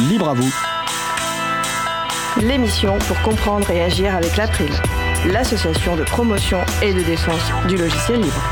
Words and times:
libre 0.00 0.28
à 0.28 0.34
vous. 0.34 0.52
L'émission 2.40 2.98
pour 2.98 3.20
comprendre 3.22 3.70
et 3.70 3.82
agir 3.82 4.14
avec 4.14 4.36
l'April, 4.36 4.70
l'association 5.26 5.96
de 5.96 6.04
promotion 6.04 6.60
et 6.82 6.92
de 6.94 7.02
défense 7.02 7.50
du 7.66 7.76
logiciel 7.76 8.20
libre. 8.20 8.42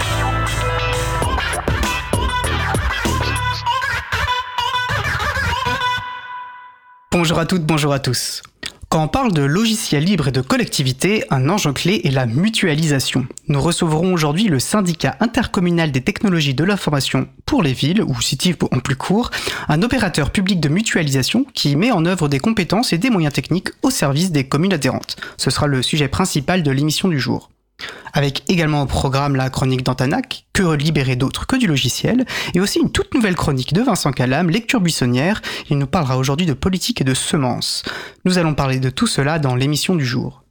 Bonjour 7.12 7.38
à 7.38 7.46
toutes, 7.46 7.62
bonjour 7.62 7.92
à 7.92 7.98
tous. 7.98 8.42
Quand 8.88 9.02
on 9.02 9.08
parle 9.08 9.32
de 9.32 9.42
logiciels 9.42 10.04
libres 10.04 10.28
et 10.28 10.32
de 10.32 10.40
collectivité, 10.40 11.24
un 11.30 11.48
enjeu 11.48 11.72
clé 11.72 12.02
est 12.04 12.12
la 12.12 12.24
mutualisation. 12.24 13.26
Nous 13.48 13.60
recevrons 13.60 14.12
aujourd'hui 14.12 14.46
le 14.46 14.60
syndicat 14.60 15.16
intercommunal 15.18 15.90
des 15.90 16.02
technologies 16.02 16.54
de 16.54 16.62
l'information 16.62 17.28
pour 17.46 17.64
les 17.64 17.72
villes, 17.72 18.02
ou 18.02 18.20
CITIV 18.20 18.56
en 18.70 18.78
plus 18.78 18.94
court, 18.94 19.32
un 19.68 19.82
opérateur 19.82 20.30
public 20.30 20.60
de 20.60 20.68
mutualisation 20.68 21.44
qui 21.52 21.74
met 21.74 21.90
en 21.90 22.06
œuvre 22.06 22.28
des 22.28 22.38
compétences 22.38 22.92
et 22.92 22.98
des 22.98 23.10
moyens 23.10 23.34
techniques 23.34 23.70
au 23.82 23.90
service 23.90 24.30
des 24.30 24.46
communes 24.46 24.74
adhérentes. 24.74 25.16
Ce 25.36 25.50
sera 25.50 25.66
le 25.66 25.82
sujet 25.82 26.08
principal 26.08 26.62
de 26.62 26.70
l'émission 26.70 27.08
du 27.08 27.18
jour 27.18 27.50
avec 28.12 28.42
également 28.48 28.82
au 28.82 28.86
programme 28.86 29.36
la 29.36 29.50
chronique 29.50 29.82
d'Antanac, 29.82 30.46
Que 30.52 30.74
libérer 30.74 31.16
d'autres 31.16 31.46
que 31.46 31.56
du 31.56 31.66
logiciel, 31.66 32.24
et 32.54 32.60
aussi 32.60 32.80
une 32.80 32.90
toute 32.90 33.12
nouvelle 33.14 33.36
chronique 33.36 33.74
de 33.74 33.82
Vincent 33.82 34.12
Calam, 34.12 34.48
Lecture 34.48 34.80
buissonnière. 34.80 35.42
Il 35.68 35.78
nous 35.78 35.86
parlera 35.86 36.16
aujourd'hui 36.16 36.46
de 36.46 36.54
politique 36.54 37.00
et 37.02 37.04
de 37.04 37.14
semences. 37.14 37.82
Nous 38.24 38.38
allons 38.38 38.54
parler 38.54 38.80
de 38.80 38.90
tout 38.90 39.06
cela 39.06 39.38
dans 39.38 39.54
l'émission 39.54 39.94
du 39.94 40.06
jour. 40.06 40.42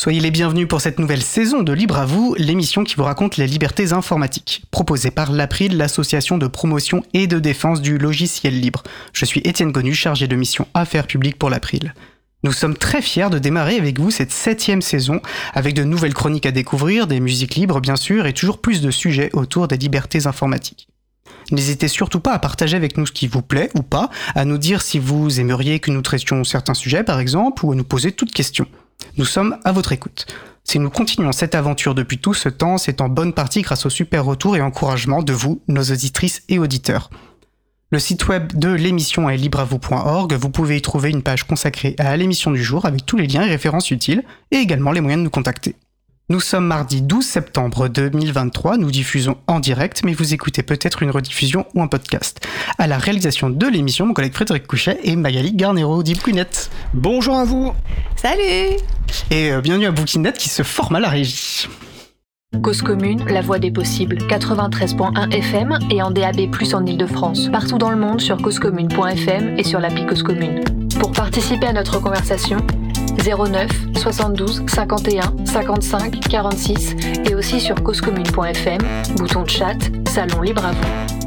Soyez 0.00 0.20
les 0.20 0.30
bienvenus 0.32 0.66
pour 0.66 0.80
cette 0.80 0.98
nouvelle 0.98 1.22
saison 1.22 1.62
de 1.62 1.72
Libre 1.72 1.98
à 1.98 2.06
vous, 2.06 2.34
l'émission 2.36 2.82
qui 2.82 2.96
vous 2.96 3.04
raconte 3.04 3.36
les 3.36 3.46
libertés 3.46 3.92
informatiques, 3.92 4.64
proposée 4.70 5.12
par 5.12 5.30
l'April, 5.30 5.76
l'association 5.76 6.38
de 6.38 6.48
promotion 6.48 7.04
et 7.14 7.28
de 7.28 7.38
défense 7.38 7.80
du 7.80 7.98
logiciel 7.98 8.58
libre. 8.58 8.82
Je 9.12 9.24
suis 9.24 9.40
Étienne 9.44 9.70
Gonu, 9.70 9.94
chargé 9.94 10.26
de 10.26 10.34
mission 10.34 10.66
Affaires 10.74 11.06
publiques 11.06 11.38
pour 11.38 11.50
l'April. 11.50 11.94
Nous 12.44 12.52
sommes 12.52 12.76
très 12.76 13.02
fiers 13.02 13.30
de 13.30 13.38
démarrer 13.38 13.76
avec 13.76 14.00
vous 14.00 14.10
cette 14.10 14.32
septième 14.32 14.82
saison, 14.82 15.20
avec 15.54 15.74
de 15.74 15.84
nouvelles 15.84 16.14
chroniques 16.14 16.46
à 16.46 16.50
découvrir, 16.50 17.06
des 17.06 17.20
musiques 17.20 17.54
libres 17.54 17.80
bien 17.80 17.94
sûr, 17.94 18.26
et 18.26 18.32
toujours 18.32 18.58
plus 18.58 18.80
de 18.80 18.90
sujets 18.90 19.30
autour 19.32 19.68
des 19.68 19.76
libertés 19.76 20.26
informatiques. 20.26 20.88
N'hésitez 21.52 21.86
surtout 21.86 22.18
pas 22.18 22.32
à 22.32 22.38
partager 22.40 22.76
avec 22.76 22.96
nous 22.96 23.06
ce 23.06 23.12
qui 23.12 23.28
vous 23.28 23.42
plaît 23.42 23.70
ou 23.74 23.82
pas, 23.82 24.10
à 24.34 24.44
nous 24.44 24.58
dire 24.58 24.82
si 24.82 24.98
vous 24.98 25.38
aimeriez 25.38 25.78
que 25.78 25.92
nous 25.92 26.02
traitions 26.02 26.42
certains 26.42 26.74
sujets 26.74 27.04
par 27.04 27.20
exemple, 27.20 27.64
ou 27.64 27.72
à 27.72 27.74
nous 27.76 27.84
poser 27.84 28.10
toutes 28.10 28.32
questions. 28.32 28.66
Nous 29.18 29.24
sommes 29.24 29.58
à 29.64 29.70
votre 29.70 29.92
écoute. 29.92 30.26
Si 30.64 30.78
nous 30.78 30.90
continuons 30.90 31.32
cette 31.32 31.54
aventure 31.54 31.94
depuis 31.94 32.18
tout 32.18 32.34
ce 32.34 32.48
temps, 32.48 32.78
c'est 32.78 33.00
en 33.00 33.08
bonne 33.08 33.34
partie 33.34 33.62
grâce 33.62 33.86
au 33.86 33.90
super 33.90 34.24
retour 34.24 34.56
et 34.56 34.62
encouragement 34.62 35.22
de 35.22 35.32
vous, 35.32 35.60
nos 35.68 35.82
auditrices 35.82 36.42
et 36.48 36.58
auditeurs. 36.58 37.10
Le 37.92 37.98
site 37.98 38.26
web 38.28 38.54
de 38.54 38.70
l'émission 38.70 39.28
est 39.28 39.36
libreavou.org. 39.36 40.32
Vous 40.32 40.48
pouvez 40.48 40.78
y 40.78 40.80
trouver 40.80 41.10
une 41.10 41.20
page 41.20 41.44
consacrée 41.44 41.94
à 41.98 42.16
l'émission 42.16 42.50
du 42.50 42.64
jour 42.64 42.86
avec 42.86 43.04
tous 43.04 43.18
les 43.18 43.26
liens 43.26 43.42
et 43.42 43.50
références 43.50 43.90
utiles 43.90 44.22
et 44.50 44.56
également 44.56 44.92
les 44.92 45.02
moyens 45.02 45.20
de 45.20 45.24
nous 45.24 45.30
contacter. 45.30 45.76
Nous 46.30 46.40
sommes 46.40 46.66
mardi 46.66 47.02
12 47.02 47.22
septembre 47.22 47.88
2023, 47.88 48.78
nous 48.78 48.90
diffusons 48.90 49.36
en 49.46 49.60
direct, 49.60 50.04
mais 50.04 50.14
vous 50.14 50.32
écoutez 50.32 50.62
peut-être 50.62 51.02
une 51.02 51.10
rediffusion 51.10 51.66
ou 51.74 51.82
un 51.82 51.86
podcast. 51.86 52.40
À 52.78 52.86
la 52.86 52.96
réalisation 52.96 53.50
de 53.50 53.66
l'émission, 53.66 54.06
mon 54.06 54.14
collègue 54.14 54.32
Frédéric 54.32 54.66
Couchet 54.66 54.98
et 55.04 55.14
Magali 55.14 55.52
Garnero 55.52 56.02
d'Iboukinette. 56.02 56.70
Bonjour 56.94 57.36
à 57.36 57.44
vous 57.44 57.74
Salut 58.16 58.78
Et 59.30 59.52
euh, 59.52 59.60
bienvenue 59.60 59.84
à 59.84 59.90
Boukinette 59.90 60.38
qui 60.38 60.48
se 60.48 60.62
forme 60.62 60.96
à 60.96 61.00
la 61.00 61.10
régie. 61.10 61.68
Cause 62.60 62.82
commune, 62.82 63.24
la 63.28 63.40
voix 63.40 63.58
des 63.58 63.70
possibles, 63.70 64.16
93.1 64.16 65.32
FM 65.32 65.78
et 65.90 66.02
en 66.02 66.10
DAB+, 66.10 66.48
en 66.74 66.86
Ile-de-France. 66.86 67.48
Partout 67.50 67.78
dans 67.78 67.90
le 67.90 67.96
monde 67.96 68.20
sur 68.20 68.36
causecommune.fm 68.36 69.58
et 69.58 69.64
sur 69.64 69.80
l'appli 69.80 70.06
Cause 70.06 70.22
Commune. 70.22 70.62
Pour 71.00 71.12
participer 71.12 71.66
à 71.66 71.72
notre 71.72 72.00
conversation, 72.00 72.58
09 73.24 73.68
72 73.96 74.64
51 74.68 75.44
55 75.44 76.20
46 76.20 76.94
et 77.28 77.34
aussi 77.34 77.60
sur 77.60 77.82
causecommune.fm, 77.82 78.80
bouton 79.16 79.42
de 79.42 79.50
chat, 79.50 79.78
salon 80.06 80.42
libre 80.42 80.64
à 80.64 80.72
vous 80.72 81.21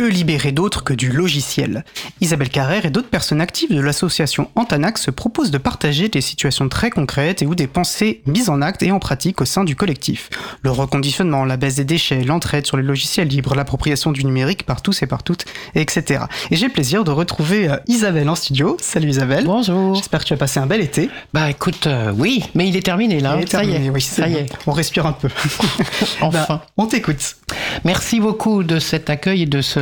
que 0.00 0.04
libérer 0.06 0.50
d'autres 0.50 0.82
que 0.82 0.94
du 0.94 1.12
logiciel 1.12 1.84
Isabelle 2.22 2.48
Carrère 2.48 2.86
et 2.86 2.90
d'autres 2.90 3.10
personnes 3.10 3.42
actives 3.42 3.68
de 3.68 3.82
l'association 3.82 4.50
Antanax 4.54 5.02
se 5.02 5.10
proposent 5.10 5.50
de 5.50 5.58
partager 5.58 6.08
des 6.08 6.22
situations 6.22 6.70
très 6.70 6.88
concrètes 6.88 7.42
et 7.42 7.46
ou 7.46 7.54
des 7.54 7.66
pensées 7.66 8.22
mises 8.24 8.48
en 8.48 8.62
acte 8.62 8.82
et 8.82 8.92
en 8.92 8.98
pratique 8.98 9.42
au 9.42 9.44
sein 9.44 9.62
du 9.62 9.76
collectif. 9.76 10.30
Le 10.62 10.70
reconditionnement, 10.70 11.44
la 11.44 11.58
baisse 11.58 11.74
des 11.74 11.84
déchets, 11.84 12.24
l'entraide 12.24 12.66
sur 12.66 12.78
les 12.78 12.82
logiciels 12.82 13.28
libres, 13.28 13.54
l'appropriation 13.54 14.10
du 14.10 14.24
numérique 14.24 14.64
par 14.64 14.80
tous 14.80 15.02
et 15.02 15.06
par 15.06 15.22
toutes, 15.22 15.44
etc. 15.74 16.24
Et 16.50 16.56
j'ai 16.56 16.68
le 16.68 16.72
plaisir 16.72 17.04
de 17.04 17.10
retrouver 17.10 17.68
euh, 17.68 17.76
Isabelle 17.86 18.30
en 18.30 18.36
studio. 18.36 18.78
Salut 18.80 19.10
Isabelle. 19.10 19.44
Bonjour. 19.44 19.96
J'espère 19.96 20.20
que 20.20 20.28
tu 20.28 20.32
as 20.32 20.38
passé 20.38 20.60
un 20.60 20.66
bel 20.66 20.80
été. 20.80 21.10
Bah 21.34 21.50
écoute, 21.50 21.86
euh, 21.86 22.10
oui, 22.16 22.42
mais 22.54 22.66
il 22.66 22.74
est 22.74 22.86
terminé 22.86 23.20
là. 23.20 23.38
ça 23.46 23.64
y 23.64 23.74
est, 23.74 23.90
oui, 23.90 24.00
ça 24.00 24.26
y 24.28 24.36
est. 24.36 24.46
On 24.66 24.72
respire 24.72 25.04
un 25.04 25.12
peu. 25.12 25.28
enfin. 26.22 26.46
Bah, 26.48 26.66
on 26.78 26.86
t'écoute. 26.86 27.36
Merci 27.84 28.20
beaucoup 28.20 28.62
de 28.62 28.78
cet 28.78 29.10
accueil 29.10 29.42
et 29.42 29.46
de 29.46 29.60
ce 29.60 29.80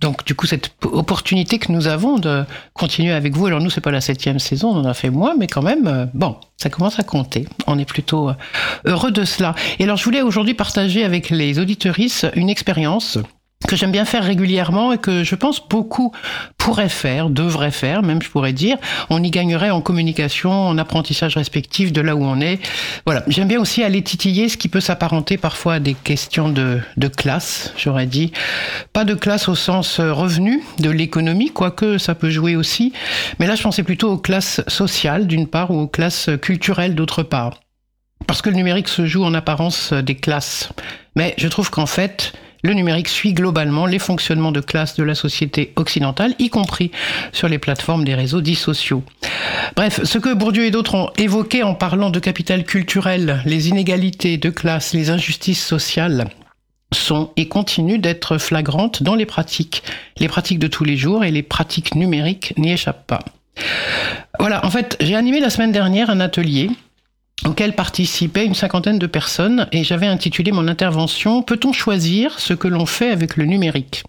donc 0.00 0.24
du 0.24 0.34
coup 0.34 0.46
cette 0.46 0.70
opportunité 0.84 1.58
que 1.58 1.72
nous 1.72 1.86
avons 1.86 2.18
de 2.18 2.44
continuer 2.72 3.12
avec 3.12 3.36
vous. 3.36 3.46
Alors 3.46 3.60
nous 3.60 3.70
c'est 3.70 3.80
pas 3.80 3.90
la 3.90 4.00
septième 4.00 4.38
saison, 4.38 4.70
on 4.70 4.80
en 4.80 4.84
a 4.84 4.94
fait 4.94 5.10
moins, 5.10 5.34
mais 5.36 5.46
quand 5.46 5.62
même 5.62 5.86
euh, 5.86 6.06
bon, 6.14 6.36
ça 6.56 6.70
commence 6.70 6.98
à 6.98 7.02
compter. 7.02 7.46
On 7.66 7.78
est 7.78 7.84
plutôt 7.84 8.30
euh, 8.30 8.34
heureux 8.84 9.10
de 9.10 9.24
cela. 9.24 9.54
Et 9.78 9.84
alors 9.84 9.96
je 9.96 10.04
voulais 10.04 10.22
aujourd'hui 10.22 10.54
partager 10.54 11.04
avec 11.04 11.30
les 11.30 11.58
auditoristes 11.58 12.26
une 12.34 12.50
expérience 12.50 13.18
que 13.66 13.74
j'aime 13.74 13.90
bien 13.90 14.04
faire 14.04 14.22
régulièrement 14.22 14.92
et 14.92 14.98
que 14.98 15.24
je 15.24 15.34
pense 15.34 15.66
beaucoup 15.68 16.12
pourraient 16.58 16.88
faire, 16.88 17.28
devraient 17.28 17.72
faire, 17.72 18.02
même 18.02 18.22
je 18.22 18.30
pourrais 18.30 18.52
dire. 18.52 18.76
On 19.10 19.22
y 19.22 19.30
gagnerait 19.30 19.70
en 19.70 19.80
communication, 19.80 20.50
en 20.50 20.78
apprentissage 20.78 21.36
respectif 21.36 21.92
de 21.92 22.00
là 22.00 22.14
où 22.14 22.22
on 22.22 22.40
est. 22.40 22.60
Voilà. 23.04 23.24
J'aime 23.26 23.48
bien 23.48 23.60
aussi 23.60 23.82
aller 23.82 24.02
titiller 24.02 24.48
ce 24.48 24.56
qui 24.56 24.68
peut 24.68 24.80
s'apparenter 24.80 25.38
parfois 25.38 25.74
à 25.74 25.80
des 25.80 25.94
questions 25.94 26.48
de, 26.48 26.80
de 26.96 27.08
classe, 27.08 27.72
j'aurais 27.76 28.06
dit. 28.06 28.32
Pas 28.92 29.04
de 29.04 29.14
classe 29.14 29.48
au 29.48 29.56
sens 29.56 29.98
euh, 29.98 30.12
revenu 30.12 30.62
de 30.78 30.90
l'économie, 30.90 31.50
quoique 31.50 31.98
ça 31.98 32.14
peut 32.14 32.30
jouer 32.30 32.54
aussi. 32.54 32.92
Mais 33.40 33.46
là, 33.48 33.56
je 33.56 33.62
pensais 33.62 33.82
plutôt 33.82 34.12
aux 34.12 34.18
classes 34.18 34.60
sociales 34.68 35.26
d'une 35.26 35.48
part 35.48 35.72
ou 35.72 35.80
aux 35.80 35.88
classes 35.88 36.30
culturelles 36.40 36.94
d'autre 36.94 37.24
part. 37.24 37.60
Parce 38.26 38.40
que 38.40 38.50
le 38.50 38.56
numérique 38.56 38.88
se 38.88 39.06
joue 39.06 39.24
en 39.24 39.34
apparence 39.34 39.92
des 39.92 40.14
classes. 40.14 40.70
Mais 41.16 41.34
je 41.38 41.48
trouve 41.48 41.70
qu'en 41.70 41.86
fait, 41.86 42.32
le 42.62 42.74
numérique 42.74 43.08
suit 43.08 43.32
globalement 43.32 43.86
les 43.86 43.98
fonctionnements 43.98 44.52
de 44.52 44.60
classe 44.60 44.96
de 44.96 45.02
la 45.02 45.14
société 45.14 45.72
occidentale, 45.76 46.34
y 46.38 46.50
compris 46.50 46.90
sur 47.32 47.48
les 47.48 47.58
plateformes 47.58 48.04
des 48.04 48.14
réseaux 48.14 48.40
dits 48.40 48.54
sociaux. 48.54 49.02
Bref, 49.76 50.02
ce 50.04 50.18
que 50.18 50.34
Bourdieu 50.34 50.64
et 50.64 50.70
d'autres 50.70 50.94
ont 50.94 51.10
évoqué 51.18 51.62
en 51.62 51.74
parlant 51.74 52.10
de 52.10 52.18
capital 52.18 52.64
culturel, 52.64 53.42
les 53.44 53.68
inégalités 53.68 54.38
de 54.38 54.50
classe, 54.50 54.94
les 54.94 55.10
injustices 55.10 55.64
sociales, 55.64 56.28
sont 56.92 57.30
et 57.36 57.48
continuent 57.48 58.00
d'être 58.00 58.38
flagrantes 58.38 59.02
dans 59.02 59.14
les 59.14 59.26
pratiques. 59.26 59.82
Les 60.18 60.28
pratiques 60.28 60.58
de 60.58 60.68
tous 60.68 60.84
les 60.84 60.96
jours 60.96 61.24
et 61.24 61.30
les 61.30 61.42
pratiques 61.42 61.94
numériques 61.94 62.54
n'y 62.56 62.72
échappent 62.72 63.06
pas. 63.06 63.20
Voilà, 64.38 64.64
en 64.64 64.70
fait, 64.70 64.96
j'ai 65.00 65.14
animé 65.14 65.40
la 65.40 65.50
semaine 65.50 65.72
dernière 65.72 66.10
un 66.10 66.20
atelier 66.20 66.70
auquel 67.46 67.74
participaient 67.74 68.44
une 68.44 68.54
cinquantaine 68.54 68.98
de 68.98 69.06
personnes 69.06 69.68
et 69.72 69.84
j'avais 69.84 70.06
intitulé 70.06 70.52
mon 70.52 70.68
intervention 70.68 71.42
Peut-on 71.42 71.72
choisir 71.72 72.38
ce 72.38 72.54
que 72.54 72.68
l'on 72.68 72.86
fait 72.86 73.10
avec 73.10 73.36
le 73.36 73.44
numérique? 73.44 74.04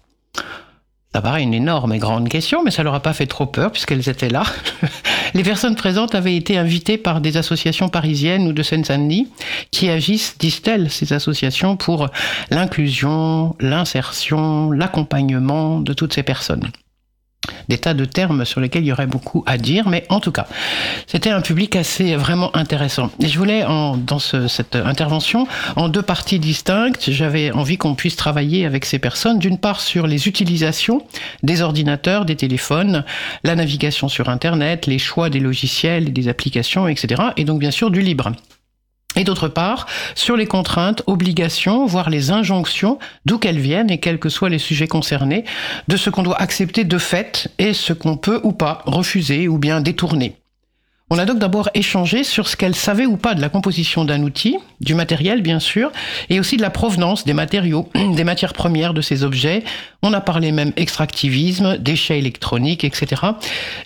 Ça 1.12 1.20
paraît 1.20 1.42
une 1.42 1.54
énorme 1.54 1.92
et 1.92 1.98
grande 1.98 2.28
question, 2.28 2.62
mais 2.62 2.70
ça 2.70 2.84
leur 2.84 2.94
a 2.94 3.00
pas 3.00 3.12
fait 3.12 3.26
trop 3.26 3.46
peur 3.46 3.72
puisqu'elles 3.72 4.08
étaient 4.08 4.28
là. 4.28 4.44
Les 5.34 5.42
personnes 5.42 5.74
présentes 5.74 6.14
avaient 6.14 6.36
été 6.36 6.56
invitées 6.56 6.98
par 6.98 7.20
des 7.20 7.36
associations 7.36 7.88
parisiennes 7.88 8.46
ou 8.46 8.52
de 8.52 8.62
Seine-Saint-Denis 8.62 9.28
qui 9.72 9.88
agissent, 9.88 10.36
disent-elles, 10.38 10.88
ces 10.90 11.12
associations 11.12 11.76
pour 11.76 12.08
l'inclusion, 12.50 13.56
l'insertion, 13.58 14.70
l'accompagnement 14.70 15.80
de 15.80 15.92
toutes 15.92 16.14
ces 16.14 16.22
personnes 16.22 16.70
des 17.68 17.78
tas 17.78 17.94
de 17.94 18.04
termes 18.04 18.44
sur 18.44 18.60
lesquels 18.60 18.82
il 18.82 18.88
y 18.88 18.92
aurait 18.92 19.06
beaucoup 19.06 19.42
à 19.46 19.56
dire, 19.56 19.88
mais 19.88 20.04
en 20.08 20.20
tout 20.20 20.32
cas, 20.32 20.46
c'était 21.06 21.30
un 21.30 21.40
public 21.40 21.76
assez 21.76 22.16
vraiment 22.16 22.54
intéressant. 22.56 23.10
Et 23.20 23.28
je 23.28 23.38
voulais, 23.38 23.62
dans 23.62 24.18
cette 24.18 24.76
intervention, 24.76 25.46
en 25.76 25.88
deux 25.88 26.02
parties 26.02 26.38
distinctes, 26.38 27.10
j'avais 27.10 27.50
envie 27.52 27.78
qu'on 27.78 27.94
puisse 27.94 28.16
travailler 28.16 28.66
avec 28.66 28.84
ces 28.84 28.98
personnes, 28.98 29.38
d'une 29.38 29.58
part 29.58 29.80
sur 29.80 30.06
les 30.06 30.28
utilisations 30.28 31.02
des 31.42 31.62
ordinateurs, 31.62 32.24
des 32.24 32.36
téléphones, 32.36 33.04
la 33.44 33.54
navigation 33.54 34.08
sur 34.08 34.28
Internet, 34.28 34.86
les 34.86 34.98
choix 34.98 35.30
des 35.30 35.40
logiciels 35.40 36.12
des 36.12 36.28
applications, 36.28 36.88
etc. 36.88 37.22
Et 37.36 37.44
donc 37.44 37.60
bien 37.60 37.70
sûr 37.70 37.90
du 37.90 38.00
libre 38.00 38.32
et 39.16 39.24
d'autre 39.24 39.48
part 39.48 39.86
sur 40.14 40.36
les 40.36 40.46
contraintes, 40.46 41.02
obligations, 41.06 41.86
voire 41.86 42.10
les 42.10 42.30
injonctions, 42.30 42.98
d'où 43.26 43.38
qu'elles 43.38 43.58
viennent 43.58 43.90
et 43.90 43.98
quels 43.98 44.18
que 44.18 44.28
soient 44.28 44.50
les 44.50 44.58
sujets 44.58 44.88
concernés, 44.88 45.44
de 45.88 45.96
ce 45.96 46.10
qu'on 46.10 46.22
doit 46.22 46.40
accepter 46.40 46.84
de 46.84 46.98
fait 46.98 47.48
et 47.58 47.72
ce 47.72 47.92
qu'on 47.92 48.16
peut 48.16 48.40
ou 48.42 48.52
pas 48.52 48.82
refuser 48.86 49.48
ou 49.48 49.58
bien 49.58 49.80
détourner. 49.80 50.39
On 51.12 51.18
a 51.18 51.24
donc 51.24 51.40
d'abord 51.40 51.68
échangé 51.74 52.22
sur 52.22 52.46
ce 52.46 52.54
qu'elle 52.54 52.76
savait 52.76 53.04
ou 53.04 53.16
pas 53.16 53.34
de 53.34 53.40
la 53.40 53.48
composition 53.48 54.04
d'un 54.04 54.22
outil, 54.22 54.56
du 54.80 54.94
matériel 54.94 55.42
bien 55.42 55.58
sûr, 55.58 55.90
et 56.28 56.38
aussi 56.38 56.56
de 56.56 56.62
la 56.62 56.70
provenance 56.70 57.24
des 57.24 57.32
matériaux, 57.34 57.90
des 58.14 58.22
matières 58.22 58.52
premières 58.52 58.94
de 58.94 59.00
ces 59.00 59.24
objets. 59.24 59.64
On 60.02 60.12
a 60.12 60.20
parlé 60.20 60.52
même 60.52 60.72
extractivisme, 60.76 61.78
déchets 61.78 62.20
électroniques, 62.20 62.84
etc. 62.84 63.22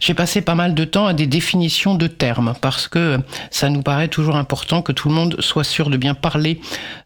J'ai 0.00 0.12
passé 0.12 0.42
pas 0.42 0.54
mal 0.54 0.74
de 0.74 0.84
temps 0.84 1.06
à 1.06 1.14
des 1.14 1.26
définitions 1.26 1.94
de 1.94 2.08
termes 2.08 2.52
parce 2.60 2.88
que 2.88 3.18
ça 3.50 3.70
nous 3.70 3.80
paraît 3.80 4.08
toujours 4.08 4.36
important 4.36 4.82
que 4.82 4.92
tout 4.92 5.08
le 5.08 5.14
monde 5.14 5.36
soit 5.40 5.64
sûr 5.64 5.88
de 5.88 5.96
bien 5.96 6.12
parler 6.12 6.60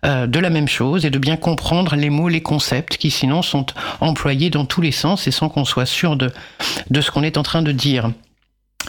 euh, 0.05 0.27
de 0.27 0.41
la 0.41 0.51
même 0.51 0.69
chose 0.69 1.07
et 1.07 1.11
de 1.11 1.19
bien 1.21 1.37
comprendre 1.37 1.95
les 1.95 2.11
mots, 2.11 2.29
les 2.29 2.43
concepts 2.43 2.97
qui 2.97 3.13
sinon 3.13 3.43
sont 3.43 3.67
employés 4.01 4.51
dans 4.51 4.65
tous 4.65 4.81
les 4.81 4.91
sens 4.91 5.29
et 5.29 5.31
sans 5.31 5.49
qu'on 5.49 5.65
soit 5.65 5.87
sûr 5.87 6.17
de, 6.17 6.33
de 6.91 7.01
ce 7.01 7.13
qu'on 7.13 7.23
est 7.23 7.39
en 7.39 7.45
train 7.45 7.63
de 7.63 7.71
dire. 7.71 8.11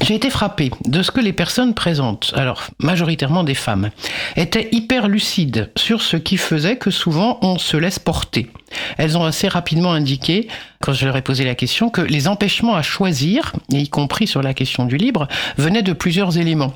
J'ai 0.01 0.15
été 0.15 0.30
frappé 0.30 0.71
de 0.86 1.03
ce 1.03 1.12
que 1.12 1.19
les 1.19 1.33
personnes 1.33 1.74
présentes, 1.74 2.31
alors 2.36 2.63
majoritairement 2.80 3.44
des 3.44 3.53
femmes, 3.53 3.89
étaient 4.38 4.69
hyper 4.71 5.07
lucides 5.07 5.71
sur 5.75 6.01
ce 6.01 6.15
qui 6.15 6.38
faisait 6.38 6.77
que 6.77 6.89
souvent 6.89 7.38
on 7.41 7.57
se 7.57 7.75
laisse 7.75 8.00
porter. 8.00 8.50
Elles 8.97 9.18
ont 9.18 9.25
assez 9.25 9.47
rapidement 9.47 9.91
indiqué, 9.91 10.47
quand 10.81 10.94
je 10.94 11.06
leur 11.06 11.18
ai 11.18 11.21
posé 11.21 11.44
la 11.44 11.53
question, 11.53 11.89
que 11.89 12.01
les 12.01 12.27
empêchements 12.27 12.75
à 12.75 12.81
choisir, 12.81 13.53
y 13.69 13.89
compris 13.89 14.25
sur 14.25 14.41
la 14.41 14.53
question 14.53 14.86
du 14.86 14.95
libre, 14.95 15.27
venaient 15.57 15.83
de 15.83 15.94
plusieurs 15.94 16.38
éléments. 16.38 16.74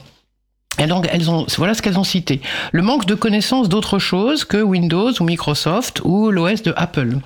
Et 0.80 0.88
donc, 0.88 1.08
elles 1.12 1.30
ont, 1.30 1.46
voilà 1.58 1.76
ce 1.76 1.82
qu'elles 1.82 2.00
ont 2.00 2.04
cité. 2.04 2.42
Le 2.72 2.82
manque 2.82 3.06
de 3.06 3.16
connaissance 3.16 3.70
d'autre 3.70 4.00
chose 4.00 4.44
que 4.44 4.62
Windows 4.62 5.12
ou 5.20 5.24
Microsoft 5.24 6.02
ou 6.04 6.30
l'OS 6.30 6.64
de 6.64 6.74
Apple. 6.76 7.20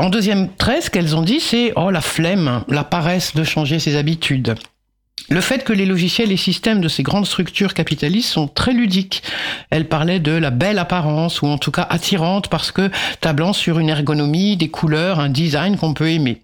En 0.00 0.08
deuxième 0.08 0.48
trait, 0.48 0.80
ce 0.80 0.88
qu'elles 0.88 1.14
ont 1.14 1.20
dit, 1.20 1.40
c'est 1.40 1.74
oh 1.76 1.90
la 1.90 2.00
flemme, 2.00 2.64
la 2.68 2.84
paresse 2.84 3.34
de 3.34 3.44
changer 3.44 3.78
ses 3.78 3.96
habitudes. 3.96 4.54
Le 5.28 5.42
fait 5.42 5.62
que 5.62 5.74
les 5.74 5.84
logiciels 5.84 6.32
et 6.32 6.38
systèmes 6.38 6.80
de 6.80 6.88
ces 6.88 7.02
grandes 7.02 7.26
structures 7.26 7.74
capitalistes 7.74 8.30
sont 8.30 8.48
très 8.48 8.72
ludiques. 8.72 9.22
Elle 9.68 9.88
parlait 9.88 10.18
de 10.18 10.32
la 10.32 10.48
belle 10.48 10.78
apparence, 10.78 11.42
ou 11.42 11.48
en 11.48 11.58
tout 11.58 11.70
cas 11.70 11.86
attirante, 11.90 12.48
parce 12.48 12.72
que 12.72 12.90
tablant 13.20 13.52
sur 13.52 13.78
une 13.78 13.90
ergonomie, 13.90 14.56
des 14.56 14.70
couleurs, 14.70 15.20
un 15.20 15.28
design 15.28 15.76
qu'on 15.76 15.92
peut 15.92 16.10
aimer. 16.10 16.40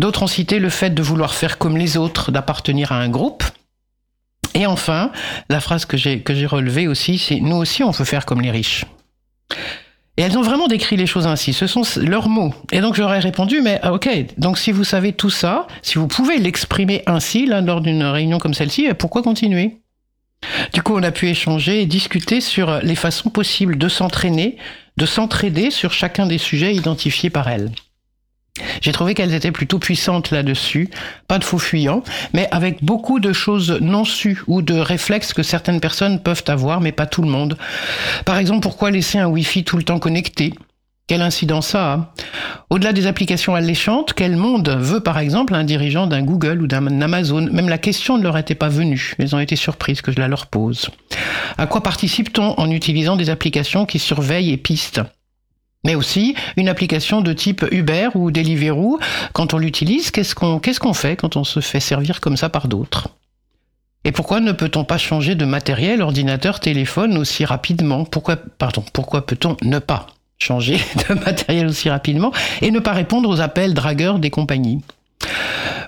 D'autres 0.00 0.24
ont 0.24 0.26
cité 0.26 0.58
le 0.58 0.70
fait 0.70 0.90
de 0.90 1.02
vouloir 1.02 1.34
faire 1.34 1.56
comme 1.56 1.76
les 1.76 1.96
autres, 1.96 2.32
d'appartenir 2.32 2.90
à 2.90 2.96
un 2.96 3.10
groupe. 3.10 3.44
Et 4.54 4.66
enfin, 4.66 5.12
la 5.50 5.60
phrase 5.60 5.84
que 5.84 5.96
j'ai, 5.96 6.20
relevée 6.46 6.88
aussi, 6.88 7.16
c'est 7.16 7.38
nous 7.38 7.54
aussi 7.54 7.84
on 7.84 7.92
veut 7.92 8.04
faire 8.04 8.26
comme 8.26 8.40
les 8.40 8.50
riches. 8.50 8.86
Et 10.16 10.22
elles 10.22 10.36
ont 10.36 10.42
vraiment 10.42 10.68
décrit 10.68 10.96
les 10.96 11.06
choses 11.06 11.26
ainsi. 11.26 11.52
Ce 11.52 11.66
sont 11.66 11.82
leurs 11.96 12.28
mots. 12.28 12.52
Et 12.72 12.80
donc 12.80 12.94
j'aurais 12.94 13.20
répondu, 13.20 13.60
mais 13.60 13.78
ah, 13.82 13.92
ok, 13.92 14.08
donc 14.38 14.58
si 14.58 14.72
vous 14.72 14.84
savez 14.84 15.12
tout 15.12 15.30
ça, 15.30 15.66
si 15.82 15.96
vous 15.96 16.08
pouvez 16.08 16.38
l'exprimer 16.38 17.02
ainsi 17.06 17.46
là, 17.46 17.60
lors 17.60 17.80
d'une 17.80 18.02
réunion 18.02 18.38
comme 18.38 18.54
celle-ci, 18.54 18.86
eh, 18.88 18.94
pourquoi 18.94 19.22
continuer? 19.22 19.78
Du 20.72 20.82
coup, 20.82 20.94
on 20.96 21.02
a 21.02 21.10
pu 21.10 21.28
échanger 21.28 21.82
et 21.82 21.86
discuter 21.86 22.40
sur 22.40 22.80
les 22.82 22.94
façons 22.94 23.30
possibles 23.30 23.76
de 23.76 23.88
s'entraîner, 23.88 24.56
de 24.96 25.06
s'entraider 25.06 25.70
sur 25.70 25.92
chacun 25.92 26.26
des 26.26 26.38
sujets 26.38 26.74
identifiés 26.74 27.30
par 27.30 27.48
elles. 27.48 27.70
J'ai 28.80 28.92
trouvé 28.92 29.14
qu'elles 29.14 29.34
étaient 29.34 29.52
plutôt 29.52 29.78
puissantes 29.78 30.30
là-dessus, 30.30 30.90
pas 31.28 31.38
de 31.38 31.44
faux 31.44 31.58
fuyants, 31.58 32.02
mais 32.32 32.48
avec 32.50 32.84
beaucoup 32.84 33.20
de 33.20 33.32
choses 33.32 33.78
non 33.80 34.04
sues 34.04 34.42
ou 34.46 34.62
de 34.62 34.74
réflexes 34.74 35.32
que 35.32 35.42
certaines 35.42 35.80
personnes 35.80 36.20
peuvent 36.20 36.44
avoir, 36.48 36.80
mais 36.80 36.92
pas 36.92 37.06
tout 37.06 37.22
le 37.22 37.28
monde. 37.28 37.56
Par 38.24 38.38
exemple, 38.38 38.60
pourquoi 38.60 38.90
laisser 38.90 39.18
un 39.18 39.28
Wi-Fi 39.28 39.64
tout 39.64 39.76
le 39.76 39.82
temps 39.82 39.98
connecté? 39.98 40.54
Quelle 41.06 41.22
incidence 41.22 41.66
ça 41.68 41.92
a? 41.92 42.14
Au-delà 42.70 42.92
des 42.92 43.08
applications 43.08 43.56
alléchantes, 43.56 44.12
quel 44.14 44.36
monde 44.36 44.68
veut 44.78 45.00
par 45.00 45.18
exemple 45.18 45.56
un 45.56 45.64
dirigeant 45.64 46.06
d'un 46.06 46.22
Google 46.22 46.62
ou 46.62 46.66
d'un 46.68 47.00
Amazon? 47.00 47.48
Même 47.50 47.68
la 47.68 47.78
question 47.78 48.16
ne 48.16 48.22
leur 48.22 48.38
était 48.38 48.54
pas 48.54 48.68
venue, 48.68 49.14
mais 49.18 49.24
elles 49.24 49.34
ont 49.34 49.40
été 49.40 49.56
surprises 49.56 50.02
que 50.02 50.12
je 50.12 50.20
la 50.20 50.28
leur 50.28 50.46
pose. 50.46 50.88
À 51.58 51.66
quoi 51.66 51.82
participe-t-on 51.82 52.54
en 52.60 52.70
utilisant 52.70 53.16
des 53.16 53.28
applications 53.28 53.86
qui 53.86 53.98
surveillent 53.98 54.52
et 54.52 54.56
pistent? 54.56 55.00
Mais 55.84 55.94
aussi 55.94 56.34
une 56.56 56.68
application 56.68 57.20
de 57.20 57.32
type 57.32 57.64
Uber 57.70 58.08
ou 58.14 58.30
Deliveroo, 58.30 58.98
quand 59.32 59.54
on 59.54 59.58
l'utilise, 59.58 60.10
qu'est-ce 60.10 60.34
qu'on 60.34 60.94
fait 60.94 61.16
quand 61.16 61.36
on 61.36 61.44
se 61.44 61.60
fait 61.60 61.80
servir 61.80 62.20
comme 62.20 62.36
ça 62.36 62.48
par 62.48 62.68
d'autres? 62.68 63.08
Et 64.04 64.12
pourquoi 64.12 64.40
ne 64.40 64.52
peut-on 64.52 64.84
pas 64.84 64.98
changer 64.98 65.34
de 65.34 65.44
matériel, 65.44 66.00
ordinateur, 66.00 66.60
téléphone 66.60 67.18
aussi 67.18 67.44
rapidement? 67.44 68.04
Pourquoi 68.04 68.36
pardon, 68.36 68.82
pourquoi 68.92 69.26
peut-on 69.26 69.56
ne 69.62 69.78
pas 69.78 70.06
changer 70.38 70.78
de 71.08 71.14
matériel 71.14 71.66
aussi 71.66 71.90
rapidement 71.90 72.32
et 72.62 72.70
ne 72.70 72.78
pas 72.78 72.92
répondre 72.92 73.28
aux 73.28 73.40
appels 73.40 73.74
dragueurs 73.74 74.18
des 74.18 74.30
compagnies? 74.30 74.80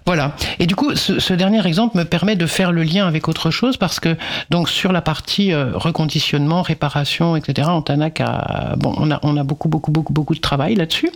Voilà. 0.06 0.34
Et 0.58 0.66
du 0.66 0.74
coup, 0.74 0.94
ce, 0.96 1.32
dernier 1.32 1.66
exemple 1.66 1.96
me 1.96 2.04
permet 2.04 2.36
de 2.36 2.46
faire 2.46 2.72
le 2.72 2.82
lien 2.82 3.06
avec 3.06 3.28
autre 3.28 3.50
chose 3.50 3.76
parce 3.76 4.00
que 4.00 4.16
donc 4.50 4.68
sur 4.68 4.92
la 4.92 5.00
partie 5.00 5.52
euh, 5.52 5.70
reconditionnement, 5.74 6.62
réparation, 6.62 7.36
etc. 7.36 7.68
Antanac 7.68 8.20
a 8.20 8.74
bon, 8.76 8.94
on 8.98 9.36
a 9.36 9.44
beaucoup 9.44 9.68
beaucoup 9.68 9.90
beaucoup 9.90 10.12
beaucoup 10.12 10.34
de 10.34 10.40
travail 10.40 10.74
là-dessus. 10.74 11.10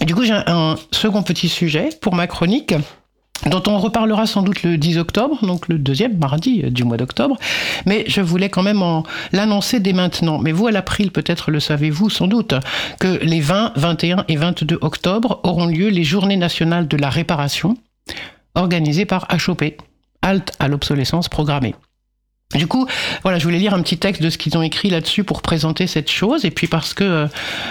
Et 0.00 0.06
du 0.06 0.14
coup, 0.14 0.24
j'ai 0.24 0.32
un 0.32 0.76
second 0.90 1.22
petit 1.22 1.48
sujet 1.48 1.90
pour 2.00 2.14
ma 2.14 2.26
chronique 2.26 2.74
dont 3.46 3.62
on 3.66 3.78
reparlera 3.78 4.26
sans 4.26 4.42
doute 4.42 4.62
le 4.62 4.78
10 4.78 4.98
octobre, 4.98 5.44
donc 5.44 5.68
le 5.68 5.78
deuxième 5.78 6.16
mardi 6.16 6.62
euh, 6.64 6.70
du 6.70 6.84
mois 6.84 6.96
d'octobre, 6.96 7.36
mais 7.84 8.04
je 8.06 8.20
voulais 8.20 8.48
quand 8.48 8.62
même 8.62 8.82
l'annoncer 9.32 9.80
dès 9.80 9.92
maintenant. 9.92 10.38
Mais 10.38 10.52
vous, 10.52 10.66
à 10.66 10.72
l'April, 10.72 11.10
peut-être 11.10 11.50
le 11.50 11.60
savez-vous 11.60 12.10
sans 12.10 12.26
doute, 12.26 12.54
que 13.00 13.18
les 13.22 13.40
20, 13.40 13.72
21 13.76 14.24
et 14.28 14.36
22 14.36 14.78
octobre 14.80 15.40
auront 15.42 15.66
lieu 15.66 15.88
les 15.88 16.04
Journées 16.04 16.36
nationales 16.36 16.88
de 16.88 16.96
la 16.96 17.10
réparation, 17.10 17.76
organisées 18.54 19.06
par 19.06 19.26
HOP, 19.30 19.64
Halte 20.22 20.52
à 20.58 20.68
l'obsolescence 20.68 21.28
programmée. 21.28 21.74
Du 22.54 22.66
coup, 22.66 22.86
voilà, 23.22 23.38
je 23.38 23.44
voulais 23.44 23.58
lire 23.58 23.74
un 23.74 23.82
petit 23.82 23.98
texte 23.98 24.22
de 24.22 24.30
ce 24.30 24.38
qu'ils 24.38 24.56
ont 24.56 24.62
écrit 24.62 24.88
là-dessus 24.88 25.24
pour 25.24 25.42
présenter 25.42 25.86
cette 25.86 26.10
chose, 26.10 26.44
et 26.44 26.50
puis 26.50 26.68
parce 26.68 26.94
que 26.94 27.04
euh, 27.04 27.26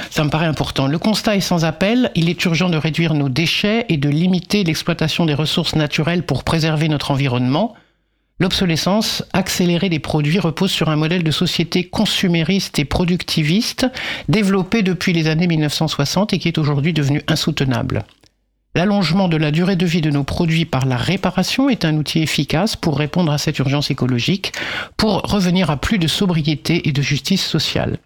ça 0.10 0.24
me 0.24 0.30
paraît 0.30 0.46
important. 0.46 0.88
Le 0.88 1.00
constat 1.00 1.38
est 1.38 1.42
sans 1.42 1.64
appel, 1.64 2.12
il 2.16 2.30
est 2.30 2.44
urgent 2.46 2.70
de 2.70 2.78
réduire 2.78 3.14
nos 3.14 3.30
déchets 3.30 3.86
et 3.90 3.98
de 3.98 4.10
limiter 4.10 4.64
l'exploitation 4.64 5.26
des 5.26 5.34
ressources 5.34 5.76
naturelles 5.76 6.26
pour 6.26 6.44
préserver 6.44 6.90
notre 6.90 7.12
environnement. 7.12 7.76
L'obsolescence 8.40 9.24
accélérée 9.32 9.90
des 9.90 10.00
produits 10.00 10.40
repose 10.40 10.72
sur 10.72 10.90
un 10.90 10.98
modèle 10.98 11.24
de 11.24 11.32
société 11.32 11.86
consumériste 11.88 12.78
et 12.78 12.86
productiviste 12.86 13.88
développé 14.28 14.82
depuis 14.82 15.14
les 15.14 15.28
années 15.28 15.48
1960 15.48 16.34
et 16.34 16.40
qui 16.40 16.50
est 16.50 16.58
aujourd'hui 16.58 16.94
devenu 16.94 17.22
insoutenable. 17.28 18.04
L'allongement 18.76 19.28
de 19.28 19.38
la 19.38 19.52
durée 19.52 19.76
de 19.76 19.86
vie 19.86 20.02
de 20.02 20.10
nos 20.10 20.24
produits 20.24 20.66
par 20.66 20.88
la 20.88 20.98
réparation 20.98 21.70
est 21.70 21.86
un 21.86 21.96
outil 21.96 22.24
efficace 22.24 22.76
pour 22.76 22.98
répondre 22.98 23.32
à 23.32 23.38
cette 23.38 23.60
urgence 23.60 23.92
écologique, 23.92 24.52
pour 24.98 25.22
revenir 25.22 25.70
à 25.70 25.78
plus 25.78 26.00
de 26.00 26.08
sobriété 26.08 26.88
et 26.90 26.92
de 26.92 27.02
justice 27.04 27.46
sociale. 27.46 28.00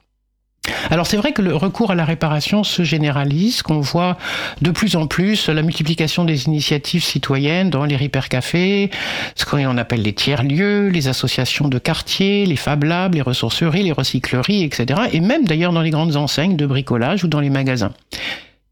Alors 0.89 1.07
c'est 1.07 1.15
vrai 1.15 1.31
que 1.31 1.41
le 1.41 1.55
recours 1.55 1.91
à 1.91 1.95
la 1.95 2.03
réparation 2.03 2.65
se 2.65 2.83
généralise, 2.83 3.61
qu'on 3.61 3.79
voit 3.79 4.17
de 4.61 4.71
plus 4.71 4.97
en 4.97 5.07
plus 5.07 5.47
la 5.47 5.61
multiplication 5.61 6.25
des 6.25 6.47
initiatives 6.47 7.03
citoyennes 7.03 7.69
dans 7.69 7.85
les 7.85 7.95
repair 7.95 8.27
cafés, 8.27 8.91
ce 9.35 9.45
qu'on 9.45 9.77
appelle 9.77 10.01
les 10.01 10.13
tiers-lieux, 10.13 10.89
les 10.89 11.07
associations 11.07 11.69
de 11.69 11.79
quartiers, 11.79 12.45
les 12.45 12.57
Fab 12.57 12.83
Labs, 12.83 13.15
les 13.15 13.21
ressourceries, 13.21 13.83
les 13.83 13.93
recycleries, 13.93 14.63
etc. 14.63 15.03
Et 15.13 15.21
même 15.21 15.45
d'ailleurs 15.45 15.71
dans 15.71 15.81
les 15.81 15.91
grandes 15.91 16.17
enseignes 16.17 16.57
de 16.57 16.65
bricolage 16.65 17.23
ou 17.23 17.29
dans 17.29 17.39
les 17.39 17.49
magasins 17.49 17.93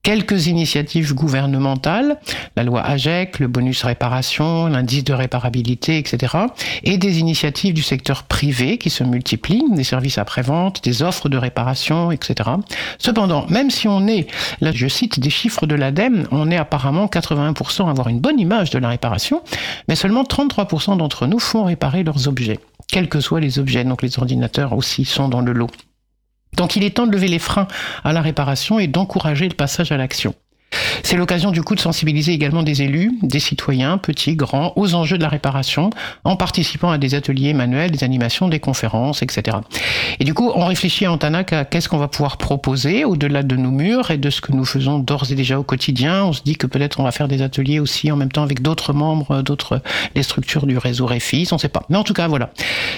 quelques 0.05 0.45
initiatives 0.45 1.15
gouvernementales, 1.15 2.19
la 2.55 2.63
loi 2.63 2.83
AGEC, 2.83 3.39
le 3.39 3.47
bonus 3.47 3.83
réparation, 3.83 4.67
l'indice 4.67 5.03
de 5.03 5.13
réparabilité, 5.13 5.97
etc., 5.97 6.37
et 6.83 6.99
des 6.99 7.17
initiatives 7.17 7.73
du 7.73 7.81
secteur 7.81 8.21
privé 8.21 8.77
qui 8.77 8.91
se 8.91 9.03
multiplient, 9.03 9.65
des 9.71 9.83
services 9.83 10.19
après-vente, 10.19 10.83
des 10.83 11.01
offres 11.01 11.27
de 11.27 11.37
réparation, 11.37 12.11
etc. 12.11 12.51
Cependant, 12.99 13.47
même 13.49 13.71
si 13.71 13.87
on 13.87 14.05
est, 14.05 14.27
là 14.61 14.71
je 14.71 14.87
cite 14.87 15.19
des 15.19 15.31
chiffres 15.31 15.65
de 15.65 15.73
l'ADEME, 15.73 16.27
on 16.29 16.51
est 16.51 16.57
apparemment 16.57 17.07
81% 17.07 17.87
à 17.87 17.89
avoir 17.89 18.07
une 18.07 18.19
bonne 18.19 18.39
image 18.39 18.69
de 18.69 18.77
la 18.77 18.89
réparation, 18.89 19.41
mais 19.87 19.95
seulement 19.95 20.21
33% 20.21 20.97
d'entre 20.97 21.25
nous 21.25 21.39
font 21.39 21.63
réparer 21.63 22.03
leurs 22.03 22.27
objets, 22.27 22.59
quels 22.87 23.09
que 23.09 23.19
soient 23.19 23.39
les 23.39 23.57
objets, 23.57 23.83
donc 23.83 24.03
les 24.03 24.19
ordinateurs 24.19 24.73
aussi 24.73 25.03
sont 25.03 25.29
dans 25.29 25.41
le 25.41 25.51
lot. 25.51 25.71
Donc 26.55 26.75
il 26.75 26.83
est 26.83 26.91
temps 26.91 27.07
de 27.07 27.11
lever 27.11 27.27
les 27.27 27.39
freins 27.39 27.67
à 28.03 28.13
la 28.13 28.21
réparation 28.21 28.79
et 28.79 28.87
d'encourager 28.87 29.47
le 29.47 29.55
passage 29.55 29.91
à 29.91 29.97
l'action. 29.97 30.33
C'est 31.03 31.17
l'occasion 31.17 31.51
du 31.51 31.61
coup 31.61 31.75
de 31.75 31.79
sensibiliser 31.79 32.33
également 32.33 32.63
des 32.63 32.81
élus, 32.81 33.17
des 33.21 33.39
citoyens, 33.39 33.97
petits, 33.97 34.35
grands, 34.35 34.73
aux 34.75 34.95
enjeux 34.95 35.17
de 35.17 35.23
la 35.23 35.29
réparation, 35.29 35.89
en 36.23 36.35
participant 36.35 36.91
à 36.91 36.97
des 36.97 37.15
ateliers 37.15 37.53
manuels, 37.53 37.91
des 37.91 38.03
animations, 38.03 38.47
des 38.47 38.59
conférences, 38.59 39.21
etc. 39.21 39.57
Et 40.19 40.23
du 40.23 40.33
coup, 40.33 40.51
on 40.55 40.65
réfléchit 40.65 41.05
à 41.05 41.11
Antanac 41.11 41.53
à 41.53 41.65
qu'est-ce 41.65 41.89
qu'on 41.89 41.97
va 41.97 42.07
pouvoir 42.07 42.37
proposer 42.37 43.05
au-delà 43.05 43.43
de 43.43 43.55
nos 43.55 43.71
murs 43.71 44.11
et 44.11 44.17
de 44.17 44.29
ce 44.29 44.41
que 44.41 44.51
nous 44.51 44.65
faisons 44.65 44.99
d'ores 44.99 45.31
et 45.31 45.35
déjà 45.35 45.59
au 45.59 45.63
quotidien. 45.63 46.25
On 46.25 46.33
se 46.33 46.41
dit 46.43 46.55
que 46.55 46.67
peut-être 46.67 46.99
on 46.99 47.03
va 47.03 47.11
faire 47.11 47.27
des 47.27 47.41
ateliers 47.41 47.79
aussi 47.79 48.11
en 48.11 48.15
même 48.15 48.31
temps 48.31 48.43
avec 48.43 48.61
d'autres 48.61 48.93
membres, 48.93 49.41
d'autres, 49.41 49.81
les 50.15 50.23
structures 50.23 50.65
du 50.65 50.77
réseau 50.77 51.05
Réfis, 51.05 51.47
on 51.51 51.55
ne 51.55 51.59
sait 51.59 51.69
pas. 51.69 51.83
Mais 51.89 51.97
en 51.97 52.03
tout 52.03 52.13
cas, 52.13 52.27
voilà. 52.27 52.51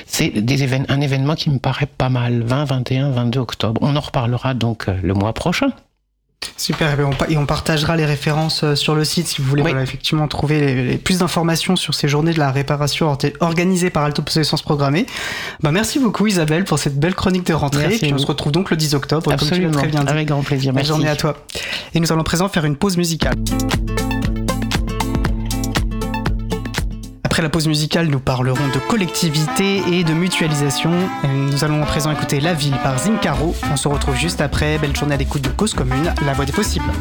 C'est 0.05 0.29
des 0.29 0.67
un 0.89 1.01
événement 1.01 1.35
qui 1.35 1.49
me 1.49 1.59
paraît 1.59 1.85
pas 1.87 2.09
mal. 2.09 2.41
20, 2.43 2.65
21, 2.65 3.11
22 3.11 3.39
octobre. 3.39 3.79
On 3.83 3.95
en 3.95 3.99
reparlera 3.99 4.53
donc 4.53 4.87
euh, 4.87 4.97
le 5.01 5.13
mois 5.13 5.33
prochain. 5.33 5.71
Super, 6.55 6.99
et 7.29 7.37
on, 7.37 7.45
partagera 7.45 7.95
les 7.95 8.05
références 8.05 8.63
euh, 8.63 8.75
sur 8.75 8.95
le 8.95 9.03
site 9.03 9.27
si 9.27 9.41
vous 9.41 9.47
voulez 9.47 9.63
effectivement 9.81 10.27
trouver 10.27 10.97
plus 10.97 11.19
d'informations 11.19 11.75
sur 11.75 11.93
ces 11.93 12.07
journées 12.07 12.33
de 12.33 12.39
la 12.39 12.51
réparation 12.51 13.15
organisées 13.39 13.89
par 13.89 14.03
Alto 14.03 14.21
Possessance 14.21 14.61
Programmée. 14.61 15.05
Bah, 15.61 15.71
merci 15.71 15.99
beaucoup 15.99 16.27
Isabelle 16.27 16.63
pour 16.63 16.79
cette 16.79 16.99
belle 16.99 17.15
chronique 17.15 17.45
de 17.45 17.53
rentrée. 17.53 17.97
et 18.01 18.13
on 18.13 18.17
se 18.17 18.25
retrouve 18.25 18.51
donc 18.51 18.69
le 18.69 18.77
10 18.77 18.95
octobre, 18.95 19.31
Absolument. 19.31 19.71
comme 19.71 19.81
tu 19.81 19.89
très 19.91 20.03
bien 20.03 20.05
Avec 20.07 20.27
grand 20.27 20.43
plaisir. 20.43 20.73
Bonne 20.73 20.85
journée 20.85 21.09
à 21.09 21.15
toi. 21.15 21.37
Et 21.93 21.99
nous 21.99 22.11
allons 22.11 22.23
présent 22.23 22.49
faire 22.49 22.65
une 22.65 22.75
pause 22.75 22.97
musicale. 22.97 23.35
Après 27.37 27.43
la 27.43 27.51
pause 27.51 27.67
musicale, 27.67 28.07
nous 28.07 28.19
parlerons 28.19 28.67
de 28.73 28.79
collectivité 28.79 29.83
et 29.91 30.03
de 30.03 30.11
mutualisation. 30.11 30.89
Nous 31.23 31.63
allons 31.63 31.83
à 31.83 31.85
présent 31.85 32.11
écouter 32.11 32.39
La 32.39 32.55
Ville 32.55 32.75
par 32.81 32.97
Zincaro. 32.97 33.55
On 33.71 33.77
se 33.77 33.87
retrouve 33.87 34.15
juste 34.15 34.41
après. 34.41 34.79
Belle 34.79 34.95
journée 34.95 35.13
à 35.13 35.19
l'écoute 35.19 35.43
de 35.43 35.49
Cause 35.49 35.75
Commune, 35.75 36.11
la 36.25 36.33
voix 36.33 36.45
des 36.45 36.51
possibles. 36.51 36.91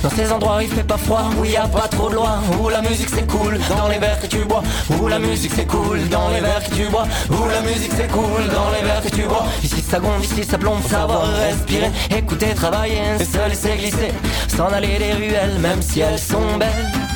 Dans 0.04 0.12
ces 0.12 0.32
endroits 0.32 0.58
où 0.58 0.62
il 0.62 0.70
fait 0.70 0.84
pas 0.84 0.98
froid, 0.98 1.24
où 1.38 1.44
il 1.44 1.51
y 1.51 1.58
a 1.58 1.68
pas 1.68 1.88
trop 1.88 2.10
de 2.10 2.16
loi, 2.16 2.39
où 2.62 2.70
la 2.70 2.82
musique 2.82 3.10
c'est 3.10 3.27
cool 3.27 3.60
dans 3.68 3.88
les 3.88 3.98
verres 3.98 4.22
que 4.22 4.27
tu 4.27 4.46
bois, 4.46 4.62
où 4.89 5.08
la 5.08 5.20
musique 5.20 5.51
c'est 5.56 5.66
cool 5.66 6.08
dans 6.08 6.30
les 6.30 6.39
verres 6.39 6.63
que 6.63 6.75
tu 6.75 6.86
bois, 6.86 7.08
où 7.30 7.48
la 7.48 7.62
musique 7.62 7.92
c'est 7.98 8.08
cool 8.12 8.48
dans 8.54 8.70
les 8.70 8.86
verres 8.88 9.01
que 9.04 9.13
tu 9.13 9.24
bois. 9.24 9.46
Ici 9.63 9.82
ça 9.82 10.00
gonfle, 10.00 10.24
ici 10.24 10.44
ça 10.50 10.58
plombe, 10.58 10.84
savoir 10.88 11.27
respirer, 11.34 11.92
écouter, 12.16 12.54
travailler, 12.54 13.01
se 13.20 13.50
laisser 13.50 13.75
glisser, 13.77 14.13
s'en 14.56 14.68
aller 14.68 14.98
des 15.00 15.13
ruelles, 15.13 15.58
même 15.60 15.82
si 15.82 16.01
elles 16.01 16.20
sont 16.20 16.58
belles. 16.58 17.07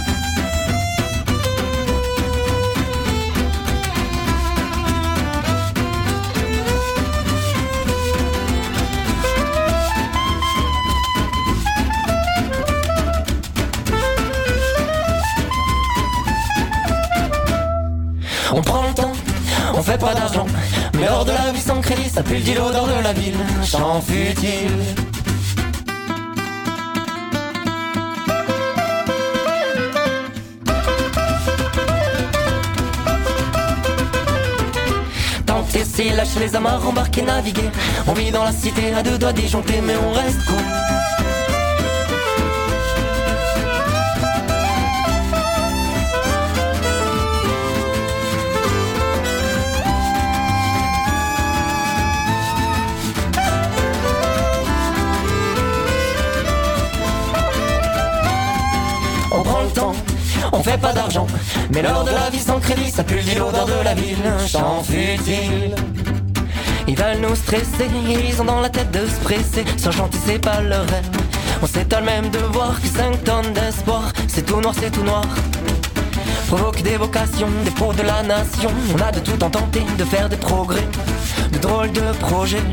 Pas 20.02 20.14
d'argent. 20.16 20.48
Mais 21.00 21.08
hors 21.08 21.26
de 21.26 21.32
la 21.32 21.52
vie 21.52 21.62
sans 21.62 21.80
crédit, 21.80 22.10
ça 22.10 22.24
pue 22.24 22.36
le 22.36 22.42
dit 22.42 22.56
l'odeur 22.56 22.88
de 22.88 23.04
la 23.04 23.14
ville. 23.14 23.36
Chant 23.64 24.02
futile. 24.02 24.72
Tenter, 35.46 36.10
lâcher 36.16 36.40
les 36.40 36.56
amarres, 36.56 36.88
embarquer, 36.88 37.22
naviguer. 37.22 37.70
On 38.08 38.14
vit 38.14 38.32
dans 38.32 38.44
la 38.44 38.52
cité 38.52 38.94
à 38.94 39.04
deux 39.04 39.18
doigts 39.18 39.34
disjonctés, 39.34 39.82
mais 39.86 39.96
on 39.96 40.12
reste 40.14 40.44
cool. 40.46 41.21
On 60.62 60.64
fait 60.64 60.78
pas 60.78 60.94
d'argent. 60.94 61.26
Mais 61.74 61.82
l'heure 61.82 62.04
de 62.04 62.12
la 62.12 62.30
vie 62.30 62.40
sans 62.40 62.60
crédit, 62.60 62.92
ça 62.92 63.04
pue 63.04 63.20
l'odeur 63.36 63.66
de 63.66 63.84
la 63.84 63.96
ville, 63.96 64.18
chant 64.48 64.84
futile. 64.84 65.74
Ils 66.88 66.96
veulent 66.96 67.20
nous 67.20 67.36
stresser, 67.36 67.90
ils 68.30 68.40
ont 68.40 68.46
dans 68.46 68.62
la 68.62 68.70
tête 68.70 68.92
de 68.92 69.08
se 69.08 69.20
presser. 69.22 69.66
Sans 69.78 69.92
chanter, 69.92 70.20
c'est 70.24 70.40
pas 70.40 70.62
leur 70.62 70.82
rêve. 70.82 71.10
On 71.64 71.66
s'étonne 71.66 72.06
même 72.06 72.30
de 72.30 72.38
voir 72.38 72.80
que 72.80 72.88
5 72.88 73.24
tonnes 73.24 73.54
d'espoir, 73.54 74.12
c'est 74.28 74.46
tout 74.46 74.62
noir, 74.62 74.76
c'est 74.80 74.92
tout 74.92 75.04
noir. 75.04 75.26
Provoque 76.48 76.84
des 76.84 76.98
vocations, 76.98 77.50
des 77.66 77.72
pros 77.72 77.94
de 77.94 78.04
la 78.04 78.22
nation. 78.22 78.72
On 78.96 79.02
a 79.02 79.12
de 79.12 79.20
tout 79.20 79.44
en 79.44 79.50
tenter, 79.50 79.84
de 79.98 80.04
faire 80.04 80.30
des 80.30 80.38
progrès, 80.38 80.88
de 81.54 81.58
drôles 81.58 81.92
de 81.92 82.12
projets. 82.20 82.64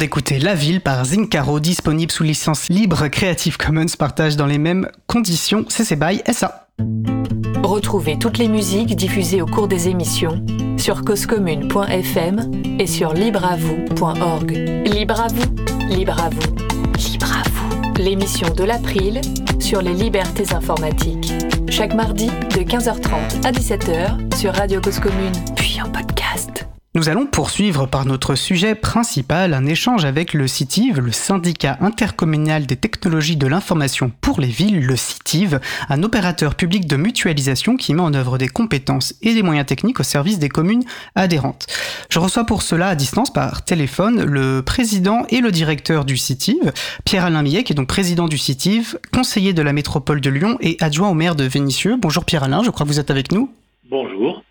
D'écouter 0.00 0.38
La 0.38 0.54
Ville 0.54 0.80
par 0.80 1.04
Zincaro, 1.04 1.60
disponible 1.60 2.10
sous 2.10 2.22
licence 2.22 2.70
libre 2.70 3.08
Creative 3.08 3.58
Commons, 3.58 3.84
partage 3.98 4.34
dans 4.34 4.46
les 4.46 4.56
mêmes 4.56 4.88
conditions 5.06 5.66
CC 5.68 5.94
BY 5.94 6.22
SA. 6.32 6.68
Retrouvez 7.62 8.18
toutes 8.18 8.38
les 8.38 8.48
musiques 8.48 8.96
diffusées 8.96 9.42
au 9.42 9.46
cours 9.46 9.68
des 9.68 9.88
émissions 9.88 10.42
sur 10.78 11.04
causecommune.fm 11.04 12.50
et 12.78 12.86
sur 12.86 13.12
libreavoue.org. 13.12 14.50
Libre 14.86 15.20
à 15.20 15.26
vous, 15.28 15.94
libre 15.94 16.18
à 16.18 16.30
vous, 16.30 16.54
libre 16.96 17.30
à 17.30 17.48
vous. 17.50 18.02
L'émission 18.02 18.48
de 18.54 18.64
l'April 18.64 19.20
sur 19.58 19.82
les 19.82 19.92
libertés 19.92 20.54
informatiques. 20.54 21.30
Chaque 21.68 21.92
mardi 21.92 22.28
de 22.28 22.62
15h30 22.62 23.44
à 23.46 23.52
17h 23.52 24.34
sur 24.34 24.54
Radio 24.54 24.80
Cause 24.80 24.98
Commune, 24.98 25.34
puis 25.56 25.78
en 25.82 25.90
podcast. 25.90 26.66
Nous 26.96 27.08
allons 27.08 27.26
poursuivre 27.26 27.86
par 27.86 28.04
notre 28.04 28.34
sujet 28.34 28.74
principal 28.74 29.54
un 29.54 29.64
échange 29.64 30.04
avec 30.04 30.34
le 30.34 30.48
CITIV, 30.48 30.98
le 30.98 31.12
syndicat 31.12 31.78
intercommunal 31.80 32.66
des 32.66 32.74
technologies 32.74 33.36
de 33.36 33.46
l'information 33.46 34.10
pour 34.20 34.40
les 34.40 34.48
villes, 34.48 34.84
le 34.84 34.96
CITIV, 34.96 35.60
un 35.88 36.02
opérateur 36.02 36.56
public 36.56 36.88
de 36.88 36.96
mutualisation 36.96 37.76
qui 37.76 37.94
met 37.94 38.02
en 38.02 38.12
œuvre 38.12 38.38
des 38.38 38.48
compétences 38.48 39.14
et 39.22 39.34
des 39.34 39.44
moyens 39.44 39.66
techniques 39.66 40.00
au 40.00 40.02
service 40.02 40.40
des 40.40 40.48
communes 40.48 40.82
adhérentes. 41.14 41.68
Je 42.08 42.18
reçois 42.18 42.44
pour 42.44 42.62
cela 42.62 42.88
à 42.88 42.96
distance 42.96 43.32
par 43.32 43.64
téléphone 43.64 44.24
le 44.24 44.62
président 44.62 45.24
et 45.28 45.40
le 45.40 45.52
directeur 45.52 46.04
du 46.04 46.16
CITIV, 46.16 46.72
Pierre-Alain 47.04 47.42
Millet, 47.42 47.62
qui 47.62 47.72
est 47.72 47.76
donc 47.76 47.86
président 47.86 48.26
du 48.26 48.36
CITIV, 48.36 48.98
conseiller 49.14 49.52
de 49.52 49.62
la 49.62 49.72
métropole 49.72 50.20
de 50.20 50.30
Lyon 50.30 50.58
et 50.60 50.76
adjoint 50.80 51.10
au 51.10 51.14
maire 51.14 51.36
de 51.36 51.44
Vénissieux. 51.44 51.96
Bonjour 51.96 52.24
Pierre-Alain, 52.24 52.64
je 52.64 52.70
crois 52.70 52.84
que 52.84 52.90
vous 52.90 52.98
êtes 52.98 53.12
avec 53.12 53.30
nous. 53.30 53.48
Bonjour 53.88 54.42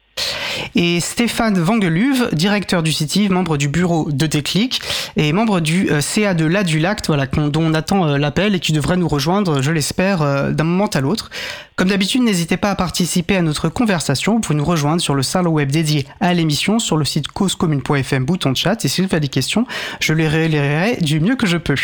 et 0.76 1.00
Stéphane 1.00 1.60
Vangeluve, 1.60 2.30
directeur 2.34 2.84
du 2.84 2.92
CITIV, 2.92 3.32
membre 3.32 3.58
du 3.58 3.68
bureau 3.68 4.12
de 4.12 4.28
Déclic 4.28 4.82
et 5.18 5.34
membre 5.34 5.60
du 5.60 5.90
euh, 5.90 6.02
CA 6.02 6.34
de 6.34 6.46
l'Adulact, 6.46 7.08
voilà, 7.08 7.26
dont 7.26 7.62
on 7.62 7.74
attend 7.74 8.08
euh, 8.08 8.18
l'appel 8.18 8.56
et 8.56 8.60
qui 8.60 8.72
devrait 8.72 8.98
nous 8.98 9.08
rejoindre, 9.08 9.62
je 9.62 9.72
l'espère, 9.72 10.22
euh, 10.22 10.52
d'un 10.52 10.64
moment 10.64 10.88
à 10.88 11.02
l'autre. 11.02 11.30
Comme 11.76 11.90
d'habitude, 11.90 12.22
n'hésitez 12.22 12.58
pas 12.58 12.72
à 12.72 12.76
participer 12.76 13.36
à 13.36 13.42
notre 13.42 13.70
conversation. 13.70 14.34
Vous 14.34 14.40
pouvez 14.42 14.58
nous 14.58 14.66
rejoindre 14.66 15.02
sur 15.02 15.16
le 15.16 15.24
salon 15.24 15.52
web 15.52 15.72
dédié 15.72 16.06
à 16.20 16.34
l'émission, 16.34 16.80
sur 16.80 16.98
le 16.98 17.06
site 17.06 17.28
causecommune.fm, 17.30 18.26
bouton 18.26 18.52
de 18.52 18.58
chat. 18.58 18.84
Et 18.84 18.88
si 18.88 19.02
vous 19.02 19.08
avez 19.12 19.22
des 19.22 19.28
questions, 19.30 19.66
je 20.00 20.14
les 20.14 20.28
relayerai 20.28 20.98
du 21.02 21.20
mieux 21.20 21.36
que 21.36 21.48
je 21.48 21.58
peux. 21.58 21.76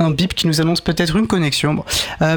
Un 0.00 0.10
bip 0.10 0.34
qui 0.34 0.48
nous 0.48 0.60
annonce 0.60 0.80
peut-être 0.80 1.16
une 1.16 1.28
connexion. 1.28 1.84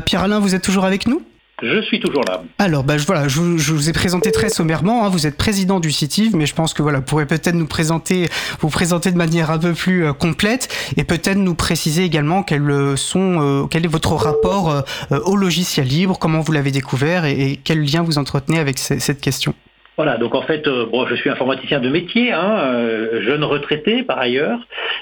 Pierre-Alain, 0.05 0.39
vous 0.39 0.53
êtes 0.53 0.61
toujours 0.61 0.85
avec 0.85 1.07
nous? 1.07 1.23
Je 1.63 1.81
suis 1.81 1.99
toujours 1.99 2.23
là. 2.27 2.43
Alors, 2.59 2.83
bah, 2.83 2.97
voilà, 2.97 3.27
je, 3.27 3.39
vous 3.39 3.89
ai 3.89 3.93
présenté 3.93 4.31
très 4.31 4.49
sommairement. 4.49 5.05
Hein. 5.05 5.09
vous 5.09 5.25
êtes 5.25 5.37
président 5.37 5.79
du 5.79 5.91
CITIV, 5.91 6.35
mais 6.35 6.45
je 6.45 6.53
pense 6.53 6.73
que 6.73 6.83
voilà, 6.83 6.99
vous 6.99 7.05
pourrez 7.05 7.25
peut-être 7.25 7.55
nous 7.55 7.65
présenter, 7.65 8.29
vous 8.59 8.69
présenter 8.69 9.11
de 9.11 9.17
manière 9.17 9.49
un 9.49 9.57
peu 9.57 9.73
plus 9.73 10.05
euh, 10.05 10.13
complète 10.13 10.69
et 10.97 11.03
peut-être 11.03 11.37
nous 11.37 11.55
préciser 11.55 12.03
également 12.03 12.43
quels 12.43 12.69
euh, 12.69 12.95
sont, 12.95 13.41
euh, 13.41 13.65
quel 13.65 13.85
est 13.85 13.89
votre 13.89 14.13
rapport 14.13 14.83
au 15.11 15.35
logiciel 15.35 15.87
libre, 15.87 16.19
comment 16.19 16.41
vous 16.41 16.51
l'avez 16.51 16.71
découvert 16.71 17.25
et, 17.25 17.59
quel 17.63 17.83
lien 17.83 18.03
vous 18.03 18.17
entretenez 18.17 18.59
avec 18.59 18.77
cette 18.77 19.21
question. 19.21 19.53
Voilà, 19.97 20.17
donc 20.17 20.35
en 20.35 20.43
fait, 20.43 20.67
euh, 20.67 20.85
bon, 20.85 21.07
je 21.07 21.15
suis 21.15 21.27
informaticien 21.27 21.79
de 21.79 21.89
métier, 21.89 22.31
hein, 22.31 22.59
euh, 22.59 23.23
jeune 23.23 23.43
retraité 23.43 24.03
par 24.03 24.19
ailleurs, 24.19 24.59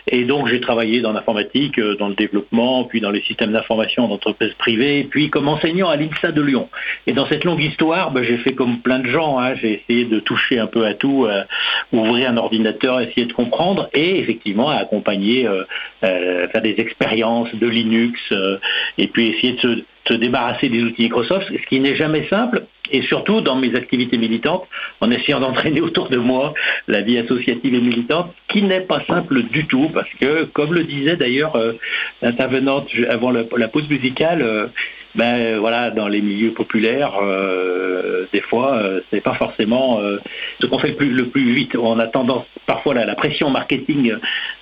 et 0.07 0.23
donc 0.23 0.47
j'ai 0.47 0.61
travaillé 0.61 1.01
dans 1.01 1.11
l'informatique, 1.11 1.77
euh, 1.79 1.97
dans 1.97 2.07
le 2.07 2.15
développement, 2.15 2.85
puis 2.85 3.01
dans 3.01 3.11
les 3.11 3.21
systèmes 3.23 3.51
d'information 3.51 4.07
d'entreprises 4.07 4.53
privées, 4.53 5.05
puis 5.11 5.29
comme 5.29 5.49
enseignant 5.49 5.89
à 5.89 5.97
l'INSA 5.97 6.31
de 6.31 6.41
Lyon. 6.41 6.69
Et 7.07 7.11
dans 7.11 7.27
cette 7.27 7.43
longue 7.43 7.61
histoire, 7.61 8.11
ben, 8.11 8.23
j'ai 8.23 8.37
fait 8.37 8.53
comme 8.53 8.79
plein 8.79 8.99
de 8.99 9.07
gens, 9.07 9.37
hein, 9.37 9.55
j'ai 9.55 9.83
essayé 9.83 10.05
de 10.05 10.21
toucher 10.21 10.59
un 10.59 10.67
peu 10.67 10.85
à 10.85 10.93
tout, 10.93 11.27
ouvrir 11.91 12.29
un 12.29 12.37
ordinateur, 12.37 13.01
essayer 13.01 13.25
de 13.25 13.33
comprendre, 13.33 13.89
et 13.93 14.19
effectivement 14.19 14.69
accompagner, 14.69 15.45
faire 15.99 16.61
des 16.61 16.75
expériences 16.77 17.53
de 17.53 17.67
Linux, 17.67 18.21
et 18.97 19.07
puis 19.07 19.27
essayer 19.27 19.53
de 19.53 19.59
se 19.59 19.83
se 20.07 20.13
débarrasser 20.13 20.69
des 20.69 20.83
outils 20.83 21.03
Microsoft, 21.03 21.47
ce 21.49 21.67
qui 21.67 21.79
n'est 21.79 21.95
jamais 21.95 22.27
simple, 22.27 22.65
et 22.91 23.01
surtout 23.03 23.41
dans 23.41 23.55
mes 23.55 23.75
activités 23.75 24.17
militantes, 24.17 24.65
en 25.01 25.09
essayant 25.11 25.39
d'entraîner 25.39 25.81
autour 25.81 26.09
de 26.09 26.17
moi 26.17 26.53
la 26.87 27.01
vie 27.01 27.17
associative 27.17 27.73
et 27.73 27.81
militante, 27.81 28.33
qui 28.47 28.61
n'est 28.61 28.81
pas 28.81 29.01
simple 29.07 29.43
du 29.43 29.65
tout, 29.65 29.89
parce 29.93 30.09
que, 30.19 30.43
comme 30.45 30.73
le 30.73 30.83
disait 30.83 31.15
d'ailleurs 31.15 31.55
euh, 31.55 31.73
l'intervenante 32.21 32.89
avant 33.09 33.31
la, 33.31 33.67
pause 33.67 33.89
musicale, 33.89 34.41
euh, 34.41 34.67
ben 35.15 35.57
voilà, 35.59 35.91
dans 35.91 36.07
les 36.07 36.21
milieux 36.21 36.51
populaires, 36.51 37.13
euh, 37.23 38.25
des 38.33 38.41
fois, 38.41 38.81
c'est 39.09 39.21
pas 39.21 39.35
forcément 39.35 40.01
ce 40.59 40.65
qu'on 40.65 40.77
fait 40.77 40.93
le 40.99 41.27
plus, 41.27 41.53
vite. 41.53 41.75
On 41.77 41.99
a 41.99 42.07
tendance, 42.07 42.43
parfois, 42.65 42.93
la 42.93 43.15
pression 43.15 43.49
marketing 43.49 44.13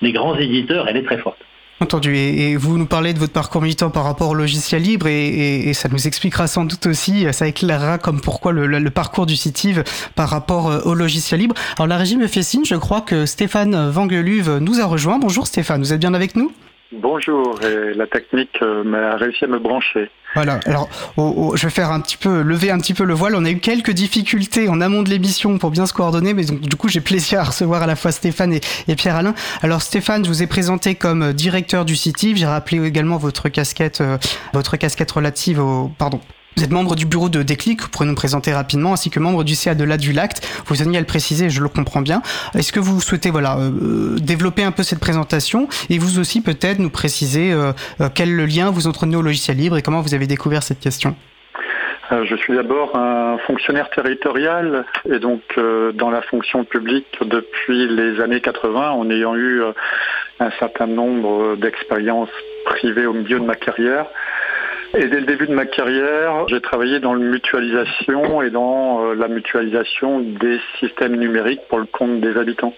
des 0.04 0.12
grands 0.12 0.38
éditeurs, 0.38 0.88
elle 0.88 0.98
est 0.98 1.04
très 1.04 1.18
forte. 1.18 1.40
Entendu. 1.80 2.15
Et, 2.15 2.56
vous 2.56 2.77
nous 2.77 2.86
parlez 2.86 3.13
de 3.13 3.20
votre 3.20 3.34
parcours 3.34 3.62
militant 3.62 3.89
par 3.89 4.03
rapport 4.03 4.30
au 4.30 4.34
logiciel 4.34 4.82
libre 4.82 5.08
et, 5.08 5.74
ça 5.74 5.89
nous 5.89 6.08
expliquera 6.08 6.48
sans 6.48 6.65
doute 6.65 6.86
aussi, 6.86 7.25
ça 7.34 7.48
éclairera 7.48 7.98
comme 7.98 8.22
pourquoi 8.22 8.51
le, 8.51 8.89
parcours 8.89 9.25
du 9.25 9.36
CITIV 9.36 9.84
par 10.15 10.30
rapport 10.30 10.70
euh, 10.70 10.80
au 10.86 10.94
logiciel 10.94 11.39
libre. 11.39 11.56
Alors 11.77 11.88
la 11.88 11.98
régie 11.98 12.18
me 12.18 12.27
fait 12.27 12.44
signe, 12.44 12.63
je 12.63 12.75
crois 12.75 13.01
que 13.01 13.25
Stéphane 13.25 13.89
Vangeluve 13.89 14.60
nous 14.60 14.80
a 14.80 14.86
rejoint. 14.86 15.18
Bonjour 15.20 15.48
Stéphane, 15.48 15.82
vous 15.82 15.94
êtes 15.94 16.00
bien 16.00 16.13
avec 16.13 16.36
nous? 16.36 16.51
Bonjour, 16.94 17.60
et 17.63 17.96
la 17.96 18.06
technique 18.06 18.62
euh, 18.62 18.84
m'a 18.84 19.15
réussi 19.15 19.46
à 19.46 19.48
me 19.48 19.58
brancher. 19.58 20.12
Voilà, 20.36 20.60
alors 20.66 20.90
je 21.18 21.63
vais 21.63 21.70
faire 21.70 21.92
un 21.92 22.00
petit 22.00 22.18
peu, 22.18 22.42
lever 22.42 22.72
un 22.72 22.80
petit 22.80 22.94
peu 22.94 23.04
le 23.04 23.13
voile. 23.13 23.36
On 23.36 23.46
a 23.46 23.52
eu 23.52 23.60
quelques 23.60 23.92
difficultés 23.92 24.68
en 24.68 24.82
amont 24.82 25.04
de 25.04 25.10
l'émission 25.10 25.58
pour 25.58 25.70
bien 25.70 25.86
se 25.86 25.94
coordonner, 25.94 26.34
mais 26.34 26.46
donc, 26.46 26.62
du 26.62 26.75
coup 26.75 26.90
j'ai 26.90 27.02
plaisir 27.02 27.40
à 27.40 27.44
recevoir 27.44 27.84
à 27.84 27.88
la 27.88 27.96
fois 27.96 28.12
Stéphane 28.12 28.54
et, 28.54 28.96
Pierre-Alain. 28.96 29.36
Alors 29.62 29.82
Stéphane, 29.82 30.24
je 30.24 30.30
vous 30.30 30.42
ai 30.42 30.48
présenté 30.48 30.96
comme 30.96 31.34
directeur 31.34 31.86
du 31.86 31.96
CITIV. 31.96 32.38
J'ai 32.38 32.46
rappelé 32.46 32.84
également 32.86 33.18
votre 33.18 33.50
casquette, 33.50 34.02
euh, 34.02 34.18
votre 34.54 34.78
casquette 34.78 35.12
relative 35.12 35.60
au, 35.60 35.92
pardon, 35.98 36.20
vous 36.56 36.64
êtes 36.64 36.72
membre 36.72 36.96
du 36.96 37.06
bureau 37.06 37.30
de 37.30 37.42
Déclic, 37.42 37.82
vous 37.82 37.90
pourrez 37.90 38.06
nous 38.06 38.16
présenter 38.16 38.54
rapidement, 38.54 38.94
ainsi 38.94 39.10
que 39.10 39.20
membre 39.20 39.44
du 39.44 39.56
CA 39.56 39.74
de 39.74 39.84
l'Adulact. 39.84 40.46
Vous 40.68 40.76
teniez 40.76 40.98
à 40.98 41.02
le 41.02 41.08
préciser, 41.08 41.50
je 41.50 41.62
le 41.62 41.70
comprends 41.70 42.02
bien. 42.02 42.22
Est-ce 42.54 42.72
que 42.72 42.80
vous 42.80 43.02
souhaitez 43.02 43.32
voilà, 43.32 43.58
euh, 43.58 44.18
développer 44.20 44.64
un 44.64 44.72
peu 44.72 44.84
cette 44.84 45.00
présentation 45.00 45.68
et 45.90 45.98
vous 45.98 46.20
aussi 46.20 46.42
peut-être 46.42 46.80
nous 46.80 46.92
préciser 46.92 47.52
euh, 47.52 47.72
euh, 48.02 48.10
quel 48.14 48.36
lien 48.36 48.70
vous 48.70 48.88
entretenez 48.88 49.16
au 49.16 49.22
logiciel 49.22 49.58
libre 49.58 49.78
et 49.78 49.82
comment 49.82 50.02
vous 50.02 50.14
avez 50.14 50.28
découvert 50.28 50.64
cette 50.64 50.80
question? 50.80 51.16
Je 52.12 52.36
suis 52.36 52.54
d'abord 52.54 52.96
un 52.96 53.40
fonctionnaire 53.48 53.90
territorial 53.90 54.86
et 55.10 55.18
donc 55.18 55.42
dans 55.96 56.12
la 56.12 56.22
fonction 56.22 56.64
publique 56.64 57.08
depuis 57.22 57.88
les 57.88 58.22
années 58.22 58.42
80 58.42 58.92
en 58.92 59.10
ayant 59.10 59.36
eu 59.36 59.64
un 60.40 60.52
certain 60.60 60.86
nombre 60.86 61.56
d'expériences 61.56 62.30
privées 62.66 63.08
au 63.08 63.14
milieu 63.14 63.40
de 63.40 63.46
ma 63.46 63.56
carrière. 63.56 64.06
Et 64.96 65.08
dès 65.08 65.22
le 65.22 65.26
début 65.26 65.48
de 65.48 65.56
ma 65.56 65.66
carrière, 65.66 66.48
j'ai 66.50 66.62
travaillé 66.62 67.00
dans 67.00 67.16
la 67.16 67.20
mutualisation 67.20 68.44
et 68.44 68.52
dans 68.52 69.04
euh, 69.04 69.16
la 69.16 69.28
mutualisation 69.28 70.20
des 70.20 70.60
systèmes 70.80 71.16
numériques 71.16 71.62
pour 71.68 71.80
le 71.80 71.86
compte 71.86 72.20
des 72.20 72.38
habitants 72.38 72.76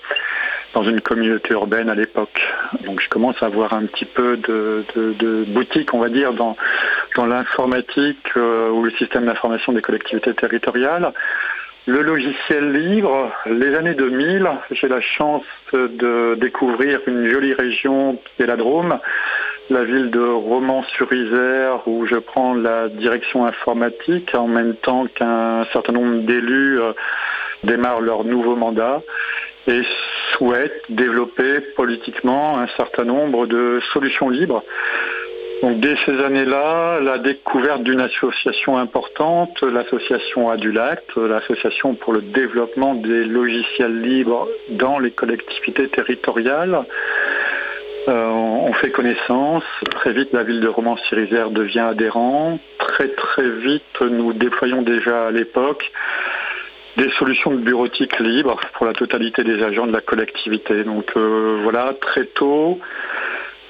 dans 0.74 0.84
une 0.84 1.01
communauté 1.01 1.53
urbaine 1.53 1.89
à 1.89 1.95
l'époque. 1.95 2.41
Donc 2.86 3.01
je 3.01 3.10
commence 3.10 3.43
à 3.43 3.48
avoir 3.48 3.74
un 3.74 3.86
petit 3.86 4.05
peu 4.05 4.38
de, 4.38 5.45
boutique, 5.50 5.93
on 5.93 6.00
va 6.00 6.07
dire, 6.07 6.31
dans, 6.31 6.55
l'informatique 7.17 8.31
euh, 8.38 8.69
ou 8.69 8.84
le 8.84 8.91
système 8.91 9.25
d'information 9.25 9.74
des 9.74 9.81
collectivités 9.81 10.34
territoriales. 10.34 11.12
Le 11.86 12.01
logiciel 12.01 12.72
libre, 12.72 13.31
les 13.45 13.75
années 13.75 13.93
2000, 13.93 14.50
j'ai 14.72 14.88
la 14.88 15.01
chance 15.01 15.43
de 15.74 16.36
découvrir 16.39 17.01
une 17.07 17.27
jolie 17.27 17.53
région 17.53 18.17
qui 18.36 18.43
est 18.43 18.48
la 18.48 18.55
Drôme, 18.55 19.00
la 19.69 19.84
ville 19.84 20.12
de 20.12 20.22
Romans-sur-Isère 20.22 21.88
où 21.88 22.05
je 22.05 22.15
prends 22.15 22.53
la 22.53 22.89
direction 22.89 23.45
informatique 23.45 24.36
en 24.36 24.48
même 24.48 24.75
temps 24.75 25.07
qu'un 25.07 25.65
certain 25.74 25.93
nombre 25.93 26.22
d'élus 26.22 26.79
euh, 26.79 26.93
démarrent 27.63 28.01
leur 28.01 28.24
nouveau 28.24 28.55
mandat 28.55 29.01
et 29.67 29.81
souhaitent 30.34 30.84
développer 30.89 31.62
politiquement 31.75 32.60
un 32.60 32.67
certain 32.77 33.05
nombre 33.05 33.48
de 33.48 33.79
solutions 33.93 34.29
libres. 34.29 34.63
Dès 35.63 35.95
ces 36.05 36.19
années-là, 36.22 37.00
la 37.00 37.18
découverte 37.18 37.81
d'une 37.81 38.01
association 38.01 38.77
importante, 38.77 39.61
l'association 39.63 40.51
Adulact, 40.51 41.16
l'association 41.16 41.96
pour 41.96 42.13
le 42.13 42.22
développement 42.22 42.94
des 42.94 43.24
logiciels 43.24 44.01
libres 44.01 44.48
dans 44.70 45.00
les 45.00 45.11
collectivités 45.11 45.87
territoriales, 45.87 46.85
euh, 48.07 48.29
on 48.65 48.73
fait 48.73 48.89
connaissance. 48.89 49.63
Très 49.91 50.11
vite, 50.11 50.29
la 50.33 50.43
ville 50.43 50.59
de 50.59 50.67
Romans-sur-Isère 50.67 51.51
devient 51.51 51.87
adhérent. 51.91 52.59
Très 52.79 53.09
très 53.09 53.47
vite, 53.47 54.01
nous 54.01 54.33
déployons 54.33 54.81
déjà 54.81 55.27
à 55.27 55.31
l'époque 55.31 55.91
des 56.97 57.09
solutions 57.19 57.51
de 57.51 57.57
bureautique 57.57 58.17
libre 58.19 58.59
pour 58.73 58.87
la 58.87 58.93
totalité 58.93 59.43
des 59.43 59.61
agents 59.61 59.85
de 59.85 59.91
la 59.91 60.01
collectivité. 60.01 60.83
Donc 60.83 61.11
euh, 61.15 61.59
voilà, 61.61 61.93
très 62.01 62.25
tôt, 62.25 62.79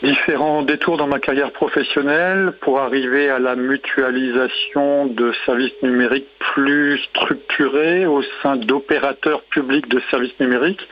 différents 0.02 0.62
détours 0.62 0.98
dans 0.98 1.08
ma 1.08 1.20
carrière 1.20 1.52
professionnelle 1.52 2.54
pour 2.62 2.80
arriver 2.80 3.30
à 3.30 3.40
la 3.40 3.58
mutualisation 3.58 5.08
de 5.08 5.34
services 5.46 5.82
numériques 5.82 6.30
plus 6.54 7.00
structurés 7.10 8.06
au 8.06 8.22
sein 8.42 8.56
d'opérateurs 8.56 9.42
publics 9.44 9.90
de 9.90 10.00
services 10.10 10.40
numériques. 10.40 10.88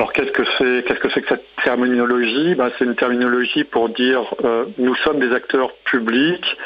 Alors 0.00 0.14
qu'est-ce 0.14 0.32
que 0.32 0.44
c'est 0.56 0.82
qu'est-ce 0.86 0.98
que 0.98 1.10
c'est 1.10 1.20
que 1.20 1.28
cette 1.28 1.44
terminologie? 1.62 2.54
Ben, 2.54 2.70
C'est 2.78 2.86
une 2.86 2.96
terminologie 2.96 3.64
pour 3.64 3.90
dire 3.90 4.22
euh, 4.46 4.64
nous 4.78 4.94
sommes 4.94 5.20
des 5.20 5.30
acteurs 5.34 5.74
publics, 5.84 6.56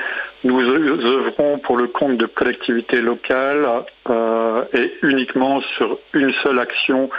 nous 0.45 0.61
œuvrons 0.61 1.59
pour 1.59 1.77
le 1.77 1.89
compte 1.89 2.17
de 2.17 2.27
collectivités 2.27 3.01
locales 3.01 3.67
euh, 4.09 4.63
et 4.73 4.93
uniquement 5.03 5.61
sur 5.77 5.99
une 6.13 6.33
seule 6.45 6.61
action, 6.61 7.11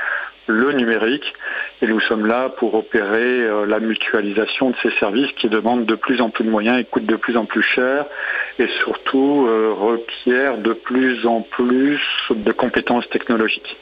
le 0.48 0.72
numérique. 0.72 1.34
Et 1.82 1.88
nous 1.88 2.00
sommes 2.00 2.26
là 2.26 2.48
pour 2.48 2.76
opérer 2.76 3.42
euh, 3.42 3.66
la 3.66 3.82
mutualisation 3.82 4.70
de 4.70 4.76
ces 4.84 4.92
services 4.92 5.34
qui 5.34 5.50
demandent 5.50 5.86
de 5.86 5.96
plus 5.96 6.22
en 6.22 6.30
plus 6.30 6.46
de 6.46 6.50
moyens 6.50 6.80
et 6.80 6.86
coûtent 6.86 7.06
de 7.06 7.18
plus 7.18 7.36
en 7.36 7.44
plus 7.44 7.62
cher 7.62 8.06
et 8.58 8.70
surtout 8.86 9.50
requièrent 9.78 10.60
de 10.60 10.72
plus 10.72 11.28
en 11.28 11.42
plus 11.42 12.00
de 12.30 12.54
compétences 12.54 13.10
technologiques. 13.10 13.78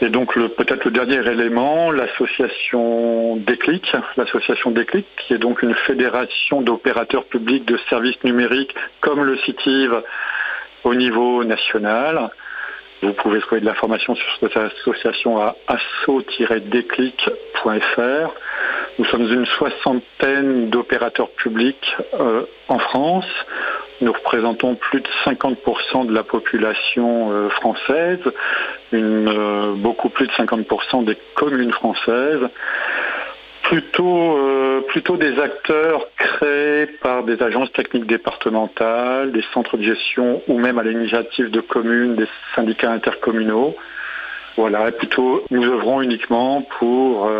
Et 0.00 0.10
donc 0.10 0.34
peut-être 0.34 0.84
le 0.84 0.90
dernier 0.92 1.26
élément, 1.26 1.90
l'association 1.90 3.36
Déclic, 3.36 3.92
l'association 4.16 4.70
Déclic, 4.70 5.06
qui 5.16 5.34
est 5.34 5.38
donc 5.38 5.62
une 5.62 5.74
fédération 5.74 6.62
d'opérateurs 6.62 7.24
publics 7.24 7.64
de 7.64 7.76
services 7.90 8.22
numériques 8.22 8.74
comme 9.00 9.24
le 9.24 9.36
CITIV 9.38 10.02
au 10.84 10.94
niveau 10.94 11.42
national. 11.42 12.30
Vous 13.02 13.12
pouvez 13.12 13.40
trouver 13.40 13.60
de 13.60 13.66
l'information 13.66 14.16
sur 14.16 14.26
cette 14.40 14.56
association 14.56 15.40
à 15.40 15.54
asso-déclic.fr. 15.68 18.34
Nous 18.98 19.04
sommes 19.04 19.32
une 19.32 19.46
soixantaine 19.46 20.70
d'opérateurs 20.70 21.30
publics 21.30 21.96
euh, 22.14 22.46
en 22.66 22.80
France. 22.80 23.28
Nous 24.00 24.12
représentons 24.12 24.74
plus 24.74 25.00
de 25.00 25.08
50% 25.24 26.06
de 26.06 26.12
la 26.12 26.24
population 26.24 27.30
euh, 27.30 27.48
française, 27.50 28.18
euh, 28.92 29.74
beaucoup 29.76 30.08
plus 30.08 30.26
de 30.26 30.32
50% 30.32 31.04
des 31.04 31.16
communes 31.34 31.72
françaises. 31.72 32.48
Plutôt, 33.68 34.38
euh, 34.38 34.80
plutôt 34.88 35.16
des 35.18 35.38
acteurs 35.38 36.06
créés 36.16 36.86
par 37.02 37.22
des 37.24 37.42
agences 37.42 37.70
techniques 37.72 38.06
départementales, 38.06 39.30
des 39.32 39.44
centres 39.52 39.76
de 39.76 39.82
gestion 39.82 40.42
ou 40.48 40.58
même 40.58 40.78
à 40.78 40.82
l'initiative 40.82 41.50
de 41.50 41.60
communes, 41.60 42.16
des 42.16 42.28
syndicats 42.54 42.90
intercommunaux. 42.90 43.76
Voilà, 44.56 44.90
plutôt 44.90 45.44
nous 45.50 45.62
œuvrons 45.62 46.00
uniquement 46.00 46.62
pour, 46.78 47.30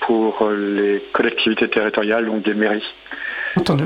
pour 0.00 0.48
les 0.50 1.04
collectivités 1.12 1.68
territoriales, 1.68 2.26
donc 2.26 2.42
des 2.42 2.54
mairies. 2.54 2.94
Entendu 3.56 3.84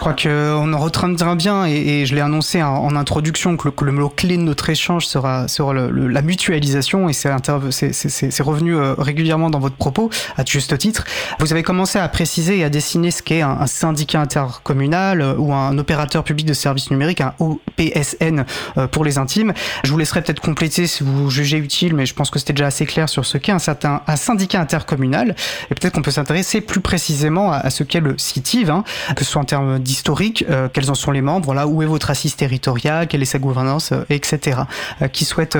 crois 0.00 0.14
qu'on 0.14 0.72
en 0.72 0.78
retiendra 0.78 1.34
bien, 1.34 1.66
et, 1.66 2.06
je 2.06 2.14
l'ai 2.14 2.20
annoncé 2.20 2.62
en, 2.62 2.96
introduction, 2.96 3.56
que 3.56 3.84
le, 3.84 3.92
mot 3.92 4.08
clé 4.08 4.36
de 4.36 4.42
notre 4.42 4.70
échange 4.70 5.06
sera, 5.06 5.46
sera 5.46 5.74
la 5.74 6.22
mutualisation, 6.22 7.08
et 7.08 7.12
c'est 7.12 8.42
revenu 8.42 8.74
euh, 8.74 8.94
régulièrement 8.96 9.50
dans 9.50 9.58
votre 9.58 9.76
propos, 9.76 10.10
à 10.36 10.44
juste 10.44 10.76
titre. 10.78 11.04
Vous 11.38 11.52
avez 11.52 11.62
commencé 11.62 11.98
à 11.98 12.08
préciser 12.08 12.58
et 12.58 12.64
à 12.64 12.70
dessiner 12.70 13.10
ce 13.10 13.22
qu'est 13.22 13.42
un, 13.42 13.66
syndicat 13.66 14.20
intercommunal 14.20 15.20
euh, 15.20 15.34
ou 15.36 15.52
un 15.52 15.76
opérateur 15.78 16.24
public 16.24 16.46
de 16.46 16.54
services 16.54 16.90
numériques, 16.90 17.20
un 17.20 17.34
OPSN 17.38 18.44
euh, 18.78 18.86
pour 18.86 19.04
les 19.04 19.18
intimes. 19.18 19.52
Je 19.84 19.90
vous 19.90 19.98
laisserai 19.98 20.22
peut-être 20.22 20.40
compléter 20.40 20.86
si 20.86 21.04
vous 21.04 21.30
jugez 21.30 21.58
utile, 21.58 21.94
mais 21.94 22.06
je 22.06 22.14
pense 22.14 22.30
que 22.30 22.38
c'était 22.38 22.54
déjà 22.54 22.66
assez 22.66 22.86
clair 22.86 23.08
sur 23.08 23.26
ce 23.26 23.36
qu'est 23.36 23.52
un, 23.52 23.58
certain, 23.58 24.00
un 24.06 24.16
syndicat 24.16 24.60
intercommunal, 24.60 25.36
et 25.70 25.74
peut-être 25.74 25.94
qu'on 25.94 26.02
peut 26.02 26.10
s'intéresser 26.10 26.62
plus 26.62 26.80
précisément 26.80 27.52
à, 27.52 27.68
ce 27.68 27.84
qu'est 27.84 28.00
le 28.00 28.16
CITIV, 28.16 28.70
hein, 28.70 28.82
que 29.14 29.24
ce 29.24 29.30
soit 29.30 29.42
en 29.42 29.44
termes 29.44 29.78
d'historique, 29.90 30.44
euh, 30.48 30.68
quels 30.72 30.88
en 30.90 30.94
sont 30.94 31.10
les 31.10 31.20
membres, 31.20 31.44
voilà, 31.44 31.66
où 31.66 31.82
est 31.82 31.86
votre 31.86 32.10
assise 32.10 32.36
territoriale, 32.36 33.08
quelle 33.08 33.22
est 33.22 33.32
sa 33.36 33.40
gouvernance, 33.40 33.90
euh, 33.90 34.04
etc. 34.08 34.60
Euh, 35.02 35.08
qui 35.08 35.24
souhaite 35.24 35.58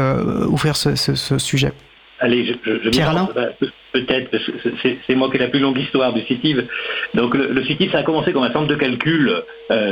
ouvrir 0.49 0.77
ce, 0.77 0.95
sujet 1.39 1.73
Allez, 2.21 2.45
je, 2.45 2.53
je, 2.85 2.91
Pierre 2.91 3.11
Alain 3.11 3.29
Peut-être, 3.93 4.31
c'est 4.85 5.15
moi 5.17 5.29
qui 5.31 5.37
ai 5.37 5.41
la 5.41 5.49
plus 5.49 5.59
longue 5.59 5.77
histoire 5.77 6.13
du 6.13 6.21
CITIV. 6.21 6.65
Donc 7.15 7.35
le, 7.35 7.49
le 7.49 7.65
CITIV, 7.65 7.91
ça 7.91 7.99
a 7.99 8.03
commencé 8.05 8.33
comme 8.33 8.45
un 8.45 8.53
centre 8.53 8.69
de 8.69 8.77
calcul 8.77 9.33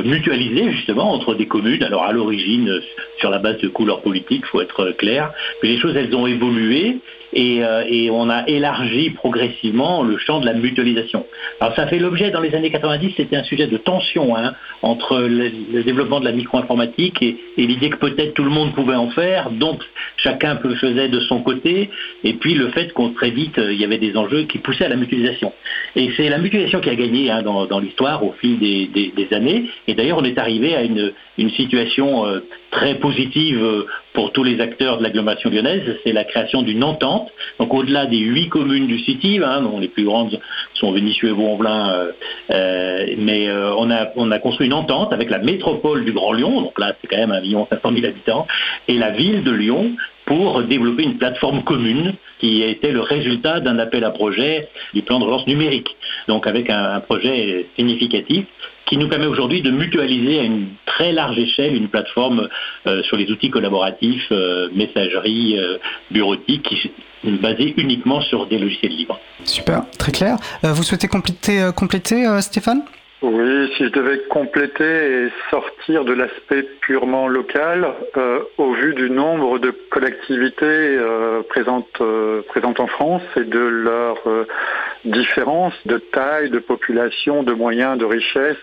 mutualisé 0.04 0.70
justement 0.70 1.12
entre 1.12 1.34
des 1.34 1.46
communes. 1.46 1.82
Alors 1.82 2.04
à 2.04 2.12
l'origine, 2.12 2.80
sur 3.18 3.30
la 3.30 3.40
base 3.40 3.58
de 3.58 3.66
couleurs 3.66 4.02
politiques, 4.02 4.44
il 4.44 4.48
faut 4.50 4.60
être 4.60 4.92
clair. 4.92 5.32
Mais 5.62 5.70
les 5.70 5.80
choses, 5.80 5.96
elles 5.96 6.14
ont 6.14 6.28
évolué 6.28 7.00
euh, 7.36 7.84
et, 7.88 8.10
on 8.10 8.30
a 8.30 8.46
élargi 8.48 9.10
progressivement 9.10 10.02
le 10.02 10.16
champ 10.18 10.40
de 10.40 10.46
la 10.46 10.54
mutualisation. 10.54 11.26
Alors 11.60 11.74
ça 11.76 11.86
fait 11.86 11.98
l'objet 11.98 12.30
dans 12.30 12.40
les 12.40 12.54
années 12.54 12.70
90, 12.70 13.14
c'était 13.16 13.36
un 13.36 13.44
sujet 13.44 13.66
de 13.66 13.76
tension 13.76 14.36
hein, 14.36 14.54
entre 14.82 15.18
le, 15.20 15.82
développement 15.82 16.20
de 16.20 16.24
la 16.24 16.32
micro-informatique 16.32 17.22
et, 17.22 17.36
l'idée 17.56 17.90
que 17.90 17.98
peut-être 17.98 18.34
tout 18.34 18.44
le 18.44 18.50
monde 18.50 18.72
pouvait 18.74 18.94
en 18.94 19.10
faire, 19.10 19.50
donc 19.50 19.82
chacun 20.16 20.58
le 20.62 20.74
faisait 20.76 21.08
de 21.08 21.20
son 21.20 21.42
côté, 21.42 21.90
et 22.24 22.34
puis 22.34 22.54
le 22.54 22.68
fait 22.70 22.92
qu'on 22.92 23.10
très 23.10 23.30
vite 23.30 23.58
euh, 23.58 23.72
il 23.72 23.80
y 23.80 23.84
avait 23.84 23.98
des 23.98 24.16
enjeux 24.16 24.44
qui 24.44 24.58
poussaient 24.58 24.86
à 24.86 24.88
la 24.88 24.96
mutualisation. 24.96 25.52
Et 25.96 26.10
c'est 26.16 26.28
la 26.28 26.38
mutualisation 26.38 26.80
qui 26.80 26.90
a 26.90 26.94
gagné 26.94 27.30
hein, 27.30 27.42
dans, 27.42 27.78
l'histoire 27.78 28.24
au 28.24 28.32
fil 28.40 28.58
des, 28.58 29.28
années. 29.32 29.68
Et 29.86 29.94
d'ailleurs 29.94 30.18
on 30.18 30.24
est 30.24 30.38
arrivé 30.38 30.74
à 30.74 30.82
une, 30.82 31.12
situation 31.50 32.26
euh, 32.26 32.40
très 32.70 32.96
positive 32.96 33.86
pour 34.18 34.32
tous 34.32 34.42
les 34.42 34.60
acteurs 34.60 34.98
de 34.98 35.04
l'agglomération 35.04 35.48
lyonnaise, 35.48 35.96
c'est 36.02 36.10
la 36.10 36.24
création 36.24 36.62
d'une 36.62 36.82
entente. 36.82 37.30
Donc 37.60 37.72
au-delà 37.72 38.06
des 38.06 38.18
huit 38.18 38.48
communes 38.48 38.88
du 38.88 38.98
City, 38.98 39.38
hein, 39.40 39.62
dont 39.62 39.78
les 39.78 39.86
plus 39.86 40.02
grandes 40.02 40.40
sont 40.74 40.90
Vénissieux 40.90 41.28
et 41.28 41.32
Vaux-en-Velin, 41.32 41.90
euh, 41.90 42.12
euh, 42.50 43.06
mais 43.16 43.48
euh, 43.48 43.72
on, 43.78 43.88
a, 43.92 44.08
on 44.16 44.32
a 44.32 44.40
construit 44.40 44.66
une 44.66 44.72
entente 44.72 45.12
avec 45.12 45.30
la 45.30 45.38
métropole 45.38 46.04
du 46.04 46.10
Grand 46.10 46.32
Lyon, 46.32 46.62
donc 46.62 46.80
là 46.80 46.96
c'est 47.00 47.06
quand 47.06 47.16
même 47.16 47.30
1 47.30 47.42
million 47.42 47.68
500 47.70 47.92
000 47.94 48.06
habitants, 48.06 48.48
et 48.88 48.94
la 48.94 49.10
ville 49.10 49.44
de 49.44 49.52
Lyon 49.52 49.92
pour 50.28 50.62
développer 50.62 51.04
une 51.04 51.16
plateforme 51.16 51.64
commune 51.64 52.12
qui 52.38 52.62
était 52.62 52.92
le 52.92 53.00
résultat 53.00 53.60
d'un 53.60 53.78
appel 53.78 54.04
à 54.04 54.10
projet 54.10 54.68
du 54.92 55.00
plan 55.00 55.18
de 55.18 55.24
relance 55.24 55.46
numérique. 55.46 55.96
Donc 56.28 56.46
avec 56.46 56.68
un 56.68 57.00
projet 57.00 57.66
significatif 57.76 58.44
qui 58.84 58.98
nous 58.98 59.08
permet 59.08 59.26
aujourd'hui 59.26 59.62
de 59.62 59.70
mutualiser 59.70 60.40
à 60.40 60.42
une 60.42 60.68
très 60.84 61.12
large 61.12 61.38
échelle 61.38 61.74
une 61.74 61.88
plateforme 61.88 62.48
euh, 62.86 63.02
sur 63.04 63.16
les 63.16 63.30
outils 63.30 63.48
collaboratifs, 63.48 64.28
euh, 64.30 64.68
messagerie, 64.74 65.58
euh, 65.58 65.78
bureautique, 66.10 66.62
qui 66.62 66.90
basée 67.24 67.74
uniquement 67.78 68.20
sur 68.20 68.46
des 68.46 68.58
logiciels 68.58 68.92
libres. 68.92 69.18
Super, 69.44 69.82
très 69.98 70.12
clair. 70.12 70.36
vous 70.62 70.82
souhaitez 70.82 71.08
compléter, 71.08 71.70
compléter 71.74 72.24
Stéphane? 72.40 72.82
Oui, 73.22 73.72
si 73.76 73.84
je 73.84 73.90
devais 73.90 74.20
compléter 74.30 75.24
et 75.24 75.28
sortir 75.50 76.04
de 76.04 76.12
l'aspect 76.12 76.62
purement 76.80 77.26
local, 77.26 77.92
au 78.58 78.72
vu 78.72 78.94
du 78.94 79.10
nombre 79.10 79.58
de 79.58 79.72
collectivités 79.90 80.98
présentes, 81.48 82.00
présentes 82.46 82.78
en 82.78 82.86
France 82.86 83.22
et 83.36 83.44
de 83.44 83.58
leurs 83.58 84.22
différences 85.04 85.74
de 85.86 85.98
taille, 85.98 86.50
de 86.50 86.60
population, 86.60 87.42
de 87.42 87.52
moyens, 87.52 87.98
de 87.98 88.04
richesse, 88.04 88.56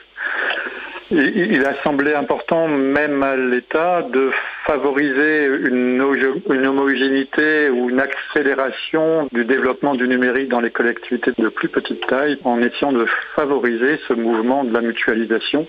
il 1.11 1.63
a 1.65 1.75
semblé 1.83 2.15
important, 2.15 2.67
même 2.67 3.21
à 3.21 3.35
l'État, 3.35 4.01
de 4.01 4.31
favoriser 4.65 5.45
une, 5.45 6.01
homogénéité 6.01 7.69
ou 7.69 7.89
une 7.89 7.99
accélération 7.99 9.27
du 9.31 9.45
développement 9.45 9.93
du 9.93 10.07
numérique 10.07 10.49
dans 10.49 10.61
les 10.61 10.71
collectivités 10.71 11.31
de 11.37 11.49
plus 11.49 11.69
petite 11.69 12.05
taille, 12.07 12.39
en 12.43 12.59
essayant 12.61 12.91
de 12.91 13.05
favoriser 13.35 13.99
ce 14.07 14.13
mouvement 14.13 14.63
de 14.63 14.73
la 14.73 14.81
mutualisation. 14.81 15.67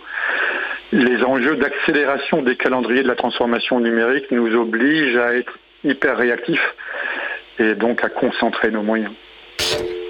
Les 0.93 1.23
enjeux 1.23 1.57
d'accélération 1.57 2.41
des 2.41 2.57
calendriers 2.57 3.03
de 3.03 3.09
la 3.09 3.17
transformation 3.17 3.79
numérique 3.81 4.31
nous 4.31 4.55
obligent 4.57 5.19
à 5.19 5.35
être 5.35 5.59
hyper 5.85 6.17
réactifs 6.17 6.75
et 7.59 7.75
donc 7.75 8.03
à 8.03 8.09
concentrer 8.09 8.71
nos 8.71 8.83
moyens. 8.83 9.13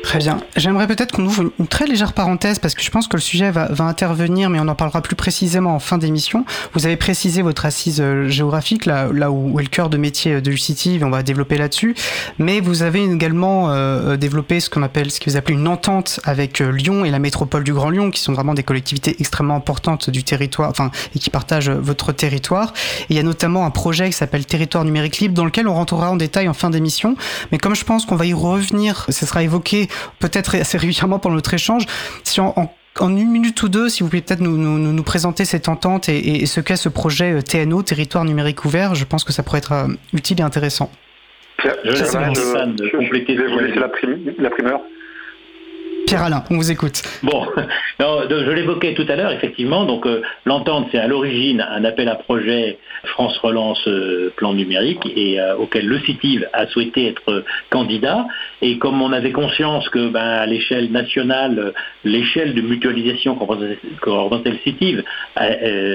Très 0.06 0.18
bien. 0.20 0.38
J'aimerais 0.54 0.86
peut-être 0.86 1.10
qu'on 1.10 1.24
ouvre 1.24 1.50
une 1.58 1.66
très 1.66 1.84
légère 1.84 2.12
parenthèse 2.12 2.60
parce 2.60 2.76
que 2.76 2.82
je 2.82 2.92
pense 2.92 3.08
que 3.08 3.16
le 3.16 3.20
sujet 3.20 3.50
va, 3.50 3.68
intervenir, 3.80 4.50
mais 4.50 4.60
on 4.60 4.68
en 4.68 4.76
parlera 4.76 5.02
plus 5.02 5.16
précisément 5.16 5.74
en 5.74 5.80
fin 5.80 5.98
d'émission. 5.98 6.44
Vous 6.74 6.86
avez 6.86 6.96
précisé 6.96 7.42
votre 7.42 7.66
assise 7.66 8.00
euh, 8.00 8.28
géographique, 8.28 8.86
là, 8.86 9.08
là 9.12 9.32
où 9.32 9.58
est 9.58 9.64
le 9.64 9.68
cœur 9.68 9.90
de 9.90 9.96
métier 9.96 10.40
de 10.40 10.52
UCity, 10.52 10.98
et 11.00 11.04
on 11.04 11.10
va 11.10 11.24
développer 11.24 11.58
là-dessus. 11.58 11.96
Mais 12.38 12.60
vous 12.60 12.84
avez 12.84 13.02
également 13.02 13.70
euh, 13.70 14.12
euh, 14.12 14.16
développé 14.16 14.60
ce 14.60 14.70
qu'on 14.70 14.84
appelle, 14.84 15.10
ce 15.10 15.18
que 15.18 15.28
vous 15.28 15.36
appelez 15.36 15.58
une 15.58 15.66
entente 15.66 16.20
avec 16.22 16.60
Lyon 16.60 17.04
et 17.04 17.10
la 17.10 17.18
métropole 17.18 17.64
du 17.64 17.74
Grand 17.74 17.90
Lyon, 17.90 18.12
qui 18.12 18.20
sont 18.20 18.32
vraiment 18.32 18.54
des 18.54 18.62
collectivités 18.62 19.16
extrêmement 19.18 19.56
importantes 19.56 20.08
du 20.08 20.22
territoire, 20.22 20.70
enfin, 20.70 20.92
et 21.16 21.18
qui 21.18 21.30
partagent 21.30 21.70
votre 21.70 22.12
territoire. 22.12 22.74
Il 23.08 23.16
y 23.16 23.18
a 23.18 23.24
notamment 23.24 23.66
un 23.66 23.70
projet 23.70 24.06
qui 24.06 24.16
s'appelle 24.16 24.46
Territoire 24.46 24.84
numérique 24.84 25.18
libre, 25.18 25.34
dans 25.34 25.44
lequel 25.44 25.66
on 25.66 25.74
rentrera 25.74 26.12
en 26.12 26.16
détail 26.16 26.48
en 26.48 26.54
fin 26.54 26.70
d'émission. 26.70 27.16
Mais 27.50 27.58
comme 27.58 27.74
je 27.74 27.84
pense 27.84 28.06
qu'on 28.06 28.14
va 28.14 28.26
y 28.26 28.34
revenir, 28.34 29.04
ce 29.08 29.26
sera 29.26 29.42
évoqué 29.42 29.88
peut-être 30.18 30.56
assez 30.56 30.78
régulièrement 30.78 31.18
pendant 31.18 31.36
notre 31.36 31.54
échange. 31.54 31.86
Si 32.24 32.40
en, 32.40 32.54
une 33.00 33.30
minute 33.30 33.62
ou 33.62 33.68
deux, 33.68 33.88
si 33.88 34.02
vous 34.02 34.08
pouvez 34.08 34.22
peut-être 34.22 34.40
nous, 34.40 35.02
présenter 35.02 35.44
cette 35.44 35.68
entente 35.68 36.08
et, 36.08 36.46
ce 36.46 36.60
qu'est 36.60 36.76
ce 36.76 36.88
projet 36.88 37.32
euh, 37.32 37.42
TNO, 37.42 37.82
Territoire 37.82 38.24
numérique 38.24 38.64
ouvert, 38.64 38.94
je 38.94 39.04
pense 39.04 39.24
que 39.24 39.32
ça 39.32 39.42
pourrait 39.42 39.58
être 39.58 39.72
euh, 39.72 39.88
utile 40.12 40.40
et 40.40 40.42
intéressant. 40.42 40.90
Je, 41.62 41.70
vais 41.70 43.46
vous 43.46 43.58
laisser 43.58 43.78
la 44.38 44.50
primeur. 44.50 44.80
Pierre-Alain, 46.06 46.44
on 46.50 46.56
vous 46.56 46.70
écoute. 46.70 47.02
Bon, 47.24 47.46
je 47.98 48.50
l'évoquais 48.52 48.94
tout 48.94 49.06
à 49.08 49.16
l'heure, 49.16 49.32
effectivement. 49.32 49.84
Donc, 49.84 50.06
euh, 50.06 50.22
l'entente, 50.44 50.86
c'est 50.92 50.98
à 50.98 51.08
l'origine 51.08 51.60
un 51.60 51.84
appel 51.84 52.08
à 52.08 52.14
projet 52.14 52.78
France 53.04 53.36
Relance 53.38 53.82
euh, 53.88 54.32
Plan 54.36 54.54
numérique 54.54 55.00
et 55.16 55.40
euh, 55.40 55.56
auquel 55.56 55.86
le 55.86 55.98
CITIV 55.98 56.46
a 56.52 56.68
souhaité 56.68 57.08
être 57.08 57.44
candidat. 57.70 58.26
Et 58.62 58.78
comme 58.78 59.02
on 59.02 59.12
avait 59.12 59.32
conscience 59.32 59.88
que, 59.88 60.08
ben, 60.08 60.20
à 60.20 60.46
l'échelle 60.46 60.92
nationale, 60.92 61.72
l'échelle 62.04 62.54
de 62.54 62.60
mutualisation 62.60 63.34
qu'on 63.34 63.46
représentait 63.46 64.50
le 64.50 64.58
CITIV, 64.58 65.02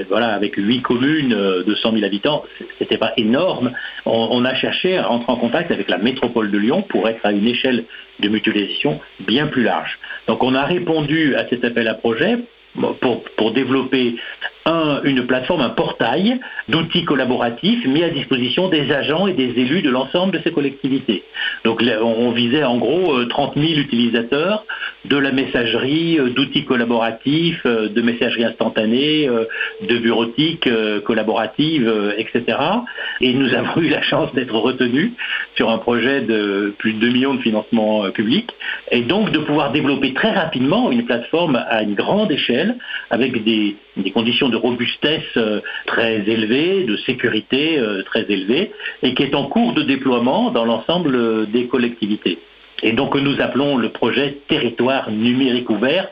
voilà, 0.10 0.34
avec 0.34 0.56
huit 0.58 0.82
communes 0.82 1.30
de 1.30 1.76
100 1.76 1.93
000 1.93 2.04
habitants, 2.04 2.43
c'était 2.80 2.97
pas 2.97 3.13
énorme. 3.15 3.71
on 4.06 4.43
a 4.43 4.54
cherché 4.56 4.97
à 4.97 5.04
rentrer 5.04 5.32
en 5.32 5.38
contact 5.38 5.71
avec 5.71 5.89
la 5.89 5.97
métropole 5.97 6.52
de 6.52 6.58
Lyon 6.58 6.84
pour 6.88 7.08
être 7.08 7.26
à 7.26 7.32
une 7.32 7.47
échelle 7.47 7.86
de 8.21 8.29
mutualisation 8.29 8.99
bien 9.19 9.47
plus 9.47 9.63
large. 9.63 9.97
Donc 10.27 10.43
on 10.43 10.55
a 10.55 10.63
répondu 10.63 11.36
à 11.36 11.47
cet 11.47 11.63
appel 11.63 11.88
à 11.88 11.95
projet 11.95 12.38
pour, 13.01 13.23
pour 13.23 13.51
développer 13.51 14.15
un, 14.65 15.02
une 15.04 15.26
plateforme, 15.26 15.62
un 15.62 15.69
portail 15.69 16.39
d'outils 16.69 17.06
collaboratifs 17.06 17.86
mis 17.86 18.04
à 18.04 18.10
disposition 18.10 18.69
des 18.69 18.91
agents 18.91 19.28
et 19.28 19.34
des 19.34 19.50
élus 19.60 19.82
de 19.82 19.89
l'ensemble 19.89 20.34
de 20.34 20.39
ces 20.43 20.52
collectivités. 20.52 21.24
Donc 21.65 21.84
on 22.02 22.32
visait 22.32 22.63
en 22.63 22.78
gros 22.78 23.24
30 23.26 23.58
euh, 23.58 23.62
000 23.62 23.80
utilisateurs 23.80 24.65
de 25.06 25.17
la 25.17 25.32
messagerie, 25.32 26.19
euh, 26.19 26.30
d'outils 26.30 26.65
collaboratifs, 26.65 27.62
euh, 27.65 27.89
de 27.89 28.02
messagerie 28.02 28.45
instantanée, 28.45 29.30
de 29.82 29.97
bureautique 29.97 30.69
collaborative, 31.06 32.13
etc. 32.17 32.58
Et 33.19 33.34
nous 33.34 33.54
avons 33.54 33.82
eu 33.82 33.89
la 33.89 34.02
chance 34.02 34.34
d'être 34.34 34.56
retenus 34.56 35.12
sur 35.56 35.69
un 35.69 35.78
projet 35.78 36.21
de 36.21 36.74
plus 36.78 36.93
de 36.93 37.00
2 37.00 37.10
millions 37.10 37.34
de 37.34 37.41
financements 37.41 38.10
publics 38.12 38.52
et 38.91 39.02
donc 39.02 39.32
de 39.32 39.39
pouvoir 39.39 39.71
développer 39.71 40.13
très 40.13 40.32
rapidement 40.32 40.91
une 40.91 41.06
plateforme 41.06 41.56
à 41.56 41.82
une 41.84 41.95
grande 41.95 42.32
échelle 42.32 42.78
avec 43.10 43.43
des, 43.43 43.76
des 43.97 44.12
conditions 44.12 44.49
de 44.49 44.58
robustesse 44.58 45.21
euh, 45.38 45.62
très 45.86 46.17
élevée, 46.27 46.84
de 46.86 46.95
sécurité 46.97 47.77
euh, 47.77 48.04
très 48.04 48.25
élevée, 48.30 48.71
et 49.04 49.13
qui 49.13 49.23
est 49.23 49.36
en 49.36 49.45
cours 49.45 49.73
de 49.73 49.84
déploiement 49.84 50.51
dans 50.51 50.65
l'ensemble 50.65 51.15
euh, 51.15 51.45
des 51.45 51.67
collectivités. 51.67 52.39
Et 52.84 52.93
donc 52.93 53.15
nous 53.15 53.39
appelons 53.41 53.77
le 53.77 53.89
projet 53.89 54.39
Territoire 54.47 55.12
numérique 55.12 55.69
ouvert. 55.69 56.08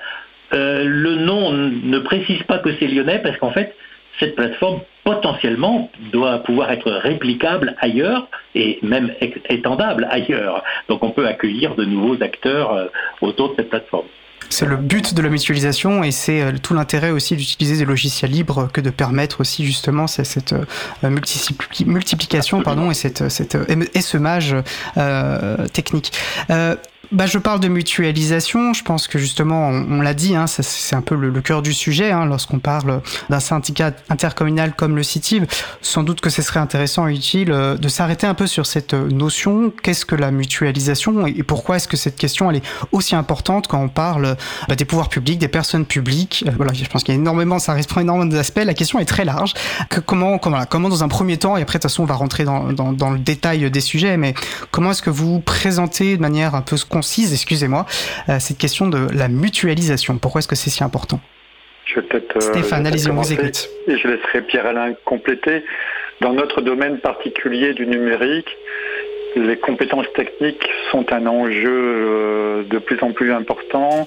le 0.52 1.15
nom 1.15 1.52
ne 1.52 2.00
précise 2.00 2.44
pas 2.44 2.60
que 2.60 2.70
c'est 2.78 2.88
lyonnais 2.88 3.20
parce 3.24 3.38
qu'en 3.38 3.52
fait, 3.52 3.76
cette 4.20 4.36
plateforme 4.36 4.82
potentiellement 5.04 5.89
doit 6.12 6.39
pouvoir 6.39 6.72
être 6.72 6.92
réplicable 6.92 7.76
ailleurs 7.80 8.28
et 8.54 8.78
même 8.84 9.12
étendable 9.50 10.08
ailleurs. 10.12 10.63
Donc 10.89 11.04
on 11.04 11.10
peut 11.10 11.26
accueillir 11.26 11.74
de 11.74 11.86
nouveaux 11.86 12.22
acteurs 12.22 12.89
autour 13.22 13.50
de 13.52 13.56
cette 13.56 13.70
plateforme. 13.70 14.06
C'est 14.50 14.66
le 14.66 14.78
but 14.78 15.14
de 15.14 15.22
la 15.22 15.30
mutualisation 15.30 16.04
et 16.04 16.12
c'est 16.12 16.42
euh, 16.42 16.52
tout 16.62 16.74
l'intérêt 16.74 17.12
aussi 17.12 17.36
d'utiliser 17.36 17.78
des 17.78 17.86
logiciels 17.86 18.32
libres 18.32 18.70
que 18.72 18.82
de 18.82 18.90
permettre 18.90 19.42
aussi 19.42 19.66
justement 19.66 20.08
cette, 20.08 20.54
euh, 20.54 21.10
multiplication 21.86 22.64
et 22.92 22.94
cette, 22.94 23.30
cette 23.30 23.58
essaimage 23.94 24.56
technique. 25.74 26.12
Bah, 27.12 27.26
je 27.26 27.39
parle 27.39 27.60
de 27.60 27.67
mutualisation. 27.67 28.74
Je 28.74 28.84
pense 28.84 29.08
que 29.08 29.17
justement, 29.17 29.69
on, 29.69 30.02
l'a 30.02 30.13
dit, 30.13 30.36
hein, 30.36 30.45
c'est 30.48 30.95
un 30.95 31.02
peu 31.02 31.15
le, 31.15 31.41
cœur 31.41 31.63
du 31.63 31.74
sujet. 31.74 32.12
Hein, 32.12 32.26
Lorsqu'on 32.26 32.60
parle 32.60 33.02
d'un 33.30 33.39
syndicat 33.39 33.93
intercommunal 34.10 34.74
comme 34.76 34.95
le 34.95 35.02
CITIV, 35.02 35.48
sans 35.82 36.04
doute 36.04 36.22
que 36.22 36.30
ce 36.30 36.43
serait 36.43 36.60
intéressant 36.60 37.08
et 37.08 37.15
utile 37.15 37.52
euh, 37.52 37.78
de 37.78 37.88
s'arrêter 37.88 38.28
un 38.28 38.36
peu 38.36 38.45
sur 38.45 38.67
cette 38.67 38.93
euh, 38.93 39.10
notion. 39.10 39.74
Qu'est-ce 39.82 40.06
que 40.06 40.15
la 40.15 40.30
mutualisation 40.30 41.26
et 41.26 41.41
pourquoi 41.41 41.78
est-ce 41.78 41.88
que 41.88 41.98
cette 41.98 42.15
question 42.15 42.52
elle 42.52 42.58
est 42.58 42.65
aussi 42.91 43.15
importante 43.15 43.67
quand 43.67 43.82
on 43.82 43.89
parle 43.89 44.36
bah, 44.67 44.76
des 44.76 44.86
pouvoirs 44.86 45.10
publics, 45.10 45.39
des 45.39 45.48
personnes 45.48 45.86
publiques? 45.86 46.43
Euh, 46.48 46.52
Voilà, 46.58 46.74
je 46.74 46.86
pense 46.86 47.04
qu'il 47.04 47.15
y 47.15 47.17
a 47.17 47.19
énormément, 47.19 47.58
ça 47.58 47.74
répond 47.74 48.02
énormément 48.02 48.30
d'aspects. 48.30 48.63
La 48.63 48.76
question 48.76 49.00
est 49.00 49.06
très 49.06 49.26
large. 49.26 49.54
Comment, 50.06 50.38
comment, 50.38 50.63
comment 50.65 50.89
dans 50.89 51.04
un 51.04 51.08
premier 51.08 51.38
temps, 51.38 51.58
et 51.58 51.62
après 51.62 51.80
de 51.80 51.82
toute 51.82 51.91
façon 51.91 52.04
on 52.04 52.08
va 52.08 52.15
rentrer 52.15 52.43
dans, 52.43 52.72
dans, 52.72 52.93
dans 52.93 53.10
le 53.10 53.19
détail 53.19 53.72
des 53.72 53.82
sujets, 53.82 54.17
mais 54.17 54.36
comment 54.69 54.91
est-ce 54.91 55.02
que 55.02 55.10
vous 55.10 55.39
présentez 55.39 56.17
de 56.17 56.22
manière 56.22 56.54
un 56.54 56.62
peu 56.62 56.78
concise, 57.00 57.32
excusez-moi, 57.32 57.86
euh, 58.28 58.40
cette 58.40 58.58
question 58.58 58.88
de 58.90 59.08
la 59.16 59.30
mutualisation. 59.30 60.18
Pourquoi 60.18 60.40
est-ce 60.40 60.50
que 60.50 60.56
c'est 60.56 60.70
si 60.70 60.84
important? 60.84 61.22
Je 61.86 62.02
vais 62.02 62.08
euh, 62.14 62.40
Stéphane, 62.42 62.86
allez-y, 62.86 63.10
on 63.10 63.16
vous 63.16 63.32
écoute. 63.32 63.70
Et 63.88 63.98
je 63.98 64.08
laisserai 64.10 64.42
Pierre-Alain 64.42 64.94
compléter. 65.06 65.64
Dans 66.20 66.34
notre 66.34 66.60
domaine 66.62 67.00
particulier 67.00 67.74
du 67.74 67.88
numérique, 67.88 68.50
les 69.38 69.58
compétences 69.58 70.12
techniques 70.14 70.68
sont 70.92 71.06
un 71.14 71.26
enjeu 71.26 71.70
euh, 71.70 72.64
de 72.64 72.80
plus 72.80 73.02
en 73.02 73.14
plus 73.14 73.32
important 73.32 74.06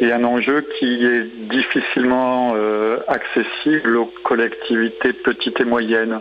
et 0.00 0.10
un 0.10 0.24
enjeu 0.24 0.66
qui 0.78 1.04
est 1.04 1.24
difficilement 1.50 2.56
accessible 3.06 3.96
aux 3.96 4.10
collectivités 4.24 5.12
petites 5.12 5.60
et 5.60 5.64
moyennes. 5.64 6.20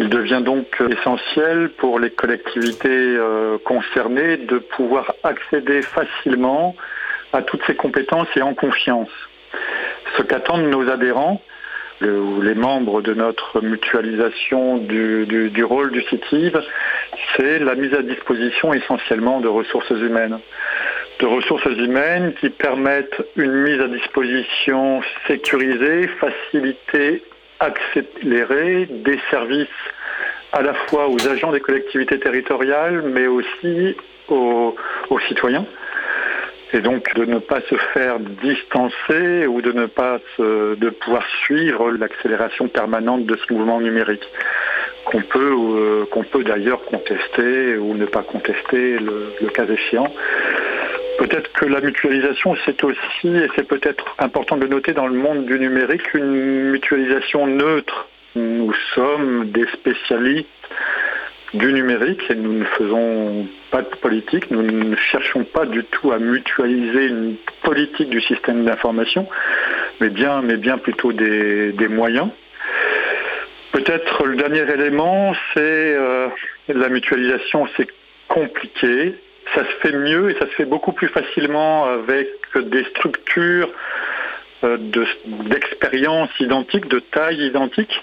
Il 0.00 0.08
devient 0.08 0.40
donc 0.42 0.82
essentiel 0.88 1.68
pour 1.76 1.98
les 1.98 2.08
collectivités 2.08 2.88
euh, 2.88 3.58
concernées 3.58 4.38
de 4.38 4.56
pouvoir 4.56 5.12
accéder 5.22 5.82
facilement 5.82 6.74
à 7.34 7.42
toutes 7.42 7.62
ces 7.66 7.74
compétences 7.74 8.28
et 8.34 8.40
en 8.40 8.54
confiance. 8.54 9.10
Ce 10.16 10.22
qu'attendent 10.22 10.70
nos 10.70 10.88
adhérents, 10.88 11.42
les 12.00 12.54
membres 12.54 13.02
de 13.02 13.12
notre 13.12 13.60
mutualisation 13.60 14.78
du, 14.78 15.64
rôle 15.64 15.90
du 15.90 16.00
CITIV, 16.04 16.58
c'est 17.36 17.58
la 17.58 17.74
mise 17.74 17.92
à 17.92 18.00
disposition 18.00 18.72
essentiellement 18.72 19.40
de 19.40 19.48
ressources 19.48 19.90
humaines. 19.90 20.38
De 21.18 21.26
ressources 21.26 21.76
humaines 21.76 22.32
qui 22.40 22.48
permettent 22.48 23.22
une 23.36 23.52
mise 23.52 23.80
à 23.82 23.88
disposition 23.88 25.02
sécurisée, 25.26 26.08
facilitée 26.18 27.22
accélérer 27.60 28.86
des 28.86 29.20
services 29.30 29.68
à 30.52 30.62
la 30.62 30.74
fois 30.74 31.08
aux 31.08 31.28
agents 31.28 31.52
des 31.52 31.60
collectivités 31.60 32.18
territoriales, 32.18 33.02
mais 33.02 33.26
aussi 33.26 33.96
aux, 34.28 34.74
citoyens. 35.28 35.66
Et 36.72 36.80
donc 36.80 37.14
de 37.14 37.24
ne 37.24 37.38
pas 37.38 37.60
se 37.62 37.74
faire 37.92 38.18
distancer 38.20 39.46
ou 39.46 39.60
de 39.60 39.72
ne 39.72 39.86
pas 39.86 40.18
de 40.38 40.90
pouvoir 40.90 41.26
suivre 41.44 41.90
l'accélération 41.90 42.68
permanente 42.68 43.26
de 43.26 43.36
ce 43.36 43.52
mouvement 43.52 43.80
numérique 43.80 44.26
qu'on 45.04 45.22
peut, 45.22 45.56
euh, 45.56 46.04
qu'on 46.10 46.24
peut 46.24 46.44
d'ailleurs 46.44 46.84
contester 46.84 47.76
ou 47.76 47.94
ne 47.94 48.06
pas 48.06 48.22
contester 48.22 48.98
le, 48.98 49.48
cas 49.54 49.66
échéant. 49.66 50.12
Peut-être 51.18 51.52
que 51.52 51.66
la 51.66 51.80
mutualisation, 51.80 52.56
c'est 52.64 52.82
aussi, 52.82 53.28
et 53.28 53.48
c'est 53.54 53.66
peut-être 53.66 54.16
important 54.18 54.56
de 54.56 54.66
noter 54.66 54.92
dans 54.92 55.06
le 55.06 55.14
monde 55.14 55.44
du 55.44 55.58
numérique, 55.58 56.14
une 56.14 56.70
mutualisation 56.70 57.46
neutre. 57.46 58.08
Nous 58.36 58.72
sommes 58.94 59.50
des 59.50 59.66
spécialistes 59.74 60.48
du 61.54 61.72
numérique 61.72 62.22
et 62.30 62.34
nous 62.34 62.52
ne 62.52 62.64
faisons 62.64 63.46
pas 63.70 63.82
de 63.82 63.96
politique, 63.96 64.50
nous 64.50 64.62
ne 64.62 64.96
cherchons 64.96 65.44
pas 65.44 65.66
du 65.66 65.84
tout 65.84 66.12
à 66.12 66.18
mutualiser 66.18 67.06
une 67.06 67.34
politique 67.62 68.10
du 68.10 68.20
système 68.20 68.64
d'information, 68.64 69.26
mais 70.00 70.10
bien, 70.10 70.42
mais 70.42 70.56
bien 70.56 70.78
plutôt 70.78 71.12
des, 71.12 71.88
moyens. 71.88 72.28
Peut-être 73.72 74.24
le 74.24 74.36
dernier 74.36 74.68
élément, 74.72 75.32
c'est 75.54 75.60
euh, 75.96 76.28
la 76.68 76.88
mutualisation, 76.88 77.68
c'est 77.76 77.88
compliqué, 78.28 79.14
ça 79.54 79.64
se 79.64 79.70
fait 79.80 79.92
mieux 79.92 80.30
et 80.30 80.34
ça 80.34 80.46
se 80.46 80.52
fait 80.52 80.64
beaucoup 80.64 80.92
plus 80.92 81.08
facilement 81.08 81.84
avec 81.84 82.28
des 82.56 82.84
structures 82.84 83.70
euh, 84.64 84.76
d'expérience 85.46 86.30
identique, 86.40 86.88
de 86.88 86.98
taille 86.98 87.46
identique. 87.46 88.02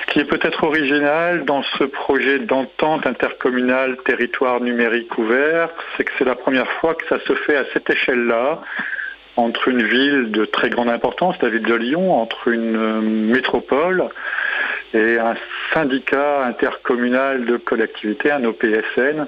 Ce 0.00 0.12
qui 0.12 0.20
est 0.20 0.24
peut-être 0.24 0.62
original 0.64 1.44
dans 1.44 1.62
ce 1.78 1.84
projet 1.84 2.38
d'entente 2.38 3.06
intercommunale 3.06 3.96
territoire 4.04 4.60
numérique 4.60 5.16
ouvert, 5.18 5.70
c'est 5.96 6.04
que 6.04 6.12
c'est 6.18 6.24
la 6.24 6.36
première 6.36 6.70
fois 6.80 6.94
que 6.94 7.06
ça 7.08 7.18
se 7.26 7.34
fait 7.34 7.56
à 7.56 7.64
cette 7.72 7.90
échelle-là, 7.90 8.60
entre 9.36 9.68
une 9.68 9.82
ville 9.82 10.30
de 10.30 10.44
très 10.44 10.70
grande 10.70 10.88
importance, 10.88 11.36
la 11.42 11.48
ville 11.48 11.64
de 11.64 11.74
Lyon, 11.74 12.14
entre 12.14 12.48
une 12.48 12.76
euh, 12.76 13.00
métropole 13.00 14.08
et 14.96 15.18
un 15.18 15.34
syndicat 15.74 16.44
intercommunal 16.46 17.44
de 17.44 17.56
collectivités, 17.58 18.30
un 18.30 18.44
OPSN, 18.44 19.26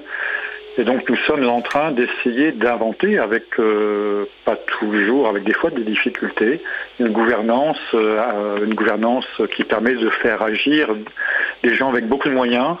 et 0.77 0.83
donc 0.83 1.09
nous 1.09 1.17
sommes 1.27 1.47
en 1.47 1.61
train 1.61 1.91
d'essayer 1.91 2.51
d'inventer, 2.53 3.19
avec 3.19 3.43
euh, 3.59 4.25
pas 4.45 4.55
toujours, 4.55 5.27
avec 5.27 5.43
des 5.43 5.53
fois 5.53 5.69
des 5.69 5.83
difficultés, 5.83 6.61
une 6.99 7.09
gouvernance, 7.09 7.79
euh, 7.93 8.65
une 8.65 8.73
gouvernance 8.73 9.27
qui 9.55 9.63
permet 9.63 9.95
de 9.95 10.09
faire 10.09 10.41
agir 10.41 10.89
des 11.63 11.75
gens 11.75 11.89
avec 11.89 12.07
beaucoup 12.07 12.29
de 12.29 12.33
moyens, 12.33 12.77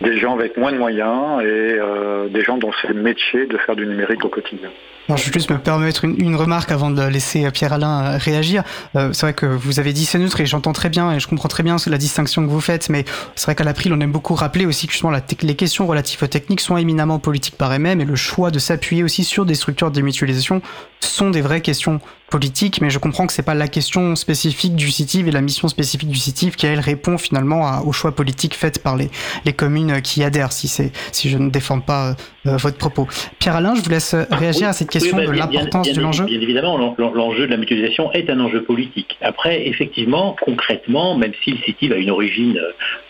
des 0.00 0.16
gens 0.18 0.34
avec 0.34 0.56
moins 0.56 0.72
de 0.72 0.78
moyens 0.78 1.40
et 1.40 1.78
euh, 1.80 2.28
des 2.28 2.42
gens 2.42 2.58
dont 2.58 2.72
c'est 2.82 2.88
le 2.88 3.00
métier 3.00 3.46
de 3.46 3.56
faire 3.56 3.76
du 3.76 3.86
numérique 3.86 4.24
au 4.24 4.28
quotidien 4.28 4.70
je 5.08 5.12
vais 5.26 5.32
juste 5.32 5.50
me 5.50 5.58
permettre 5.58 6.04
une, 6.04 6.34
remarque 6.34 6.72
avant 6.72 6.90
de 6.90 7.02
laisser 7.02 7.50
Pierre-Alain 7.50 8.04
euh, 8.04 8.18
réagir. 8.18 8.64
Euh, 8.96 9.12
c'est 9.12 9.26
vrai 9.26 9.34
que 9.34 9.46
vous 9.46 9.78
avez 9.78 9.92
dit 9.92 10.04
c'est 10.04 10.18
neutre 10.18 10.40
et 10.40 10.46
j'entends 10.46 10.72
très 10.72 10.88
bien 10.88 11.12
et 11.12 11.20
je 11.20 11.28
comprends 11.28 11.48
très 11.48 11.62
bien 11.62 11.76
la 11.86 11.98
distinction 11.98 12.44
que 12.44 12.50
vous 12.50 12.60
faites, 12.60 12.88
mais 12.88 13.04
c'est 13.36 13.46
vrai 13.46 13.54
qu'à 13.54 13.64
l'April, 13.64 13.92
on 13.92 14.00
aime 14.00 14.12
beaucoup 14.12 14.34
rappeler 14.34 14.66
aussi 14.66 14.86
que 14.86 14.92
justement 14.92 15.12
les 15.42 15.54
questions 15.54 15.86
relatives 15.86 16.22
aux 16.22 16.26
techniques 16.26 16.60
sont 16.60 16.76
éminemment 16.76 17.18
politiques 17.18 17.56
par 17.56 17.72
elles-mêmes 17.72 18.00
et 18.00 18.04
le 18.04 18.16
choix 18.16 18.50
de 18.50 18.58
s'appuyer 18.58 19.04
aussi 19.04 19.22
sur 19.22 19.46
des 19.46 19.54
structures 19.54 19.90
de 19.90 19.94
démutualisation 19.94 20.60
sont 21.00 21.30
des 21.30 21.40
vraies 21.40 21.60
questions 21.60 22.00
politiques, 22.30 22.80
mais 22.80 22.90
je 22.90 22.98
comprends 22.98 23.26
que 23.26 23.32
c'est 23.32 23.44
pas 23.44 23.54
la 23.54 23.68
question 23.68 24.16
spécifique 24.16 24.74
du 24.74 24.90
CITIV 24.90 25.28
et 25.28 25.30
la 25.30 25.40
mission 25.40 25.68
spécifique 25.68 26.08
du 26.08 26.18
CITIV 26.18 26.56
qui, 26.56 26.66
elle, 26.66 26.80
répond 26.80 27.18
finalement 27.18 27.80
aux 27.86 27.92
choix 27.92 28.12
politiques 28.12 28.54
faits 28.54 28.82
par 28.82 28.96
les, 28.96 29.10
les 29.44 29.52
communes 29.52 30.02
qui 30.02 30.24
adhèrent, 30.24 30.52
si, 30.52 30.68
si 30.68 31.28
je 31.28 31.38
ne 31.38 31.50
défends 31.50 31.80
pas 31.80 32.16
euh, 32.46 32.56
votre 32.56 32.78
propos. 32.78 33.06
Pierre-Alain, 33.38 33.74
je 33.76 33.82
vous 33.82 33.90
laisse 33.90 34.14
réagir 34.30 34.68
à 34.68 34.72
cette 34.72 34.90
question 34.90 35.16
de 35.18 35.30
l'importance 35.30 35.92
de 35.92 36.00
l'enjeu 36.00 36.24
Bien 36.24 36.40
évidemment, 36.40 36.96
l'enjeu 36.98 37.46
de 37.46 37.50
la 37.50 37.56
mutualisation 37.56 38.12
est 38.12 38.28
un 38.28 38.40
enjeu 38.40 38.62
politique. 38.62 39.16
Après, 39.20 39.68
effectivement, 39.68 40.36
concrètement, 40.40 41.16
même 41.16 41.32
si 41.44 41.52
le 41.52 41.58
CITIV 41.58 41.92
a 41.92 41.96
une 41.96 42.10
origine 42.10 42.60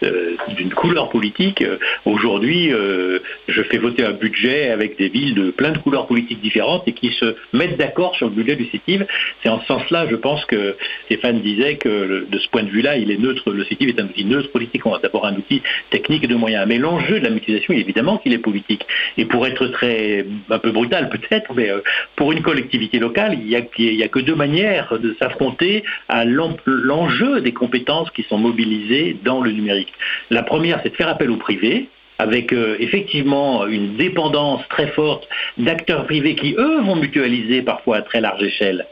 euh, 0.02 0.36
d'une 0.56 0.70
couleur 0.70 1.08
politique, 1.08 1.62
euh, 1.62 1.78
aujourd'hui, 2.04 2.72
euh, 2.72 3.20
je 3.48 3.62
fais 3.62 3.78
voter 3.78 4.04
un 4.04 4.12
budget 4.12 4.70
avec 4.70 4.98
des 4.98 5.08
villes 5.08 5.34
de 5.34 5.50
plein 5.50 5.72
de 5.72 5.78
couleurs 5.78 6.06
politiques 6.06 6.40
différentes 6.42 6.82
et 6.86 6.92
qui 6.92 7.12
se 7.18 7.36
mettent 7.52 7.75
d'accord 7.76 8.14
sur 8.16 8.28
le 8.28 8.34
budget 8.34 8.56
du 8.56 8.66
CITIV. 8.66 9.06
C'est 9.42 9.48
en 9.48 9.60
ce 9.60 9.66
sens-là, 9.66 10.06
je 10.10 10.16
pense 10.16 10.44
que 10.46 10.76
Stéphane 11.06 11.40
disait 11.40 11.76
que 11.76 12.26
de 12.28 12.38
ce 12.38 12.48
point 12.48 12.62
de 12.62 12.70
vue-là, 12.70 12.96
il 12.96 13.10
est 13.10 13.18
neutre. 13.18 13.50
Le 13.52 13.64
CITIV 13.64 13.90
est 13.90 14.00
un 14.00 14.06
outil 14.06 14.24
neutre 14.24 14.50
politique. 14.50 14.84
On 14.86 14.94
a 14.94 14.98
d'abord 14.98 15.26
un 15.26 15.34
outil 15.34 15.62
technique 15.90 16.24
et 16.24 16.28
de 16.28 16.34
moyens. 16.34 16.66
Mais 16.66 16.78
l'enjeu 16.78 17.20
de 17.20 17.24
la 17.24 17.30
mutualisation, 17.30 17.74
évidemment 17.74 18.18
qu'il 18.18 18.32
est 18.32 18.38
politique. 18.38 18.86
Et 19.16 19.24
pour 19.24 19.46
être 19.46 19.66
très 19.68 20.24
un 20.50 20.58
peu 20.58 20.72
brutal 20.72 21.08
peut-être, 21.08 21.54
mais 21.54 21.70
pour 22.16 22.32
une 22.32 22.42
collectivité 22.42 22.98
locale, 22.98 23.38
il 23.40 23.46
n'y 23.46 23.56
a, 23.56 24.04
a, 24.04 24.08
que 24.08 24.20
deux 24.20 24.34
manières 24.34 24.98
de 24.98 25.14
s'affronter 25.18 25.84
à 26.08 26.24
l'enjeu 26.24 27.40
des 27.40 27.52
compétences 27.52 28.10
qui 28.10 28.22
sont 28.24 28.38
mobilisées 28.38 29.16
dans 29.24 29.40
le 29.40 29.52
numérique. 29.52 29.92
La 30.30 30.42
première, 30.42 30.80
c'est 30.82 30.90
de 30.90 30.96
faire 30.96 31.08
appel 31.08 31.30
au 31.30 31.36
privé, 31.36 31.88
avec 32.18 32.52
euh, 32.52 32.76
effectivement 32.80 33.66
une 33.66 33.96
dépendance 33.96 34.62
très 34.68 34.88
forte 34.88 35.28
d'acteurs 35.58 36.04
privés 36.06 36.34
qui, 36.34 36.54
eux, 36.58 36.80
vont 36.82 36.96
mutualiser 36.96 37.62
parfois 37.62 37.98
à 37.98 38.02
très 38.02 38.20
large 38.20 38.42
échelle 38.42 38.86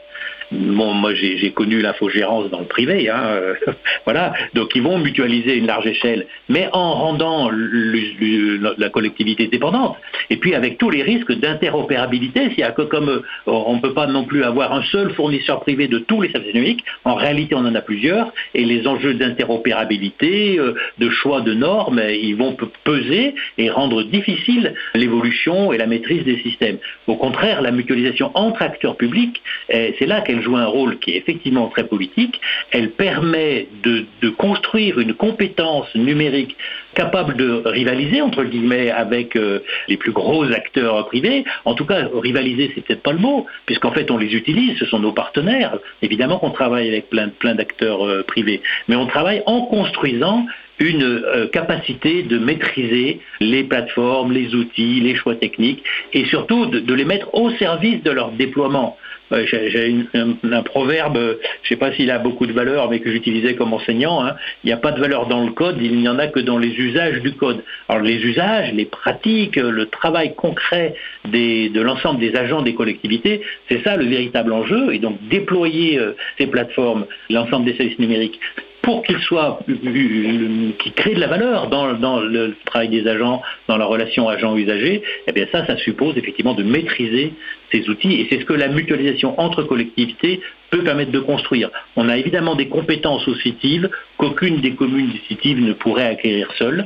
Bon, 0.51 0.93
moi 0.93 1.13
j'ai 1.13 1.51
connu 1.51 1.81
l'infogérance 1.81 2.49
dans 2.49 2.59
le 2.59 2.65
privé, 2.65 3.09
hein, 3.09 3.23
euh, 3.25 3.53
voilà. 4.05 4.33
Donc 4.53 4.75
ils 4.75 4.81
vont 4.81 4.99
mutualiser 4.99 5.55
une 5.55 5.67
large 5.67 5.87
échelle, 5.87 6.27
mais 6.49 6.69
en 6.71 6.93
rendant 6.93 7.49
la 7.51 8.89
collectivité 8.89 9.47
dépendante. 9.47 9.97
Et 10.29 10.37
puis 10.37 10.53
avec 10.55 10.77
tous 10.77 10.89
les 10.89 11.03
risques 11.03 11.33
d'interopérabilité, 11.33 12.49
que 12.75 12.81
comme 12.83 13.09
euh, 13.09 13.21
on 13.47 13.75
ne 13.75 13.81
peut 13.81 13.93
pas 13.93 14.07
non 14.07 14.25
plus 14.25 14.43
avoir 14.43 14.73
un 14.73 14.83
seul 14.83 15.11
fournisseur 15.11 15.61
privé 15.61 15.87
de 15.87 15.99
tous 15.99 16.21
les 16.21 16.29
services 16.31 16.53
numériques, 16.53 16.83
en 17.03 17.15
réalité 17.15 17.55
on 17.55 17.65
en 17.65 17.75
a 17.75 17.81
plusieurs, 17.81 18.31
et 18.53 18.65
les 18.65 18.87
enjeux 18.87 19.13
d'interopérabilité, 19.13 20.59
euh, 20.59 20.75
de 20.99 21.09
choix 21.09 21.41
de 21.41 21.53
normes, 21.53 22.01
ils 22.09 22.35
vont 22.35 22.55
peser 22.83 23.35
et 23.57 23.69
rendre 23.69 24.03
difficile 24.03 24.73
l'évolution 24.93 25.73
et 25.73 25.77
la 25.77 25.87
maîtrise 25.87 26.23
des 26.23 26.37
systèmes. 26.39 26.77
Au 27.07 27.15
contraire, 27.15 27.61
la 27.61 27.71
mutualisation 27.71 28.31
entre 28.33 28.61
acteurs 28.61 28.97
publics, 28.97 29.41
eh, 29.69 29.95
c'est 29.97 30.05
là 30.05 30.21
qu'elle 30.21 30.34
joue 30.41 30.55
un 30.55 30.65
rôle 30.65 30.99
qui 30.99 31.11
est 31.11 31.17
effectivement 31.17 31.67
très 31.67 31.85
politique. 31.85 32.39
Elle 32.71 32.91
permet 32.91 33.67
de, 33.83 34.05
construire 34.37 34.99
une 34.99 35.13
compétence 35.13 35.93
numérique 35.95 36.55
capable 36.93 37.35
de 37.35 37.61
rivaliser 37.65 38.21
entre 38.21 38.43
guillemets 38.43 38.89
avec 38.89 39.35
euh, 39.35 39.59
les 39.87 39.97
plus 39.97 40.11
gros 40.11 40.45
acteurs 40.51 41.05
privés. 41.07 41.43
En 41.65 41.73
tout 41.73 41.85
cas, 41.85 42.07
rivaliser, 42.13 42.71
c'est 42.73 42.81
peut-être 42.81 43.03
pas 43.03 43.13
le 43.13 43.19
mot, 43.19 43.45
puisqu'en 43.65 43.91
fait 43.91 44.09
on 44.11 44.17
les 44.17 44.33
utilise, 44.33 44.77
ce 44.77 44.85
sont 44.85 44.99
nos 44.99 45.11
partenaires. 45.11 45.77
Évidemment 46.01 46.39
qu'on 46.39 46.51
travaille 46.51 46.87
avec 46.87 47.09
plein, 47.09 47.29
plein 47.29 47.55
d'acteurs 47.55 48.05
euh, 48.05 48.23
privés, 48.23 48.61
mais 48.87 48.95
on 48.95 49.07
travaille 49.07 49.43
en 49.45 49.61
construisant 49.61 50.45
une 50.79 51.03
euh, 51.03 51.47
capacité 51.47 52.23
de 52.23 52.37
maîtriser 52.37 53.21
les 53.39 53.63
plateformes, 53.63 54.31
les 54.31 54.53
outils, 54.55 54.99
les 54.99 55.15
choix 55.15 55.35
techniques 55.35 55.83
et 56.13 56.25
surtout 56.25 56.65
de, 56.65 56.93
les 56.93 57.05
mettre 57.05 57.33
au 57.33 57.49
service 57.51 58.03
de 58.03 58.11
leur 58.11 58.31
déploiement. 58.31 58.97
J'ai 59.31 59.95
un, 60.13 60.63
proverbe, 60.63 61.17
je 61.17 61.65
ne 61.65 61.67
sais 61.69 61.75
pas 61.75 61.91
s'il 61.93 62.11
a 62.11 62.19
beaucoup 62.19 62.45
de 62.45 62.53
valeur, 62.53 62.89
mais 62.89 62.99
que 62.99 63.11
j'utilisais 63.11 63.55
comme 63.55 63.73
enseignant. 63.73 64.23
Hein. 64.23 64.35
il 64.63 64.67
n'y 64.67 64.73
a 64.73 64.77
pas 64.77 64.91
de 64.91 64.99
valeur 64.99 65.27
dans 65.27 65.43
le 65.43 65.51
code, 65.51 65.77
il 65.81 65.97
n'y 65.97 66.07
en 66.07 66.19
a 66.19 66.27
que 66.27 66.39
dans 66.39 66.57
les 66.57 66.73
usages 66.75 67.21
du 67.21 67.33
code. 67.33 67.63
Alors 67.89 68.03
les 68.03 68.23
usages, 68.23 68.71
les 68.73 68.85
pratiques, 68.85 69.55
le 69.55 69.85
travail 69.87 70.35
concret 70.35 70.95
de 71.25 71.81
l'ensemble 71.81 72.19
des 72.19 72.35
agents 72.35 72.61
des 72.61 72.75
collectivités, 72.75 73.41
c'est 73.69 73.83
ça 73.83 73.97
le 73.97 74.05
véritable 74.05 74.53
enjeu. 74.53 74.93
Et 74.93 74.99
donc 74.99 75.17
déployer 75.27 75.99
euh, 75.99 76.15
ces 76.37 76.47
plateformes, 76.47 77.05
l'ensemble 77.29 77.65
des 77.65 77.75
services 77.75 77.99
numériques, 77.99 78.39
pour 78.85 79.01
qu'ils 79.01 79.19
soient, 79.19 79.59
qui 79.65 80.91
créent 80.91 81.15
de 81.15 81.19
la 81.19 81.25
valeur 81.27 81.69
dans, 81.69 82.19
le 82.19 82.55
travail 82.65 82.89
des 82.89 83.07
agents, 83.07 83.41
dans 83.67 83.77
la 83.77 83.85
relation 83.85 84.29
agent-usager, 84.29 85.01
eh 85.25 85.31
bien 85.31 85.47
ça, 85.51 85.65
ça 85.65 85.75
suppose 85.77 86.15
effectivement 86.17 86.53
de 86.53 86.61
maîtriser 86.61 87.33
ces 87.71 87.89
outils 87.89 88.13
et 88.13 88.27
c'est 88.29 88.39
ce 88.41 88.45
que 88.45 88.53
la 88.53 88.67
mutualisation 88.67 89.39
entre 89.39 89.63
collectivités 89.63 90.39
peut 90.69 90.83
permettre 90.83 91.11
de 91.11 91.19
construire. 91.19 91.71
On 91.95 92.09
a 92.09 92.17
évidemment 92.17 92.55
des 92.55 92.67
compétences 92.67 93.27
au 93.27 93.33
CITIV 93.33 93.89
qu'aucune 94.17 94.61
des 94.61 94.75
communes 94.75 95.09
du 95.09 95.19
CITIV 95.27 95.61
ne 95.61 95.73
pourrait 95.73 96.05
acquérir 96.05 96.51
seule 96.55 96.85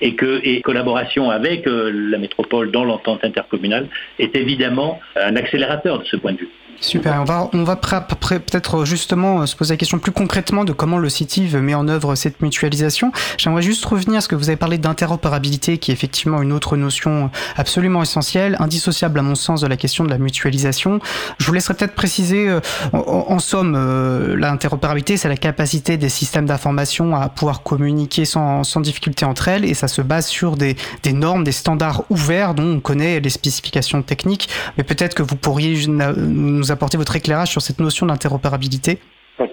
et 0.00 0.14
que 0.14 0.40
et 0.44 0.60
collaboration 0.60 1.30
avec 1.30 1.66
euh, 1.66 1.90
la 1.92 2.18
métropole 2.18 2.70
dans 2.70 2.84
l'entente 2.84 3.24
intercommunale 3.24 3.88
est 4.20 4.36
évidemment 4.36 5.00
un 5.16 5.34
accélérateur 5.34 5.98
de 5.98 6.04
ce 6.04 6.16
point 6.16 6.34
de 6.34 6.38
vue. 6.38 6.50
Super. 6.80 7.20
On 7.20 7.24
va, 7.24 7.48
on 7.52 7.62
va 7.62 7.76
peut-être 7.76 8.84
justement 8.84 9.42
euh, 9.42 9.46
se 9.46 9.54
poser 9.54 9.74
la 9.74 9.76
question 9.76 9.98
plus 9.98 10.10
concrètement 10.10 10.64
de 10.64 10.72
comment 10.72 10.98
le 10.98 11.08
CITIV 11.08 11.56
met 11.58 11.74
en 11.74 11.86
œuvre 11.86 12.14
cette 12.16 12.42
mutualisation. 12.42 13.12
J'aimerais 13.38 13.62
juste 13.62 13.84
revenir 13.84 14.18
à 14.18 14.20
ce 14.20 14.28
que 14.28 14.34
vous 14.34 14.48
avez 14.48 14.56
parlé 14.56 14.78
d'interopérabilité, 14.78 15.78
qui 15.78 15.90
est 15.90 15.94
effectivement 15.94 16.42
une 16.42 16.52
autre 16.52 16.76
notion 16.76 17.30
absolument 17.56 18.02
essentielle, 18.02 18.56
indissociable 18.58 19.20
à 19.20 19.22
mon 19.22 19.34
sens 19.36 19.60
de 19.60 19.66
la 19.66 19.76
question 19.76 20.04
de 20.04 20.10
la 20.10 20.18
mutualisation. 20.18 20.98
Je 21.38 21.46
vous 21.46 21.52
laisserai 21.52 21.74
peut-être 21.74 21.94
préciser, 21.94 22.48
euh, 22.48 22.60
en, 22.92 23.38
somme, 23.38 23.74
euh, 23.76 24.36
l'interopérabilité, 24.36 25.16
c'est 25.16 25.28
la 25.28 25.36
capacité 25.36 25.96
des 25.96 26.08
systèmes 26.08 26.46
d'information 26.46 27.14
à 27.14 27.28
pouvoir 27.28 27.62
communiquer 27.62 28.24
sans, 28.24 28.64
sans, 28.64 28.80
difficulté 28.80 29.24
entre 29.24 29.48
elles, 29.48 29.64
et 29.64 29.74
ça 29.74 29.86
se 29.86 30.02
base 30.02 30.26
sur 30.26 30.56
des, 30.56 30.76
des 31.02 31.12
normes, 31.12 31.44
des 31.44 31.52
standards 31.52 32.02
ouverts 32.10 32.54
dont 32.54 32.76
on 32.76 32.80
connaît 32.80 33.20
les 33.20 33.30
spécifications 33.30 34.02
techniques. 34.02 34.48
Mais 34.76 34.84
peut-être 34.84 35.14
que 35.14 35.22
vous 35.22 35.36
pourriez 35.36 35.86
nous 35.86 36.61
apporter 36.70 36.96
votre 36.96 37.16
éclairage 37.16 37.48
sur 37.48 37.62
cette 37.62 37.80
notion 37.80 38.06
d'interopérabilité 38.06 38.98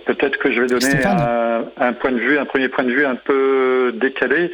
Peut-être 0.06 0.38
que 0.38 0.52
je 0.52 0.62
vais 0.62 0.67
donner 0.67 1.06
un, 1.78 1.93
point 1.93 2.12
de 2.12 2.19
vue, 2.19 2.38
un 2.38 2.45
premier 2.45 2.67
point 2.67 2.84
de 2.84 2.91
vue 2.91 3.06
un 3.06 3.15
peu 3.15 3.93
décalé. 3.95 4.52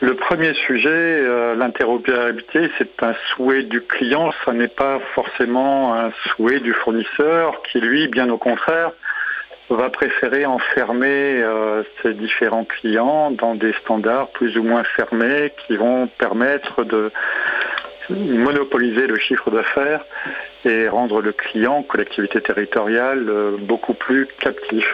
Le 0.00 0.14
premier 0.14 0.54
sujet, 0.54 0.88
euh, 0.88 1.54
l'interopérabilité, 1.54 2.70
c'est 2.78 3.02
un 3.02 3.14
souhait 3.28 3.64
du 3.64 3.82
client, 3.82 4.32
ça 4.44 4.52
n'est 4.52 4.68
pas 4.68 4.98
forcément 5.14 5.94
un 5.94 6.10
souhait 6.30 6.60
du 6.60 6.72
fournisseur 6.72 7.62
qui, 7.70 7.80
lui, 7.80 8.08
bien 8.08 8.30
au 8.30 8.38
contraire, 8.38 8.92
va 9.68 9.90
préférer 9.90 10.46
enfermer 10.46 11.42
euh, 11.42 11.82
ses 12.02 12.14
différents 12.14 12.64
clients 12.64 13.30
dans 13.30 13.54
des 13.54 13.72
standards 13.84 14.28
plus 14.30 14.56
ou 14.56 14.62
moins 14.62 14.84
fermés 14.84 15.52
qui 15.66 15.76
vont 15.76 16.08
permettre 16.18 16.84
de 16.84 17.12
monopoliser 18.14 19.06
le 19.06 19.18
chiffre 19.18 19.50
d'affaires 19.50 20.04
et 20.64 20.88
rendre 20.88 21.20
le 21.20 21.32
client, 21.32 21.82
collectivité 21.82 22.40
territoriale, 22.40 23.26
euh, 23.28 23.56
beaucoup 23.58 23.94
plus 23.94 24.28
captif. 24.40 24.86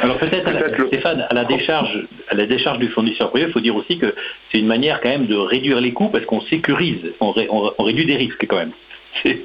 Alors 0.00 0.18
peut-être, 0.18 0.48
Stéphane, 0.88 1.26
à 1.28 1.34
la 1.34 1.44
décharge, 1.44 2.06
à 2.28 2.34
la 2.34 2.46
décharge 2.46 2.78
du 2.78 2.88
fournisseur 2.88 3.30
privé, 3.30 3.46
il 3.48 3.52
faut 3.52 3.60
dire 3.60 3.76
aussi 3.76 3.98
que 3.98 4.14
c'est 4.50 4.58
une 4.58 4.66
manière 4.66 5.00
quand 5.00 5.10
même 5.10 5.26
de 5.26 5.36
réduire 5.36 5.80
les 5.80 5.92
coûts 5.92 6.08
parce 6.08 6.24
qu'on 6.24 6.40
sécurise, 6.42 7.12
on, 7.20 7.32
réduit 7.78 8.06
des 8.06 8.16
risques 8.16 8.46
quand 8.48 8.56
même. 8.56 8.72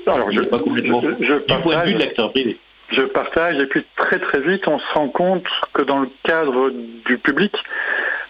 Alors 0.07 0.31
je, 0.31 0.41
pas 0.41 0.59
complètement 0.59 1.01
je, 1.01 1.33
du 1.33 1.61
point 1.61 1.83
de 1.83 1.89
vue 1.89 1.93
de 1.95 1.99
l'acteur 1.99 2.31
privé. 2.31 2.57
Je 2.89 3.01
partage 3.01 3.59
et 3.59 3.65
puis 3.65 3.85
très 3.97 4.19
très 4.19 4.39
vite 4.39 4.67
on 4.67 4.79
se 4.79 4.93
rend 4.93 5.09
compte 5.09 5.45
que 5.73 5.81
dans 5.81 5.99
le 5.99 6.09
cadre 6.23 6.71
du 7.05 7.17
public, 7.17 7.53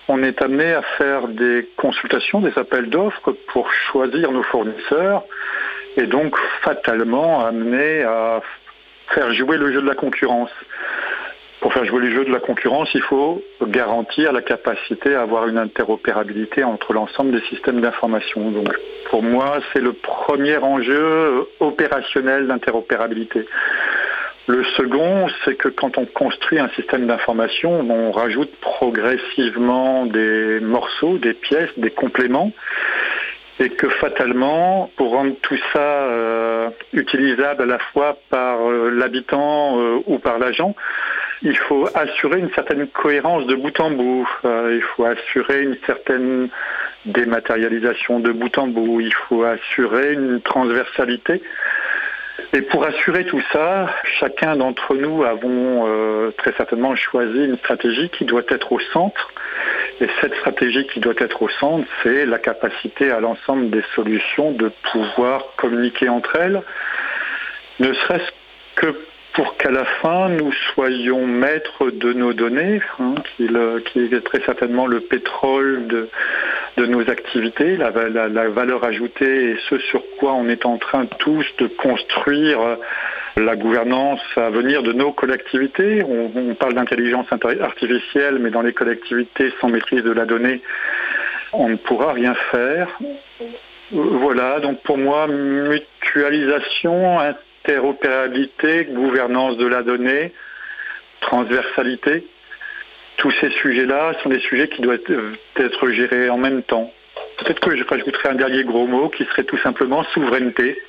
on 0.08 0.24
est 0.24 0.42
amené 0.42 0.74
à 0.74 0.82
faire 0.98 1.28
des 1.28 1.68
consultations, 1.78 2.40
des 2.40 2.58
appels 2.58 2.90
d'offres 2.90 3.34
pour 3.52 3.72
choisir 3.72 4.32
nos 4.32 4.44
fournisseurs 4.44 5.24
et 5.98 6.06
donc 6.06 6.36
fatalement 6.62 7.46
amené 7.46 8.04
à 8.04 8.42
faire 9.10 9.34
jouer 9.34 9.58
le 9.58 9.72
jeu 9.72 9.82
de 9.82 9.88
la 9.88 9.96
concurrence. 9.96 10.52
Pour 11.60 11.74
faire 11.74 11.86
jouer 11.86 12.02
le 12.02 12.12
jeu 12.12 12.24
de 12.24 12.32
la 12.32 12.40
concurrence, 12.40 12.90
il 12.94 13.02
faut 13.02 13.44
garantir 13.62 14.32
la 14.32 14.44
capacité 14.44 15.16
à 15.16 15.22
avoir 15.22 15.48
une 15.48 15.58
interopérabilité 15.58 16.64
entre 16.64 16.94
l'ensemble 16.94 17.32
des 17.32 17.42
systèmes 17.48 17.82
d'information. 17.82 18.52
Donc 18.52 18.70
pour 19.10 19.24
moi, 19.24 19.58
c'est 19.74 19.82
le 19.82 19.94
premier 19.94 20.58
enjeu 20.58 21.48
opérationnel 21.60 22.48
d'interopérabilité. 22.48 23.48
Le 24.48 24.64
second, 24.64 25.28
c'est 25.44 25.56
que 25.56 25.68
quand 25.68 25.98
on 25.98 26.06
construit 26.06 26.58
un 26.58 26.70
système 26.70 27.06
d'information, 27.06 27.82
on 27.82 28.12
rajoute 28.12 28.56
progressivement 28.62 30.06
des 30.06 30.62
morceaux, 30.62 31.18
des 31.18 31.34
pièces, 31.34 31.72
des 31.76 31.92
compléments, 31.92 32.54
et 33.60 33.70
que 33.70 33.90
fatalement, 33.90 34.90
pour 34.96 35.12
rendre 35.12 35.34
tout 35.42 35.58
ça 35.74 35.80
euh, 35.80 36.70
utilisable 36.94 37.64
à 37.64 37.66
la 37.66 37.80
fois 37.80 38.20
par 38.30 38.62
euh, 38.62 38.90
l'habitant 38.90 39.82
euh, 39.82 40.00
ou 40.06 40.18
par 40.18 40.40
l'agent, 40.40 40.76
il 41.42 41.58
faut 41.58 41.86
assurer 41.94 42.40
une 42.40 42.52
certaine 42.54 42.88
cohérence 42.88 43.48
de 43.48 43.56
bout 43.56 43.78
en 43.82 43.92
bout, 43.92 44.28
il 44.44 44.82
faut 44.96 45.06
assurer 45.06 45.62
une 45.62 45.78
certaine 45.86 46.50
dématérialisation 47.06 48.20
de 48.20 48.32
bout 48.32 48.58
en 48.58 48.68
bout, 48.68 49.02
il 49.02 49.14
faut 49.14 49.44
assurer 49.44 50.14
une 50.14 50.42
transversalité 50.42 51.44
et 52.54 52.62
pour 52.62 52.86
assurer 52.86 53.26
tout 53.26 53.42
ça, 53.52 53.90
chacun 54.20 54.56
d'entre 54.56 54.96
nous 54.96 55.24
avons 55.24 55.86
euh, 55.88 56.32
très 56.38 56.54
certainement 56.54 56.96
choisi 56.96 57.46
une 57.46 57.58
stratégie 57.58 58.10
qui 58.10 58.26
doit 58.26 58.44
être 58.50 58.72
au 58.72 58.80
centre. 58.80 59.32
Et 60.00 60.08
cette 60.22 60.36
stratégie 60.36 60.86
qui 60.88 61.00
doit 61.00 61.16
être 61.18 61.42
au 61.42 61.50
centre, 61.50 61.88
c'est 62.04 62.26
la 62.26 62.38
capacité 62.38 63.12
à 63.12 63.20
l'ensemble 63.20 63.70
des 63.72 63.84
solutions 63.96 64.52
de 64.52 64.72
pouvoir 64.92 65.56
communiquer 65.58 66.10
entre 66.10 66.36
elles, 66.36 66.62
ne 67.80 67.92
serait-ce 67.94 68.32
que 68.76 68.96
pour 69.38 69.56
qu'à 69.56 69.70
la 69.70 69.86
fin, 70.02 70.30
nous 70.30 70.52
soyons 70.74 71.28
maîtres 71.28 71.92
de 71.92 72.12
nos 72.12 72.34
données, 72.34 72.82
hein, 73.00 73.14
qui, 73.36 73.46
est 73.46 74.22
très 74.26 74.42
certainement 74.42 74.88
le 74.88 75.02
pétrole 75.02 75.86
de, 75.86 76.10
nos 76.88 77.08
activités, 77.08 77.78
la, 77.78 77.92
valeur 77.92 78.84
ajoutée 78.84 79.52
et 79.52 79.58
ce 79.70 79.78
sur 79.78 80.02
quoi 80.18 80.34
on 80.34 80.50
est 80.50 80.66
en 80.66 80.80
train 80.80 81.06
tous 81.06 81.46
de 81.60 81.68
construire 81.68 82.58
la 83.36 83.56
gouvernance 83.56 84.22
à 84.38 84.50
venir 84.50 84.82
de 84.82 84.92
nos 84.92 85.12
collectivités. 85.12 86.04
On, 86.04 86.32
on 86.36 86.56
parle 86.56 86.74
d'intelligence 86.74 87.28
artificielle, 87.62 88.40
mais 88.40 88.50
dans 88.50 88.64
les 88.64 88.74
collectivités 88.74 89.54
sans 89.62 89.70
maîtrise 89.70 90.04
de 90.04 90.14
la 90.14 90.26
donnée, 90.26 90.62
on 91.54 91.70
ne 91.70 91.76
pourra 91.76 92.14
rien 92.14 92.34
faire. 92.50 92.90
Voilà, 93.92 94.60
donc 94.62 94.82
pour 94.82 94.98
moi, 94.98 95.28
mutualisation, 95.28 97.20
interopérabilité, 97.68 98.86
gouvernance 98.86 99.58
de 99.58 99.66
la 99.66 99.84
donnée, 99.84 100.34
transversalité. 101.22 102.26
Tous 103.18 103.32
ces 103.42 103.50
sujets-là 103.50 104.14
sont 104.22 104.30
des 104.30 104.40
sujets 104.40 104.70
qui 104.70 104.82
doivent 104.82 105.00
être 105.58 105.90
gérés 105.90 106.30
en 106.30 106.38
même 106.38 106.64
temps. 106.64 106.92
Peut-être 107.40 107.60
que 107.60 107.76
je 107.76 107.84
rajouterai 107.84 108.30
un 108.30 108.36
dernier 108.36 108.64
gros 108.64 108.88
mot 108.88 109.10
qui 109.10 109.26
serait 109.26 109.44
tout 109.44 109.58
simplement 109.58 110.04
souveraineté. 110.14 110.80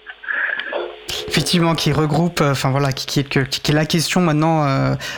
effectivement 1.26 1.74
qui 1.74 1.92
regroupe, 1.92 2.40
enfin 2.42 2.70
voilà, 2.70 2.92
qui, 2.92 3.20
est 3.20 3.72
la 3.72 3.86
question 3.86 4.20
maintenant, 4.20 4.60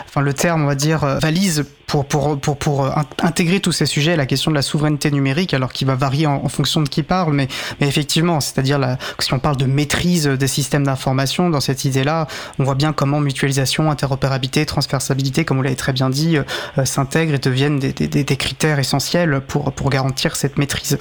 enfin 0.07 0.21
le 0.21 0.33
terme 0.33 0.65
on 0.65 0.67
va 0.67 0.77
dire 0.77 1.05
valise 1.21 1.65
pour, 1.91 2.05
pour, 2.05 2.39
pour, 2.39 2.57
pour 2.57 2.85
euh, 2.85 2.91
intégrer 3.21 3.59
tous 3.59 3.73
ces 3.73 3.87
sujets, 3.87 4.15
la 4.15 4.27
question 4.27 4.53
de 4.53 4.55
la 4.55 4.63
souveraineté 4.63 5.11
numérique, 5.11 5.55
alors 5.55 5.73
qui 5.73 5.85
va 5.85 5.97
varier 5.97 6.27
en, 6.29 6.49
fonction 6.49 6.83
de 6.83 6.89
qui 6.89 7.03
parle, 7.03 7.33
mais, 7.33 7.49
mais 7.81 7.89
effectivement, 7.89 8.41
c'est-à-dire 8.41 8.97
si 9.19 9.35
on 9.35 9.41
parle 9.41 9.57
de 9.57 9.67
maîtrise 9.67 10.27
des 10.27 10.47
systèmes 10.47 10.85
d'information, 10.85 11.51
dans 11.51 11.61
cette 11.61 11.85
idée-là, 11.85 12.29
on 12.61 12.65
voit 12.65 12.77
bien 12.77 12.93
comment 12.93 13.19
mutualisation, 13.19 13.91
interopérabilité, 13.91 14.65
transversabilité, 14.67 15.45
comme 15.45 15.57
vous 15.57 15.65
l'avez 15.65 15.75
très 15.75 15.93
bien 15.93 16.11
dit, 16.11 16.37
euh, 16.37 16.85
s'intègrent 16.85 17.35
et 17.35 17.39
deviennent 17.39 17.81
des, 17.81 17.93
des, 17.93 18.23
des, 18.23 18.37
critères 18.37 18.79
essentiels 18.79 19.41
pour, 19.41 19.73
pour 19.73 19.91
garantir 19.91 20.37
cette 20.37 20.59
maîtrise. 20.59 20.99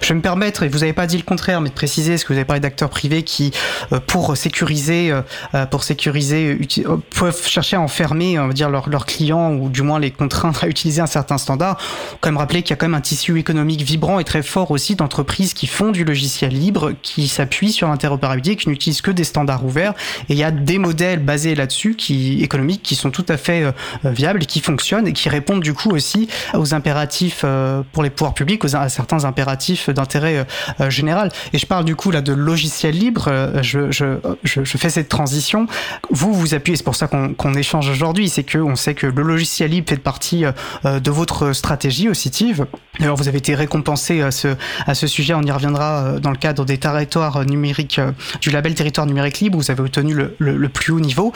Je 0.00 0.08
vais 0.08 0.14
me 0.14 0.22
permettre, 0.22 0.62
et 0.62 0.68
vous 0.68 0.78
n'avez 0.78 0.94
pas 0.94 1.06
dit 1.06 1.18
le 1.18 1.22
contraire, 1.22 1.60
mais 1.60 1.68
de 1.68 1.74
préciser, 1.74 2.16
ce 2.16 2.24
que 2.24 2.32
vous 2.32 2.38
avez 2.38 2.46
parlé 2.46 2.60
d'acteurs 2.60 2.90
privés 2.90 3.24
qui, 3.24 3.52
euh, 3.92 4.00
pour 4.00 4.34
sécuriser, 4.38 5.12
pour 5.70 5.84
sécuriser, 5.84 6.58
peuvent 7.18 7.46
chercher 7.46 7.76
à 7.76 7.80
enfermer, 7.80 8.38
on 8.38 8.46
va 8.46 8.52
dire, 8.54 8.70
leurs, 8.70 9.04
clients, 9.04 9.52
ou 9.52 9.68
du 9.68 9.82
moins 9.82 9.98
les 9.98 10.10
train 10.30 10.52
à 10.62 10.66
utiliser 10.66 11.00
un 11.02 11.06
certain 11.06 11.38
standard. 11.38 11.76
Quand 12.20 12.30
même 12.30 12.38
rappeler 12.38 12.62
qu'il 12.62 12.70
y 12.70 12.72
a 12.72 12.76
quand 12.76 12.86
même 12.86 12.94
un 12.94 13.00
tissu 13.00 13.38
économique 13.38 13.82
vibrant 13.82 14.18
et 14.18 14.24
très 14.24 14.42
fort 14.42 14.70
aussi 14.70 14.94
d'entreprises 14.94 15.54
qui 15.54 15.66
font 15.66 15.90
du 15.90 16.04
logiciel 16.04 16.52
libre, 16.52 16.92
qui 17.02 17.28
s'appuient 17.28 17.72
sur 17.72 17.88
l'interopérabilité, 17.88 18.56
qui 18.56 18.68
n'utilisent 18.68 19.02
que 19.02 19.10
des 19.10 19.24
standards 19.24 19.64
ouverts. 19.64 19.94
Et 20.28 20.32
il 20.34 20.38
y 20.38 20.44
a 20.44 20.50
des 20.50 20.78
modèles 20.78 21.20
basés 21.20 21.54
là-dessus, 21.54 21.94
qui 21.94 22.42
économiques, 22.42 22.82
qui 22.82 22.94
sont 22.94 23.10
tout 23.10 23.26
à 23.28 23.36
fait 23.36 23.64
euh, 23.64 23.72
viables 24.04 24.42
et 24.42 24.46
qui 24.46 24.60
fonctionnent 24.60 25.06
et 25.06 25.12
qui 25.12 25.28
répondent 25.28 25.62
du 25.62 25.74
coup 25.74 25.90
aussi 25.90 26.28
aux 26.54 26.74
impératifs 26.74 27.42
euh, 27.44 27.82
pour 27.92 28.02
les 28.02 28.10
pouvoirs 28.10 28.34
publics, 28.34 28.64
aux, 28.64 28.76
à 28.76 28.88
certains 28.88 29.24
impératifs 29.24 29.90
d'intérêt 29.90 30.46
euh, 30.80 30.90
général. 30.90 31.30
Et 31.52 31.58
je 31.58 31.66
parle 31.66 31.84
du 31.84 31.96
coup 31.96 32.10
là 32.10 32.22
de 32.22 32.32
logiciel 32.32 32.96
libre. 32.96 33.28
Je, 33.62 33.90
je, 33.90 34.18
je, 34.44 34.64
je 34.64 34.78
fais 34.78 34.90
cette 34.90 35.08
transition. 35.08 35.66
Vous 36.10 36.32
vous 36.32 36.54
appuyez, 36.54 36.76
c'est 36.76 36.84
pour 36.84 36.94
ça 36.94 37.08
qu'on 37.08 37.54
échange 37.54 37.88
aujourd'hui, 37.88 38.28
c'est 38.28 38.44
que 38.44 38.58
on 38.58 38.76
sait 38.76 38.94
que 38.94 39.06
le 39.06 39.22
logiciel 39.22 39.70
libre 39.70 39.88
fait 39.88 39.96
partie 39.96 40.19
euh, 40.84 41.00
de 41.00 41.10
votre 41.10 41.52
stratégie 41.52 42.08
aussi, 42.08 42.30
TIV. 42.30 42.64
Alors 43.00 43.16
vous 43.16 43.28
avez 43.28 43.38
été 43.38 43.54
récompensé 43.54 44.20
à 44.22 44.30
ce, 44.30 44.48
à 44.86 44.94
ce 44.94 45.06
sujet, 45.06 45.34
on 45.34 45.42
y 45.42 45.50
reviendra 45.50 46.04
euh, 46.04 46.18
dans 46.18 46.30
le 46.30 46.36
cadre 46.36 46.64
des 46.64 46.78
territoires 46.78 47.44
numériques, 47.44 47.98
euh, 47.98 48.12
du 48.40 48.50
label 48.50 48.74
territoire 48.74 49.06
numérique 49.06 49.40
libre, 49.40 49.58
vous 49.58 49.70
avez 49.70 49.80
obtenu 49.80 50.14
le, 50.14 50.34
le, 50.38 50.68
plus 50.68 50.92
haut 50.92 51.00
niveau, 51.00 51.32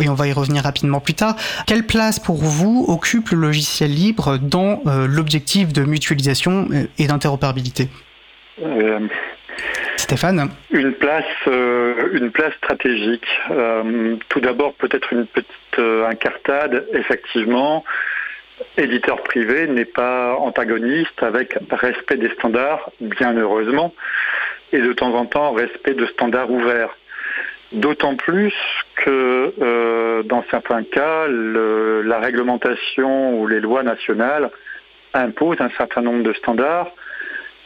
et 0.00 0.08
on 0.08 0.14
va 0.14 0.26
y 0.26 0.32
revenir 0.32 0.62
rapidement 0.62 1.00
plus 1.00 1.14
tard. 1.14 1.36
Quelle 1.66 1.84
place 1.84 2.18
pour 2.18 2.36
vous 2.36 2.84
occupe 2.88 3.30
le 3.30 3.38
logiciel 3.38 3.92
libre 3.92 4.38
dans 4.38 4.80
l'objectif 5.06 5.72
de 5.72 5.82
mutualisation 5.82 6.68
et 6.98 7.06
d'interopérabilité? 7.06 7.88
Stéphane? 9.96 10.48
Une 10.70 10.92
place, 10.92 11.24
une 11.46 12.30
place 12.30 12.54
stratégique. 12.54 13.26
tout 14.28 14.40
d'abord, 14.40 14.74
peut-être 14.74 15.12
une 15.12 15.26
petite 15.26 15.78
incartade, 15.78 16.86
effectivement 16.94 17.84
éditeur 18.76 19.22
privé 19.22 19.66
n'est 19.66 19.84
pas 19.84 20.34
antagoniste 20.36 21.22
avec 21.22 21.58
respect 21.70 22.16
des 22.16 22.30
standards, 22.30 22.90
bien 23.00 23.36
heureusement, 23.36 23.94
et 24.72 24.80
de 24.80 24.92
temps 24.92 25.14
en 25.14 25.26
temps 25.26 25.52
respect 25.52 25.94
de 25.94 26.06
standards 26.06 26.50
ouverts. 26.50 26.96
D'autant 27.72 28.16
plus 28.16 28.54
que 28.96 29.52
euh, 29.60 30.22
dans 30.22 30.42
certains 30.50 30.84
cas, 30.84 31.26
la 31.28 32.18
réglementation 32.18 33.38
ou 33.38 33.46
les 33.46 33.60
lois 33.60 33.82
nationales 33.82 34.50
imposent 35.12 35.60
un 35.60 35.70
certain 35.76 36.00
nombre 36.00 36.22
de 36.22 36.32
standards. 36.32 36.90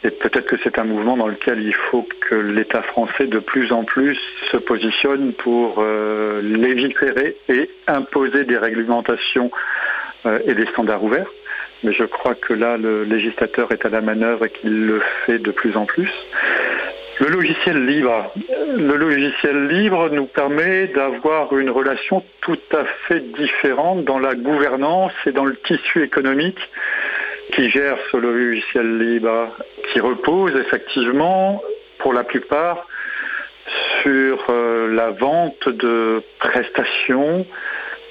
Et 0.05 0.11
peut-être 0.11 0.47
que 0.47 0.57
c'est 0.61 0.77
un 0.77 0.83
mouvement 0.83 1.15
dans 1.15 1.27
lequel 1.27 1.61
il 1.61 1.73
faut 1.73 2.05
que 2.29 2.35
l'État 2.35 2.81
français 2.81 3.27
de 3.27 3.39
plus 3.39 3.71
en 3.71 3.85
plus 3.85 4.19
se 4.51 4.57
positionne 4.57 5.31
pour 5.33 5.77
euh, 5.77 6.41
légiférer 6.41 7.37
et 7.47 7.69
imposer 7.87 8.43
des 8.43 8.57
réglementations 8.57 9.49
et 10.45 10.53
des 10.53 10.65
standards 10.67 11.03
ouverts. 11.03 11.29
Mais 11.83 11.91
je 11.91 12.03
crois 12.05 12.35
que 12.35 12.53
là, 12.53 12.77
le 12.77 13.03
législateur 13.03 13.71
est 13.71 13.85
à 13.85 13.89
la 13.89 14.01
manœuvre 14.01 14.45
et 14.45 14.49
qu'il 14.49 14.85
le 14.85 15.01
fait 15.25 15.39
de 15.39 15.51
plus 15.51 15.75
en 15.75 15.85
plus. 15.85 16.11
Le 17.19 17.27
logiciel 17.27 17.85
libre. 17.85 18.33
Le 18.75 18.95
logiciel 18.95 19.67
libre 19.67 20.09
nous 20.09 20.25
permet 20.25 20.87
d'avoir 20.87 21.55
une 21.55 21.69
relation 21.69 22.23
tout 22.41 22.57
à 22.71 22.85
fait 23.07 23.19
différente 23.33 24.05
dans 24.05 24.17
la 24.17 24.33
gouvernance 24.33 25.13
et 25.25 25.31
dans 25.31 25.45
le 25.45 25.55
tissu 25.57 26.03
économique 26.03 26.59
qui 27.51 27.69
gère 27.69 27.97
ce 28.11 28.17
logiciel 28.17 28.97
libre, 28.97 29.49
qui 29.91 29.99
repose 29.99 30.55
effectivement, 30.55 31.61
pour 31.99 32.13
la 32.13 32.23
plupart, 32.23 32.87
sur 34.01 34.43
euh, 34.49 34.93
la 34.93 35.11
vente 35.11 35.69
de 35.69 36.23
prestations 36.39 37.45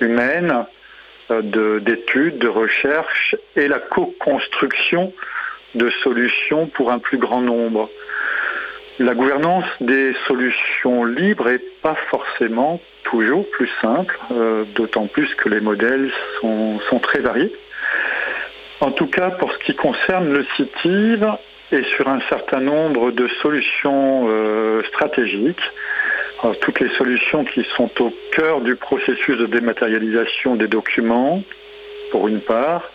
humaines 0.01 0.65
d'études, 1.41 2.39
de, 2.39 2.49
recherche 2.49 3.37
et 3.57 3.69
la 3.69 3.79
co-construction 3.79 5.13
de 5.75 5.89
solutions 6.03 6.67
pour 6.67 6.91
un 6.91 6.99
plus 6.99 7.19
grand 7.19 7.41
nombre. 7.41 7.89
La 8.99 9.15
gouvernance 9.15 9.65
des 9.81 10.15
solutions 10.27 11.05
libres 11.05 11.49
n'est 11.49 11.63
pas 11.83 11.97
forcément 12.11 12.81
toujours 13.05 13.49
plus 13.51 13.71
simple, 13.81 14.19
euh, 14.31 14.65
d'autant 14.75 15.07
plus 15.07 15.35
que 15.35 15.49
les 15.49 15.61
modèles 15.61 16.11
sont, 16.41 16.79
très 17.03 17.21
variés. 17.21 17.53
En 18.81 18.91
tout 18.91 19.07
cas, 19.07 19.31
pour 19.31 19.53
ce 19.53 19.59
qui 19.59 19.75
concerne 19.75 20.33
le 20.33 20.45
CITIV 20.57 21.27
et 21.73 21.83
sur 21.85 22.09
un 22.09 22.21
certain 22.29 22.61
nombre 22.61 23.11
de 23.11 23.29
solutions 23.41 24.27
euh, 24.29 24.83
stratégiques, 24.89 25.63
toutes 26.61 26.81
les 26.81 26.89
solutions 26.97 27.45
qui 27.45 27.65
sont 27.77 27.91
au 28.01 28.13
cœur 28.33 28.61
du 28.61 28.77
processus 28.77 29.39
de 29.39 29.47
dématérialisation 29.47 30.57
des 30.57 30.69
documents, 30.69 31.43
pour 32.11 32.29
une 32.29 32.41
part, 32.41 32.91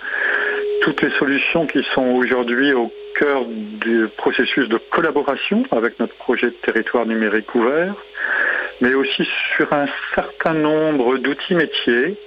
toutes 0.81 1.01
les 1.01 1.09
solutions 1.11 1.65
qui 1.65 1.83
sont 1.93 2.05
aujourd'hui 2.15 2.73
au 2.73 2.91
cœur 3.15 3.45
du 3.45 4.07
processus 4.17 4.69
de 4.69 4.77
collaboration 4.77 5.63
avec 5.71 5.99
notre 5.99 6.15
projet 6.15 6.47
de 6.47 6.55
territoire 6.63 7.05
numérique 7.05 7.53
ouvert, 7.55 7.95
mais 8.81 8.93
aussi 8.93 9.27
sur 9.55 9.71
un 9.73 9.87
certain 10.13 10.53
nombre 10.53 11.17
d'outils 11.17 11.55
métiers. 11.55 12.17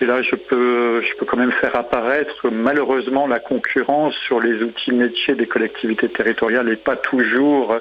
Et 0.00 0.04
là, 0.04 0.20
je 0.20 0.36
peux, 0.36 1.00
je 1.00 1.16
peux 1.16 1.24
quand 1.24 1.38
même 1.38 1.52
faire 1.52 1.74
apparaître 1.74 2.50
malheureusement 2.50 3.26
la 3.26 3.38
concurrence 3.38 4.14
sur 4.26 4.40
les 4.40 4.62
outils 4.62 4.92
métiers 4.92 5.34
des 5.34 5.46
collectivités 5.46 6.10
territoriales 6.10 6.68
et 6.68 6.76
pas 6.76 6.96
toujours 6.96 7.78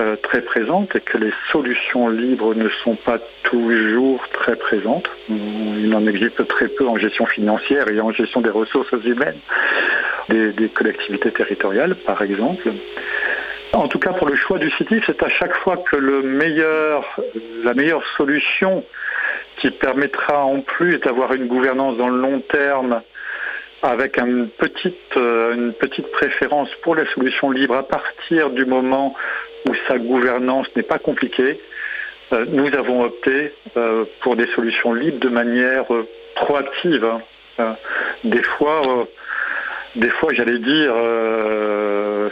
euh, 0.00 0.16
très 0.16 0.40
présente 0.40 0.96
et 0.96 1.00
que 1.00 1.18
les 1.18 1.32
solutions 1.52 2.08
libres 2.08 2.54
ne 2.54 2.68
sont 2.82 2.96
pas 2.96 3.18
toujours 3.44 4.26
très 4.32 4.56
présentes. 4.56 5.08
Il 5.28 5.94
en 5.94 6.06
existe 6.06 6.46
très 6.48 6.68
peu 6.68 6.86
en 6.88 6.96
gestion 6.96 7.26
financière 7.26 7.88
et 7.88 8.00
en 8.00 8.10
gestion 8.10 8.40
des 8.40 8.50
ressources 8.50 8.92
humaines 9.04 9.38
des, 10.28 10.68
collectivités 10.68 11.30
territoriales, 11.32 11.94
par 12.06 12.22
exemple. 12.22 12.70
En 13.72 13.88
tout 13.88 13.98
cas, 13.98 14.12
pour 14.12 14.28
le 14.28 14.36
choix 14.36 14.58
du 14.58 14.70
CITIF, 14.70 15.04
c'est 15.06 15.22
à 15.22 15.28
chaque 15.28 15.54
fois 15.58 15.76
que 15.76 15.96
le 15.96 16.22
meilleur, 16.22 17.20
la 17.62 17.74
meilleure 17.74 18.04
solution 18.16 18.84
qui 19.58 19.70
permettra 19.70 20.44
en 20.44 20.60
plus 20.60 20.98
d'avoir 20.98 21.32
une 21.34 21.46
gouvernance 21.46 21.96
dans 21.96 22.08
le 22.08 22.20
long 22.20 22.40
terme 22.40 23.02
avec 23.82 24.18
une 24.18 24.48
petite, 24.48 25.16
euh, 25.16 25.54
une 25.54 25.72
petite 25.72 26.10
préférence 26.12 26.68
pour 26.82 26.94
les 26.94 27.06
solutions 27.14 27.50
libres 27.50 27.76
à 27.76 27.82
partir 27.82 28.50
du 28.50 28.66
moment 28.66 29.14
où 29.68 29.74
sa 29.88 29.98
gouvernance 29.98 30.66
n'est 30.76 30.82
pas 30.82 30.98
compliquée, 30.98 31.60
euh, 32.32 32.44
nous 32.48 32.72
avons 32.74 33.02
opté 33.02 33.52
euh, 33.76 34.04
pour 34.20 34.36
des 34.36 34.46
solutions 34.48 34.94
libres 34.94 35.18
de 35.18 35.28
manière 35.28 35.84
proactive. 36.36 37.04
Hein. 37.58 37.76
Des 38.24 38.42
fois, 38.42 39.06
des 39.96 40.08
fois, 40.08 40.32
j'allais 40.32 40.58
dire, 40.58 40.94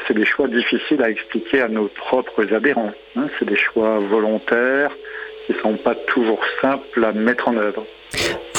c'est 0.07 0.15
des 0.15 0.25
choix 0.25 0.49
difficiles 0.49 1.03
à 1.03 1.11
expliquer 1.11 1.61
à 1.61 1.69
nos 1.69 1.89
propres 1.89 2.53
adhérents. 2.55 2.93
Hein. 3.17 3.27
C'est 3.39 3.45
des 3.45 3.57
choix 3.57 3.99
volontaires 3.99 4.93
qui 5.47 5.53
ne 5.53 5.59
sont 5.59 5.77
pas 5.77 5.95
toujours 5.95 6.41
simples 6.63 7.05
à 7.05 7.13
mettre 7.13 7.49
en 7.49 7.57
œuvre 7.57 7.85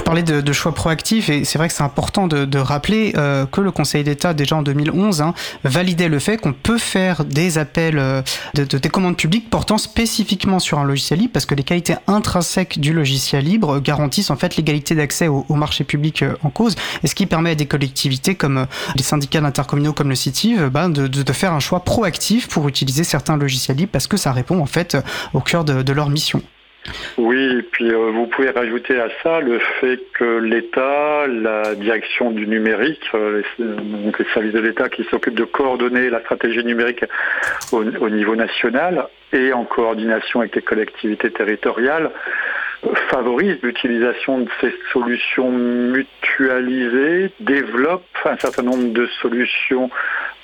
parler 0.10 0.24
de, 0.24 0.53
choix 0.53 0.74
proactifs 0.74 1.30
et 1.30 1.45
c'est 1.45 1.60
vrai 1.60 1.68
que 1.68 1.74
c'est 1.76 1.84
important 1.84 2.26
de, 2.26 2.57
rappeler 2.57 3.14
euh, 3.16 3.45
que 3.45 3.62
le 3.62 3.70
Conseil 3.70 4.03
d'État, 4.03 4.34
déjà 4.34 4.55
en 4.55 4.64
2011, 4.64 5.22
hein, 5.22 5.36
validait 5.64 6.10
le 6.10 6.18
fait 6.18 6.38
qu'on 6.38 6.51
peut 6.51 6.80
faire 6.80 7.26
des 7.26 7.60
appels 7.60 7.99
euh, 7.99 8.24
de, 8.55 8.64
des 8.64 8.89
commandes 8.89 9.18
publiques 9.18 9.51
portant 9.51 9.78
spécifiquement 9.78 10.57
sur 10.57 10.80
un 10.80 10.84
logiciel 10.84 11.20
libre 11.20 11.34
parce 11.34 11.45
que 11.45 11.53
les 11.53 11.62
qualités 11.62 11.93
intrinsèques 12.07 12.80
du 12.80 12.91
logiciel 12.91 13.45
libre 13.45 13.80
garantissent 13.80 14.32
en 14.32 14.36
fait 14.36 14.55
l'égalité 14.55 14.95
d'accès 14.95 15.28
au, 15.28 15.45
marché 15.53 15.84
public 15.84 16.24
euh, 16.24 16.34
en 16.41 16.49
cause 16.49 16.76
et 17.03 17.07
ce 17.07 17.14
qui 17.14 17.28
permet 17.28 17.51
à 17.51 17.55
des 17.55 17.68
collectivités 17.68 18.34
comme 18.34 18.66
les 18.95 19.03
syndicats 19.03 19.41
d'intercommunaux 19.41 19.93
comme 19.93 20.10
le 20.10 20.16
CITIV 20.16 20.72
de, 20.72 21.05
de, 21.05 21.34
faire 21.34 21.53
un 21.53 21.60
choix 21.60 21.82
proactif 21.82 22.47
pour 22.47 22.68
utiliser 22.68 23.03
certains 23.03 23.38
logiciels 23.38 23.78
libres 23.78 23.91
parce 23.91 24.07
que 24.07 24.18
ça 24.18 24.32
répond 24.32 24.60
en 24.60 24.66
fait 24.66 24.97
au 25.36 25.39
cœur 25.39 25.66
de 25.66 25.93
leur 25.93 26.10
mission. 26.10 26.41
Oui, 27.17 27.57
et 27.59 27.61
puis 27.61 27.91
euh, 27.91 28.11
vous 28.11 28.27
pouvez 28.27 28.49
rajouter 28.49 28.99
à 28.99 29.09
ça 29.21 29.41
le 29.41 29.59
fait 29.80 29.99
que 30.13 30.39
l'État, 30.39 31.27
la 31.27 31.75
direction 31.75 32.32
du 32.32 32.47
numérique, 32.47 33.03
euh, 33.13 33.41
les, 33.59 33.65
donc 33.65 34.17
les 34.17 34.25
services 34.34 34.53
de 34.53 34.59
l'État 34.59 34.89
qui 34.89 35.03
s'occupent 35.05 35.36
de 35.36 35.43
coordonner 35.43 36.09
la 36.09 36.21
stratégie 36.21 36.63
numérique 36.63 37.03
au, 37.71 37.84
au, 37.84 38.09
niveau 38.09 38.36
national 38.36 39.07
et 39.34 39.51
en 39.51 39.65
coordination 39.65 40.39
avec 40.39 40.55
les 40.55 40.61
collectivités 40.61 41.32
territoriales, 41.32 42.11
favorise 43.09 43.57
l'utilisation 43.61 44.39
de 44.39 44.49
ces 44.61 44.73
solutions 44.93 45.51
mutualisées, 45.51 47.32
développe 47.39 48.05
un 48.25 48.38
certain 48.38 48.63
nombre 48.63 48.93
de 48.93 49.05
solutions 49.21 49.89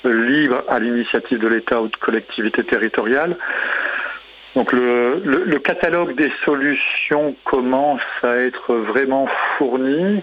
libres 0.04 0.62
à 0.68 0.78
l'initiative 0.78 1.38
de 1.38 1.48
l'État 1.48 1.80
ou 1.80 1.88
de 1.88 1.96
collectivités 1.96 2.64
territoriales. 2.64 3.36
Donc 4.56 4.72
le, 4.72 5.58
catalogue 5.58 6.16
des 6.16 6.32
solutions 6.46 7.36
commence 7.44 8.00
à 8.22 8.38
être 8.38 8.74
vraiment 8.74 9.28
fourni. 9.58 10.22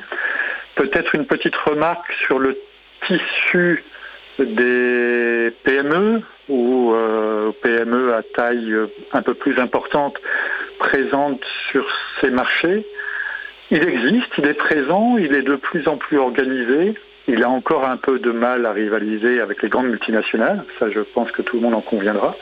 Peut-être 0.73 1.13
une 1.13 1.27
petite 1.27 1.55
remarque 1.55 2.11
sur 2.25 2.39
le 2.39 2.57
tissu 3.05 3.83
des 4.39 5.53
PME 5.63 6.23
ou 6.49 6.93
euh, 6.93 7.51
PME 7.61 8.15
à 8.15 8.23
taille 8.23 8.75
un 9.11 9.21
peu 9.21 9.35
plus 9.35 9.59
importante 9.59 10.15
présentes 10.79 11.45
sur 11.69 11.85
ces 12.19 12.31
marchés. 12.31 12.87
Il 13.69 13.87
existe, 13.87 14.31
il 14.39 14.47
est 14.47 14.55
présent, 14.55 15.15
il 15.17 15.35
est 15.35 15.43
de 15.43 15.57
plus 15.57 15.87
en 15.87 15.97
plus 15.97 16.17
organisé. 16.17 16.95
Il 17.27 17.43
a 17.43 17.49
encore 17.49 17.85
un 17.85 17.97
peu 17.97 18.19
de 18.19 18.31
mal 18.31 18.65
à 18.65 18.73
rivaliser 18.73 19.39
avec 19.39 19.61
les 19.61 19.69
grandes 19.69 19.87
multinationales, 19.87 20.65
ça 20.79 20.89
je 20.89 20.99
pense 20.99 21.31
que 21.31 21.41
tout 21.41 21.55
le 21.55 21.61
monde 21.61 21.73
en 21.73 21.81
conviendra 21.81 22.35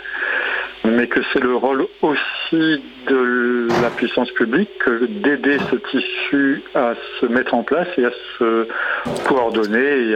mais 0.84 1.08
que 1.08 1.20
c'est 1.32 1.40
le 1.40 1.56
rôle 1.56 1.86
aussi 2.02 2.84
de 3.08 3.68
la 3.82 3.90
puissance 3.90 4.32
publique 4.32 4.70
d'aider 4.88 5.58
ce 5.70 5.76
tissu 5.76 6.64
à 6.74 6.94
se 7.20 7.26
mettre 7.28 7.54
en 7.54 7.64
place 7.64 7.88
et 7.98 8.06
à 8.06 8.12
se 8.38 8.68
coordonner 9.28 10.16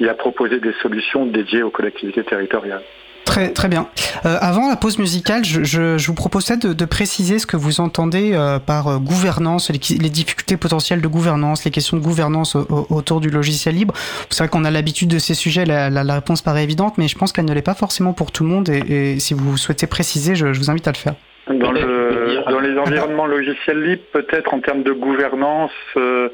et 0.00 0.08
à, 0.08 0.14
proposer 0.14 0.60
des 0.60 0.72
solutions 0.74 1.26
dédiées 1.26 1.62
aux 1.62 1.70
collectivités 1.70 2.22
territoriales. 2.22 2.82
Très, 3.24 3.50
très 3.52 3.68
bien. 3.68 3.88
Euh, 4.26 4.36
avant 4.40 4.68
la 4.68 4.76
pause 4.76 4.98
musicale, 4.98 5.44
je, 5.44 5.62
je, 5.62 5.96
je 5.96 6.06
vous 6.06 6.14
proposais 6.14 6.56
de, 6.56 6.72
de, 6.72 6.84
préciser 6.84 7.38
ce 7.38 7.46
que 7.46 7.56
vous 7.56 7.80
entendez 7.80 8.32
euh, 8.34 8.58
par 8.58 8.88
euh, 8.88 8.98
gouvernance, 8.98 9.70
les, 9.70 9.78
les, 9.96 10.10
difficultés 10.10 10.56
potentielles 10.56 11.00
de 11.00 11.08
gouvernance, 11.08 11.64
les 11.64 11.70
questions 11.70 11.96
de 11.96 12.02
gouvernance 12.02 12.56
au, 12.56 12.86
autour 12.90 13.20
du 13.20 13.30
logiciel 13.30 13.74
libre. 13.74 13.94
C'est 14.30 14.44
vrai 14.44 14.48
qu'on 14.48 14.64
a 14.64 14.70
l'habitude 14.70 15.08
de 15.08 15.18
ces 15.18 15.34
sujets, 15.34 15.64
la, 15.64 15.88
la, 15.88 16.04
la, 16.04 16.14
réponse 16.14 16.42
paraît 16.42 16.64
évidente, 16.64 16.98
mais 16.98 17.08
je 17.08 17.16
pense 17.16 17.32
qu'elle 17.32 17.44
ne 17.44 17.54
l'est 17.54 17.62
pas 17.62 17.74
forcément 17.74 18.12
pour 18.12 18.32
tout 18.32 18.42
le 18.42 18.50
monde. 18.50 18.68
Et, 18.68 19.14
et 19.14 19.20
si 19.20 19.34
vous 19.34 19.56
souhaitez 19.56 19.86
préciser, 19.86 20.34
je, 20.34 20.52
je, 20.52 20.58
vous 20.58 20.70
invite 20.70 20.88
à 20.88 20.92
le 20.92 20.96
faire. 20.96 21.14
Dans, 21.48 21.72
le, 21.72 22.44
dans 22.50 22.60
les 22.60 22.78
environnements 22.78 23.26
logiciels 23.26 23.82
libres, 23.82 24.02
peut-être 24.12 24.54
en 24.54 24.60
termes 24.60 24.82
de 24.82 24.92
gouvernance 24.92 25.72
euh, 25.96 26.28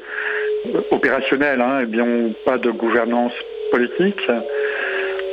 opérationnelle, 0.91 1.61
hein, 1.61 1.79
et 1.81 1.85
bien 1.85 2.05
pas 2.45 2.57
de 2.57 2.71
gouvernance 2.71 3.33
politique 3.71 4.21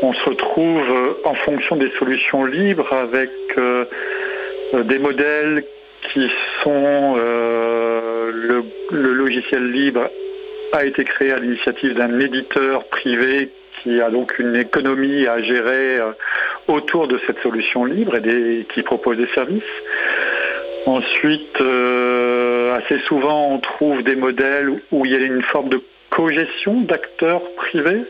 on 0.03 0.13
se 0.13 0.25
retrouve 0.25 1.17
en 1.25 1.35
fonction 1.35 1.77
des 1.77 1.91
solutions 1.99 2.45
libres 2.45 2.93
avec 2.93 3.31
euh, 3.57 3.85
des 4.73 4.99
modèles 4.99 5.65
qui 6.13 6.29
sont 6.63 7.15
euh, 7.19 8.31
le, 8.91 9.13
logiciel 9.15 9.71
libre 9.71 10.09
a 10.73 10.85
été 10.85 11.05
créé 11.05 11.33
à 11.33 11.39
l'initiative 11.39 11.95
d'un 11.95 12.19
éditeur 12.21 12.85
privé 12.89 13.51
qui 13.83 14.01
a 14.01 14.11
donc 14.11 14.39
une 14.39 14.57
économie 14.57 15.27
à 15.27 15.41
gérer 15.43 15.99
euh, 15.99 16.13
autour 16.69 17.09
de 17.09 17.19
cette 17.27 17.39
solution 17.41 17.85
libre 17.85 18.17
et 18.17 18.67
qui 18.75 18.83
propose 18.83 19.17
des 19.17 19.29
services. 19.29 19.63
Ensuite, 20.87 21.61
euh, 21.61 22.77
assez 22.77 22.99
souvent, 23.01 23.53
on 23.53 23.59
trouve 23.59 24.03
des 24.03 24.17
modèles 24.17 24.81
où 24.93 25.05
il 25.05 25.13
y 25.13 25.17
a 25.17 25.19
une 25.19 25.43
forme 25.43 25.69
de 25.69 25.81
cogestion 26.11 26.81
d'acteurs 26.83 27.43
privés 27.57 28.05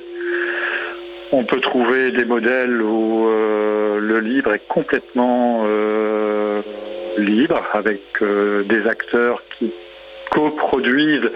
on 1.33 1.45
peut 1.45 1.61
trouver 1.61 2.13
des 2.13 2.25
modèles 2.25 2.81
où 2.81 3.29
euh, 3.29 3.99
le 4.01 4.21
libre 4.21 4.55
est 4.55 4.67
complètement 4.69 5.65
euh, 5.67 6.63
libre, 7.19 7.63
avec 7.73 8.01
euh, 8.23 8.63
des 8.65 8.87
acteurs 8.87 9.43
qui 9.59 9.73
coproduisent 10.31 11.31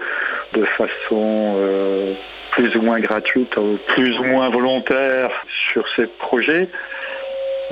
de 0.53 0.65
façon 0.65 1.55
plus 2.51 2.75
ou 2.75 2.81
moins 2.81 2.99
gratuite 2.99 3.55
plus 3.87 4.19
ou 4.19 4.23
moins 4.25 4.49
volontaire 4.49 5.31
sur 5.71 5.87
ces 5.95 6.07
projets. 6.07 6.67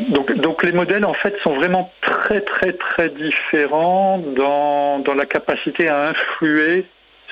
Donc, 0.08 0.64
les 0.64 0.72
modèles 0.72 1.04
en 1.04 1.14
fait 1.14 1.38
sont 1.44 1.56
vraiment 1.56 1.92
très 2.02 2.40
très 2.40 2.72
très 2.72 3.10
différents 3.10 4.18
dans 4.18 5.14
la 5.14 5.26
capacité 5.26 5.90
à 5.90 6.08
influer 6.08 6.86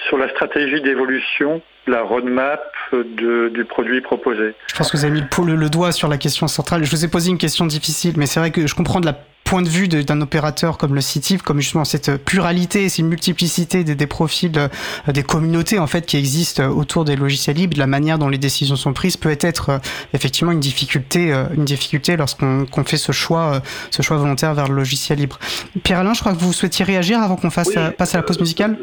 sur 0.08 0.18
la 0.18 0.30
stratégie 0.30 0.82
d'évolution 0.82 1.62
la 1.88 2.02
roadmap 2.02 2.62
de, 2.94 3.50
du 3.50 3.66
produit 3.66 4.02
proposé. 4.02 4.54
Je 4.68 4.76
pense 4.76 4.92
que 4.92 4.98
vous 4.98 5.06
avez 5.06 5.14
mis 5.14 5.22
le, 5.22 5.56
le, 5.56 5.70
doigt 5.70 5.92
sur 5.92 6.08
la 6.08 6.18
question 6.18 6.48
centrale. 6.48 6.84
Je 6.84 6.92
vous 6.92 7.06
ai 7.06 7.08
posé 7.08 7.30
une 7.30 7.38
question 7.38 7.66
difficile, 7.66 8.14
mais 8.18 8.26
c'est 8.26 8.40
vrai 8.40 8.52
que 8.52 8.68
je 8.68 8.76
comprends 8.76 9.00
de 9.00 9.06
la 9.06 9.18
point 9.48 9.62
de 9.62 9.70
vue 9.70 9.88
d'un 9.88 10.20
opérateur 10.20 10.78
comme 10.78 10.94
le 10.94 11.00
CITIV, 11.00 11.42
comme 11.42 11.62
justement 11.62 11.86
cette 11.86 12.18
pluralité, 12.18 12.90
cette 12.90 13.06
multiplicité 13.06 13.86
des, 13.86 13.96
des 13.96 14.08
profils, 14.08 14.52
euh, 14.58 14.68
des 15.12 15.24
communautés 15.24 15.80
en 15.80 15.88
fait 15.88 16.06
qui 16.06 16.18
existent 16.18 16.68
autour 16.68 17.06
des 17.06 17.16
logiciels 17.16 17.56
libres, 17.56 17.74
de 17.74 17.80
la 17.80 17.88
manière 17.88 18.20
dont 18.20 18.28
les 18.28 18.38
décisions 18.38 18.76
sont 18.76 18.92
prises 18.92 19.16
peut 19.16 19.38
être 19.40 19.70
euh, 19.70 19.78
effectivement 20.14 20.52
une 20.52 20.60
difficulté, 20.60 21.34
euh, 21.34 21.46
une 21.56 21.64
difficulté 21.64 22.18
lorsqu'on 22.18 22.66
qu 22.66 22.84
fait 22.84 22.98
ce 22.98 23.14
choix, 23.14 23.62
ce 23.90 24.02
choix 24.02 24.18
volontaire 24.18 24.54
vers 24.54 24.68
le 24.68 24.76
logiciel 24.76 25.18
libre. 25.18 25.40
Pierre-Alain, 25.82 26.14
je 26.14 26.20
crois 26.20 26.34
que 26.34 26.40
vous 26.40 26.52
souhaitiez 26.52 26.84
réagir 26.84 27.22
avant 27.22 27.38
qu'on 27.38 27.50
fasse 27.50 27.70
oui, 27.70 27.82
passe 27.98 28.16
à 28.16 28.18
la 28.18 28.24
pause 28.24 28.42
musicale? 28.42 28.78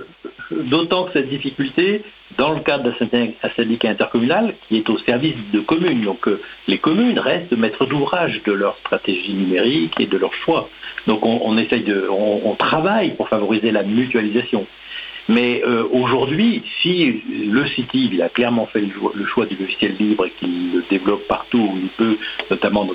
D'autant 0.51 1.05
que 1.05 1.13
cette 1.13 1.29
difficulté, 1.29 2.03
dans 2.39 2.53
le 2.53 2.61
cadre 2.61 2.91
d'un 3.01 3.51
syndicat 3.57 3.91
intercommunal 3.91 4.55
qui 4.69 4.77
est 4.79 4.91
au 4.91 4.99
service 4.99 5.37
de 5.53 5.61
communes. 5.61 6.03
Donc 6.03 6.27
euh, 6.27 6.41
les 6.67 6.79
communes 6.79 7.19
restent 7.19 7.53
maîtres 7.53 7.87
d'ouvrage 7.87 8.43
de 8.45 8.53
leur 8.53 8.77
stratégie 8.79 9.35
numérique 9.35 9.95
et 10.01 10.07
de 10.07 10.19
leur 10.19 10.33
choix. 10.35 10.69
Donc 11.07 11.25
on, 11.25 11.55
de, 11.55 12.09
on, 12.11 12.55
travaille 12.57 13.15
pour 13.15 13.29
favoriser 13.29 13.71
la 13.71 13.83
mutualisation. 13.83 14.67
Mais 15.27 15.63
euh, 15.65 15.85
aujourd'hui, 15.91 16.63
si 16.83 17.23
le 17.51 17.67
CITIV 17.67 18.21
a 18.21 18.29
clairement 18.29 18.67
fait 18.67 18.83
le 18.83 19.27
choix 19.27 19.47
du 19.47 19.57
logiciel 19.57 19.97
libre 19.99 20.27
et 20.27 20.31
qu'il 20.39 20.73
le 20.75 20.85
développe 20.91 21.27
partout 21.29 21.71
où 21.73 21.79
il 21.83 21.89
peut, 21.89 22.19
notamment 22.51 22.85
dans, 22.85 22.95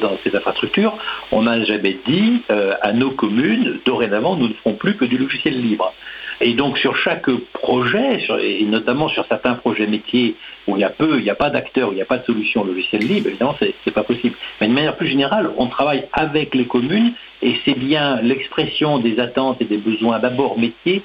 dans 0.00 0.18
ses 0.22 0.36
infrastructures, 0.36 0.96
on 1.32 1.42
n'a 1.42 1.64
jamais 1.64 1.98
dit 2.06 2.42
euh, 2.50 2.74
à 2.82 2.92
nos 2.92 3.10
communes, 3.10 3.80
dorénavant, 3.84 4.36
nous 4.36 4.48
ne 4.48 4.54
ferons 4.54 4.74
plus 4.74 4.96
que 4.96 5.04
du 5.04 5.18
logiciel 5.18 5.60
libre. 5.60 5.92
Et 6.40 6.54
donc 6.54 6.78
sur 6.78 6.96
chaque 6.96 7.30
projet, 7.52 8.20
et 8.42 8.64
notamment 8.64 9.08
sur 9.08 9.24
certains 9.26 9.54
projets 9.54 9.86
métiers 9.86 10.36
où 10.66 10.76
il 10.76 10.80
y 10.80 10.84
a 10.84 10.90
peu, 10.90 11.18
il 11.18 11.22
n'y 11.22 11.30
a 11.30 11.34
pas 11.34 11.50
d'acteurs, 11.50 11.88
où 11.88 11.92
il 11.92 11.96
n'y 11.96 12.02
a 12.02 12.06
pas 12.06 12.18
de 12.18 12.24
solution 12.24 12.64
logiciel 12.64 13.02
libre, 13.02 13.28
évidemment 13.28 13.56
c'est 13.58 13.90
pas 13.92 14.02
possible. 14.02 14.36
Mais 14.60 14.68
de 14.68 14.72
manière 14.72 14.96
plus 14.96 15.08
générale, 15.08 15.50
on 15.56 15.68
travaille 15.68 16.04
avec 16.12 16.54
les 16.54 16.66
communes 16.66 17.12
et 17.42 17.56
c'est 17.64 17.78
bien 17.78 18.20
l'expression 18.22 18.98
des 18.98 19.18
attentes 19.18 19.60
et 19.60 19.64
des 19.64 19.78
besoins 19.78 20.18
d'abord 20.18 20.58
métiers 20.58 21.02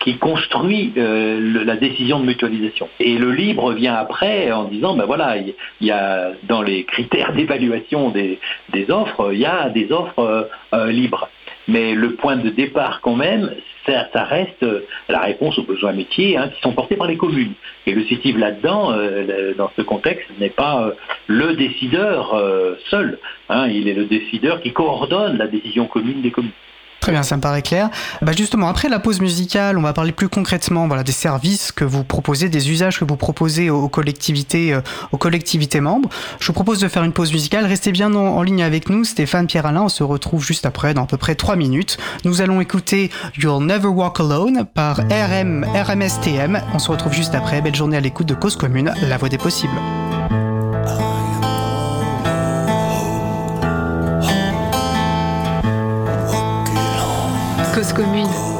qui 0.00 0.18
construit 0.18 0.92
euh, 0.98 1.64
la 1.64 1.76
décision 1.76 2.20
de 2.20 2.26
mutualisation. 2.26 2.88
Et 3.00 3.16
le 3.16 3.30
libre 3.30 3.72
vient 3.72 3.94
après 3.94 4.52
en 4.52 4.64
disant, 4.64 4.94
ben 4.94 5.06
voilà, 5.06 5.38
il 5.38 5.54
y, 5.80 5.90
a 5.90 6.32
dans 6.42 6.60
les 6.60 6.84
critères 6.84 7.32
d'évaluation 7.36 8.10
des, 8.10 8.38
des, 8.72 8.90
offres, 8.90 9.30
il 9.32 9.38
y 9.38 9.46
a 9.46 9.70
des 9.70 9.90
offres 9.92 10.18
euh, 10.18 10.42
euh, 10.74 10.90
libres. 10.90 11.28
Mais 11.68 11.94
le 11.94 12.14
point 12.14 12.36
de 12.36 12.50
départ 12.50 13.00
quand 13.00 13.16
même, 13.16 13.50
ça, 13.86 14.24
reste 14.24 14.64
la 15.08 15.20
réponse 15.20 15.58
aux 15.58 15.64
besoins 15.64 15.92
métiers 15.92 16.36
hein, 16.36 16.48
qui 16.48 16.60
sont 16.60 16.72
portés 16.72 16.96
par 16.96 17.06
les 17.06 17.16
communes. 17.16 17.54
Et 17.86 17.92
le 17.92 18.04
CITIV 18.04 18.38
là-dedans, 18.38 18.92
euh, 18.92 19.54
dans 19.54 19.70
ce 19.76 19.82
contexte, 19.82 20.26
n'est 20.38 20.50
pas 20.50 20.86
euh, 20.86 20.92
le 21.26 21.54
décideur 21.54 22.34
euh, 22.34 22.74
seul. 22.88 23.18
Hein, 23.48 23.68
il 23.68 23.88
est 23.88 23.94
le 23.94 24.06
décideur 24.06 24.60
qui 24.60 24.72
coordonne 24.72 25.36
la 25.36 25.46
décision 25.46 25.86
commune 25.86 26.22
des 26.22 26.30
communes. 26.30 26.52
Très 27.04 27.12
bien, 27.12 27.22
ça 27.22 27.36
me 27.36 27.42
paraît 27.42 27.60
clair. 27.60 27.90
Bah 28.22 28.32
justement, 28.32 28.66
après 28.66 28.88
la 28.88 28.98
pause 28.98 29.20
musicale, 29.20 29.76
on 29.76 29.82
va 29.82 29.92
parler 29.92 30.10
plus 30.10 30.30
concrètement 30.30 30.88
des 30.88 31.12
services 31.12 31.70
que 31.70 31.84
vous 31.84 32.02
proposez, 32.02 32.48
des 32.48 32.70
usages 32.70 32.98
que 32.98 33.04
vous 33.04 33.16
proposez 33.16 33.68
aux 33.68 33.90
collectivités, 33.90 34.72
euh, 34.72 34.80
aux 35.12 35.18
collectivités 35.18 35.82
membres. 35.82 36.08
Je 36.40 36.46
vous 36.46 36.54
propose 36.54 36.78
de 36.78 36.88
faire 36.88 37.04
une 37.04 37.12
pause 37.12 37.30
musicale. 37.30 37.66
Restez 37.66 37.92
bien 37.92 38.14
en, 38.14 38.38
en 38.38 38.42
ligne 38.42 38.62
avec 38.62 38.88
nous, 38.88 39.04
Stéphane 39.04 39.46
Pierre-Alain. 39.46 39.82
On 39.82 39.90
se 39.90 40.02
retrouve 40.02 40.42
juste 40.42 40.64
après, 40.64 40.94
dans 40.94 41.02
à 41.02 41.06
peu 41.06 41.18
près 41.18 41.34
3 41.34 41.56
minutes. 41.56 41.98
Nous 42.24 42.40
allons 42.40 42.62
écouter 42.62 43.10
You'll 43.36 43.66
Never 43.66 43.88
Walk 43.88 44.20
Alone 44.20 44.64
par 44.72 44.96
RM, 44.96 45.66
RMSTM. 45.74 46.62
On 46.72 46.78
se 46.78 46.90
retrouve 46.90 47.12
juste 47.12 47.34
après. 47.34 47.60
Belle 47.60 47.74
journée 47.74 47.98
à 47.98 48.00
l'écoute 48.00 48.28
de 48.28 48.34
Cause 48.34 48.56
Commune, 48.56 48.94
la 49.02 49.18
voix 49.18 49.28
des 49.28 49.36
possibles. 49.36 49.76
Commune 57.94 58.53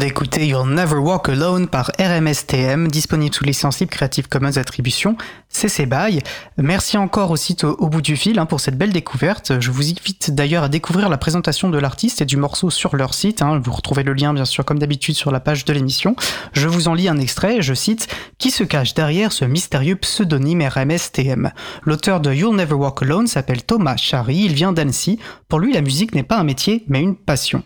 d'écouter 0.00 0.46
You'll 0.46 0.66
Never 0.66 0.96
Walk 0.96 1.28
Alone 1.28 1.68
par 1.68 1.92
RMSTM, 1.98 2.88
disponible 2.88 3.34
sous 3.34 3.44
licence 3.44 3.80
libre 3.80 3.92
Creative 3.92 4.28
Commons 4.28 4.56
Attribution, 4.56 5.14
CC 5.60 5.84
BY. 5.84 6.20
Merci 6.56 6.96
encore 6.96 7.30
au 7.30 7.36
site 7.36 7.64
au, 7.64 7.88
bout 7.90 8.00
du 8.00 8.16
fil 8.16 8.38
hein, 8.38 8.46
pour 8.46 8.60
cette 8.60 8.78
belle 8.78 8.94
découverte. 8.94 9.60
Je 9.60 9.70
vous 9.70 9.90
invite 9.90 10.30
d'ailleurs 10.30 10.62
à 10.62 10.70
découvrir 10.70 11.10
la 11.10 11.18
présentation 11.18 11.68
de 11.68 11.76
l'artiste 11.76 12.22
et 12.22 12.24
du 12.24 12.38
morceau 12.38 12.70
sur 12.70 12.96
leur 12.96 13.12
site. 13.12 13.42
Hein. 13.42 13.60
Vous 13.62 13.72
retrouvez 13.72 14.02
le 14.02 14.14
lien 14.14 14.32
bien 14.32 14.46
sûr 14.46 14.64
comme 14.64 14.78
d'habitude 14.78 15.16
sur 15.16 15.30
la 15.30 15.38
page 15.38 15.66
de 15.66 15.74
l'émission. 15.74 16.16
Je 16.54 16.66
vous 16.66 16.88
en 16.88 16.94
lis 16.94 17.08
un 17.08 17.18
extrait, 17.18 17.60
je 17.60 17.74
cite 17.74 18.08
Qui 18.38 18.50
se 18.50 18.64
cache 18.64 18.94
derrière 18.94 19.32
ce 19.32 19.44
mystérieux 19.44 19.96
pseudonyme 19.96 20.62
RMSTM 20.62 21.50
L'auteur 21.82 22.20
de 22.20 22.32
You'll 22.32 22.56
Never 22.56 22.72
Walk 22.72 23.02
Alone 23.02 23.26
s'appelle 23.26 23.62
Thomas 23.62 23.98
Chary, 23.98 24.44
il 24.46 24.54
vient 24.54 24.72
d'Annecy. 24.72 25.18
Pour 25.50 25.58
lui, 25.58 25.74
la 25.74 25.82
musique 25.82 26.14
n'est 26.14 26.22
pas 26.22 26.38
un 26.38 26.44
métier 26.44 26.84
mais 26.88 27.02
une 27.02 27.16
passion. 27.16 27.62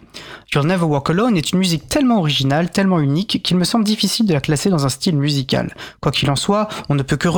You'll 0.53 0.66
Never 0.66 0.86
Walk 0.86 1.11
Alone 1.11 1.36
est 1.36 1.53
une 1.53 1.61
musique 1.61 1.88
tellement 1.88 2.18
originale, 2.18 2.70
tellement 2.72 2.99
unique, 2.99 3.40
qu'il 3.45 3.57
me 3.57 3.64
semble 3.64 3.84
difficile 3.84 4.26
de 4.26 4.32
la 4.32 4.40
classer 4.40 4.68
dans 4.68 4.84
un 4.84 4.88
style 4.88 5.16
musical. 5.16 5.76
Quoi 6.01 6.11
qu'il 6.11 6.28
en 6.28 6.36
soit, 6.36 6.68
on 6.88 6.97
ne 6.97 7.03
peut 7.05 7.16
que 7.16 7.28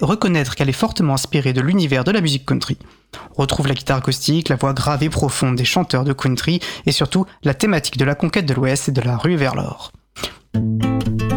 reconnaître 0.00 0.54
qu'elle 0.54 0.68
est 0.68 0.72
fortement 0.72 1.14
inspirée 1.14 1.52
de 1.52 1.60
l'univers 1.60 2.04
de 2.04 2.10
la 2.10 2.20
musique 2.20 2.46
country. 2.46 2.78
Retrouve 3.36 3.68
la 3.68 3.74
guitare 3.74 3.98
acoustique, 3.98 4.48
la 4.48 4.56
voix 4.56 4.72
grave 4.72 5.02
et 5.02 5.10
profonde 5.10 5.56
des 5.56 5.64
chanteurs 5.64 6.04
de 6.04 6.12
country, 6.12 6.60
et 6.86 6.92
surtout 6.92 7.26
la 7.42 7.54
thématique 7.54 7.96
de 7.96 8.04
la 8.04 8.14
conquête 8.14 8.46
de 8.46 8.54
l'Ouest 8.54 8.88
et 8.88 8.92
de 8.92 9.00
la 9.00 9.16
rue 9.16 9.36
vers 9.36 9.54
l'or. 9.54 9.92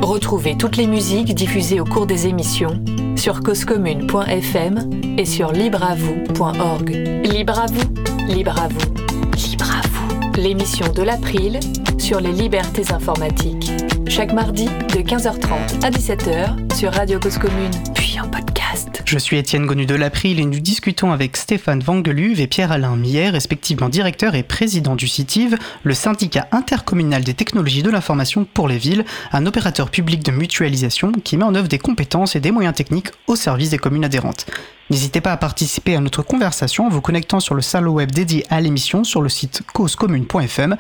Retrouvez 0.02 0.58
toutes 0.58 0.78
les 0.78 0.88
musiques 0.88 1.36
diffusées 1.36 1.80
au 1.80 1.86
cours 1.86 2.08
des 2.08 2.28
émissions 2.28 2.84
sur 3.16 3.42
causecommune.fm 3.42 4.90
et 5.18 5.26
sur 5.26 5.52
libreavoue.org. 5.52 6.90
Libre 7.26 7.60
à 7.60 7.66
vous, 7.68 7.94
libre 8.28 8.60
à 8.60 8.68
vous, 8.68 8.94
libre 9.36 9.72
à 9.72 9.88
vous. 9.88 10.42
L'émission 10.42 10.92
de 10.94 11.04
l'April 11.04 11.60
sur 11.98 12.22
les 12.22 12.32
libertés 12.32 12.92
informatiques. 12.94 13.72
Chaque 14.10 14.34
mardi 14.34 14.66
de 14.66 15.02
15h30 15.02 15.86
à 15.86 15.92
17h 15.92 16.76
sur 16.76 16.92
Radio 16.92 17.20
Cause 17.20 17.38
Commune, 17.38 17.70
puis 17.94 18.20
en 18.20 18.28
podcast. 18.28 19.04
Je 19.06 19.20
suis 19.20 19.38
Étienne 19.38 19.68
Gonu 19.68 19.86
de 19.86 19.94
l'April 19.94 20.40
et 20.40 20.46
nous 20.46 20.60
discutons 20.60 21.12
avec 21.12 21.38
Stéphane 21.38 21.82
Vangeluve 21.82 22.42
et 22.42 22.48
Pierre-Alain 22.48 22.96
Mier, 22.96 23.30
respectivement 23.30 23.88
directeur 23.88 24.34
et 24.34 24.42
président 24.42 24.96
du 24.96 25.08
CITIV, 25.08 25.58
le 25.84 25.94
syndicat 25.94 26.48
intercommunal 26.52 27.24
des 27.24 27.36
technologies 27.36 27.84
de 27.84 27.92
l'information 27.92 28.46
pour 28.52 28.68
les 28.68 28.80
villes, 28.80 29.06
un 29.32 29.46
opérateur 29.46 29.92
public 29.92 30.26
de 30.26 30.32
mutualisation 30.32 31.12
qui 31.12 31.38
met 31.38 31.46
en 31.46 31.54
œuvre 31.54 31.68
des 31.68 31.80
compétences 31.80 32.36
et 32.36 32.40
des 32.40 32.52
moyens 32.52 32.76
techniques 32.76 33.12
au 33.28 33.36
service 33.36 33.70
des 33.70 33.78
communes 33.78 34.06
adhérentes. 34.06 34.48
N'hésitez 34.90 35.22
pas 35.22 35.34
à 35.34 35.38
participer 35.38 35.96
à 35.96 36.00
notre 36.00 36.24
conversation 36.24 36.88
en 36.88 36.90
vous 36.90 37.02
connectant 37.02 37.40
sur 37.40 37.54
le 37.54 37.62
salon 37.62 37.92
web 37.92 38.10
dédié 38.10 38.44
à 38.50 38.60
l'émission 38.60 39.04
sur 39.04 39.22
le 39.22 39.30
site 39.30 39.62
causecommune.fm 39.72 40.78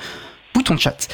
bouton 0.53 0.77
chat. 0.77 1.07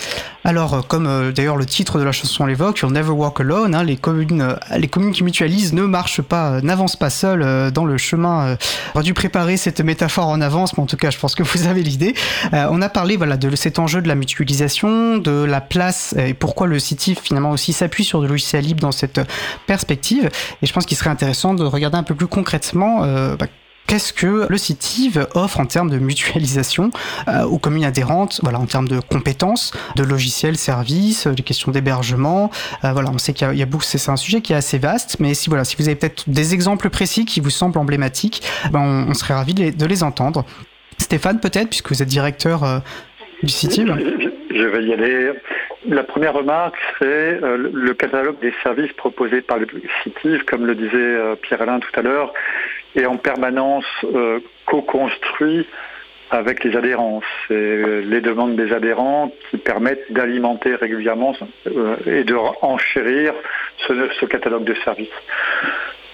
Alors, 0.44 0.76
euh, 0.76 0.82
comme 0.82 1.08
euh, 1.08 1.32
d'ailleurs 1.32 1.58
le 1.58 1.66
titre 1.66 2.00
de 2.00 2.04
la 2.04 2.12
chanson 2.12 2.46
l'évoque, 2.46 2.80
You'll 2.80 2.92
Never 2.92 3.12
Walk 3.12 3.40
Alone, 3.40 3.76
hein, 3.76 3.84
les, 3.84 3.98
communes, 3.98 4.42
euh, 4.42 4.56
les 4.78 4.88
communes 4.88 5.12
qui 5.12 5.24
mutualisent 5.24 5.74
ne 5.74 5.84
marchent 5.84 6.22
pas, 6.22 6.62
n'avancent 6.62 6.96
pas 6.96 7.10
seules 7.10 7.72
dans 7.72 7.86
le 7.86 7.98
chemin. 7.98 8.58
J'aurais 8.94 9.04
dû 9.04 9.14
préparer 9.14 9.58
cette 9.58 9.82
métaphore 9.82 10.28
en 10.28 10.42
avance, 10.42 10.78
mais 10.78 10.84
en 10.84 10.86
tout 10.86 10.98
cas, 10.98 11.10
je 11.10 11.18
pense 11.18 11.36
que 11.36 11.44
vous 11.44 11.68
avez 11.68 11.84
l'idée. 11.84 12.14
on 12.54 12.82
a 12.82 12.90
parlé 12.90 13.18
voilà, 13.18 13.38
de 13.38 13.56
cet 13.56 13.80
enjeu 13.80 14.02
de 14.02 14.08
la 14.08 14.16
mutualisation, 14.16 15.18
de 15.18 15.44
la 15.44 15.62
place 15.62 16.14
et 16.18 16.34
pourquoi 16.34 16.68
le 16.68 16.80
CITIF 16.80 17.22
finalement 17.22 17.52
aussi 17.52 17.74
s'appuie 17.74 18.04
sur 18.04 18.22
le 18.22 18.28
logiciel 18.28 18.64
libre 18.64 18.82
dans 18.82 18.92
cette 18.92 19.22
perspective. 19.68 20.30
Et 20.62 20.66
je 20.66 20.74
pense 20.74 20.86
qu'il 20.86 20.98
serait 20.98 21.10
intéressant 21.10 21.54
de 21.54 21.64
regarder 21.64 21.98
un 21.98 22.04
peu 22.04 22.16
plus 22.16 22.28
concrètement 22.28 23.02
bah, 23.36 23.48
Qu'est-ce 23.88 24.14
que 24.14 24.48
le 24.50 24.58
CITIV 24.58 25.28
offre 25.36 25.60
en 25.60 25.68
termes 25.68 25.92
de 25.92 26.00
mutualisation 26.00 26.90
euh, 27.28 27.44
aux 27.44 27.60
communes 27.60 27.86
adhérentes, 27.86 28.40
voilà, 28.42 28.60
en 28.60 28.66
termes 28.66 28.88
de 28.88 29.00
compétences, 29.00 29.74
de 29.96 30.04
logiciels, 30.04 30.58
services, 30.58 31.28
des 31.28 31.44
questions 31.44 31.72
d'hébergement. 31.72 32.50
Euh, 32.84 32.94
voilà, 32.94 33.12
on 33.14 33.20
sait 33.20 33.34
qu'il 33.34 33.54
y 33.54 33.62
a, 33.62 33.66
beaucoup, 33.66 33.84
c'est 33.84 34.10
un 34.10 34.16
sujet 34.16 34.42
qui 34.42 34.54
est 34.54 34.56
assez 34.56 34.80
vaste, 34.80 35.18
mais 35.20 35.36
si 35.36 35.50
voilà, 35.50 35.64
si 35.66 35.76
vous 35.78 35.88
avez 35.88 35.96
peut-être 35.96 36.28
des 36.28 36.56
exemples 36.56 36.90
précis 36.90 37.26
qui 37.26 37.40
vous 37.40 37.52
semblent 37.52 37.78
emblématiques, 37.78 38.42
ben 38.72 39.06
on, 39.08 39.14
serait 39.14 39.36
ravi 39.36 39.54
de 39.54 39.86
les, 39.86 40.04
entendre. 40.04 40.46
Stéphane, 40.98 41.40
peut-être, 41.40 41.70
puisque 41.70 41.90
vous 41.90 42.02
êtes 42.02 42.10
directeur 42.10 42.64
euh, 42.64 42.80
du 43.44 43.50
CITIV. 43.50 43.94
Je 44.50 44.64
vais 44.64 44.84
y 44.84 44.94
aller. 44.94 45.32
La 45.88 46.04
première 46.04 46.34
remarque, 46.34 46.76
c'est 46.98 47.40
le 47.42 47.94
catalogue 47.94 48.40
des 48.42 48.54
services 48.64 48.92
proposés 48.94 49.42
par 49.42 49.60
le 49.60 49.68
CITIV, 50.04 50.44
comme 50.46 50.66
le 50.66 50.74
disait 50.74 51.36
Pierre-Alain 51.44 51.80
tout 51.80 52.00
à 52.00 52.02
l'heure, 52.02 52.34
et 52.96 53.06
en 53.06 53.18
permanence 53.18 53.86
euh, 54.04 54.40
co-construit 54.66 55.68
avec 56.32 56.64
les 56.64 56.76
adhérents. 56.76 57.22
C'est 57.48 57.54
euh, 57.54 58.02
les 58.02 58.22
demandes 58.22 58.56
des 58.56 58.74
adhérents 58.74 59.32
qui 59.50 59.58
permettent 59.58 60.12
d'alimenter 60.12 60.76
régulièrement 60.76 61.36
euh, 61.68 61.96
et 62.06 62.24
de 62.24 62.36
enchérir 62.62 63.34
ce, 63.88 64.26
catalogue 64.26 64.64
de 64.64 64.74
services. 64.84 65.08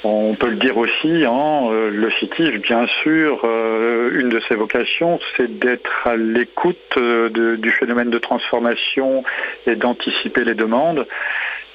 On 0.04 0.34
peut 0.34 0.50
le 0.50 0.56
dire 0.56 0.78
aussi, 0.78 1.26
hein, 1.26 1.70
le 1.70 2.10
CITIF, 2.20 2.60
bien 2.62 2.88
sûr, 3.04 3.46
une 3.46 4.30
de 4.30 4.40
ses 4.48 4.56
vocations, 4.56 5.20
c'est 5.38 5.60
d'être 5.60 6.08
à 6.08 6.16
l'écoute 6.16 6.98
du 6.98 7.70
phénomène 7.70 8.10
de 8.10 8.18
transformation 8.18 9.24
et 9.68 9.76
d'anticiper 9.76 10.44
les 10.44 10.56
demandes 10.56 11.06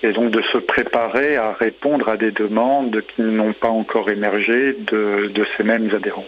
et 0.03 0.13
donc 0.13 0.31
de 0.31 0.43
se 0.43 0.59
préparer 0.59 1.37
à 1.37 1.53
répondre 1.53 2.09
à 2.09 2.17
des 2.17 2.31
demandes 2.31 3.03
qui 3.15 3.23
n'ont 3.23 3.53
pas 3.53 3.69
encore 3.69 4.11
émergé 4.11 4.77
de, 4.79 5.45
ces 5.57 5.63
mêmes 5.63 5.91
adhérents. 5.95 6.27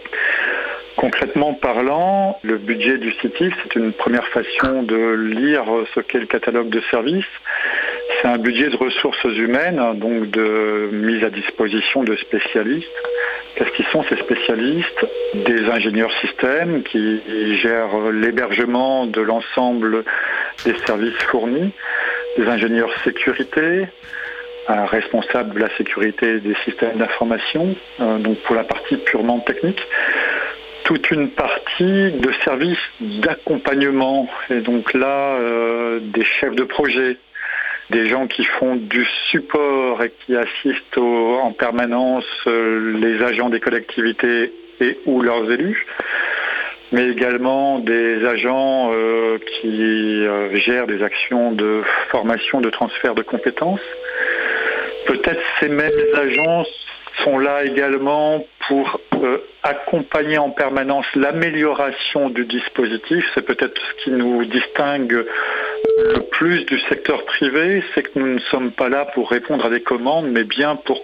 Concrètement 0.95 1.53
parlant, 1.53 2.39
le 2.43 2.57
budget 2.57 2.97
du 2.97 3.11
CITIF, 3.13 3.53
c'est 3.63 3.75
une 3.75 3.93
première 3.93 4.27
façon 4.27 4.83
de 4.83 5.13
lire 5.13 5.63
ce 5.95 6.01
qu'est 6.01 6.19
le 6.19 6.25
catalogue 6.25 6.69
de 6.69 6.81
services. 6.91 7.23
C'est 8.21 8.27
un 8.27 8.37
budget 8.37 8.69
de 8.69 8.75
ressources 8.75 9.23
humaines, 9.23 9.81
donc 9.95 10.29
de 10.29 10.89
mise 10.91 11.23
à 11.23 11.29
disposition 11.29 12.03
de 12.03 12.17
spécialistes. 12.17 12.87
Qu'est-ce 13.55 13.71
qu'ils 13.71 13.87
sont 13.87 14.03
ces 14.09 14.17
spécialistes? 14.17 15.05
Des 15.33 15.69
ingénieurs 15.69 16.11
systèmes 16.19 16.83
qui 16.83 17.21
gèrent 17.57 18.11
l'hébergement 18.11 19.05
de 19.05 19.21
l'ensemble 19.21 20.03
des 20.65 20.75
services 20.85 21.21
fournis, 21.29 21.71
des 22.37 22.47
ingénieurs 22.47 22.91
sécurité, 23.03 23.87
responsable 24.67 25.55
de 25.55 25.59
la 25.59 25.77
sécurité 25.77 26.39
des 26.39 26.55
systèmes 26.65 26.97
d'information, 26.97 27.75
euh, 27.99 28.17
donc 28.19 28.37
pour 28.39 28.55
la 28.55 28.63
partie 28.63 28.97
purement 28.97 29.39
technique, 29.39 29.81
toute 30.83 31.11
une 31.11 31.29
partie 31.31 32.11
de 32.11 32.31
services 32.43 32.77
d'accompagnement, 32.99 34.27
et 34.49 34.61
donc 34.61 34.93
là, 34.93 35.35
euh, 35.37 35.99
des 36.01 36.23
chefs 36.23 36.55
de 36.55 36.63
projet, 36.63 37.17
des 37.89 38.07
gens 38.07 38.27
qui 38.27 38.43
font 38.43 38.75
du 38.75 39.05
support 39.31 40.03
et 40.03 40.11
qui 40.25 40.35
assistent 40.35 40.97
en 40.97 41.51
permanence 41.51 42.25
euh, 42.47 42.97
les 42.99 43.23
agents 43.23 43.49
des 43.49 43.59
collectivités 43.59 44.53
et 44.81 44.99
ou 45.05 45.21
leurs 45.21 45.51
élus 45.51 45.85
mais 46.91 47.09
également 47.09 47.79
des 47.79 48.25
agents 48.25 48.91
euh, 48.91 49.37
qui 49.37 50.25
euh, 50.25 50.55
gèrent 50.55 50.87
des 50.87 51.03
actions 51.03 51.51
de 51.51 51.83
formation, 52.09 52.61
de 52.61 52.69
transfert 52.69 53.15
de 53.15 53.21
compétences. 53.21 53.81
Peut-être 55.05 55.41
ces 55.59 55.69
mêmes 55.69 55.91
agents 56.15 56.65
sont 57.23 57.37
là 57.37 57.63
également 57.63 58.45
pour 58.67 58.99
euh, 59.15 59.39
accompagner 59.63 60.37
en 60.37 60.51
permanence 60.51 61.05
l'amélioration 61.15 62.29
du 62.29 62.45
dispositif. 62.45 63.25
C'est 63.33 63.45
peut-être 63.45 63.79
ce 63.79 64.03
qui 64.03 64.11
nous 64.11 64.45
distingue 64.45 65.25
le 65.97 66.19
plus 66.31 66.65
du 66.65 66.79
secteur 66.81 67.25
privé, 67.25 67.83
c'est 67.93 68.03
que 68.03 68.19
nous 68.19 68.35
ne 68.35 68.39
sommes 68.51 68.71
pas 68.71 68.89
là 68.89 69.05
pour 69.13 69.29
répondre 69.29 69.65
à 69.65 69.69
des 69.69 69.81
commandes, 69.81 70.27
mais 70.29 70.43
bien 70.43 70.75
pour 70.75 71.03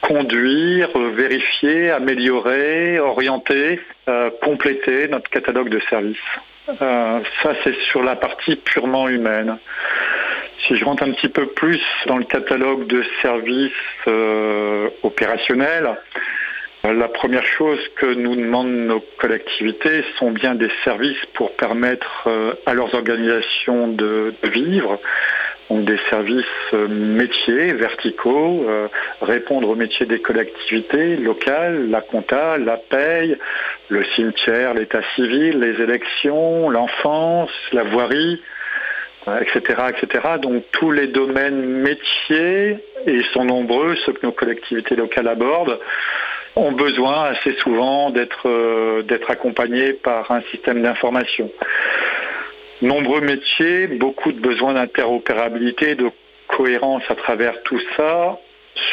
conduire, 0.00 0.90
vérifier, 0.96 1.90
améliorer, 1.90 2.98
orienter, 2.98 3.80
euh, 4.08 4.30
compléter 4.42 5.08
notre 5.08 5.28
catalogue 5.30 5.68
de 5.68 5.80
services. 5.90 6.16
Euh, 6.80 7.20
ça, 7.42 7.54
c'est 7.64 7.74
sur 7.90 8.02
la 8.02 8.16
partie 8.16 8.56
purement 8.56 9.08
humaine. 9.08 9.58
Si 10.66 10.76
je 10.76 10.84
rentre 10.84 11.02
un 11.02 11.12
petit 11.12 11.28
peu 11.28 11.46
plus 11.46 11.80
dans 12.06 12.16
le 12.16 12.24
catalogue 12.24 12.86
de 12.86 13.04
services 13.22 13.72
euh, 14.06 14.88
opérationnels, 15.02 15.96
la 16.84 17.08
première 17.08 17.44
chose 17.44 17.80
que 17.96 18.06
nous 18.06 18.36
demandent 18.36 18.68
nos 18.68 19.00
collectivités 19.18 20.04
sont 20.18 20.30
bien 20.30 20.54
des 20.54 20.70
services 20.84 21.24
pour 21.34 21.54
permettre 21.56 22.28
à 22.66 22.72
leurs 22.72 22.94
organisations 22.94 23.88
de 23.88 24.32
vivre, 24.44 25.00
donc 25.70 25.84
des 25.84 25.98
services 26.08 26.44
euh, 26.72 26.88
métiers 26.88 27.72
verticaux, 27.74 28.64
euh, 28.66 28.88
répondre 29.20 29.68
aux 29.68 29.74
métiers 29.74 30.06
des 30.06 30.20
collectivités 30.20 31.16
locales, 31.16 31.90
la 31.90 32.00
compta, 32.00 32.56
la 32.58 32.76
paye, 32.76 33.36
le 33.88 34.04
cimetière, 34.16 34.74
l'état 34.74 35.02
civil, 35.14 35.60
les 35.60 35.82
élections, 35.82 36.70
l'enfance, 36.70 37.50
la 37.72 37.84
voirie, 37.84 38.40
etc., 39.40 39.60
euh, 39.68 39.88
etc. 39.90 40.28
Donc 40.40 40.64
tous 40.72 40.90
les 40.90 41.08
domaines 41.08 41.62
métiers, 41.62 42.78
et 43.06 43.12
ils 43.12 43.26
sont 43.34 43.44
nombreux, 43.44 43.94
ceux 44.06 44.12
que 44.12 44.24
nos 44.24 44.32
collectivités 44.32 44.96
locales 44.96 45.28
abordent, 45.28 45.78
ont 46.56 46.72
besoin 46.72 47.24
assez 47.24 47.52
souvent 47.58 48.10
d'être 48.10 49.02
d'être 49.02 49.30
accompagnés 49.30 49.92
par 49.92 50.28
un 50.32 50.40
système 50.50 50.82
d'information. 50.82 51.52
Nombreux 52.82 53.20
métiers, 53.20 53.86
beaucoup 53.86 54.32
de 54.32 54.40
besoins 54.40 54.74
d'interopérabilité, 54.74 55.94
de 55.94 56.10
cohérence 56.48 57.02
à 57.08 57.14
travers 57.14 57.62
tout 57.62 57.80
ça, 57.96 58.38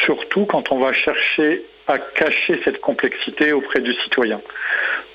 surtout 0.05 0.45
quand 0.45 0.71
on 0.71 0.79
va 0.79 0.93
chercher 0.93 1.63
à 1.87 1.99
cacher 1.99 2.59
cette 2.63 2.81
complexité 2.81 3.53
auprès 3.53 3.79
du 3.79 3.93
citoyen. 3.93 4.41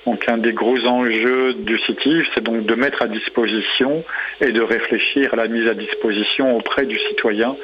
Donc 0.05 0.27
un 0.27 0.37
des 0.37 0.53
gros 0.53 0.85
enjeux 0.85 1.53
du 1.53 1.77
CITIV, 1.79 2.25
c'est 2.33 2.43
donc 2.43 2.65
de 2.65 2.75
mettre 2.75 3.01
à 3.01 3.07
disposition 3.07 4.03
et 4.39 4.51
de 4.51 4.61
réfléchir 4.61 5.33
à 5.33 5.35
la 5.35 5.47
mise 5.47 5.67
à 5.67 5.73
disposition 5.73 6.55
auprès 6.55 6.85
du 6.85 6.97
citoyen 6.97 7.55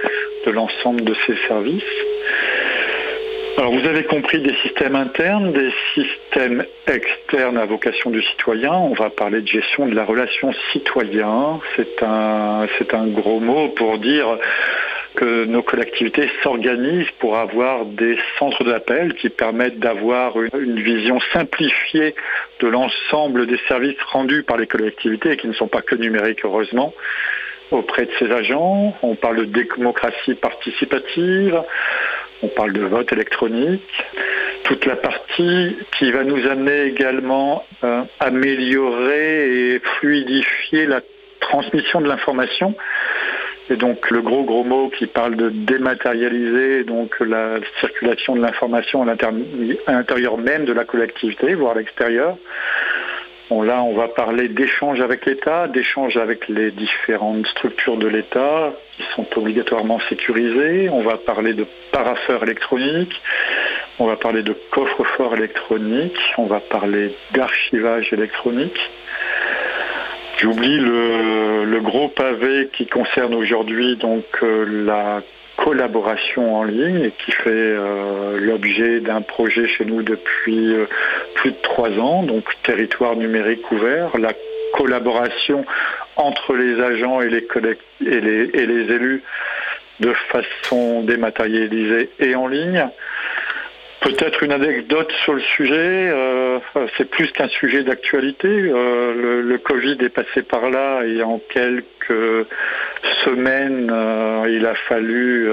de 0.46 0.52
l'ensemble 0.52 1.04
de 1.04 1.16
ces 1.26 1.36
services. 1.48 1.84
Alors 3.58 3.74
vous 3.74 3.88
avez 3.88 4.04
compris 4.04 4.40
des 4.40 4.54
systèmes 4.62 4.96
internes, 4.96 5.52
des 5.52 5.72
systèmes 5.96 6.64
externes 6.86 7.58
à 7.58 7.66
vocation 7.66 8.12
du 8.12 8.22
citoyen. 8.22 8.72
On 8.72 8.94
va 8.94 9.10
parler 9.10 9.42
de 9.42 9.48
gestion 9.48 9.88
de 9.88 9.96
la 9.96 10.06
relation 10.06 10.54
citoyen. 10.72 11.60
C'est 11.76 12.04
un, 12.04 12.68
un 12.94 13.08
gros 13.08 13.40
mot 13.40 13.70
pour 13.70 13.98
dire 13.98 14.38
que 15.16 15.46
nos 15.46 15.64
collectivités 15.64 16.30
s'organisent 16.44 17.10
pour 17.18 17.36
avoir 17.36 17.86
des 17.86 18.20
centres 18.38 18.64
d'appel 18.64 19.16
qui 19.16 19.30
permettent 19.30 19.80
d'avoir 19.80 20.40
une, 20.40 20.80
vision 20.80 21.20
simplifiée 21.34 22.14
de 22.60 22.68
l'ensemble 22.68 23.48
des 23.48 23.60
services 23.68 24.00
rendus 24.12 24.44
par 24.44 24.58
les 24.58 24.68
collectivités 24.68 25.32
et 25.32 25.38
qui 25.38 25.48
ne 25.48 25.54
sont 25.54 25.68
pas 25.68 25.82
que 25.82 25.96
numériques 25.96 26.46
heureusement 26.46 26.94
auprès 27.72 28.06
de 28.06 28.12
ces 28.20 28.32
agents. 28.32 28.96
On 29.02 29.16
parle 29.16 29.38
de 29.38 29.46
démocratie 29.46 30.36
participative, 30.36 31.64
on 32.44 32.48
parle 32.50 32.74
de 32.74 32.84
vote 32.84 33.12
électronique. 33.12 34.06
Toute 34.64 34.86
la 34.86 34.96
partie 34.96 35.78
qui 35.98 36.12
va 36.12 36.24
nous 36.24 36.46
amener 36.48 36.84
également 36.84 37.64
à 37.82 38.06
améliorer 38.20 39.76
et 39.76 39.80
fluidifier 40.00 40.86
la 40.86 41.02
transmission 41.40 42.02
de 42.02 42.08
l'information. 42.08 42.76
Et 43.70 43.76
donc 43.76 44.10
le 44.10 44.22
gros 44.22 44.44
gros 44.44 44.64
mot 44.64 44.90
qui 44.90 45.08
parle 45.08 45.36
de 45.36 45.50
dématérialiser 45.50 46.84
donc 46.84 47.20
la 47.20 47.58
circulation 47.80 48.36
de 48.36 48.42
l'information 48.42 49.04
à 49.04 49.92
l'intérieur 49.92 50.38
même 50.38 50.66
de 50.66 50.74
la 50.74 50.86
collectivité, 50.86 51.54
voire 51.54 51.74
à 51.74 51.80
l'extérieur. 51.80 52.38
Là, 53.50 53.82
on 53.82 53.94
va 53.94 54.10
parler 54.10 54.50
d'échanges 54.50 55.00
avec 55.00 55.26
l'État, 55.26 55.68
d'échanges 55.68 56.18
avec 56.18 56.48
les 56.50 56.72
différentes 56.72 57.48
structures 57.48 57.98
de 57.98 58.08
l'État 58.08 58.74
qui 58.96 59.04
sont 59.16 59.26
obligatoirement 59.38 60.00
sécurisées. 60.10 60.90
On 60.90 61.02
va 61.02 61.18
parler 61.18 61.54
de 61.54 61.66
parapheurs 61.92 62.44
électroniques. 62.44 63.22
On 64.00 64.06
va 64.06 64.18
parler 64.18 64.44
de 64.44 64.54
coffre-fort 64.72 65.34
électronique. 65.36 66.18
On 66.38 66.46
va 66.46 66.60
parler 66.60 67.16
d'archivage 67.34 68.12
électronique. 68.12 68.80
J'oublie 70.40 70.78
le, 70.78 71.80
gros 71.82 72.10
pavé 72.10 72.70
qui 72.74 72.86
concerne 72.86 73.34
aujourd'hui 73.34 73.96
donc 73.96 74.26
euh, 74.44 74.66
la 74.86 75.22
collaboration 75.58 76.56
en 76.56 76.64
ligne 76.64 77.02
et 77.02 77.12
qui 77.12 77.32
fait 77.32 77.50
euh, 77.50 78.40
l'objet 78.40 79.00
d'un 79.00 79.22
projet 79.22 79.68
chez 79.68 79.86
nous 79.86 80.04
depuis 80.04 80.74
euh, 80.74 80.86
plus 81.36 81.52
de 81.52 81.58
trois 81.62 81.90
ans, 82.00 82.24
donc 82.24 82.46
territoire 82.64 83.16
numérique 83.16 83.70
ouvert, 83.72 84.18
la 84.18 84.34
collaboration 84.74 85.66
entre 86.16 86.54
les 86.54 86.80
agents 86.80 87.22
et 87.22 87.30
les, 87.30 87.48
élus 88.02 89.24
de 90.00 90.14
façon 90.32 91.02
dématérialisée 91.04 92.10
et 92.20 92.36
en 92.36 92.48
ligne. 92.48 92.88
Peut-être 94.02 94.44
une 94.44 94.52
anecdote 94.52 95.12
sur 95.24 95.34
le 95.34 95.42
sujet, 95.42 95.74
euh, 95.76 96.60
c'est 96.98 97.10
plus 97.10 97.32
qu'un 97.32 97.48
sujet 97.48 97.84
d'actualité. 97.84 98.48
Euh, 98.48 99.42
le, 99.42 99.58
Covid 99.58 99.98
est 100.02 100.10
passé 100.10 100.44
par 100.44 100.70
là 100.70 101.04
et 101.04 101.24
en 101.24 101.42
quelques 101.50 102.48
semaines, 103.26 103.90
euh, 103.92 104.46
il 104.50 104.66
a 104.68 104.76
fallu 104.88 105.50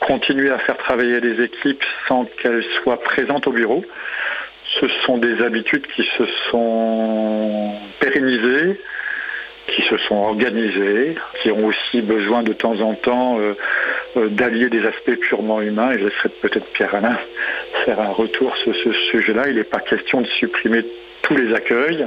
continuer 0.00 0.50
à 0.50 0.58
faire 0.58 0.76
travailler 0.76 1.20
les 1.20 1.42
équipes 1.42 1.82
sans 2.06 2.26
qu'elles 2.42 2.64
soient 2.82 3.00
présentes 3.00 3.46
au 3.46 3.52
bureau. 3.52 3.82
Ce 4.80 4.86
sont 5.06 5.16
des 5.16 5.40
habitudes 5.42 5.86
qui 5.86 6.04
se 6.18 6.26
sont 6.50 7.72
pérennisées, 7.98 8.78
qui 9.68 9.82
se 9.82 9.96
sont 9.96 10.16
organisées, 10.16 11.16
qui 11.42 11.50
ont 11.50 11.66
aussi 11.66 12.02
besoin 12.02 12.42
de 12.42 12.52
temps 12.52 12.80
en 12.80 12.94
temps 12.94 13.38
euh, 13.38 14.28
d'allier 14.28 14.68
des 14.68 14.84
aspects 14.86 15.18
purement 15.20 15.60
humains. 15.60 15.92
Et 15.92 15.98
je 15.98 16.04
laisserai 16.04 16.28
peut-être 16.40 16.66
Pierre-Alain 16.72 17.18
faire 17.84 18.00
un 18.00 18.10
retour 18.10 18.56
sur 18.58 18.74
ce 18.76 18.92
sujet-là. 19.10 19.48
Il 19.48 19.56
n'est 19.56 19.64
pas 19.64 19.80
question 19.80 20.20
de 20.20 20.26
supprimer 20.26 20.84
tous 21.22 21.36
les 21.36 21.54
accueils, 21.54 22.06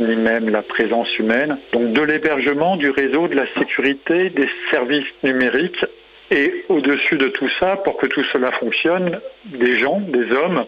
ni 0.00 0.16
même 0.16 0.50
la 0.50 0.62
présence 0.62 1.16
humaine. 1.18 1.58
Donc 1.72 1.92
de 1.92 2.02
l'hébergement, 2.02 2.76
du 2.76 2.90
réseau, 2.90 3.28
de 3.28 3.36
la 3.36 3.46
sécurité, 3.58 4.30
des 4.30 4.48
services 4.70 5.12
numériques. 5.22 5.84
Et 6.32 6.64
au-dessus 6.68 7.16
de 7.16 7.28
tout 7.28 7.48
ça, 7.58 7.76
pour 7.76 7.96
que 7.96 8.06
tout 8.06 8.22
cela 8.32 8.52
fonctionne, 8.52 9.20
des 9.46 9.78
gens, 9.78 10.00
des 10.00 10.30
hommes, 10.32 10.64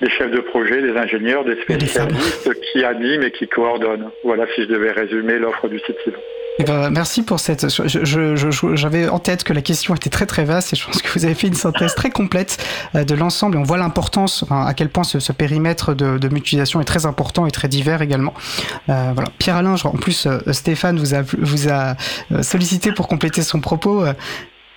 des 0.00 0.10
chefs 0.10 0.30
de 0.30 0.40
projet, 0.40 0.82
des 0.82 0.96
ingénieurs, 0.96 1.44
des 1.44 1.60
spécialistes 1.62 2.50
qui 2.72 2.84
animent 2.84 3.22
et 3.22 3.30
qui 3.30 3.48
coordonnent. 3.48 4.10
Voilà 4.24 4.44
si 4.54 4.62
je 4.62 4.68
devais 4.68 4.92
résumer 4.92 5.38
l'offre 5.38 5.68
du 5.68 5.78
site. 5.80 5.96
Eh 6.58 6.64
ben, 6.64 6.90
merci 6.90 7.22
pour 7.22 7.38
cette. 7.38 7.66
J'avais 8.74 9.08
en 9.08 9.18
tête 9.18 9.44
que 9.44 9.52
la 9.52 9.60
question 9.60 9.94
était 9.94 10.08
très 10.08 10.26
très 10.26 10.44
vaste 10.44 10.72
et 10.72 10.76
je 10.76 10.86
pense 10.86 11.02
que 11.02 11.08
vous 11.12 11.24
avez 11.24 11.34
fait 11.34 11.48
une 11.48 11.54
synthèse 11.54 11.94
très 11.94 12.10
complète 12.10 12.56
euh, 12.94 13.04
de 13.04 13.14
l'ensemble 13.14 13.56
et 13.56 13.58
on 13.58 13.62
voit 13.62 13.76
l'importance, 13.76 14.44
à 14.50 14.72
quel 14.74 14.88
point 14.88 15.04
ce, 15.04 15.32
périmètre 15.32 15.94
de, 15.94 16.28
mutualisation 16.28 16.80
est 16.80 16.84
très 16.84 17.04
important 17.04 17.46
et 17.46 17.50
très 17.50 17.68
divers 17.68 18.00
également. 18.00 18.32
Euh, 18.88 19.10
voilà. 19.14 19.30
Pierre-Alain, 19.38 19.74
en 19.84 19.90
plus, 19.90 20.26
euh, 20.26 20.52
Stéphane 20.52 20.98
vous 20.98 21.14
a, 21.14 21.22
vous 21.22 21.68
a 21.68 21.94
sollicité 22.42 22.92
pour 22.92 23.06
compléter 23.06 23.42
son 23.42 23.60
propos. 23.60 24.04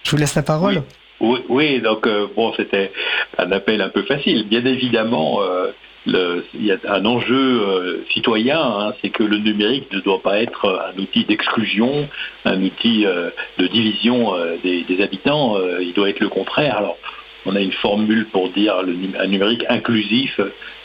Je 0.04 0.12
vous 0.12 0.18
laisse 0.18 0.36
la 0.36 0.44
parole. 0.44 0.78
Oui, 0.78 0.84
oui 1.20 1.82
donc 1.82 2.08
bon, 2.36 2.54
c'était 2.54 2.92
un 3.38 3.52
appel 3.52 3.82
un 3.82 3.90
peu 3.90 4.04
facile. 4.04 4.48
Bien 4.48 4.66
évidemment, 4.66 5.42
il 6.06 6.66
y 6.66 6.72
a 6.72 6.78
un 6.88 7.06
enjeu 7.06 7.62
euh, 7.62 8.06
citoyen, 8.12 8.60
hein, 8.60 8.94
c'est 9.02 9.10
que 9.10 9.24
le 9.24 9.38
numérique 9.38 9.92
ne 9.92 10.00
doit 10.00 10.22
pas 10.22 10.40
être 10.42 10.92
un 10.94 11.00
outil 11.00 11.26
d'exclusion, 11.26 12.08
un 12.46 12.62
outil 12.62 13.06
euh, 13.06 13.30
de 13.58 13.68
division 13.68 14.36
euh, 14.36 14.56
des, 14.64 15.02
habitants, 15.02 15.58
il 15.80 15.94
doit 15.94 16.10
être 16.10 16.20
le 16.20 16.30
contraire. 16.30 16.78
Alors, 16.78 16.98
on 17.46 17.56
a 17.56 17.62
une 17.62 17.72
formule 17.72 18.28
pour 18.28 18.50
dire 18.50 18.76
un 18.78 19.28
numérique 19.28 19.66
inclusif, 19.70 20.40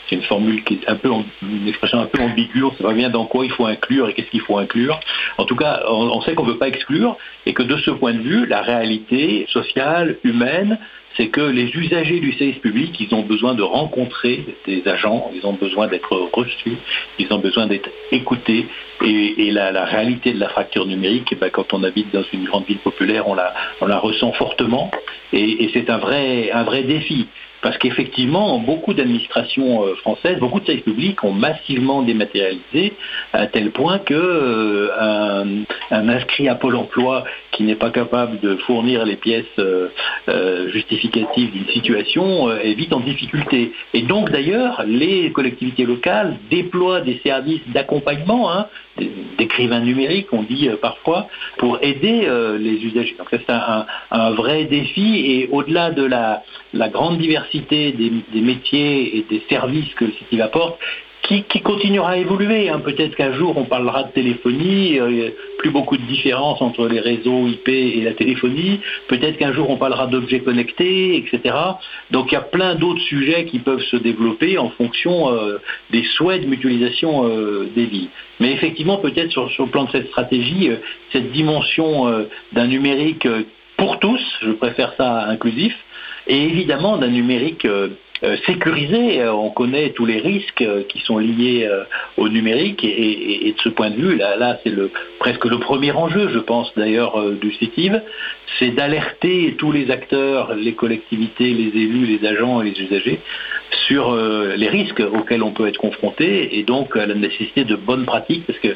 c'est 0.09 0.15
une 0.15 0.23
formule 0.23 0.63
qui 0.63 0.75
est 0.75 0.89
un 0.89 0.95
peu 0.95 1.09
une 1.41 1.67
expression 1.67 1.99
un 1.99 2.05
peu 2.05 2.21
ambiguë, 2.21 2.63
on 2.63 2.71
ne 2.71 2.75
sait 2.75 2.83
pas 2.83 2.93
bien 2.93 3.09
dans 3.09 3.25
quoi 3.25 3.45
il 3.45 3.51
faut 3.51 3.65
inclure 3.65 4.09
et 4.09 4.13
qu'est-ce 4.13 4.29
qu'il 4.29 4.41
faut 4.41 4.57
inclure. 4.57 4.99
En 5.37 5.45
tout 5.45 5.55
cas, 5.55 5.83
on 5.87 6.21
sait 6.21 6.35
qu'on 6.35 6.45
ne 6.45 6.51
veut 6.51 6.57
pas 6.57 6.67
exclure 6.67 7.17
et 7.45 7.53
que 7.53 7.63
de 7.63 7.77
ce 7.77 7.91
point 7.91 8.13
de 8.13 8.19
vue, 8.19 8.45
la 8.45 8.61
réalité 8.61 9.45
sociale, 9.49 10.17
humaine, 10.23 10.77
c'est 11.17 11.27
que 11.27 11.41
les 11.41 11.73
usagers 11.75 12.19
du 12.19 12.33
service 12.33 12.57
public, 12.57 12.99
ils 12.99 13.13
ont 13.15 13.21
besoin 13.21 13.53
de 13.53 13.63
rencontrer 13.63 14.45
des 14.65 14.85
agents, 14.87 15.31
ils 15.33 15.45
ont 15.45 15.53
besoin 15.53 15.87
d'être 15.87 16.13
reçus, 16.33 16.77
ils 17.19 17.31
ont 17.31 17.39
besoin 17.39 17.67
d'être 17.67 17.89
écoutés. 18.11 18.67
Et, 19.01 19.51
la, 19.51 19.85
réalité 19.85 20.33
de 20.33 20.39
la 20.39 20.49
fracture 20.49 20.85
numérique, 20.85 21.29
eh 21.31 21.35
ben, 21.35 21.49
quand 21.49 21.73
on 21.73 21.83
habite 21.83 22.13
dans 22.13 22.23
une 22.33 22.43
grande 22.45 22.65
ville 22.65 22.79
populaire, 22.79 23.27
on 23.27 23.35
la, 23.35 23.99
ressent 23.99 24.33
fortement. 24.33 24.91
Et, 25.31 25.69
c'est 25.73 25.89
un 25.89 25.97
vrai 25.97 26.83
défi. 26.83 27.27
Parce 27.65 27.79
qu'effectivement, 27.79 28.59
beaucoup 28.59 28.93
d'administrations 28.93 29.83
euh, 29.83 29.95
françaises, 29.95 30.37
beaucoup 30.37 30.59
de 30.59 30.67
services 30.67 30.83
publics 30.83 31.23
ont 31.23 31.31
massivement 31.31 32.03
dématérialisé 32.03 32.93
à 33.33 33.47
tel 33.47 33.71
point 33.71 33.97
que 33.97 34.13
euh, 34.13 35.63
un, 35.89 36.07
inscrit 36.09 36.47
à 36.47 36.53
Pôle 36.53 36.75
emploi 36.75 37.23
qui 37.53 37.63
n'est 37.63 37.73
pas 37.73 37.89
capable 37.89 38.39
de 38.39 38.55
fournir 38.57 39.03
les 39.03 39.15
pièces 39.15 39.45
euh, 39.57 39.89
justificatives 40.73 41.53
d'une 41.53 41.67
situation 41.69 42.51
est 42.51 42.75
vite 42.75 42.93
en 42.93 42.99
difficulté. 42.99 43.71
Et 43.95 44.03
donc 44.03 44.29
d'ailleurs, 44.29 44.83
les 44.85 45.31
collectivités 45.31 45.85
locales 45.85 46.37
déploient 46.51 47.01
des 47.01 47.19
services 47.25 47.67
d'accompagnement, 47.73 48.51
hein, 48.53 48.67
d'écrivains 49.37 49.81
numériques, 49.81 50.27
on 50.31 50.43
dit 50.43 50.69
parfois, 50.81 51.27
pour 51.57 51.79
aider 51.81 52.27
les 52.59 52.85
usagers. 52.85 53.15
Donc 53.17 53.27
c'est 53.31 53.49
un, 53.49 53.85
un, 54.11 54.31
vrai 54.31 54.65
défi 54.65 55.17
et 55.17 55.49
au-delà 55.51 55.91
de 55.91 56.03
la, 56.03 56.43
la 56.75 56.89
grande 56.89 57.17
diversité 57.17 57.91
des, 57.91 58.41
métiers 58.41 59.17
et 59.17 59.25
des 59.29 59.43
services 59.49 59.93
que 59.95 60.05
le 60.05 60.11
site 60.11 60.39
apporte, 60.41 60.79
qui, 61.27 61.61
continuera 61.61 62.11
à 62.11 62.17
évoluer. 62.17 62.69
Hein. 62.69 62.79
Peut-être 62.79 63.15
qu'un 63.15 63.33
jour 63.33 63.57
on 63.57 63.65
parlera 63.65 64.03
de 64.03 64.11
téléphonie, 64.11 64.99
euh, 64.99 65.31
plus 65.57 65.71
beaucoup 65.71 65.97
de 65.97 66.03
différence 66.03 66.61
entre 66.61 66.87
les 66.87 66.99
réseaux 66.99 67.47
IP 67.47 67.67
et 67.67 68.01
la 68.01 68.13
téléphonie. 68.13 68.79
Peut-être 69.07 69.37
qu'un 69.37 69.53
jour 69.53 69.69
on 69.69 69.77
parlera 69.77 70.07
d'objets 70.07 70.41
connectés, 70.41 71.17
etc. 71.17 71.55
Donc 72.11 72.31
il 72.31 72.35
y 72.35 72.37
a 72.37 72.41
plein 72.41 72.75
d'autres 72.75 73.01
sujets 73.01 73.45
qui 73.45 73.59
peuvent 73.59 73.83
se 73.83 73.97
développer 73.97 74.57
en 74.57 74.69
fonction 74.69 75.31
euh, 75.31 75.57
des 75.91 76.03
souhaits 76.03 76.43
de 76.43 76.47
mutualisation 76.47 77.27
euh, 77.27 77.69
des 77.75 77.85
villes. 77.85 78.09
Mais 78.39 78.51
effectivement, 78.51 78.97
peut-être 78.97 79.31
sur, 79.31 79.49
le 79.59 79.71
plan 79.71 79.85
de 79.85 79.91
cette 79.91 80.07
stratégie, 80.07 80.69
cette 81.11 81.31
dimension 81.31 82.25
d'un 82.51 82.67
numérique 82.67 83.25
pour 83.77 83.99
tous, 83.99 84.21
je 84.41 84.51
préfère 84.51 84.93
ça 84.97 85.27
inclusif, 85.27 85.73
et 86.27 86.43
évidemment 86.43 86.97
d'un 86.97 87.09
numérique 87.09 87.65
euh, 87.65 87.89
euh, 87.89 87.89
sécurisé. 88.45 89.21
Euh, 89.21 89.33
on 89.33 89.49
connaît 89.49 89.91
tous 89.91 90.05
les 90.05 90.17
risques 90.17 90.61
euh, 90.61 90.83
qui 90.87 90.99
sont 90.99 91.17
liés 91.17 91.69
au 92.17 92.29
numérique 92.29 92.83
et, 92.83 93.53
de 93.55 93.61
ce 93.61 93.69
point 93.69 93.89
de 93.89 93.95
vue, 93.95 94.17
là, 94.17 94.59
c'est 94.63 94.73
presque 95.19 95.45
le 95.45 95.59
premier 95.59 95.91
enjeu, 95.91 96.29
je 96.33 96.39
pense 96.39 96.71
d'ailleurs, 96.75 97.21
du 97.41 97.53
CITIV, 97.53 98.01
c'est 98.59 98.71
d'alerter 98.71 99.55
tous 99.57 99.71
les 99.71 99.91
acteurs, 99.91 100.53
les 100.55 100.73
collectivités, 100.73 101.49
les 101.51 101.81
élus, 101.81 102.05
les 102.05 102.27
agents 102.27 102.61
et 102.61 102.71
les 102.71 102.81
usagers 102.81 103.19
sur 103.87 104.11
euh, 104.11 104.55
les 104.55 104.67
risques 104.67 105.01
auxquels 105.01 105.43
on 105.43 105.51
peut 105.51 105.67
être 105.67 105.77
confronté 105.77 106.57
et 106.57 106.63
donc 106.63 106.95
la 106.95 107.13
nécessité 107.13 107.63
de 107.63 107.75
bonnes 107.75 108.05
pratiques 108.05 108.45
parce 108.45 108.59
que 108.59 108.75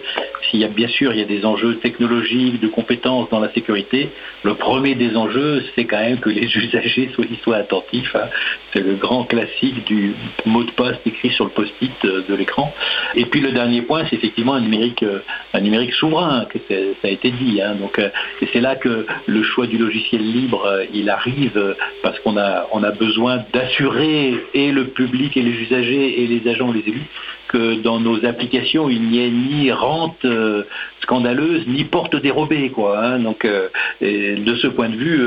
y 0.58 0.64
a 0.64 0.68
bien 0.68 0.88
sûr 0.88 1.14
il 1.14 1.20
y 1.20 1.22
a 1.22 1.26
des 1.26 1.46
enjeux 1.46 1.76
technologiques, 1.76 2.60
de 2.60 2.68
compétences 2.68 3.30
dans 3.30 3.40
la 3.40 3.52
sécurité, 3.54 4.10
le 4.44 4.56
premier 4.56 4.96
des 4.96 5.16
enjeux 5.16 5.64
c'est 5.76 5.86
quand 5.86 6.00
même 6.00 6.20
que 6.20 6.30
les 6.30 6.46
usagers 6.58 7.12
soient, 7.14 7.26
soient 7.44 7.58
attentifs. 7.58 8.16
Hein. 8.16 8.30
C'est 8.74 8.82
le 8.82 8.96
grand 8.96 9.26
classique 9.26 9.86
du 9.86 10.16
mot 10.46 10.64
de 10.64 10.72
passe 10.72 10.98
écrit 11.06 11.30
sur 11.30 11.46
le 11.46 11.52
post-it 11.52 11.94
euh, 12.06 12.24
de 12.28 12.36
l'écran. 12.36 12.74
Et 13.16 13.26
puis 13.26 13.42
le 13.42 13.52
dernier 13.52 13.84
point 13.84 14.06
c'est 14.10 14.16
effectivement 14.16 14.56
un 14.56 14.62
numérique, 14.62 15.04
euh, 15.04 15.20
un 15.54 15.62
numérique 15.62 15.94
souverain, 15.94 16.46
que 16.46 16.58
ça 16.68 17.08
a 17.08 17.12
été 17.12 17.32
dit. 17.32 17.62
Hein. 17.62 17.76
Donc, 17.76 18.00
et 18.00 18.48
c'est 18.52 18.62
là 18.62 18.76
que 18.76 19.06
le 19.26 19.44
choix 19.44 19.68
du 19.68 19.78
logiciel 19.78 20.22
libre 20.22 20.84
il 20.94 21.10
arrive 21.10 21.76
parce 22.02 22.20
qu'on 22.20 22.38
a, 22.38 22.68
a 22.72 22.92
besoin 22.92 23.44
d'assurer 23.54 24.40
et 24.54 24.72
le 24.72 24.86
public 24.88 25.36
et 25.38 25.42
les 25.42 25.52
usagers 25.52 26.24
et 26.24 26.28
les 26.28 26.50
agents, 26.50 26.72
les 26.72 26.80
élus, 26.88 27.08
que 27.50 27.82
dans 27.82 28.00
nos 28.00 28.26
applications, 28.26 28.90
il 28.90 29.10
n'y 29.10 29.20
ait 29.20 29.32
ni 29.32 29.72
rente 29.72 30.24
euh, 30.24 30.64
scandaleuse, 31.02 31.66
ni 31.68 31.84
porte 31.84 32.16
dérobée. 32.16 32.70
Quoi, 32.70 32.98
hein. 32.98 33.20
Donc, 33.20 33.44
euh, 33.44 33.68
de 34.02 34.56
ce 34.56 34.68
point 34.68 34.90
de 34.90 34.96
vue, 34.96 35.20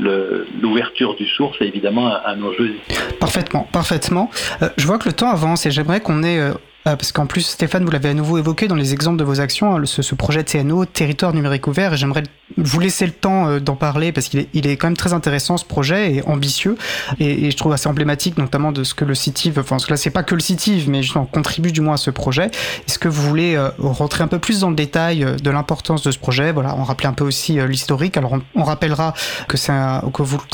euh, 0.00 0.44
l'ouverture 0.60 1.14
du 1.14 1.26
source 1.26 1.56
est 1.60 1.66
évidemment 1.66 2.10
un, 2.26 2.42
enjeu. 2.42 2.74
Parfaitement, 3.20 3.68
parfaitement. 3.72 4.30
je 4.76 4.86
vois 4.86 4.98
que 4.98 5.08
le 5.08 5.14
temps 5.14 5.30
avance 5.30 5.66
et 5.66 5.70
j'aimerais 5.70 6.00
qu'on 6.00 6.22
ait 6.22 6.52
euh, 6.88 6.96
parce 6.96 7.12
qu'en 7.12 7.26
plus, 7.26 7.42
Stéphane, 7.42 7.84
vous 7.84 7.90
l'avez 7.90 8.10
à 8.10 8.14
nouveau 8.14 8.38
évoqué 8.38 8.68
dans 8.68 8.74
les 8.74 8.92
exemples 8.92 9.18
de 9.18 9.24
vos 9.24 9.40
actions, 9.40 9.76
hein, 9.76 9.82
ce, 9.84 10.14
projet 10.14 10.44
TNO, 10.44 10.86
Territoire 10.86 11.34
numérique 11.34 11.66
ouvert, 11.66 11.92
et 11.92 11.96
j'aimerais 11.96 12.22
vous 12.56 12.80
laisser 12.80 13.06
le 13.06 13.12
temps 13.12 13.48
euh, 13.48 13.60
d'en 13.60 13.76
parler 13.76 14.12
parce 14.12 14.28
qu'il 14.28 14.40
est, 14.40 14.48
il 14.54 14.66
est 14.66 14.76
quand 14.76 14.88
même 14.88 14.96
très 14.96 15.12
intéressant 15.12 15.56
ce 15.56 15.64
projet 15.64 16.14
et 16.14 16.22
ambitieux, 16.26 16.76
et, 17.20 17.50
je 17.50 17.56
trouve 17.56 17.72
assez 17.72 17.88
emblématique 17.88 18.38
notamment 18.38 18.72
de 18.72 18.84
ce 18.84 18.94
que 18.94 19.04
le 19.04 19.14
CITIV, 19.14 19.58
enfin 19.58 19.76
là 19.88 19.96
c'est 19.96 20.10
pas 20.10 20.22
que 20.22 20.34
le 20.34 20.40
CITIV, 20.40 20.88
mais 20.88 21.02
justement 21.02 21.26
contribue 21.26 21.72
du 21.72 21.80
moins 21.80 21.94
à 21.94 21.98
ce 21.98 22.10
projet. 22.10 22.50
Est-ce 22.86 22.98
que 22.98 23.08
vous 23.08 23.22
voulez 23.22 23.54
euh, 23.54 23.70
rentrer 23.78 24.24
un 24.24 24.28
peu 24.28 24.38
plus 24.38 24.60
dans 24.60 24.70
le 24.70 24.76
détail 24.76 25.26
de 25.42 25.50
l'importance 25.50 26.02
de 26.02 26.10
ce 26.10 26.18
projet? 26.18 26.52
Voilà, 26.52 26.74
on 26.76 26.84
rappelait 26.84 27.08
un 27.08 27.12
peu 27.12 27.24
aussi 27.24 27.58
l'historique. 27.66 28.16
Alors 28.16 28.38
on, 28.54 28.62
rappellera 28.62 29.14
que 29.48 29.56
c'est 29.56 29.72
un, 29.72 30.02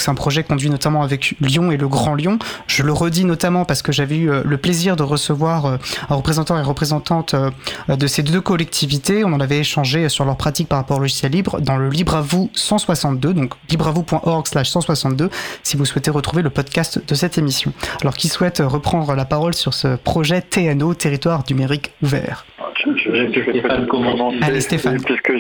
un 0.07 0.15
projet 0.15 0.45
conduit 0.45 0.71
notamment 0.71 1.03
avec 1.03 1.35
Lyon 1.41 1.71
et 1.71 1.77
le 1.77 1.89
Grand 1.89 2.15
Lyon. 2.15 2.39
Je 2.67 2.83
le 2.83 2.93
redis 2.93 3.25
notamment 3.25 3.65
parce 3.65 3.83
que 3.83 3.93
j'avais 3.93 4.17
eu 4.17 4.31
le 4.45 4.57
plaisir 4.57 4.97
de 4.97 5.03
recevoir 5.03 5.79
représentants 6.09 6.59
et 6.59 6.63
représentantes 6.63 7.35
euh, 7.35 7.51
de 7.89 8.07
ces 8.07 8.23
deux 8.23 8.41
collectivités. 8.41 9.25
On 9.25 9.33
en 9.33 9.41
avait 9.41 9.59
échangé 9.59 10.09
sur 10.09 10.25
leurs 10.25 10.37
pratiques 10.37 10.69
par 10.69 10.79
rapport 10.79 10.99
au 10.99 11.01
logiciel 11.01 11.33
libre 11.33 11.61
dans 11.61 11.77
le 11.77 11.84
Libre 11.91 12.17
à 12.17 12.21
vous 12.21 12.51
162, 12.55 13.35
donc 13.35 13.53
libreavou.org 13.71 14.47
slash 14.47 14.71
162, 14.71 15.29
si 15.63 15.77
vous 15.77 15.85
souhaitez 15.85 16.11
retrouver 16.11 16.43
le 16.43 16.51
podcast 16.51 17.01
de 17.07 17.15
cette 17.15 17.39
émission. 17.39 17.73
Alors, 18.01 18.15
qui 18.15 18.29
souhaite 18.29 18.63
reprendre 18.65 19.15
la 19.15 19.25
parole 19.25 19.55
sur 19.55 19.75
ce 19.75 19.97
projet 19.97 20.43
TNO, 20.43 20.95
Territoire 20.95 21.45
numérique 21.49 21.93
ouvert? 22.03 22.45
Je, 22.85 23.43
Stéphane 23.43 23.87
commencer. 23.87 24.39
Allez, 24.43 24.61
Stéphane. 24.61 25.03
Puisque 25.03 25.33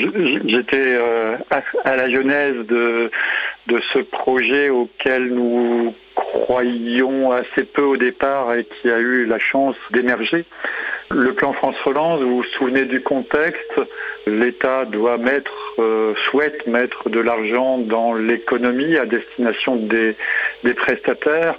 j'étais 0.46 0.76
euh, 0.76 1.36
à 1.84 1.96
la 1.96 2.08
genèse 2.08 2.66
de, 2.66 3.10
de 3.66 3.80
ce 3.92 3.98
projet 3.98 4.70
auquel 4.70 5.34
nous 5.34 5.94
croyions 6.14 7.32
assez 7.32 7.64
peu 7.64 7.82
au 7.82 7.96
départ 7.96 8.54
et 8.54 8.64
qui 8.64 8.90
a 8.90 8.98
eu 8.98 9.26
la 9.26 9.38
chance 9.38 9.76
d'émerger. 9.92 10.44
Le 11.10 11.34
plan 11.34 11.52
France 11.52 11.76
Relance, 11.84 12.20
vous 12.20 12.36
vous 12.36 12.44
souvenez 12.58 12.86
du 12.86 13.02
contexte, 13.02 13.80
l'État 14.26 14.86
doit 14.86 15.18
mettre, 15.18 15.52
euh, 15.78 16.14
souhaite 16.30 16.66
mettre 16.66 17.10
de 17.10 17.20
l'argent 17.20 17.78
dans 17.78 18.14
l'économie 18.14 18.96
à 18.96 19.04
destination 19.04 19.76
des, 19.76 20.16
prestataires 20.76 21.56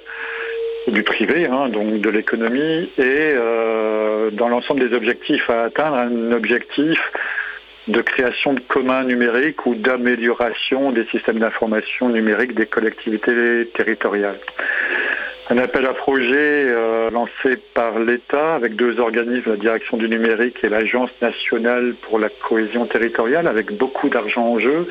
du 0.87 1.03
privé, 1.03 1.45
hein, 1.45 1.69
donc 1.69 2.01
de 2.01 2.09
l'économie, 2.09 2.89
et 2.97 3.33
euh, 3.35 4.31
dans 4.31 4.49
l'ensemble 4.49 4.87
des 4.87 4.95
objectifs 4.95 5.49
à 5.49 5.63
atteindre, 5.63 5.97
un 5.97 6.31
objectif 6.31 6.99
de 7.87 8.01
création 8.01 8.53
de 8.53 8.59
communs 8.61 9.03
numériques 9.03 9.65
ou 9.65 9.75
d'amélioration 9.75 10.91
des 10.91 11.05
systèmes 11.07 11.39
d'information 11.39 12.09
numérique 12.09 12.55
des 12.55 12.65
collectivités 12.65 13.69
territoriales. 13.75 14.39
Un 15.47 15.59
appel 15.59 15.85
à 15.85 15.93
projet 15.93 16.65
euh, 16.67 17.11
lancé 17.11 17.57
par 17.75 17.99
l'État 17.99 18.55
avec 18.55 18.75
deux 18.75 18.99
organismes, 18.99 19.51
la 19.51 19.57
direction 19.57 19.97
du 19.97 20.09
numérique 20.09 20.63
et 20.63 20.69
l'Agence 20.69 21.11
nationale 21.21 21.93
pour 22.01 22.17
la 22.17 22.29
cohésion 22.29 22.87
territoriale, 22.87 23.45
avec 23.45 23.71
beaucoup 23.71 24.09
d'argent 24.09 24.47
en 24.47 24.59
jeu 24.59 24.87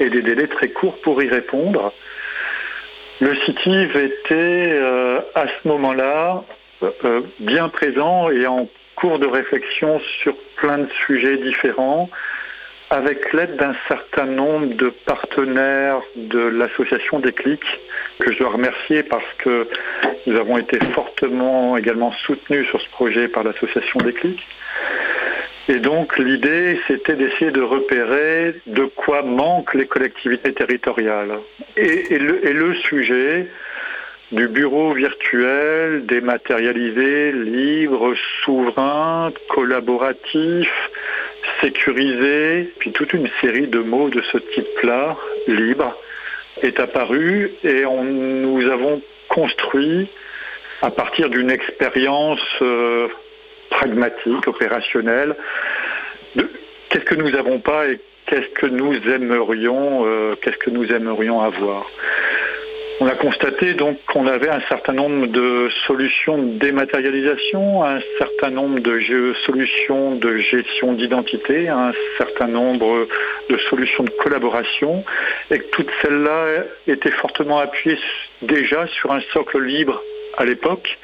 et 0.00 0.10
des 0.10 0.20
délais 0.20 0.46
très 0.48 0.68
courts 0.68 1.00
pour 1.00 1.22
y 1.22 1.28
répondre. 1.28 1.94
Le 3.20 3.34
CITIV 3.34 3.96
était 3.96 4.34
euh, 4.74 5.20
à 5.34 5.46
ce 5.46 5.68
moment-là 5.68 6.44
euh, 6.82 7.22
bien 7.40 7.70
présent 7.70 8.28
et 8.28 8.46
en 8.46 8.68
cours 8.96 9.18
de 9.18 9.26
réflexion 9.26 10.00
sur 10.22 10.36
plein 10.56 10.78
de 10.78 10.88
sujets 11.06 11.38
différents, 11.38 12.10
avec 12.94 13.32
l'aide 13.32 13.56
d'un 13.56 13.74
certain 13.88 14.26
nombre 14.26 14.74
de 14.76 14.88
partenaires 15.04 16.00
de 16.14 16.38
l'association 16.38 17.18
des 17.18 17.32
clics, 17.32 17.80
que 18.20 18.30
je 18.30 18.38
dois 18.38 18.50
remercier 18.50 19.02
parce 19.02 19.32
que 19.38 19.66
nous 20.26 20.36
avons 20.36 20.58
été 20.58 20.78
fortement 20.94 21.76
également 21.76 22.12
soutenus 22.24 22.68
sur 22.68 22.80
ce 22.80 22.88
projet 22.90 23.26
par 23.26 23.42
l'association 23.42 23.98
des 23.98 24.12
clics. 24.12 24.46
Et 25.68 25.80
donc 25.80 26.16
l'idée, 26.18 26.78
c'était 26.86 27.16
d'essayer 27.16 27.50
de 27.50 27.62
repérer 27.62 28.60
de 28.66 28.84
quoi 28.84 29.22
manquent 29.22 29.74
les 29.74 29.86
collectivités 29.86 30.52
territoriales. 30.52 31.38
Et, 31.76 32.16
le, 32.18 32.46
et 32.46 32.52
le 32.52 32.74
sujet, 32.74 33.48
du 34.30 34.46
bureau 34.46 34.92
virtuel, 34.92 36.06
dématérialisé, 36.06 37.32
libre, 37.32 38.14
souverain, 38.44 39.32
collaboratif, 39.48 40.70
sécurisé, 41.64 42.72
puis 42.78 42.92
toute 42.92 43.12
une 43.14 43.28
série 43.40 43.68
de 43.68 43.78
mots 43.78 44.10
de 44.10 44.20
ce 44.32 44.38
type-là, 44.38 45.16
libre, 45.46 45.96
est 46.62 46.78
apparu 46.78 47.52
et 47.64 47.84
nous 47.84 48.70
avons 48.70 49.00
construit 49.28 50.08
à 50.82 50.90
partir 50.90 51.30
d'une 51.30 51.50
expérience 51.50 52.44
euh, 52.60 53.08
pragmatique, 53.70 54.46
opérationnelle, 54.46 55.34
qu'est-ce 56.90 57.04
que 57.04 57.14
nous 57.14 57.30
n'avons 57.30 57.58
pas 57.60 57.88
et 57.88 57.98
qu'est-ce 58.26 58.48
que 58.50 58.66
nous 58.66 58.94
aimerions, 59.08 60.06
euh, 60.06 60.34
qu'est-ce 60.42 60.58
que 60.58 60.70
nous 60.70 60.84
aimerions 60.92 61.40
avoir. 61.40 61.86
On 63.00 63.08
a 63.08 63.16
constaté 63.16 63.74
donc 63.74 63.98
qu'on 64.06 64.28
avait 64.28 64.48
un 64.48 64.60
certain 64.68 64.92
nombre 64.92 65.26
de 65.26 65.68
solutions 65.86 66.38
de 66.38 66.58
dématérialisation, 66.58 67.82
un 67.82 67.98
certain 68.18 68.50
nombre 68.50 68.78
de 68.78 69.34
solutions 69.44 70.14
de 70.14 70.36
gestion 70.36 70.92
d'identité, 70.92 71.68
un 71.68 71.92
certain 72.18 72.46
nombre 72.46 73.08
de 73.50 73.56
solutions 73.68 74.04
de 74.04 74.10
collaboration, 74.10 75.04
et 75.50 75.58
que 75.58 75.70
toutes 75.72 75.90
celles-là 76.02 76.64
étaient 76.86 77.10
fortement 77.10 77.58
appuyées 77.58 77.98
déjà 78.42 78.86
sur 78.86 79.10
un 79.10 79.20
socle 79.32 79.60
libre 79.60 80.00
à 80.38 80.44
l'époque, 80.44 80.96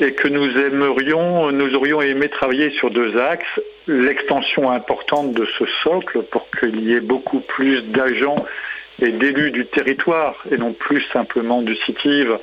et 0.00 0.14
que 0.14 0.26
nous 0.26 0.50
aimerions, 0.58 1.52
nous 1.52 1.76
aurions 1.76 2.02
aimé 2.02 2.28
travailler 2.28 2.70
sur 2.70 2.90
deux 2.90 3.16
axes, 3.18 3.60
l'extension 3.86 4.68
importante 4.70 5.32
de 5.32 5.46
ce 5.58 5.64
socle 5.84 6.22
pour 6.24 6.50
qu'il 6.50 6.80
y 6.80 6.94
ait 6.94 7.00
beaucoup 7.00 7.40
plus 7.40 7.82
d'agents 7.92 8.44
et 9.00 9.12
d'élus 9.12 9.50
du 9.50 9.66
territoire 9.66 10.36
et 10.50 10.56
non 10.56 10.72
plus 10.72 11.02
simplement 11.12 11.62
du 11.62 11.74
CITIV 11.76 12.38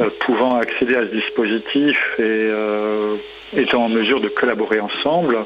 euh, 0.00 0.10
pouvant 0.20 0.56
accéder 0.56 0.94
à 0.96 1.02
ce 1.02 1.12
dispositif 1.14 1.98
et 2.18 2.22
euh, 2.22 3.16
étant 3.52 3.84
en 3.84 3.88
mesure 3.88 4.20
de 4.20 4.28
collaborer 4.28 4.80
ensemble. 4.80 5.38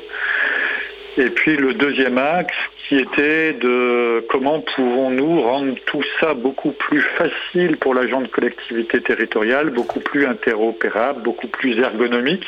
Et 1.16 1.30
puis 1.30 1.56
le 1.56 1.74
deuxième 1.74 2.18
axe 2.18 2.56
qui 2.88 2.96
était 2.96 3.52
de 3.54 4.24
comment 4.28 4.60
pouvons-nous 4.60 5.42
rendre 5.42 5.74
tout 5.86 6.02
ça 6.20 6.34
beaucoup 6.34 6.72
plus 6.72 7.00
facile 7.00 7.76
pour 7.76 7.94
l'agent 7.94 8.20
de 8.20 8.26
collectivité 8.26 9.00
territoriale, 9.00 9.70
beaucoup 9.70 10.00
plus 10.00 10.26
interopérable, 10.26 11.22
beaucoup 11.22 11.48
plus 11.48 11.78
ergonomique. 11.78 12.46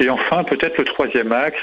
Et 0.00 0.08
enfin, 0.08 0.42
peut-être 0.44 0.78
le 0.78 0.84
troisième 0.84 1.32
axe, 1.32 1.62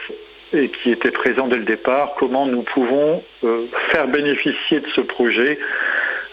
et 0.54 0.70
qui 0.70 0.92
était 0.92 1.12
présent 1.12 1.48
dès 1.48 1.58
le 1.58 1.66
départ, 1.66 2.16
comment 2.18 2.46
nous 2.46 2.64
pouvons 2.64 3.24
euh, 3.44 3.66
faire 3.90 4.08
bénéficier 4.08 4.80
de 4.80 4.88
ce 4.90 5.02
projet 5.02 5.60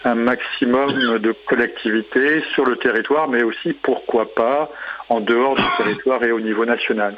un 0.05 0.15
maximum 0.15 1.19
de 1.19 1.33
collectivités 1.45 2.41
sur 2.53 2.65
le 2.65 2.77
territoire, 2.77 3.27
mais 3.27 3.43
aussi, 3.43 3.73
pourquoi 3.73 4.33
pas, 4.33 4.71
en 5.09 5.19
dehors 5.19 5.55
du 5.55 5.63
territoire 5.77 6.23
et 6.23 6.31
au 6.31 6.39
niveau 6.39 6.65
national. 6.65 7.15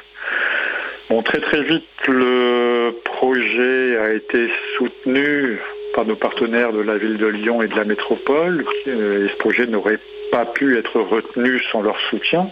Bon, 1.09 1.21
très 1.21 1.41
très 1.41 1.61
vite, 1.61 1.83
le 2.07 2.95
projet 3.03 3.97
a 3.97 4.13
été 4.13 4.49
soutenu 4.77 5.59
par 5.93 6.05
nos 6.05 6.15
partenaires 6.15 6.71
de 6.71 6.79
la 6.79 6.97
ville 6.97 7.17
de 7.17 7.27
Lyon 7.27 7.61
et 7.61 7.67
de 7.67 7.75
la 7.75 7.83
métropole, 7.83 8.65
et 8.85 9.27
ce 9.27 9.37
projet 9.37 9.67
n'aurait 9.67 9.99
pas 10.31 10.45
pu 10.45 10.77
être 10.77 10.99
retenus 11.01 11.61
sans 11.71 11.81
leur 11.81 11.99
soutien. 12.09 12.49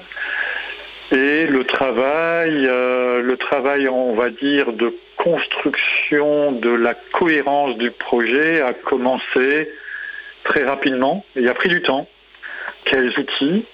Et 1.12 1.48
le 1.48 1.64
travail, 1.64 2.68
euh, 2.68 3.24
le 3.24 3.36
travail, 3.38 3.90
on 3.90 4.14
va 4.14 4.30
dire, 4.30 4.74
de 4.74 4.96
construction 5.18 6.52
de 6.52 6.70
la 6.70 6.94
cohérence 6.94 7.78
du 7.78 7.90
projet 7.90 8.62
a 8.62 8.74
commencé 8.74 9.72
très 10.44 10.64
rapidement. 10.64 11.26
Il 11.36 11.48
a 11.50 11.56
pris 11.56 11.70
du 11.70 11.82
temps. 11.82 12.08
Quels 12.86 13.18
outils 13.18 13.66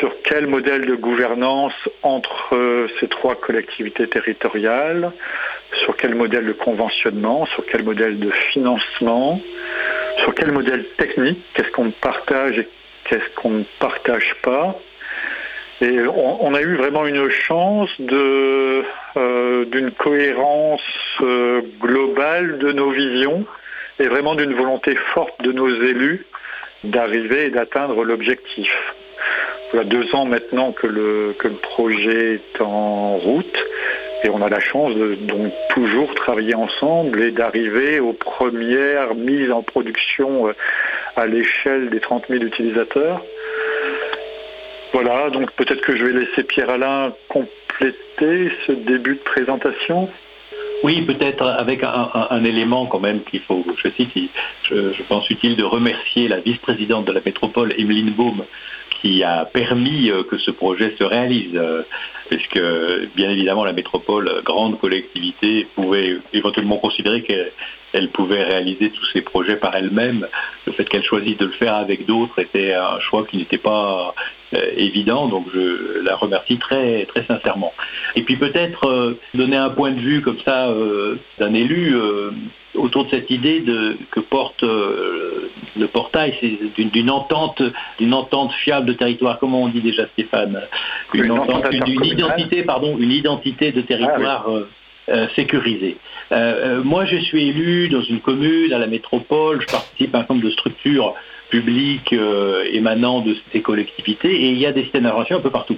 Sur 0.00 0.12
quel 0.24 0.48
modèle 0.48 0.84
de 0.84 0.96
gouvernance 0.96 1.88
entre 2.02 2.56
euh, 2.56 2.88
ces 2.98 3.06
trois 3.06 3.36
collectivités 3.36 4.08
territoriales 4.08 5.12
Sur 5.84 5.96
quel 5.96 6.16
modèle 6.16 6.46
de 6.46 6.52
conventionnement 6.52 7.46
Sur 7.46 7.64
quel 7.66 7.84
modèle 7.84 8.18
de 8.18 8.30
financement 8.52 9.40
Sur 10.18 10.34
quel 10.34 10.50
modèle 10.50 10.84
technique 10.98 11.38
Qu'est-ce 11.54 11.70
qu'on 11.70 11.92
partage 11.92 12.58
et 12.58 12.68
qu'est-ce 13.04 13.34
qu'on 13.36 13.50
ne 13.50 13.64
partage 13.78 14.34
pas 14.42 14.76
et 15.82 15.98
on, 16.06 16.54
a 16.54 16.62
eu 16.62 16.76
vraiment 16.76 17.06
une 17.06 17.28
chance 17.28 17.90
euh, 18.00 19.64
d'une 19.64 19.90
cohérence 19.90 20.80
euh, 21.22 21.60
globale 21.80 22.58
de 22.58 22.70
nos 22.70 22.90
visions 22.90 23.44
et 23.98 24.06
vraiment 24.06 24.36
d'une 24.36 24.54
volonté 24.54 24.94
forte 25.12 25.42
de 25.42 25.50
nos 25.50 25.68
élus 25.68 26.24
d'arriver 26.84 27.46
et 27.46 27.50
d'atteindre 27.50 28.04
l'objectif. 28.04 28.70
Voilà 29.72 29.84
deux 29.84 30.14
ans 30.14 30.24
maintenant 30.24 30.70
que 30.70 30.86
le, 30.86 31.34
projet 31.62 32.34
est 32.34 32.60
en 32.60 33.16
route 33.16 33.64
et 34.22 34.30
on 34.30 34.40
a 34.40 34.48
la 34.48 34.60
chance 34.60 34.94
de 34.94 35.18
toujours 35.70 36.14
travailler 36.14 36.54
ensemble 36.54 37.22
et 37.22 37.32
d'arriver 37.32 37.98
aux 37.98 38.12
premières 38.12 39.16
mises 39.16 39.50
en 39.50 39.64
production 39.64 40.46
euh, 40.46 40.52
à 41.16 41.26
l'échelle 41.26 41.90
des 41.90 41.98
30 41.98 42.26
000 42.28 42.44
utilisateurs. 42.44 43.20
Voilà, 44.92 45.30
donc 45.30 45.50
peut-être 45.52 45.80
que 45.80 45.96
je 45.96 46.04
vais 46.04 46.12
laisser 46.12 46.42
Pierre-Alain 46.42 47.14
compléter 47.28 48.52
ce 48.66 48.72
début 48.72 49.14
de 49.14 49.20
présentation. 49.20 50.08
Oui, 50.82 51.02
peut-être 51.02 51.46
avec 51.46 51.82
un, 51.84 52.44
élément 52.44 52.86
quand 52.86 52.98
même 52.98 53.22
qu'il 53.22 53.40
faut, 53.40 53.64
je 53.76 53.88
cite, 53.90 54.10
je, 54.64 55.02
pense 55.08 55.30
utile 55.30 55.56
de 55.56 55.62
remercier 55.62 56.26
la 56.26 56.40
vice-présidente 56.40 57.04
de 57.04 57.12
la 57.12 57.20
métropole, 57.24 57.72
Emeline 57.78 58.10
Baum, 58.10 58.44
qui 59.00 59.22
a 59.22 59.44
permis 59.44 60.10
euh, 60.10 60.24
que 60.24 60.38
ce 60.38 60.50
projet 60.50 60.94
se 60.98 61.04
réalise, 61.04 61.54
euh, 61.54 61.82
puisque 62.28 62.60
bien 63.14 63.30
évidemment 63.30 63.64
la 63.64 63.72
métropole, 63.72 64.42
grande 64.44 64.78
collectivité, 64.78 65.68
pouvait 65.74 66.18
éventuellement 66.32 66.78
considérer 66.78 67.22
qu'elle 67.22 67.52
pouvait 68.08 68.42
réaliser 68.42 68.90
tous 68.90 69.04
ces 69.12 69.22
projets 69.22 69.56
par 69.56 69.74
elle-même. 69.76 70.26
Le 70.66 70.72
fait 70.72 70.84
qu'elle 70.84 71.04
choisisse 71.04 71.36
de 71.38 71.46
le 71.46 71.52
faire 71.52 71.74
avec 71.74 72.06
d'autres 72.06 72.38
était 72.38 72.74
un 72.74 72.98
choix 73.00 73.26
qui 73.26 73.36
n'était 73.36 73.58
pas 73.58 74.14
euh, 74.54 74.70
évident, 74.76 75.28
donc 75.28 75.46
je 75.54 76.00
la 76.02 76.16
remercie 76.16 76.58
très, 76.58 77.06
très 77.06 77.24
sincèrement. 77.24 77.72
Et 78.16 78.22
puis 78.22 78.36
peut-être 78.36 78.86
euh, 78.86 79.18
donner 79.34 79.56
un 79.56 79.70
point 79.70 79.92
de 79.92 80.00
vue 80.00 80.20
comme 80.20 80.38
ça 80.44 80.68
euh, 80.68 81.16
d'un 81.38 81.54
élu 81.54 81.94
autour 82.74 83.04
de 83.04 83.10
cette 83.10 83.30
idée 83.30 83.60
de, 83.60 83.96
que 84.10 84.20
porte 84.20 84.62
le 84.62 85.86
portail, 85.92 86.34
c'est 86.40 86.82
d'une 86.82 87.10
entente, 87.10 87.62
d'une 87.98 88.14
entente 88.14 88.52
fiable 88.52 88.86
de 88.86 88.94
territoire. 88.94 89.38
Comment 89.38 89.62
on 89.62 89.68
dit 89.68 89.80
déjà, 89.80 90.06
Stéphane? 90.08 90.62
Une, 91.12 91.32
identité, 92.04 92.62
pardon, 92.62 92.96
une 92.98 93.10
identité 93.10 93.72
de 93.72 93.82
territoire. 93.82 94.46
Ah 94.48 94.81
sécurisée. 95.34 95.96
moi, 96.30 97.04
je 97.04 97.16
suis 97.16 97.48
élu 97.48 97.88
dans 97.88 98.02
une 98.02 98.20
commune, 98.20 98.72
à 98.72 98.78
la 98.78 98.86
métropole, 98.86 99.60
je 99.60 99.66
participe 99.66 100.14
à 100.14 100.20
un 100.20 100.26
nombre 100.28 100.44
de 100.44 100.50
structures 100.50 101.14
public 101.52 102.14
euh, 102.14 102.64
émanant 102.72 103.20
de 103.20 103.36
ces 103.52 103.60
collectivités 103.60 104.32
et 104.32 104.48
il 104.48 104.58
y 104.58 104.64
a 104.64 104.72
des 104.72 104.84
systèmes 104.84 105.02
d'information 105.02 105.36
un 105.36 105.40
peu 105.40 105.50
partout. 105.50 105.76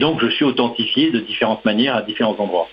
Donc 0.00 0.18
je 0.22 0.28
suis 0.28 0.46
authentifié 0.46 1.10
de 1.10 1.20
différentes 1.20 1.64
manières 1.66 1.94
à 1.94 2.02
différents 2.02 2.36
endroits 2.38 2.68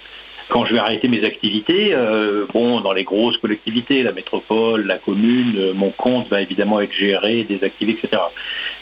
quand 0.50 0.66
je 0.66 0.74
vais 0.74 0.80
arrêter 0.80 1.08
mes 1.08 1.24
activités, 1.26 1.94
euh, 1.94 2.46
bon, 2.54 2.80
dans 2.82 2.94
les 2.94 3.04
grosses 3.04 3.38
collectivités, 3.38 4.04
la 4.04 4.14
métropole, 4.14 4.86
la 4.86 4.98
commune, 4.98 5.56
euh, 5.58 5.74
mon 5.74 5.92
compte 5.92 6.30
va 6.30 6.42
évidemment 6.42 6.80
être 6.80 6.94
géré, 6.94 7.44
désactivé, 7.44 7.98
etc. 8.02 8.22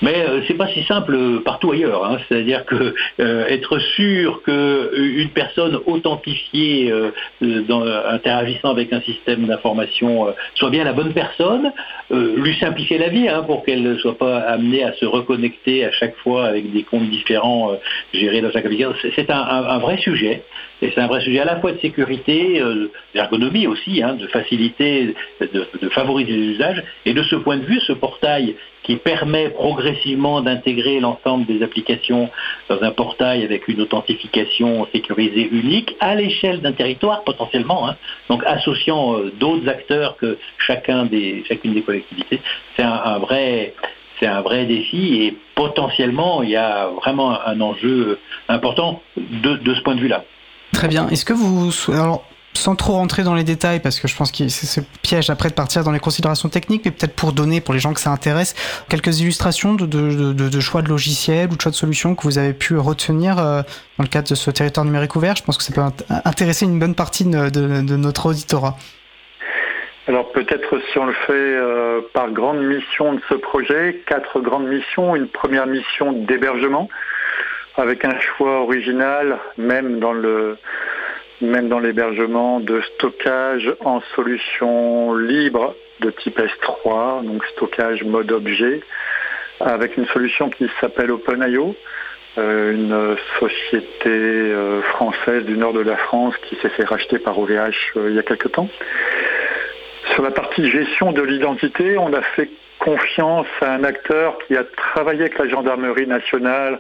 Mais 0.02 0.26
euh, 0.28 0.42
c'est 0.48 0.54
pas 0.54 0.68
si 0.68 0.84
simple 0.84 1.42
partout 1.44 1.72
ailleurs. 1.72 2.06
Hein. 2.06 2.18
C'est-à-dire 2.28 2.66
que 2.66 2.94
être 3.18 3.80
sûr 3.80 4.44
qu'une 4.44 5.30
personne 5.34 5.80
authentifiée 5.86 6.94
interagissant 7.42 8.70
avec 8.70 8.94
un 8.94 9.02
système 9.02 9.46
d'information 9.46 10.28
soit 10.56 10.70
bien 10.70 10.84
la 10.84 10.94
bonne 10.94 11.14
personne, 11.14 11.72
lui 12.12 12.56
simplifier 12.60 12.98
la 12.98 13.10
vie 13.10 13.28
hein, 13.28 13.44
pour 13.44 13.64
qu'elle 13.64 13.82
ne 13.82 13.98
soit 13.98 14.18
pas 14.18 14.40
amenée 14.40 14.84
à 14.84 14.94
se 14.94 15.06
reconnecter 15.06 15.86
à 15.86 15.92
chaque 15.92 16.16
fois 16.18 16.46
avec 16.46 16.72
des 16.72 16.84
comptes 16.84 17.10
différents 17.10 17.78
gérés 18.14 18.42
dans 18.42 18.52
chaque 18.52 18.66
application. 18.66 18.94
C'est 19.16 19.30
un, 19.30 19.78
vrai 19.80 19.98
sujet. 19.98 20.44
Et 20.82 20.92
c'est 20.94 21.02
un 21.02 21.08
vrai 21.08 21.22
sujet 21.22 21.40
à 21.40 21.46
la 21.46 21.58
fois 21.58 21.72
de 21.72 21.80
sécurité, 21.80 22.60
euh, 22.60 22.92
d'ergonomie 23.14 23.66
aussi, 23.68 24.04
hein, 24.04 24.16
de 24.16 24.28
facilité, 24.28 25.16
de, 25.40 25.90
favoriser 25.90 26.34
les 26.34 26.48
usages. 26.48 26.84
Et 27.06 27.14
de 27.14 27.24
ce 27.24 27.36
point 27.36 27.58
de 27.58 27.66
vue, 27.66 27.80
ce 27.80 27.94
portail 27.94 28.56
qui 28.84 28.98
permet 28.98 29.50
progressivement 29.50 30.42
d'intégrer 30.42 31.00
l'ensemble 31.00 31.46
des 31.46 31.64
applications 31.64 32.30
dans 32.70 32.82
un 32.84 32.92
portail 32.92 33.44
avec 33.44 33.68
une 33.68 33.82
authentification 33.82 34.88
sécurisée 34.92 35.50
unique 35.52 35.96
à 36.00 36.14
l'échelle 36.14 36.62
d'un 36.62 36.74
territoire 36.74 37.24
potentiellement, 37.24 37.90
hein. 37.90 37.96
donc 38.30 38.44
associant 38.46 39.16
euh, 39.16 39.32
d'autres 39.40 39.68
acteurs 39.70 40.18
que 40.18 40.38
chacun 40.60 41.06
des, 41.06 41.44
chacune 41.48 41.74
des 41.74 41.82
collectivités, 41.82 42.42
c'est 42.76 42.84
un, 42.84 43.18
vrai 43.18 43.74
c'est 44.20 44.28
un 44.28 44.42
vrai 44.42 44.66
défi 44.66 45.24
et 45.24 45.38
potentiellement 45.56 46.44
il 46.44 46.52
y 46.52 46.56
a 46.56 46.88
vraiment 46.88 47.40
un 47.46 47.60
enjeu 47.62 48.20
important 48.48 49.02
de 49.18 49.74
ce 49.74 49.82
point 49.82 49.96
de 49.96 50.02
vue-là. 50.02 50.24
Très 50.76 50.88
bien. 50.88 51.08
Est-ce 51.10 51.26
que 51.26 51.34
vous... 51.34 51.72
Alors, 51.92 52.24
sans 52.54 52.76
trop 52.76 52.94
rentrer 52.94 53.24
dans 53.24 53.36
les 53.36 53.44
détails, 53.44 53.80
parce 53.80 54.00
que 54.00 54.08
je 54.08 54.16
pense 54.16 54.32
que 54.32 54.48
c'est 54.48 54.82
le 54.82 54.88
piège 55.02 55.30
après 55.30 55.50
de 55.50 55.54
partir 55.54 55.84
dans 55.84 55.92
les 55.92 56.00
considérations 56.00 56.50
techniques, 56.50 56.84
mais 56.86 56.92
peut-être 56.92 57.16
pour 57.16 57.34
donner, 57.34 57.62
pour 57.62 57.74
les 57.74 57.80
gens 57.80 57.94
que 57.94 58.00
ça 58.00 58.12
intéresse, 58.12 58.56
quelques 58.90 59.20
illustrations 59.20 59.74
de, 59.74 60.60
choix 60.60 60.82
de 60.82 60.90
logiciels 60.90 61.50
ou 61.52 61.56
de 61.56 61.62
choix 61.62 61.72
de 61.72 61.76
solutions 61.76 62.16
que 62.16 62.24
vous 62.24 62.38
avez 62.38 62.54
pu 62.54 62.78
retenir 62.78 63.40
euh, 63.40 63.62
dans 63.98 64.04
le 64.04 64.08
cadre 64.08 64.30
de 64.30 64.36
ce 64.36 64.52
territoire 64.52 64.86
numérique 64.86 65.16
ouvert. 65.16 65.36
Je 65.36 65.44
pense 65.44 65.58
que 65.58 65.64
ça 65.64 65.74
peut 65.74 65.82
intéresser 66.24 66.66
une 66.66 66.80
bonne 66.80 66.96
partie 66.96 67.26
de, 67.26 67.96
notre 67.96 68.28
auditorat. 68.28 68.76
Alors 70.08 70.32
peut-être 70.32 70.80
si 70.92 71.00
on 71.00 71.06
le 71.06 71.14
fait 71.26 71.34
euh, 71.34 72.02
par 72.14 72.30
grande 72.30 72.62
mission 72.62 73.14
de 73.14 73.22
ce 73.28 73.34
projet, 73.34 74.04
quatre 74.08 74.40
grandes 74.40 74.68
missions. 74.68 75.16
Une 75.16 75.28
première 75.28 75.66
mission 75.66 76.12
d'hébergement, 76.12 76.90
avec 77.78 78.06
un 78.06 78.18
choix 78.20 78.62
original, 78.62 79.38
même 79.58 80.00
dans 80.00 80.14
le 80.14 80.58
même 81.42 81.68
dans 81.68 81.80
l'hébergement 81.80 82.62
de 82.62 82.82
stockage 82.96 83.74
en 83.82 84.00
solution 84.16 85.14
libre 85.16 85.76
de 86.00 86.10
type 86.10 86.40
S3, 86.40 87.26
donc 87.26 87.46
stockage 87.48 88.04
mode 88.04 88.32
objet, 88.32 88.82
avec 89.60 89.98
une 89.98 90.06
solution 90.08 90.50
qui 90.50 90.70
s'appelle 90.80 91.12
OpenIO, 91.12 91.76
euh, 92.38 92.74
une 92.74 93.18
société 93.40 94.10
euh, 94.10 94.82
française 94.82 95.44
du 95.46 95.58
nord 95.58 95.74
de 95.74 95.82
la 95.82 95.98
France 95.98 96.36
qui 96.48 96.56
s'est 96.58 96.70
fait 96.70 96.86
racheter 96.86 97.20
par 97.20 97.38
OVH 97.38 97.94
euh, 97.98 98.10
il 98.10 98.16
y 98.16 98.20
a 98.20 98.24
quelque 98.24 98.48
temps. 98.48 98.70
Sur 100.14 100.24
la 100.24 100.32
partie 100.32 100.70
gestion 100.70 101.12
de 101.12 101.22
l'identité, 101.22 101.98
on 101.98 102.14
a 102.14 102.22
fait 102.22 102.50
confiance 102.80 103.48
à 103.62 103.74
un 103.74 103.84
acteur 103.84 104.38
qui 104.48 104.56
a 104.56 104.64
travaillé 104.64 105.22
avec 105.22 105.38
la 105.38 105.48
gendarmerie 105.48 106.08
nationale 106.08 106.80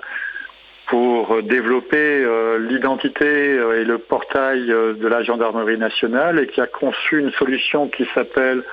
pour 0.87 1.41
développer 1.41 1.97
euh, 1.97 2.59
l'identité 2.59 3.25
euh, 3.25 3.81
et 3.81 3.85
le 3.85 3.97
portail 3.97 4.71
euh, 4.71 4.93
de 4.93 5.07
la 5.07 5.23
gendarmerie 5.23 5.77
nationale 5.77 6.39
et 6.39 6.47
qui 6.47 6.61
a 6.61 6.67
conçu 6.67 7.19
une 7.19 7.31
solution 7.31 7.87
qui 7.87 8.07
s'appelle 8.13 8.63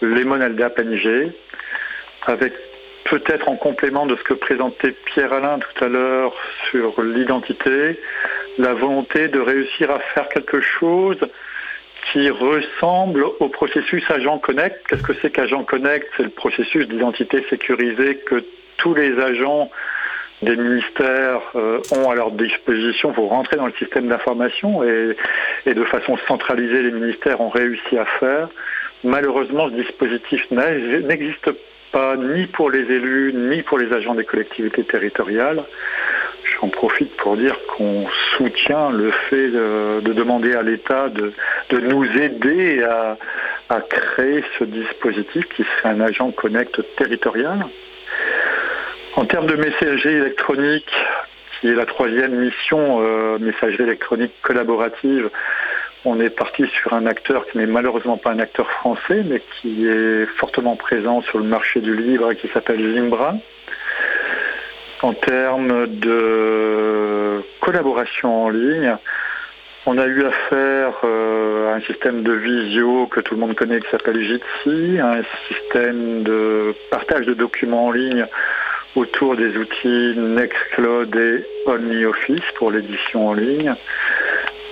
Lemon 0.00 0.40
Aldap 0.40 0.78
NG, 0.78 1.32
avec 2.26 2.54
peut-être 3.04 3.48
en 3.48 3.56
complément 3.56 4.06
de 4.06 4.16
ce 4.16 4.22
que 4.22 4.34
présentait 4.34 4.92
Pierre-Alain 5.06 5.58
tout 5.58 5.84
à 5.84 5.88
l'heure 5.88 6.34
sur 6.70 7.02
l'identité, 7.02 8.00
la 8.58 8.72
volonté 8.72 9.28
de 9.28 9.40
réussir 9.40 9.90
à 9.90 9.98
faire 9.98 10.28
quelque 10.28 10.60
chose 10.60 11.18
qui 12.12 12.30
ressemble 12.30 13.24
au 13.24 13.48
processus 13.48 14.02
Agent 14.10 14.38
Connect. 14.38 14.86
Qu'est-ce 14.88 15.02
que 15.02 15.12
c'est 15.20 15.30
qu'Agent 15.30 15.64
Connect? 15.64 16.08
C'est 16.16 16.22
le 16.22 16.30
processus 16.30 16.88
d'identité 16.88 17.44
sécurisée 17.50 18.16
que 18.16 18.42
tous 18.78 18.94
les 18.94 19.18
agents 19.20 19.70
des 20.42 20.56
ministères 20.56 21.42
euh, 21.54 21.80
ont 21.92 22.10
à 22.10 22.14
leur 22.14 22.30
disposition 22.30 23.12
pour 23.12 23.28
rentrer 23.30 23.56
dans 23.56 23.66
le 23.66 23.74
système 23.74 24.08
d'information 24.08 24.82
et, 24.82 25.74
de 25.74 25.84
façon 25.84 26.16
centralisée, 26.26 26.82
les 26.82 26.92
ministères 26.92 27.40
ont 27.40 27.50
réussi 27.50 27.98
à 27.98 28.06
faire. 28.18 28.48
Malheureusement, 29.04 29.68
ce 29.68 29.74
dispositif 29.74 30.50
n'existe 30.50 31.50
pas 31.92 32.16
ni 32.16 32.46
pour 32.46 32.70
les 32.70 32.80
élus, 32.80 33.32
ni 33.34 33.62
pour 33.62 33.78
les 33.78 33.92
agents 33.92 34.14
des 34.14 34.24
collectivités 34.24 34.84
territoriales. 34.84 35.62
J'en 36.60 36.68
profite 36.68 37.14
pour 37.16 37.36
dire 37.36 37.56
qu'on 37.68 38.06
soutient 38.36 38.90
le 38.90 39.10
fait 39.28 39.48
de, 39.48 40.12
demander 40.12 40.54
à 40.54 40.62
l'État 40.62 41.08
de, 41.08 41.32
nous 41.80 42.04
aider 42.18 42.82
à, 42.82 43.16
à 43.68 43.80
créer 43.80 44.44
ce 44.58 44.64
dispositif 44.64 45.46
qui 45.48 45.64
serait 45.64 45.90
un 45.90 46.00
agent 46.00 46.30
connect 46.32 46.80
territorial. 46.96 47.66
En 49.16 49.24
termes 49.24 49.46
de 49.46 49.56
messagerie 49.56 50.14
électronique, 50.14 50.92
qui 51.60 51.68
est 51.68 51.74
la 51.74 51.84
troisième 51.84 52.36
mission, 52.36 53.00
euh, 53.00 53.38
messagerie 53.38 53.82
électronique 53.82 54.32
collaborative, 54.40 55.30
on 56.04 56.20
est 56.20 56.30
parti 56.30 56.64
sur 56.80 56.92
un 56.92 57.06
acteur 57.06 57.44
qui 57.48 57.58
n'est 57.58 57.66
malheureusement 57.66 58.16
pas 58.16 58.30
un 58.30 58.38
acteur 58.38 58.70
français, 58.70 59.24
mais 59.28 59.42
qui 59.60 59.86
est 59.86 60.26
fortement 60.36 60.76
présent 60.76 61.22
sur 61.22 61.38
le 61.38 61.44
marché 61.44 61.80
du 61.80 61.94
livre 61.94 62.30
et 62.30 62.36
qui 62.36 62.48
s'appelle 62.48 62.94
Zimbra. 62.94 63.34
En 65.02 65.12
termes 65.12 65.88
de 65.88 67.42
collaboration 67.60 68.44
en 68.44 68.50
ligne, 68.50 68.96
on 69.86 69.98
a 69.98 70.06
eu 70.06 70.24
affaire 70.24 70.94
euh, 71.04 71.72
à 71.72 71.76
un 71.76 71.80
système 71.80 72.22
de 72.22 72.32
visio 72.32 73.06
que 73.08 73.20
tout 73.20 73.34
le 73.34 73.40
monde 73.40 73.56
connaît 73.56 73.80
qui 73.80 73.90
s'appelle 73.90 74.22
Jitsi, 74.22 74.98
un 75.00 75.22
système 75.48 76.22
de 76.22 76.74
partage 76.90 77.26
de 77.26 77.34
documents 77.34 77.86
en 77.86 77.90
ligne 77.90 78.26
autour 78.96 79.36
des 79.36 79.56
outils 79.56 80.14
Nextcloud 80.16 81.14
et 81.16 81.44
OnlyOffice 81.66 82.44
pour 82.56 82.70
l'édition 82.70 83.28
en 83.28 83.34
ligne. 83.34 83.74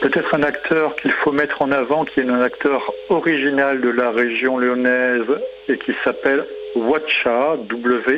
Peut-être 0.00 0.34
un 0.34 0.42
acteur 0.44 0.94
qu'il 0.96 1.10
faut 1.10 1.32
mettre 1.32 1.60
en 1.60 1.72
avant, 1.72 2.04
qui 2.04 2.20
est 2.20 2.28
un 2.28 2.40
acteur 2.40 2.92
original 3.08 3.80
de 3.80 3.88
la 3.88 4.12
région 4.12 4.58
lyonnaise 4.58 5.26
et 5.68 5.76
qui 5.78 5.92
s'appelle 6.04 6.46
Watcha, 6.76 7.56
W-A-T-C-H-A, 7.68 8.14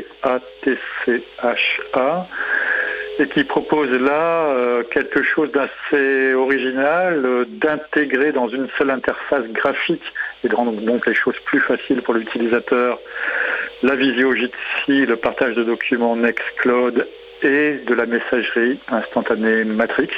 et 3.19 3.29
qui 3.29 3.45
propose 3.45 3.91
là 3.91 4.49
euh, 4.49 4.83
quelque 4.91 5.23
chose 5.23 5.51
d'assez 5.53 6.35
original, 6.35 7.25
euh, 7.25 7.45
d'intégrer 7.49 8.33
dans 8.33 8.49
une 8.49 8.69
seule 8.77 8.91
interface 8.91 9.47
graphique 9.49 10.03
et 10.45 10.49
de 10.49 10.55
rendre 10.55 10.73
donc 10.73 11.07
les 11.07 11.15
choses 11.15 11.39
plus 11.45 11.61
faciles 11.61 12.03
pour 12.03 12.15
l'utilisateur 12.15 12.99
la 13.83 13.95
visio 13.95 14.35
Jitsi, 14.35 15.07
le 15.07 15.17
partage 15.17 15.55
de 15.55 15.65
documents 15.65 16.17
Nextcloud 16.17 17.07
et 17.43 17.79
de 17.87 17.95
la 17.95 18.07
messagerie 18.07 18.79
instantanée 18.89 19.65
Matrix. 19.65 20.11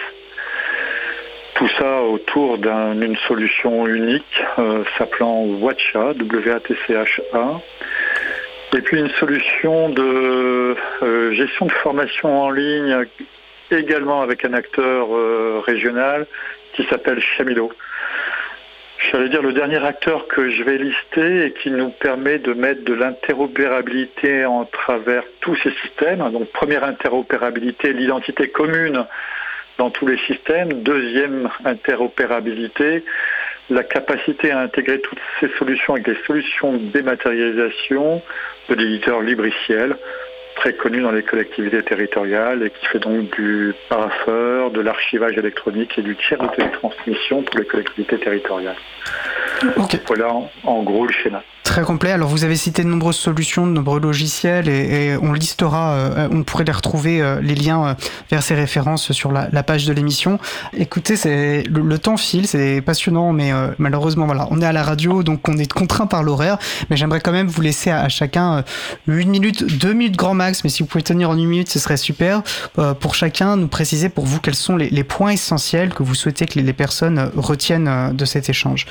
Tout 1.55 1.69
ça 1.79 2.03
autour 2.03 2.59
d'une 2.59 3.17
solution 3.29 3.87
unique 3.87 4.43
euh, 4.59 4.83
s'appelant 4.99 5.45
Watcha, 5.45 6.15
W-A-T-C-H-A. 6.15 7.61
Et 8.77 8.81
puis 8.81 8.99
une 8.99 9.11
solution 9.11 9.91
de 9.91 10.75
euh, 11.03 11.33
gestion 11.33 11.67
de 11.67 11.73
formation 11.73 12.43
en 12.43 12.51
ligne 12.51 13.07
également 13.71 14.23
avec 14.23 14.45
un 14.45 14.55
acteur 14.55 15.09
euh, 15.13 15.63
régional 15.65 16.27
qui 16.75 16.85
s'appelle 16.85 17.21
Chamilo. 17.21 17.71
J'allais 19.11 19.29
dire 19.29 19.43
le 19.43 19.53
dernier 19.53 19.85
acteur 19.85 20.29
que 20.29 20.49
je 20.51 20.63
vais 20.63 20.79
lister 20.79 21.47
et 21.47 21.53
qui 21.53 21.71
nous 21.71 21.91
permet 21.91 22.39
de 22.39 22.53
mettre 22.53 22.85
de 22.85 22.95
l'interopérabilité 22.95 24.45
en 24.45 24.65
travers 24.65 25.25
tous 25.41 25.57
ces 25.57 25.73
systèmes. 25.83 26.19
Donc 26.31 26.51
première 26.53 26.85
interopérabilité, 26.85 27.93
l'identité 27.93 28.49
commune 28.49 29.05
dans 29.79 29.91
tous 29.91 30.07
les 30.07 30.19
systèmes. 30.19 30.83
Deuxième 30.83 31.51
interopérabilité, 31.65 33.05
la 33.71 33.83
capacité 33.83 34.53
à 34.53 34.61
intégrer 34.61 35.01
toutes 35.01 35.19
ces 35.41 35.49
solutions 35.59 35.95
avec 35.95 36.07
des 36.07 36.19
solutions 36.27 36.75
de 36.75 36.91
dématérialisation 36.93 38.23
de 38.69 38.75
l'éditeur 38.75 39.21
Libriciel, 39.21 39.97
très 40.57 40.75
connu 40.75 41.01
dans 41.01 41.11
les 41.11 41.23
collectivités 41.23 41.83
territoriales 41.83 42.63
et 42.63 42.71
qui 42.71 42.87
fait 42.87 42.99
donc 42.99 43.31
du 43.37 43.75
paraffeur, 43.89 44.71
de 44.71 44.81
l'archivage 44.81 45.37
électronique 45.37 45.99
et 45.99 46.03
du 46.03 46.17
tiers 46.17 46.41
de 46.41 46.49
télétransmission 46.49 47.43
pour 47.43 47.59
les 47.59 47.67
collectivités 47.67 48.19
territoriales. 48.19 48.77
Voilà 50.07 50.35
en 50.65 50.83
gros 50.83 51.07
le 51.07 51.13
schéma. 51.13 51.43
Très 51.65 51.83
complet. 51.83 52.11
Alors 52.11 52.29
vous 52.29 52.43
avez 52.43 52.57
cité 52.57 52.83
de 52.83 52.89
nombreuses 52.89 53.17
solutions, 53.17 53.67
de 53.67 53.73
nombreux 53.73 54.01
logiciels 54.01 54.69
et, 54.69 55.17
on 55.23 55.33
listera, 55.33 55.93
euh, 55.93 56.29
on 56.33 56.43
pourrait 56.43 56.65
les 56.65 56.73
retrouver, 56.73 57.23
euh, 57.23 57.41
les 57.41 57.55
liens 57.55 57.87
euh, 57.87 57.95
vers 58.31 58.43
ces 58.43 58.55
références 58.55 59.13
sur 59.13 59.31
la, 59.31 59.63
page 59.63 59.87
de 59.87 59.93
l'émission. 59.93 60.41
Écoutez, 60.77 61.15
le, 61.65 61.99
temps 61.99 62.17
file, 62.17 62.49
c'est 62.49 62.81
passionnant, 62.81 63.33
mais 63.33 63.53
malheureusement 63.79 64.27
voilà, 64.27 64.49
on 64.51 64.61
est 64.61 64.67
à 64.67 64.73
la 64.73 64.83
radio, 64.83 65.23
donc 65.23 65.49
on 65.49 65.57
est 65.57 65.73
contraint 65.73 66.07
par 66.07 66.25
l'horaire. 66.25 66.59
Mais 66.91 66.97
j'aimerais 66.97 67.21
quand 67.21 67.31
même 67.31 67.47
vous 67.47 67.61
laisser 67.61 67.91
à, 67.91 68.09
chacun 68.09 68.65
une 69.07 69.31
minute, 69.31 69.79
deux 69.79 69.93
minutes 69.93 70.17
grand 70.17 70.35
max, 70.35 70.65
mais 70.65 70.71
si 70.71 70.83
vous 70.83 70.89
pouvez 70.89 71.05
tenir 71.05 71.31
en 71.31 71.39
une 71.39 71.47
minute, 71.47 71.71
ce 71.71 71.79
serait 71.79 71.97
super. 71.97 72.43
pour 72.99 73.15
chacun, 73.15 73.57
nous 73.57 73.69
préciser 73.69 74.09
pour 74.09 74.27
vous 74.27 74.41
quels 74.41 74.57
sont 74.57 74.77
les, 74.77 75.05
points 75.05 75.31
essentiels 75.31 75.95
que 75.95 76.03
vous 76.03 76.17
souhaitez 76.17 76.47
que 76.47 76.59
les, 76.59 76.73
personnes 76.73 77.31
retiennent 77.37 78.11
de 78.13 78.25
cet 78.25 78.51
échange. 78.51 78.87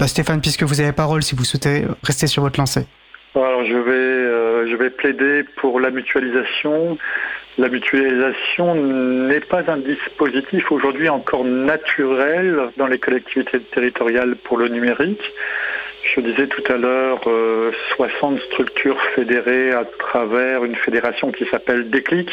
Bah, 0.00 0.08
Stéphane, 0.08 0.40
puisque 0.40 0.64
vous 0.64 0.80
avez 0.80 0.88
la 0.88 0.92
parole, 0.92 1.22
si 1.22 1.36
vous 1.36 1.44
souhaitez 1.44 1.84
rester 2.08 2.26
sur 2.26 2.42
votre 2.42 2.58
lancée 2.58 2.86
alors 3.34 3.64
je 3.64 3.76
vais, 3.76 3.92
euh, 3.92 4.66
je 4.68 4.76
vais 4.76 4.90
plaider 4.90 5.44
pour 5.56 5.80
la 5.80 5.90
mutualisation. 5.90 6.98
La 7.58 7.68
mutualisation 7.68 8.74
n'est 8.74 9.40
pas 9.40 9.62
un 9.68 9.78
dispositif 9.78 10.70
aujourd'hui 10.70 11.08
encore 11.08 11.44
naturel 11.44 12.70
dans 12.76 12.86
les 12.86 12.98
collectivités 12.98 13.60
territoriales 13.60 14.36
pour 14.36 14.58
le 14.58 14.68
numérique. 14.68 15.22
Je 16.14 16.20
disais 16.20 16.46
tout 16.46 16.62
à 16.72 16.76
l'heure 16.76 17.20
60 17.96 18.38
euh, 18.38 18.40
structures 18.46 19.00
fédérées 19.14 19.72
à 19.72 19.84
travers 19.84 20.64
une 20.64 20.76
fédération 20.76 21.32
qui 21.32 21.44
s'appelle 21.46 21.90
Déclic, 21.90 22.30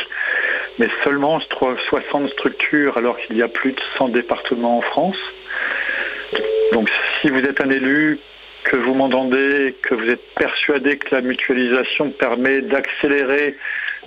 mais 0.79 0.87
seulement 1.03 1.39
60 1.39 2.29
structures 2.29 2.97
alors 2.97 3.17
qu'il 3.17 3.35
y 3.37 3.41
a 3.41 3.47
plus 3.47 3.73
de 3.73 3.81
100 3.97 4.09
départements 4.09 4.77
en 4.77 4.81
France. 4.81 5.19
Donc 6.71 6.89
si 7.21 7.29
vous 7.29 7.39
êtes 7.39 7.61
un 7.61 7.69
élu 7.69 8.19
que 8.65 8.75
vous 8.75 8.93
m'entendez, 8.93 9.75
que 9.83 9.95
vous 9.95 10.09
êtes 10.09 10.33
persuadé 10.35 10.97
que 10.97 11.13
la 11.15 11.21
mutualisation 11.21 12.09
permet 12.09 12.61
d'accélérer 12.61 13.55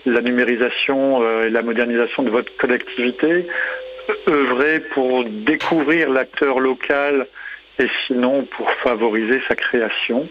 la 0.05 0.20
numérisation 0.20 1.22
euh, 1.22 1.47
et 1.47 1.51
la 1.51 1.62
modernisation 1.62 2.22
de 2.22 2.30
votre 2.30 2.55
collectivité, 2.56 3.47
œuvrez 4.26 4.80
pour 4.80 5.24
découvrir 5.24 6.10
l'acteur 6.10 6.60
local 6.60 7.26
et 7.78 7.86
sinon 8.06 8.44
pour 8.44 8.70
favoriser 8.82 9.40
sa 9.48 9.55
création. 9.55 10.28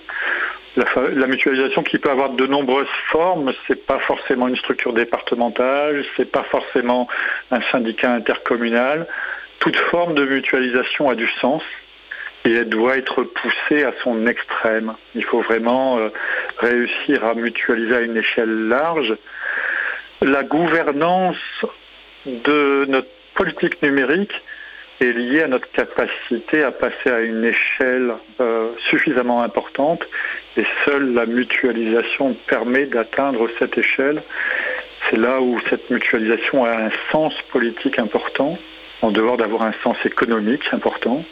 La, 0.75 1.25
mutualisation 1.25 1.81
qui 1.81 1.97
peut 1.97 2.11
avoir 2.11 2.29
de 2.29 2.45
nombreuses 2.45 2.87
formes, 3.09 3.51
c'est 3.67 3.87
pas 3.87 3.97
forcément 3.99 4.47
une 4.47 4.57
structure 4.57 4.93
départementale, 4.93 6.05
c'est 6.15 6.31
pas 6.31 6.43
forcément 6.43 7.07
un 7.49 7.61
syndicat 7.71 8.13
intercommunal. 8.13 9.07
Toute 9.59 9.75
forme 9.75 10.13
de 10.13 10.23
mutualisation 10.25 11.09
a 11.09 11.15
du 11.15 11.27
sens 11.41 11.63
et 12.45 12.53
elle 12.53 12.69
doit 12.69 12.97
être 12.97 13.23
poussée 13.23 13.83
à 13.83 13.93
son 14.03 14.25
extrême. 14.27 14.93
Il 15.15 15.23
faut 15.23 15.41
vraiment 15.41 15.97
euh, 15.97 16.09
réussir 16.57 17.25
à 17.25 17.33
mutualiser 17.33 17.95
à 17.95 18.01
une 18.01 18.17
échelle 18.17 18.67
large. 18.67 19.15
La 20.21 20.43
gouvernance 20.43 21.65
de 22.25 22.85
notre 22.87 23.09
politique 23.35 23.81
numérique 23.81 24.33
est 24.99 25.11
liée 25.11 25.43
à 25.43 25.47
notre 25.47 25.69
capacité 25.71 26.63
à 26.63 26.71
passer 26.71 27.09
à 27.09 27.19
une 27.19 27.43
échelle 27.43 28.13
euh, 28.39 28.71
suffisamment 28.89 29.43
importante 29.43 30.03
et 30.57 30.65
seule 30.85 31.13
la 31.13 31.25
mutualisation 31.25 32.35
permet 32.47 32.85
d'atteindre 32.85 33.47
cette 33.59 33.77
échelle. 33.77 34.23
C'est 35.09 35.17
là 35.17 35.39
où 35.39 35.59
cette 35.69 35.89
mutualisation 35.89 36.65
a 36.65 36.71
un 36.71 36.89
sens 37.11 37.33
politique 37.51 37.99
important, 37.99 38.57
en 39.01 39.11
dehors 39.11 39.37
d'avoir 39.37 39.61
un 39.61 39.73
sens 39.83 39.97
économique 40.03 40.63
important. 40.71 41.23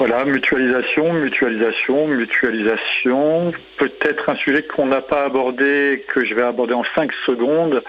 Voilà, 0.00 0.24
mutualisation, 0.24 1.12
mutualisation, 1.12 2.06
mutualisation. 2.06 3.52
Peut-être 3.76 4.30
un 4.30 4.34
sujet 4.36 4.62
qu'on 4.62 4.86
n'a 4.86 5.02
pas 5.02 5.24
abordé, 5.24 6.06
que 6.08 6.24
je 6.24 6.34
vais 6.34 6.40
aborder 6.40 6.72
en 6.72 6.84
5 6.94 7.12
secondes. 7.26 7.82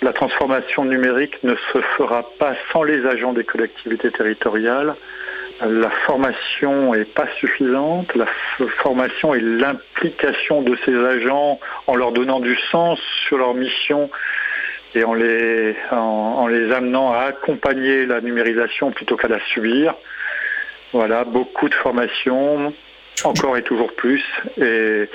La 0.00 0.12
transformation 0.12 0.84
numérique 0.84 1.42
ne 1.42 1.56
se 1.72 1.80
fera 1.96 2.30
pas 2.38 2.54
sans 2.72 2.84
les 2.84 3.04
agents 3.04 3.32
des 3.32 3.42
collectivités 3.42 4.12
territoriales. 4.12 4.94
La 5.60 5.90
formation 6.06 6.94
n'est 6.94 7.04
pas 7.04 7.26
suffisante. 7.40 8.14
La 8.14 8.26
formation 8.84 9.34
et 9.34 9.40
l'implication 9.40 10.62
de 10.62 10.76
ces 10.84 10.94
agents 10.94 11.58
en 11.88 11.96
leur 11.96 12.12
donnant 12.12 12.38
du 12.38 12.54
sens 12.70 13.00
sur 13.26 13.38
leur 13.38 13.54
mission 13.54 14.08
et 14.94 15.02
en 15.02 15.14
les, 15.14 15.74
en 15.90 16.46
les 16.46 16.70
amenant 16.70 17.12
à 17.12 17.22
accompagner 17.22 18.06
la 18.06 18.20
numérisation 18.20 18.92
plutôt 18.92 19.16
qu'à 19.16 19.26
la 19.26 19.40
subir. 19.46 19.96
Voilà, 20.94 21.24
beaucoup 21.24 21.68
de 21.68 21.74
formations, 21.74 22.72
encore 23.24 23.56
et 23.56 23.64
toujours 23.64 23.92
plus. 23.96 24.22
Et 24.58 25.08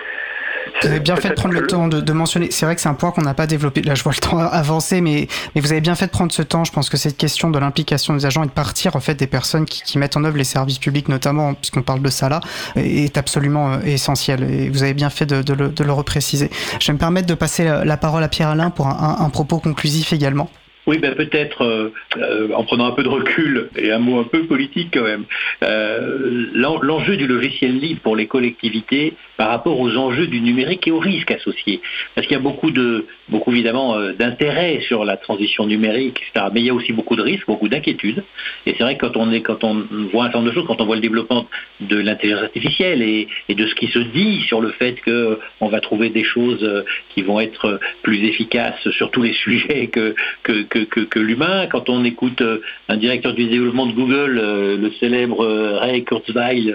vous 0.81 0.87
avez 0.87 0.99
bien 0.99 1.15
fait 1.15 1.29
de 1.29 1.33
prendre 1.35 1.55
le 1.55 1.65
temps 1.65 1.87
de, 1.87 2.11
mentionner. 2.11 2.51
C'est 2.51 2.65
vrai 2.65 2.75
que 2.75 2.81
c'est 2.81 2.89
un 2.89 2.95
point 2.95 3.11
qu'on 3.11 3.21
n'a 3.21 3.33
pas 3.33 3.47
développé. 3.47 3.81
Là, 3.81 3.95
je 3.95 4.03
vois 4.03 4.11
le 4.11 4.19
temps 4.29 4.39
avancer, 4.39 4.99
mais, 4.99 5.29
mais 5.55 5.61
vous 5.61 5.71
avez 5.71 5.79
bien 5.79 5.95
fait 5.95 6.07
de 6.07 6.11
prendre 6.11 6.33
ce 6.33 6.41
temps. 6.41 6.65
Je 6.65 6.73
pense 6.73 6.89
que 6.89 6.97
cette 6.97 7.15
question 7.15 7.49
de 7.49 7.57
l'implication 7.57 8.13
des 8.13 8.25
agents 8.25 8.43
et 8.43 8.47
de 8.47 8.51
partir 8.51 8.97
en 8.97 8.99
fait 8.99 9.15
des 9.15 9.25
personnes 9.25 9.63
qui, 9.63 9.97
mettent 9.97 10.17
en 10.17 10.25
œuvre 10.25 10.35
les 10.35 10.43
services 10.43 10.79
publics, 10.79 11.07
notamment 11.07 11.53
puisqu'on 11.53 11.81
parle 11.81 12.01
de 12.01 12.09
ça 12.09 12.27
là, 12.27 12.41
est 12.75 13.17
absolument 13.17 13.71
euh, 13.71 13.79
essentiel. 13.85 14.43
Et 14.43 14.69
vous 14.69 14.83
avez 14.83 14.93
bien 14.93 15.09
fait 15.09 15.25
de, 15.25 15.53
le, 15.53 15.93
repréciser. 15.93 16.49
Je 16.81 16.87
vais 16.87 16.93
me 16.93 16.99
permettre 16.99 17.27
de 17.27 17.35
passer 17.35 17.63
la 17.63 17.95
parole 17.95 18.23
à 18.23 18.27
Pierre 18.27 18.49
Alain 18.49 18.69
pour 18.69 18.87
un 18.87 19.29
propos 19.29 19.59
conclusif 19.59 20.11
également. 20.11 20.49
Oui, 20.87 20.97
ben 20.97 21.13
peut-être 21.13 21.63
euh, 21.63 21.89
euh, 22.17 22.49
en 22.53 22.63
prenant 22.63 22.85
un 22.85 22.91
peu 22.91 23.03
de 23.03 23.09
recul 23.09 23.69
et 23.75 23.91
un 23.91 23.99
mot 23.99 24.19
un 24.19 24.23
peu 24.23 24.45
politique 24.45 24.89
quand 24.93 25.03
même. 25.03 25.25
Euh, 25.63 26.47
l'enjeu 26.53 27.17
du 27.17 27.27
logiciel 27.27 27.77
libre 27.79 28.01
pour 28.01 28.15
les 28.15 28.27
collectivités 28.27 29.13
par 29.37 29.49
rapport 29.49 29.79
aux 29.79 29.95
enjeux 29.97 30.27
du 30.27 30.41
numérique 30.41 30.87
et 30.87 30.91
aux 30.91 30.99
risques 30.99 31.31
associés. 31.31 31.81
Parce 32.15 32.27
qu'il 32.27 32.35
y 32.35 32.39
a 32.39 32.43
beaucoup 32.43 32.71
de, 32.71 33.05
beaucoup 33.29 33.51
évidemment 33.51 33.99
d'intérêt 34.17 34.81
sur 34.87 35.05
la 35.05 35.17
transition 35.17 35.65
numérique, 35.65 36.21
etc. 36.21 36.47
Mais 36.53 36.61
il 36.61 36.65
y 36.65 36.69
a 36.69 36.73
aussi 36.73 36.93
beaucoup 36.93 37.15
de 37.15 37.21
risques, 37.21 37.45
beaucoup 37.45 37.69
d'inquiétudes. 37.69 38.23
Et 38.65 38.73
c'est 38.77 38.83
vrai 38.83 38.97
que 38.97 39.05
quand 39.05 39.17
on 39.17 39.31
est, 39.31 39.41
quand 39.41 39.63
on 39.63 39.85
voit 40.11 40.23
un 40.23 40.25
certain 40.27 40.39
nombre 40.39 40.49
de 40.49 40.55
choses, 40.55 40.67
quand 40.67 40.81
on 40.81 40.85
voit 40.85 40.95
le 40.95 41.01
développement 41.01 41.45
de 41.81 41.97
l'intelligence 41.97 42.43
artificielle 42.43 43.01
et, 43.01 43.27
de 43.49 43.67
ce 43.67 43.75
qui 43.75 43.87
se 43.87 43.99
dit 43.99 44.41
sur 44.47 44.61
le 44.61 44.69
fait 44.71 44.95
qu'on 45.01 45.67
va 45.67 45.79
trouver 45.81 46.09
des 46.09 46.23
choses 46.23 46.85
qui 47.13 47.21
vont 47.21 47.39
être 47.39 47.79
plus 48.01 48.23
efficaces 48.23 48.89
sur 48.91 49.11
tous 49.11 49.21
les 49.21 49.33
sujets 49.43 49.87
que, 49.87 50.15
que 50.43 50.63
que, 50.69 50.78
l'humain. 51.15 51.67
Quand 51.67 51.89
on 51.89 52.03
écoute 52.03 52.41
euh, 52.41 52.61
un 52.87 52.97
directeur 52.97 53.33
du 53.33 53.45
développement 53.47 53.85
de 53.85 53.93
Google, 53.93 54.39
euh, 54.41 54.77
le 54.77 54.91
célèbre 54.99 55.43
euh, 55.43 55.77
Ray 55.79 56.03
Kurzweil, 56.03 56.73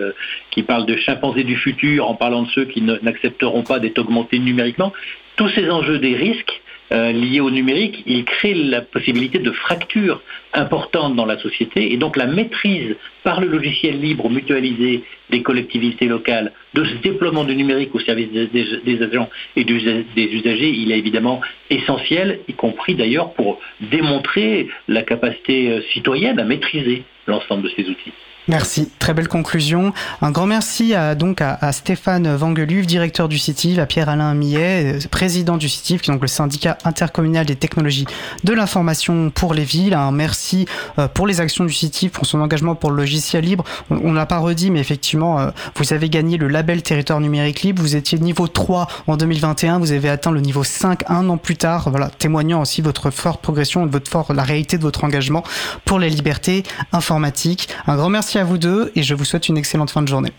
qui 0.50 0.62
parle 0.62 0.86
de 0.86 0.96
chimpanzés 0.96 1.44
du 1.44 1.56
futur 1.56 2.08
en 2.08 2.14
parlant 2.14 2.42
de 2.42 2.48
ceux 2.48 2.64
qui 2.64 2.82
n'accepteront 2.82 3.62
pas 3.62 3.78
d'être 3.78 3.98
augmentés 3.98 4.38
numériquement, 4.38 4.92
tous 5.36 5.48
ces 5.50 5.70
enjeux 5.70 5.98
des 5.98 6.14
risques 6.14 6.60
euh, 6.92 7.12
liés 7.12 7.40
au 7.40 7.50
numérique, 7.50 8.02
il 8.06 8.24
crée 8.24 8.54
la 8.54 8.82
possibilité 8.82 9.38
de 9.38 9.50
fractures 9.50 10.20
importantes 10.52 11.16
dans 11.16 11.24
la 11.24 11.38
société 11.38 11.92
et 11.92 11.96
donc 11.96 12.16
la 12.16 12.26
maîtrise 12.26 12.96
par 13.22 13.40
le 13.40 13.46
logiciel 13.46 14.00
libre 14.00 14.28
mutualisé 14.28 15.02
des 15.30 15.42
collectivités 15.42 16.06
locales 16.06 16.52
de 16.74 16.84
ce 16.84 16.94
déploiement 16.96 17.44
du 17.44 17.56
numérique 17.56 17.94
au 17.94 18.00
service 18.00 18.30
des, 18.30 19.02
agents 19.02 19.30
et 19.56 19.64
des 19.64 20.04
usagers, 20.16 20.70
il 20.70 20.92
est 20.92 20.98
évidemment 20.98 21.40
essentiel, 21.70 22.40
y 22.48 22.52
compris 22.52 22.94
d'ailleurs 22.94 23.32
pour 23.32 23.60
démontrer 23.80 24.68
la 24.86 25.02
capacité 25.02 25.70
euh, 25.70 25.82
citoyenne 25.92 26.38
à 26.38 26.44
maîtriser 26.44 27.04
l'ensemble 27.26 27.62
de 27.62 27.68
ces 27.70 27.88
outils. 27.88 28.12
Merci, 28.46 28.90
très 28.98 29.14
belle 29.14 29.28
conclusion. 29.28 29.94
Un 30.20 30.30
grand 30.30 30.46
merci 30.46 30.92
à, 30.92 31.14
donc 31.14 31.40
à, 31.40 31.72
Stéphane 31.72 32.36
Vangeluve, 32.36 32.84
directeur 32.84 33.26
du 33.26 33.38
CITIV, 33.38 33.78
à 33.78 33.86
Pierre-Alain 33.86 34.34
Millet, 34.34 34.96
euh, 34.96 35.08
président 35.10 35.56
du 35.56 35.66
CITIV, 35.66 36.02
qui 36.02 36.10
est 36.10 36.12
donc 36.12 36.20
le 36.20 36.28
syndicat 36.28 36.76
intercommunal 36.84 37.46
des 37.46 37.56
technologies 37.56 38.04
de 38.44 38.52
l'information 38.52 39.30
pour 39.30 39.54
les 39.54 39.64
villes. 39.64 39.94
Un 39.94 40.12
merci 40.12 40.66
euh, 40.98 41.08
pour 41.08 41.26
les 41.26 41.40
actions 41.40 41.64
du 41.64 41.72
CITIV, 41.72 42.10
pour 42.10 42.26
son 42.26 42.38
engagement 42.42 42.74
pour 42.74 42.90
le 42.90 42.98
logiciel 42.98 43.44
libre. 43.44 43.64
On 43.88 44.10
ne 44.10 44.14
l'a 44.14 44.26
pas 44.26 44.40
redit, 44.40 44.70
mais 44.70 44.80
effectivement, 44.80 45.40
euh, 45.40 45.50
vous 45.76 45.94
avez 45.94 46.10
gagné 46.10 46.36
le 46.36 46.48
label 46.48 46.82
territoire 46.82 47.20
numérique 47.20 47.62
libre. 47.62 47.80
Vous 47.80 47.96
étiez 47.96 48.18
niveau 48.18 48.46
3 48.46 48.88
en 49.06 49.16
2021, 49.16 49.78
vous 49.78 49.92
avez 49.92 50.10
atteint 50.10 50.32
le 50.32 50.42
niveau 50.42 50.64
5 50.64 51.04
un 51.08 51.30
an 51.30 51.38
plus 51.38 51.56
tard, 51.56 51.88
voilà, 51.88 52.10
témoignant 52.10 52.60
aussi 52.60 52.82
votre 52.82 53.10
forte 53.10 53.40
progression, 53.40 53.86
votre 53.86 54.10
forte, 54.10 54.28
la 54.32 54.42
réalité 54.42 54.76
de 54.76 54.82
votre 54.82 55.02
engagement 55.04 55.44
pour 55.86 55.98
les 55.98 56.10
libertés 56.10 56.62
informatiques. 56.92 57.70
Un 57.86 57.96
grand 57.96 58.10
merci 58.10 58.33
à 58.38 58.44
vous 58.44 58.58
deux 58.58 58.92
et 58.94 59.02
je 59.02 59.14
vous 59.14 59.24
souhaite 59.24 59.48
une 59.48 59.56
excellente 59.56 59.90
fin 59.90 60.02
de 60.02 60.08
journée. 60.08 60.30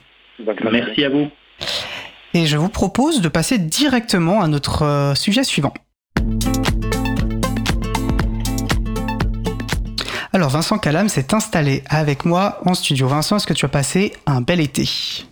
Merci 0.72 1.03
à 1.03 1.09
vous. 1.09 1.30
Et 2.34 2.45
je 2.45 2.57
vous 2.57 2.69
propose 2.69 3.22
de 3.22 3.30
passer 3.30 3.57
directement 3.57 4.41
à 4.41 4.47
notre 4.47 4.84
euh, 4.84 5.15
sujet 5.15 5.43
suivant. 5.43 5.73
Alors 10.34 10.49
Vincent 10.49 10.77
Calam 10.77 11.07
s'est 11.07 11.34
installé 11.34 11.81
avec 11.88 12.26
moi 12.26 12.59
en 12.65 12.73
studio. 12.73 13.07
Vincent, 13.07 13.38
est-ce 13.38 13.47
que 13.47 13.53
tu 13.53 13.63
as 13.63 13.69
passé 13.69 14.11
un 14.26 14.41
bel 14.41 14.59
été? 14.59 14.85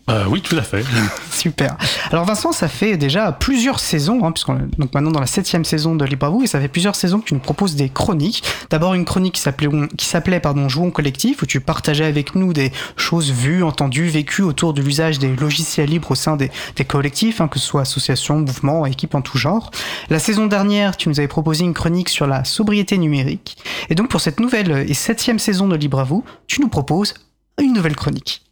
Euh, 0.10 0.26
Oui, 0.28 0.42
tout 0.42 0.58
à 0.58 0.62
fait. 0.62 0.84
Super. 1.32 1.78
Alors 2.12 2.26
Vincent, 2.26 2.52
ça 2.52 2.68
fait 2.68 2.98
déjà 2.98 3.32
plusieurs 3.32 3.80
saisons, 3.80 4.24
hein, 4.24 4.32
puisqu'on 4.32 4.58
est 4.58 4.80
donc 4.80 4.94
maintenant 4.94 5.12
dans 5.12 5.20
la 5.20 5.28
septième 5.28 5.66
saison 5.66 5.96
de 5.96 6.06
Libre 6.06 6.26
à 6.26 6.30
vous, 6.30 6.44
et 6.44 6.48
ça 6.48 6.60
fait 6.60 6.68
plusieurs 6.68 6.96
saisons 6.96 7.20
que 7.20 7.26
tu 7.26 7.34
nous 7.34 7.40
proposes 7.40 7.76
des 7.76 7.90
chroniques. 7.90 8.44
D'abord 8.70 8.94
une 8.94 9.06
chronique 9.06 9.36
qui 9.36 10.06
s'appelait, 10.06 10.40
pardon, 10.40 10.70
Jouons 10.70 10.92
collectif, 10.92 11.42
où 11.42 11.46
tu 11.46 11.60
partageais 11.60 12.06
avec 12.06 12.36
nous 12.36 12.54
des 12.54 12.72
choses 12.96 13.32
vues, 13.32 13.64
entendues, 13.64 14.08
vécues 14.08 14.42
autour 14.42 14.74
de 14.74 14.82
l'usage 14.82 15.20
des 15.20 15.36
logiciels 15.36 15.90
libres 15.90 16.12
au 16.12 16.16
sein 16.16 16.38
des, 16.38 16.50
collectifs, 16.88 17.42
hein, 17.42 17.48
que 17.48 17.60
ce 17.60 17.66
soit 17.66 17.82
associations, 17.82 18.40
mouvements, 18.40 18.86
équipes 18.86 19.16
en 19.16 19.22
tout 19.22 19.38
genre. 19.38 19.72
La 20.10 20.20
saison 20.20 20.48
dernière, 20.48 20.98
tu 20.98 21.10
nous 21.10 21.20
avais 21.20 21.28
proposé 21.28 21.64
une 21.64 21.74
chronique 21.74 22.10
sur 22.10 22.28
la 22.28 22.44
sobriété 22.44 22.98
numérique. 22.98 23.58
Et 23.90 23.96
donc 23.96 24.10
pour 24.10 24.22
cette 24.22 24.40
nouvelle 24.40 24.88
septième 25.04 25.40
saison 25.40 25.68
de 25.68 25.76
Libre 25.76 26.00
à 26.00 26.04
vous, 26.04 26.24
tu 26.48 26.62
nous 26.62 26.70
proposes 26.70 27.14
une 27.62 27.74
nouvelle 27.74 27.96
chronique. 27.96 28.43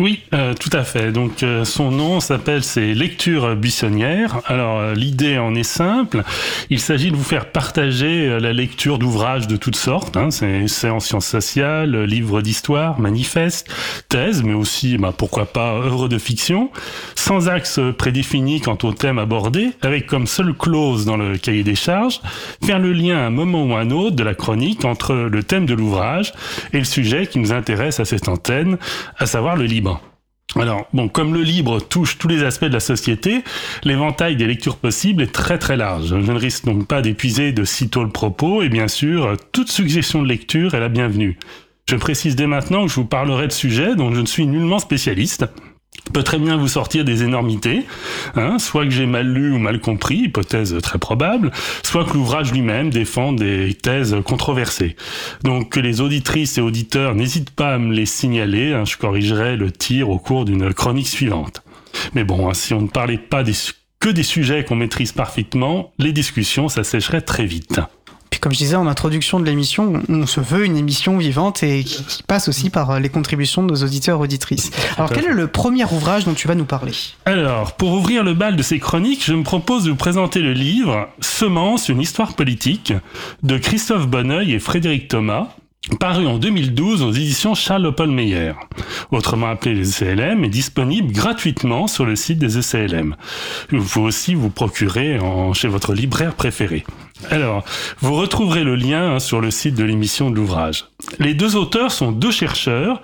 Oui, 0.00 0.22
euh, 0.32 0.54
tout 0.54 0.70
à 0.72 0.82
fait. 0.82 1.12
Donc 1.12 1.42
euh, 1.42 1.66
son 1.66 1.90
nom 1.90 2.20
s'appelle 2.20 2.64
c'est 2.64 2.94
Lectures 2.94 3.54
buissonnières. 3.54 4.40
Alors 4.46 4.78
euh, 4.78 4.94
l'idée 4.94 5.36
en 5.36 5.54
est 5.54 5.62
simple. 5.62 6.22
Il 6.70 6.80
s'agit 6.80 7.10
de 7.10 7.16
vous 7.16 7.22
faire 7.22 7.50
partager 7.50 8.40
la 8.40 8.54
lecture 8.54 8.98
d'ouvrages 8.98 9.46
de 9.46 9.56
toutes 9.56 9.76
sortes. 9.76 10.16
Hein. 10.16 10.30
C'est 10.30 10.88
en 10.88 11.00
sciences 11.00 11.26
sociales, 11.26 12.04
livres 12.04 12.40
d'histoire, 12.40 12.98
manifestes, 12.98 13.68
thèses, 14.08 14.42
mais 14.42 14.54
aussi, 14.54 14.96
bah, 14.96 15.12
pourquoi 15.14 15.44
pas, 15.44 15.74
œuvres 15.74 16.08
de 16.08 16.16
fiction, 16.16 16.70
sans 17.14 17.50
axe 17.50 17.78
prédéfini 17.98 18.62
quant 18.62 18.78
au 18.84 18.94
thème 18.94 19.18
abordé, 19.18 19.72
avec 19.82 20.06
comme 20.06 20.26
seule 20.26 20.54
clause 20.54 21.04
dans 21.04 21.18
le 21.18 21.36
cahier 21.36 21.62
des 21.62 21.74
charges, 21.74 22.22
faire 22.64 22.78
le 22.78 22.94
lien 22.94 23.18
à 23.18 23.26
un 23.26 23.30
moment 23.30 23.64
ou 23.64 23.74
à 23.74 23.80
un 23.80 23.90
autre 23.90 24.16
de 24.16 24.24
la 24.24 24.34
chronique 24.34 24.86
entre 24.86 25.14
le 25.14 25.42
thème 25.42 25.66
de 25.66 25.74
l'ouvrage 25.74 26.32
et 26.72 26.78
le 26.78 26.84
sujet 26.84 27.26
qui 27.26 27.38
nous 27.38 27.52
intéresse 27.52 28.00
à 28.00 28.06
cette 28.06 28.28
antenne, 28.28 28.78
à 29.18 29.26
savoir 29.26 29.56
le 29.56 29.64
libre. 29.64 29.89
Alors, 30.56 30.88
bon, 30.92 31.08
comme 31.08 31.32
le 31.32 31.42
libre 31.42 31.80
touche 31.80 32.18
tous 32.18 32.26
les 32.26 32.42
aspects 32.42 32.64
de 32.64 32.72
la 32.72 32.80
société, 32.80 33.44
l'éventail 33.84 34.36
des 34.36 34.46
lectures 34.46 34.76
possibles 34.76 35.22
est 35.22 35.32
très 35.32 35.58
très 35.58 35.76
large. 35.76 36.08
Je 36.08 36.32
ne 36.32 36.38
risque 36.38 36.64
donc 36.64 36.86
pas 36.88 37.02
d'épuiser 37.02 37.52
de 37.52 37.64
sitôt 37.64 38.02
le 38.02 38.10
propos, 38.10 38.62
et 38.62 38.68
bien 38.68 38.88
sûr, 38.88 39.36
toute 39.52 39.70
suggestion 39.70 40.22
de 40.22 40.28
lecture 40.28 40.74
est 40.74 40.80
la 40.80 40.88
bienvenue. 40.88 41.38
Je 41.88 41.96
précise 41.96 42.36
dès 42.36 42.46
maintenant 42.46 42.82
que 42.82 42.90
je 42.90 42.96
vous 42.96 43.04
parlerai 43.04 43.46
de 43.46 43.52
sujets 43.52 43.94
dont 43.94 44.12
je 44.12 44.20
ne 44.20 44.26
suis 44.26 44.46
nullement 44.46 44.78
spécialiste, 44.78 45.46
peut 46.12 46.22
très 46.22 46.38
bien 46.38 46.56
vous 46.56 46.68
sortir 46.68 47.04
des 47.04 47.22
énormités, 47.22 47.86
hein, 48.34 48.58
soit 48.58 48.84
que 48.84 48.90
j'ai 48.90 49.06
mal 49.06 49.26
lu 49.26 49.52
ou 49.52 49.58
mal 49.58 49.80
compris, 49.80 50.16
hypothèse 50.16 50.76
très 50.82 50.98
probable, 50.98 51.50
soit 51.82 52.04
que 52.04 52.14
l'ouvrage 52.14 52.52
lui-même 52.52 52.90
défend 52.90 53.32
des 53.32 53.74
thèses 53.74 54.16
controversées. 54.24 54.96
Donc 55.44 55.70
que 55.70 55.80
les 55.80 56.00
auditrices 56.00 56.58
et 56.58 56.60
auditeurs 56.60 57.14
n'hésitent 57.14 57.50
pas 57.50 57.74
à 57.74 57.78
me 57.78 57.94
les 57.94 58.06
signaler, 58.06 58.72
hein, 58.72 58.84
je 58.84 58.96
corrigerai 58.96 59.56
le 59.56 59.70
tir 59.70 60.10
au 60.10 60.18
cours 60.18 60.44
d'une 60.44 60.72
chronique 60.74 61.08
suivante. 61.08 61.62
Mais 62.14 62.24
bon, 62.24 62.48
hein, 62.48 62.54
si 62.54 62.74
on 62.74 62.82
ne 62.82 62.88
parlait 62.88 63.18
pas 63.18 63.44
que 64.00 64.08
des 64.08 64.22
sujets 64.22 64.64
qu'on 64.64 64.76
maîtrise 64.76 65.12
parfaitement, 65.12 65.92
les 65.98 66.12
discussions 66.12 66.68
s'assècheraient 66.68 67.20
très 67.20 67.44
vite. 67.44 67.80
Puis 68.30 68.38
comme 68.38 68.52
je 68.52 68.58
disais 68.58 68.76
en 68.76 68.86
introduction 68.86 69.40
de 69.40 69.44
l'émission, 69.44 70.02
on 70.08 70.26
se 70.26 70.40
veut 70.40 70.64
une 70.64 70.76
émission 70.76 71.18
vivante 71.18 71.62
et 71.62 71.82
qui, 71.84 72.22
passe 72.22 72.48
aussi 72.48 72.70
par 72.70 72.90
euh, 72.90 72.98
les 73.00 73.08
contributions 73.08 73.62
de 73.62 73.72
nos 73.72 73.84
auditeurs 73.84 74.20
auditrices. 74.20 74.70
Alors 74.96 75.10
quel 75.10 75.24
est 75.26 75.32
le 75.32 75.48
premier 75.48 75.84
ouvrage 75.84 76.24
dont 76.24 76.34
tu 76.34 76.46
vas 76.46 76.54
nous 76.54 76.64
parler? 76.64 76.92
Alors, 77.24 77.72
pour 77.72 77.92
ouvrir 77.92 78.22
le 78.22 78.34
bal 78.34 78.56
de 78.56 78.62
ces 78.62 78.78
chroniques, 78.78 79.24
je 79.24 79.34
me 79.34 79.42
propose 79.42 79.84
de 79.84 79.90
vous 79.90 79.96
présenter 79.96 80.40
le 80.40 80.52
livre 80.52 81.08
Semence, 81.20 81.88
une 81.88 82.00
histoire 82.00 82.34
politique 82.34 82.92
de 83.42 83.58
Christophe 83.58 84.06
Bonneuil 84.06 84.52
et 84.52 84.58
Frédéric 84.60 85.08
Thomas, 85.08 85.48
paru 85.98 86.26
en 86.26 86.38
2012 86.38 87.02
aux 87.02 87.12
éditions 87.12 87.54
Charles 87.54 87.94
Meyer, 88.08 88.52
autrement 89.10 89.48
appelé 89.48 89.74
les 89.74 89.90
ECLM, 89.90 90.44
est 90.44 90.48
disponible 90.48 91.12
gratuitement 91.12 91.86
sur 91.86 92.04
le 92.04 92.16
site 92.16 92.38
des 92.38 92.58
ECLM. 92.58 93.16
Vous 93.70 93.84
pouvez 93.84 94.06
aussi 94.06 94.34
vous 94.34 94.50
procurer 94.50 95.18
chez 95.54 95.68
votre 95.68 95.92
libraire 95.94 96.34
préféré. 96.34 96.84
Alors, 97.30 97.64
vous 98.00 98.14
retrouverez 98.14 98.64
le 98.64 98.76
lien 98.76 99.14
hein, 99.14 99.18
sur 99.18 99.40
le 99.40 99.50
site 99.50 99.74
de 99.74 99.84
l'émission 99.84 100.30
de 100.30 100.36
l'ouvrage. 100.36 100.86
Les 101.18 101.34
deux 101.34 101.56
auteurs 101.56 101.92
sont 101.92 102.12
deux 102.12 102.30
chercheurs 102.30 103.02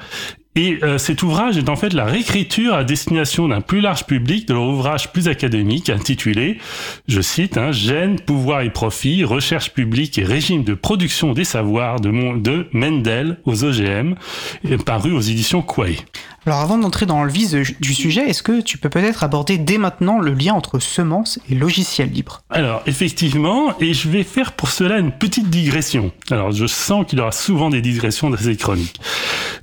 et 0.56 0.78
euh, 0.82 0.96
cet 0.96 1.22
ouvrage 1.22 1.58
est 1.58 1.68
en 1.68 1.76
fait 1.76 1.92
la 1.92 2.06
réécriture 2.06 2.74
à 2.74 2.82
destination 2.82 3.46
d'un 3.46 3.60
plus 3.60 3.80
large 3.80 4.06
public 4.06 4.48
de 4.48 4.54
leur 4.54 4.64
ouvrage 4.64 5.12
plus 5.12 5.28
académique 5.28 5.90
intitulé, 5.90 6.58
je 7.06 7.20
cite, 7.20 7.58
hein, 7.58 7.72
Gènes, 7.72 8.18
pouvoir 8.18 8.62
et 8.62 8.70
profit, 8.70 9.22
recherche 9.22 9.72
publique 9.72 10.18
et 10.18 10.24
régime 10.24 10.64
de 10.64 10.72
production 10.72 11.34
des 11.34 11.44
savoirs 11.44 12.00
de, 12.00 12.38
de 12.38 12.66
Mendel 12.72 13.36
aux 13.44 13.64
OGM, 13.64 14.14
paru 14.84 15.12
aux 15.12 15.20
éditions 15.20 15.62
Quay. 15.62 15.98
Alors 16.46 16.60
avant 16.60 16.78
d'entrer 16.78 17.06
dans 17.06 17.24
le 17.24 17.30
vif 17.32 17.50
du 17.80 17.92
sujet, 17.92 18.28
est-ce 18.28 18.44
que 18.44 18.60
tu 18.60 18.78
peux 18.78 18.88
peut-être 18.88 19.24
aborder 19.24 19.58
dès 19.58 19.78
maintenant 19.78 20.20
le 20.20 20.32
lien 20.32 20.54
entre 20.54 20.78
semences 20.78 21.40
et 21.50 21.56
logiciel 21.56 22.12
libre 22.12 22.42
Alors 22.50 22.82
effectivement, 22.86 23.76
et 23.80 23.92
je 23.94 24.08
vais 24.08 24.22
faire 24.22 24.52
pour 24.52 24.70
cela 24.70 24.98
une 24.98 25.10
petite 25.10 25.50
digression. 25.50 26.12
Alors 26.30 26.52
je 26.52 26.66
sens 26.66 27.04
qu'il 27.04 27.18
y 27.18 27.22
aura 27.22 27.32
souvent 27.32 27.68
des 27.68 27.80
digressions 27.80 28.30
dans 28.30 28.36
ces 28.36 28.56
chroniques. 28.56 29.00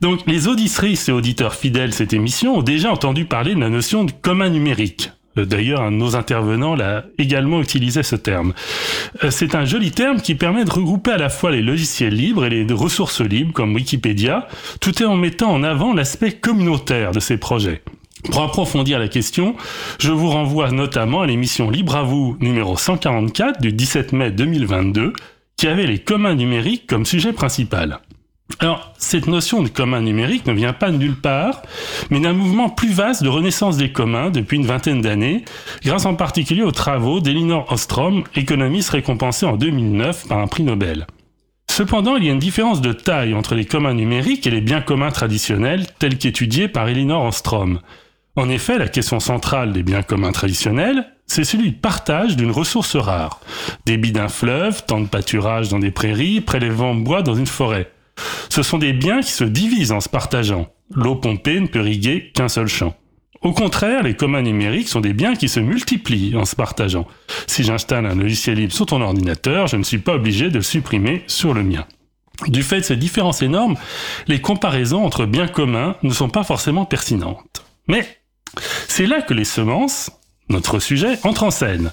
Donc 0.02 0.20
les 0.28 0.50
auditrices 0.50 1.08
et 1.08 1.14
auditeurs 1.14 1.56
fidèles 1.56 1.92
de 1.92 1.96
cette 1.96 2.12
émission 2.12 2.58
ont 2.58 2.64
déjà 2.64 2.92
entendu 2.92 3.24
parler 3.24 3.56
de 3.56 3.62
la 3.62 3.70
notion 3.70 4.04
de 4.04 4.12
commun 4.12 4.50
numérique. 4.50 5.10
Euh, 5.38 5.46
d'ailleurs, 5.46 5.90
nos 5.92 6.16
intervenants 6.16 6.76
l'a 6.76 7.06
également 7.18 7.62
utilisé 7.62 8.04
ce 8.04 8.16
terme. 8.16 8.54
Euh, 9.24 9.32
c'est 9.32 9.56
un 9.56 9.66
joli 9.66 9.92
terme 9.92 10.22
qui 10.22 10.36
permet 10.36 10.66
de 10.66 10.72
regrouper 10.72 11.12
à 11.12 11.18
la 11.18 11.30
fois 11.30 11.52
les 11.52 11.62
logiciels 11.62 12.16
libres 12.16 12.46
et 12.46 12.50
les 12.50 12.74
ressources 12.74 13.22
libres 13.22 13.54
comme 13.54 13.74
Wikipédia, 13.74 14.48
tout 14.80 15.04
en 15.04 15.16
mettant 15.16 15.52
en 15.52 15.64
avant 15.64 15.94
l'aspect 15.94 16.34
communautaire 16.34 17.12
de 17.12 17.20
ces 17.20 17.38
projets. 17.38 17.82
Pour 18.32 18.42
approfondir 18.42 19.00
la 19.00 19.10
question, 19.10 19.56
je 20.00 20.12
vous 20.12 20.30
renvoie 20.30 20.72
notamment 20.72 21.22
à 21.22 21.28
l'émission 21.28 21.70
Libre 21.70 21.98
à 21.98 22.04
vous 22.04 22.38
numéro 22.40 22.78
144 22.78 23.62
du 23.62 23.74
17 23.74 24.14
mai 24.14 24.32
2022 24.32 25.14
qui 25.58 25.68
avait 25.68 25.86
les 25.86 26.00
communs 26.00 26.36
numériques 26.36 26.88
comme 26.88 27.06
sujet 27.06 27.34
principal. 27.34 28.00
Alors, 28.60 28.94
cette 28.98 29.28
notion 29.28 29.64
de 29.64 29.68
commun 29.68 30.02
numérique 30.02 30.46
ne 30.46 30.54
vient 30.54 30.74
pas 30.74 30.92
de 30.92 30.98
nulle 30.98 31.20
part, 31.20 31.62
mais 32.10 32.20
d'un 32.20 32.34
mouvement 32.34 32.70
plus 32.70 32.94
vaste 32.94 33.24
de 33.24 33.30
renaissance 33.30 33.78
des 33.78 33.92
communs 33.92 34.30
depuis 34.30 34.58
une 34.58 34.66
vingtaine 34.66 35.02
d'années, 35.02 35.44
grâce 35.84 36.06
en 36.06 36.16
particulier 36.16 36.64
aux 36.64 36.72
travaux 36.72 37.20
d'Elinor 37.20 37.72
Ostrom, 37.72 38.24
économiste 38.36 38.92
récompensée 38.92 39.46
en 39.46 39.58
2009 39.58 40.28
par 40.28 40.38
un 40.38 40.48
prix 40.48 40.64
Nobel. 40.64 41.08
Cependant, 41.70 42.18
il 42.18 42.26
y 42.26 42.30
a 42.30 42.34
une 42.34 42.40
différence 42.40 42.82
de 42.82 42.94
taille 42.94 43.34
entre 43.34 43.56
les 43.56 43.66
communs 43.66 43.96
numériques 43.96 44.46
et 44.46 44.52
les 44.52 44.62
biens 44.62 44.82
communs 44.82 45.12
traditionnels 45.12 45.88
tels 45.98 46.18
qu'étudiés 46.18 46.68
par 46.68 46.88
Elinor 46.88 47.26
Ostrom. 47.26 47.80
En 48.36 48.50
effet, 48.50 48.78
la 48.78 48.88
question 48.88 49.20
centrale 49.20 49.74
des 49.74 49.84
biens 49.84 50.04
communs 50.04 50.32
traditionnels, 50.32 51.06
c'est 51.28 51.44
celui 51.44 51.72
de 51.72 51.78
partage 51.78 52.36
d'une 52.36 52.52
ressource 52.52 52.96
rare. 52.96 53.40
Débit 53.86 54.12
d'un 54.12 54.28
fleuve, 54.28 54.86
temps 54.86 55.00
de 55.00 55.08
pâturage 55.08 55.70
dans 55.70 55.80
des 55.80 55.92
prairies, 55.92 56.42
prélèvement 56.42 56.96
de 56.96 57.04
bois 57.04 57.22
dans 57.24 57.36
une 57.36 57.48
forêt. 57.48 57.93
Ce 58.50 58.64
sont 58.64 58.78
des 58.78 58.94
biens 58.94 59.22
qui 59.22 59.32
se 59.32 59.44
divisent 59.44 59.92
en 59.92 60.00
se 60.00 60.10
partageant. 60.10 60.68
L'eau 60.94 61.16
pompée 61.16 61.60
ne 61.60 61.68
peut 61.68 61.80
riguer 61.80 62.32
qu'un 62.34 62.50
seul 62.50 62.68
champ. 62.68 62.96
Au 63.42 63.52
contraire, 63.52 64.04
les 64.04 64.16
communs 64.16 64.42
numériques 64.42 64.88
sont 64.88 65.02
des 65.02 65.14
biens 65.14 65.36
qui 65.36 65.50
se 65.50 65.60
multiplient 65.60 66.36
en 66.38 66.46
se 66.46 66.56
partageant. 66.56 67.06
Si 67.46 67.64
j'installe 67.64 68.06
un 68.06 68.16
logiciel 68.16 68.58
libre 68.58 68.74
sur 68.74 68.86
ton 68.86 69.02
ordinateur, 69.02 69.68
je 69.68 69.76
ne 69.76 69.84
suis 69.84 69.98
pas 69.98 70.16
obligé 70.16 70.50
de 70.50 70.56
le 70.56 70.62
supprimer 70.62 71.24
sur 71.28 71.54
le 71.54 71.64
mien. 71.64 71.86
Du 72.48 72.64
fait 72.64 72.80
de 72.80 72.86
ces 72.86 72.96
différences 72.96 73.42
énormes, 73.42 73.76
les 74.28 74.40
comparaisons 74.40 75.06
entre 75.06 75.26
biens 75.26 75.48
communs 75.48 75.96
ne 76.04 76.14
sont 76.14 76.30
pas 76.30 76.44
forcément 76.44 76.86
pertinentes. 76.86 77.66
Mais 77.88 78.06
c'est 78.88 79.06
là 79.06 79.22
que 79.22 79.34
les 79.34 79.46
semences, 79.46 80.10
notre 80.50 80.80
sujet, 80.80 81.18
entrent 81.24 81.44
en 81.44 81.52
scène. 81.52 81.92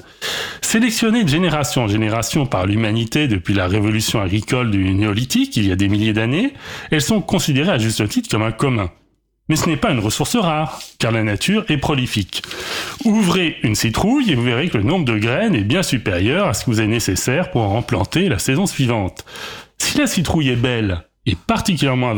Sélectionnées 0.60 1.24
de 1.24 1.28
génération 1.28 1.82
en 1.82 1.88
génération 1.88 2.46
par 2.46 2.66
l'humanité 2.66 3.28
depuis 3.28 3.54
la 3.54 3.66
révolution 3.66 4.20
agricole 4.20 4.70
du 4.70 4.92
néolithique, 4.94 5.56
il 5.56 5.66
y 5.66 5.72
a 5.72 5.76
des 5.76 5.88
milliers 5.88 6.12
d'années, 6.12 6.54
elles 6.90 7.02
sont 7.02 7.20
considérées 7.20 7.72
à 7.72 7.78
juste 7.78 8.06
titre 8.08 8.28
comme 8.30 8.42
un 8.42 8.52
commun. 8.52 8.90
Mais 9.48 9.56
ce 9.56 9.68
n'est 9.68 9.76
pas 9.76 9.90
une 9.90 9.98
ressource 9.98 10.36
rare, 10.36 10.80
car 11.00 11.10
la 11.10 11.24
nature 11.24 11.64
est 11.68 11.76
prolifique. 11.76 12.42
Ouvrez 13.04 13.56
une 13.64 13.74
citrouille 13.74 14.30
et 14.30 14.36
vous 14.36 14.44
verrez 14.44 14.68
que 14.68 14.78
le 14.78 14.84
nombre 14.84 15.04
de 15.04 15.18
graines 15.18 15.56
est 15.56 15.64
bien 15.64 15.82
supérieur 15.82 16.46
à 16.46 16.54
ce 16.54 16.64
que 16.64 16.70
vous 16.70 16.78
avez 16.78 16.86
nécessaire 16.86 17.50
pour 17.50 17.62
en 17.62 17.82
planter 17.82 18.28
la 18.28 18.38
saison 18.38 18.66
suivante. 18.66 19.24
Si 19.78 19.98
la 19.98 20.06
citrouille 20.06 20.50
est 20.50 20.56
belle, 20.56 21.02
et 21.30 21.36
particulièrement 21.46 22.10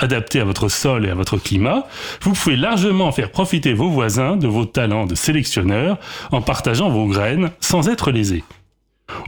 adaptée 0.00 0.40
à 0.40 0.44
votre 0.44 0.68
sol 0.68 1.06
et 1.06 1.10
à 1.10 1.14
votre 1.14 1.36
climat, 1.38 1.86
vous 2.22 2.32
pouvez 2.32 2.56
largement 2.56 3.12
faire 3.12 3.30
profiter 3.30 3.72
vos 3.72 3.88
voisins 3.88 4.36
de 4.36 4.48
vos 4.48 4.64
talents 4.64 5.06
de 5.06 5.14
sélectionneur 5.14 5.98
en 6.32 6.42
partageant 6.42 6.90
vos 6.90 7.06
graines 7.06 7.50
sans 7.60 7.88
être 7.88 8.10
lésés. 8.10 8.42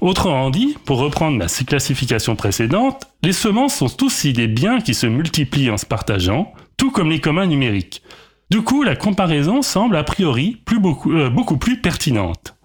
Autrement 0.01 0.51
dit, 0.51 0.77
pour 0.85 0.99
reprendre 0.99 1.39
ma 1.39 1.47
classification 1.47 2.35
précédente, 2.35 3.05
les 3.23 3.33
semences 3.33 3.77
sont 3.77 4.03
aussi 4.03 4.33
des 4.33 4.49
biens 4.49 4.81
qui 4.81 4.93
se 4.93 5.07
multiplient 5.07 5.71
en 5.71 5.77
se 5.77 5.87
partageant, 5.87 6.53
tout 6.77 6.91
comme 6.91 7.11
les 7.11 7.21
communs 7.21 7.47
numériques. 7.47 8.03
Du 8.51 8.63
coup, 8.63 8.83
la 8.83 8.97
comparaison 8.97 9.63
semble 9.63 9.97
a 9.97 10.03
priori 10.03 10.61
euh, 11.07 11.31
beaucoup 11.31 11.59
plus 11.59 11.81
pertinente. 11.81 12.57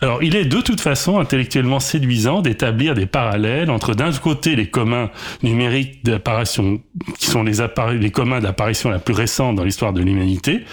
Alors, 0.00 0.22
il 0.22 0.34
est 0.34 0.46
de 0.46 0.60
toute 0.60 0.80
façon 0.80 1.18
intellectuellement 1.18 1.80
séduisant 1.80 2.40
d'établir 2.40 2.94
des 2.94 3.06
parallèles 3.06 3.70
entre 3.70 3.94
d'un 3.94 4.12
côté 4.12 4.56
les 4.56 4.70
communs 4.70 5.10
numériques 5.42 6.04
d'apparition, 6.04 6.80
qui 7.18 7.26
sont 7.26 7.42
les, 7.42 8.10
communs 8.10 8.40
d'apparition 8.40 8.90
la 8.90 8.98
plus 8.98 9.14
récente 9.14 9.56
dans 9.56 9.64
l'histoire 9.64 9.92
de 9.92 10.00
l'humanité, 10.00 10.64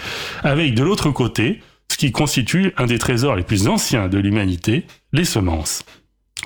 avec 0.42 0.74
de 0.74 0.82
l'autre 0.82 1.10
côté 1.10 1.60
ce 1.90 1.96
qui 1.96 2.12
constitue 2.12 2.72
un 2.76 2.86
des 2.86 2.98
trésors 2.98 3.36
les 3.36 3.42
plus 3.42 3.68
anciens 3.68 4.08
de 4.08 4.18
l'humanité, 4.18 4.86
les 5.12 5.24
semences. 5.24 5.84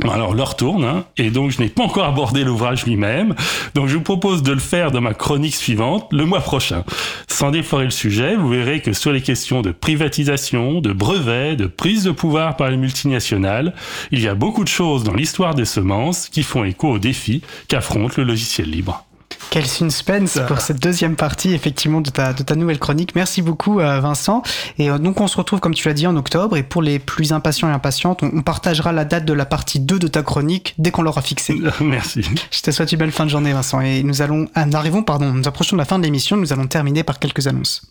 Alors 0.01 0.35
l'heure 0.35 0.57
tourne, 0.57 0.85
hein, 0.85 1.05
et 1.17 1.31
donc 1.31 1.51
je 1.51 1.61
n'ai 1.61 1.69
pas 1.69 1.83
encore 1.85 2.07
abordé 2.07 2.45
l'ouvrage 2.45 2.85
lui-même, 2.87 3.35
donc 3.75 3.89
je 3.89 3.95
vous 3.95 4.03
propose 4.03 4.43
de 4.43 4.53
le 4.53 4.59
faire 4.59 4.91
dans 4.91 5.03
ma 5.03 5.15
chronique 5.15 5.55
suivante, 5.55 6.09
le 6.13 6.25
mois 6.25 6.41
prochain. 6.41 6.83
Sans 7.29 7.51
déforer 7.51 7.85
le 7.85 7.91
sujet, 7.91 8.35
vous 8.35 8.49
verrez 8.49 8.81
que 8.81 8.95
sur 8.95 9.13
les 9.13 9.21
questions 9.21 9.61
de 9.61 9.71
privatisation, 9.71 10.81
de 10.81 10.93
brevets, 10.93 11.57
de 11.57 11.67
prise 11.67 12.05
de 12.05 12.11
pouvoir 12.11 12.57
par 12.57 12.71
les 12.71 12.79
multinationales, 12.79 13.75
il 14.11 14.21
y 14.21 14.29
a 14.29 14.35
beaucoup 14.35 14.65
de 14.65 14.69
choses 14.69 15.05
dans 15.05 15.15
l'histoire 15.15 15.55
des 15.55 15.67
semences 15.67 16.29
qui 16.29 16.43
font 16.43 16.65
écho 16.65 16.89
aux 16.89 16.99
défis 16.99 17.43
qu'affronte 17.69 18.17
le 18.17 18.25
logiciel 18.25 18.71
libre. 18.71 19.05
Quel 19.53 19.67
suspense 19.67 20.39
pour 20.49 20.63
cette 20.63 20.81
deuxième 20.81 21.15
partie, 21.15 21.53
effectivement, 21.53 22.01
de 22.01 22.09
ta, 22.09 22.33
de 22.33 22.43
ta 22.43 22.55
nouvelle 22.55 22.79
chronique. 22.79 23.15
Merci 23.15 23.43
beaucoup, 23.43 23.81
euh, 23.81 24.01
Vincent. 24.01 24.43
Et 24.79 24.89
euh, 24.89 24.97
donc, 24.97 25.21
on 25.21 25.27
se 25.27 25.37
retrouve, 25.37 25.61
comme 25.61 25.75
tu 25.75 25.87
l'as 25.87 25.93
dit, 25.93 26.07
en 26.07 26.17
octobre. 26.17 26.57
Et 26.57 26.63
pour 26.63 26.81
les 26.81 26.99
plus 26.99 27.35
impatients 27.35 27.69
et 27.69 27.73
impatientes, 27.73 28.23
on, 28.23 28.41
partagera 28.41 28.93
la 28.93 29.05
date 29.05 29.27
de 29.27 29.35
la 29.35 29.45
partie 29.45 29.79
2 29.79 29.99
de 29.99 30.09
ta 30.09 30.23
chronique 30.23 30.75
dès 30.79 30.91
qu'on 30.91 31.03
l'aura 31.03 31.21
fixée. 31.21 31.61
Merci. 31.83 32.25
Je 32.51 32.63
te 32.63 32.71
souhaite 32.71 32.93
une 32.93 32.99
belle 32.99 33.13
fin 33.13 33.27
de 33.27 33.31
journée, 33.31 33.53
Vincent. 33.53 33.83
Et 33.83 34.03
nous 34.03 34.23
allons, 34.23 34.49
ah, 34.55 34.65
nous 34.65 34.75
arrivons, 34.75 35.03
pardon, 35.03 35.31
nous 35.31 35.47
approchons 35.47 35.77
de 35.77 35.81
la 35.83 35.85
fin 35.85 35.99
de 35.99 36.05
l'émission. 36.05 36.39
Nous 36.39 36.55
allons 36.55 36.67
terminer 36.67 37.03
par 37.03 37.19
quelques 37.19 37.47
annonces. 37.47 37.83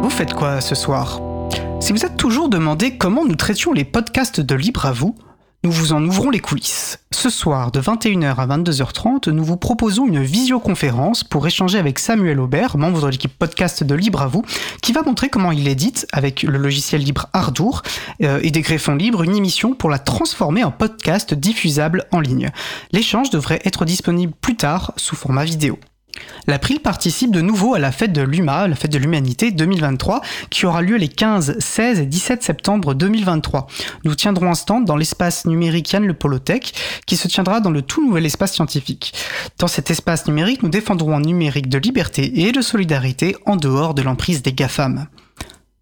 Vous 0.00 0.10
faites 0.10 0.34
quoi 0.34 0.60
ce 0.60 0.76
soir? 0.76 1.27
Si 1.88 1.94
vous 1.94 2.04
êtes 2.04 2.18
toujours 2.18 2.50
demandé 2.50 2.98
comment 2.98 3.24
nous 3.24 3.34
traitions 3.34 3.72
les 3.72 3.86
podcasts 3.86 4.42
de 4.42 4.54
Libre 4.54 4.84
à 4.84 4.92
vous, 4.92 5.14
nous 5.64 5.70
vous 5.70 5.94
en 5.94 6.04
ouvrons 6.04 6.28
les 6.28 6.38
coulisses. 6.38 6.98
Ce 7.12 7.30
soir, 7.30 7.72
de 7.72 7.80
21h 7.80 8.34
à 8.36 8.46
22h30, 8.46 9.30
nous 9.30 9.42
vous 9.42 9.56
proposons 9.56 10.06
une 10.06 10.22
visioconférence 10.22 11.24
pour 11.24 11.46
échanger 11.46 11.78
avec 11.78 11.98
Samuel 11.98 12.40
Aubert, 12.40 12.76
membre 12.76 13.00
de 13.00 13.06
l'équipe 13.06 13.32
podcast 13.38 13.84
de 13.84 13.94
Libre 13.94 14.20
à 14.20 14.26
vous, 14.26 14.44
qui 14.82 14.92
va 14.92 15.00
montrer 15.00 15.30
comment 15.30 15.50
il 15.50 15.66
édite, 15.66 16.06
avec 16.12 16.42
le 16.42 16.58
logiciel 16.58 17.00
libre 17.00 17.30
Ardour 17.32 17.80
euh, 18.22 18.38
et 18.42 18.50
des 18.50 18.60
greffons 18.60 18.94
libres, 18.94 19.22
une 19.22 19.34
émission 19.34 19.74
pour 19.74 19.88
la 19.88 19.98
transformer 19.98 20.64
en 20.64 20.70
podcast 20.70 21.32
diffusable 21.32 22.04
en 22.12 22.20
ligne. 22.20 22.50
L'échange 22.92 23.30
devrait 23.30 23.62
être 23.64 23.86
disponible 23.86 24.34
plus 24.42 24.56
tard 24.56 24.92
sous 24.96 25.16
format 25.16 25.44
vidéo. 25.46 25.78
L'April 26.46 26.80
participe 26.80 27.30
de 27.30 27.40
nouveau 27.40 27.74
à 27.74 27.78
la 27.78 27.92
fête 27.92 28.12
de 28.12 28.22
l'UMA, 28.22 28.68
la 28.68 28.74
fête 28.74 28.92
de 28.92 28.98
l'humanité 28.98 29.50
2023, 29.50 30.20
qui 30.50 30.66
aura 30.66 30.82
lieu 30.82 30.96
les 30.96 31.08
15, 31.08 31.58
16 31.58 32.00
et 32.00 32.06
17 32.06 32.42
septembre 32.42 32.94
2023. 32.94 33.66
Nous 34.04 34.14
tiendrons 34.14 34.50
un 34.50 34.54
stand 34.54 34.84
dans 34.84 34.96
l'espace 34.96 35.46
numérique 35.46 35.92
Yann 35.92 36.06
Le 36.06 36.14
Polotech, 36.14 36.72
qui 37.06 37.16
se 37.16 37.28
tiendra 37.28 37.60
dans 37.60 37.70
le 37.70 37.82
tout 37.82 38.06
nouvel 38.06 38.26
espace 38.26 38.54
scientifique. 38.54 39.14
Dans 39.58 39.68
cet 39.68 39.90
espace 39.90 40.26
numérique, 40.26 40.62
nous 40.62 40.68
défendrons 40.68 41.16
un 41.16 41.20
numérique 41.20 41.68
de 41.68 41.78
liberté 41.78 42.46
et 42.46 42.52
de 42.52 42.60
solidarité 42.60 43.36
en 43.46 43.56
dehors 43.56 43.94
de 43.94 44.02
l'emprise 44.02 44.42
des 44.42 44.52
GAFAM. 44.52 45.06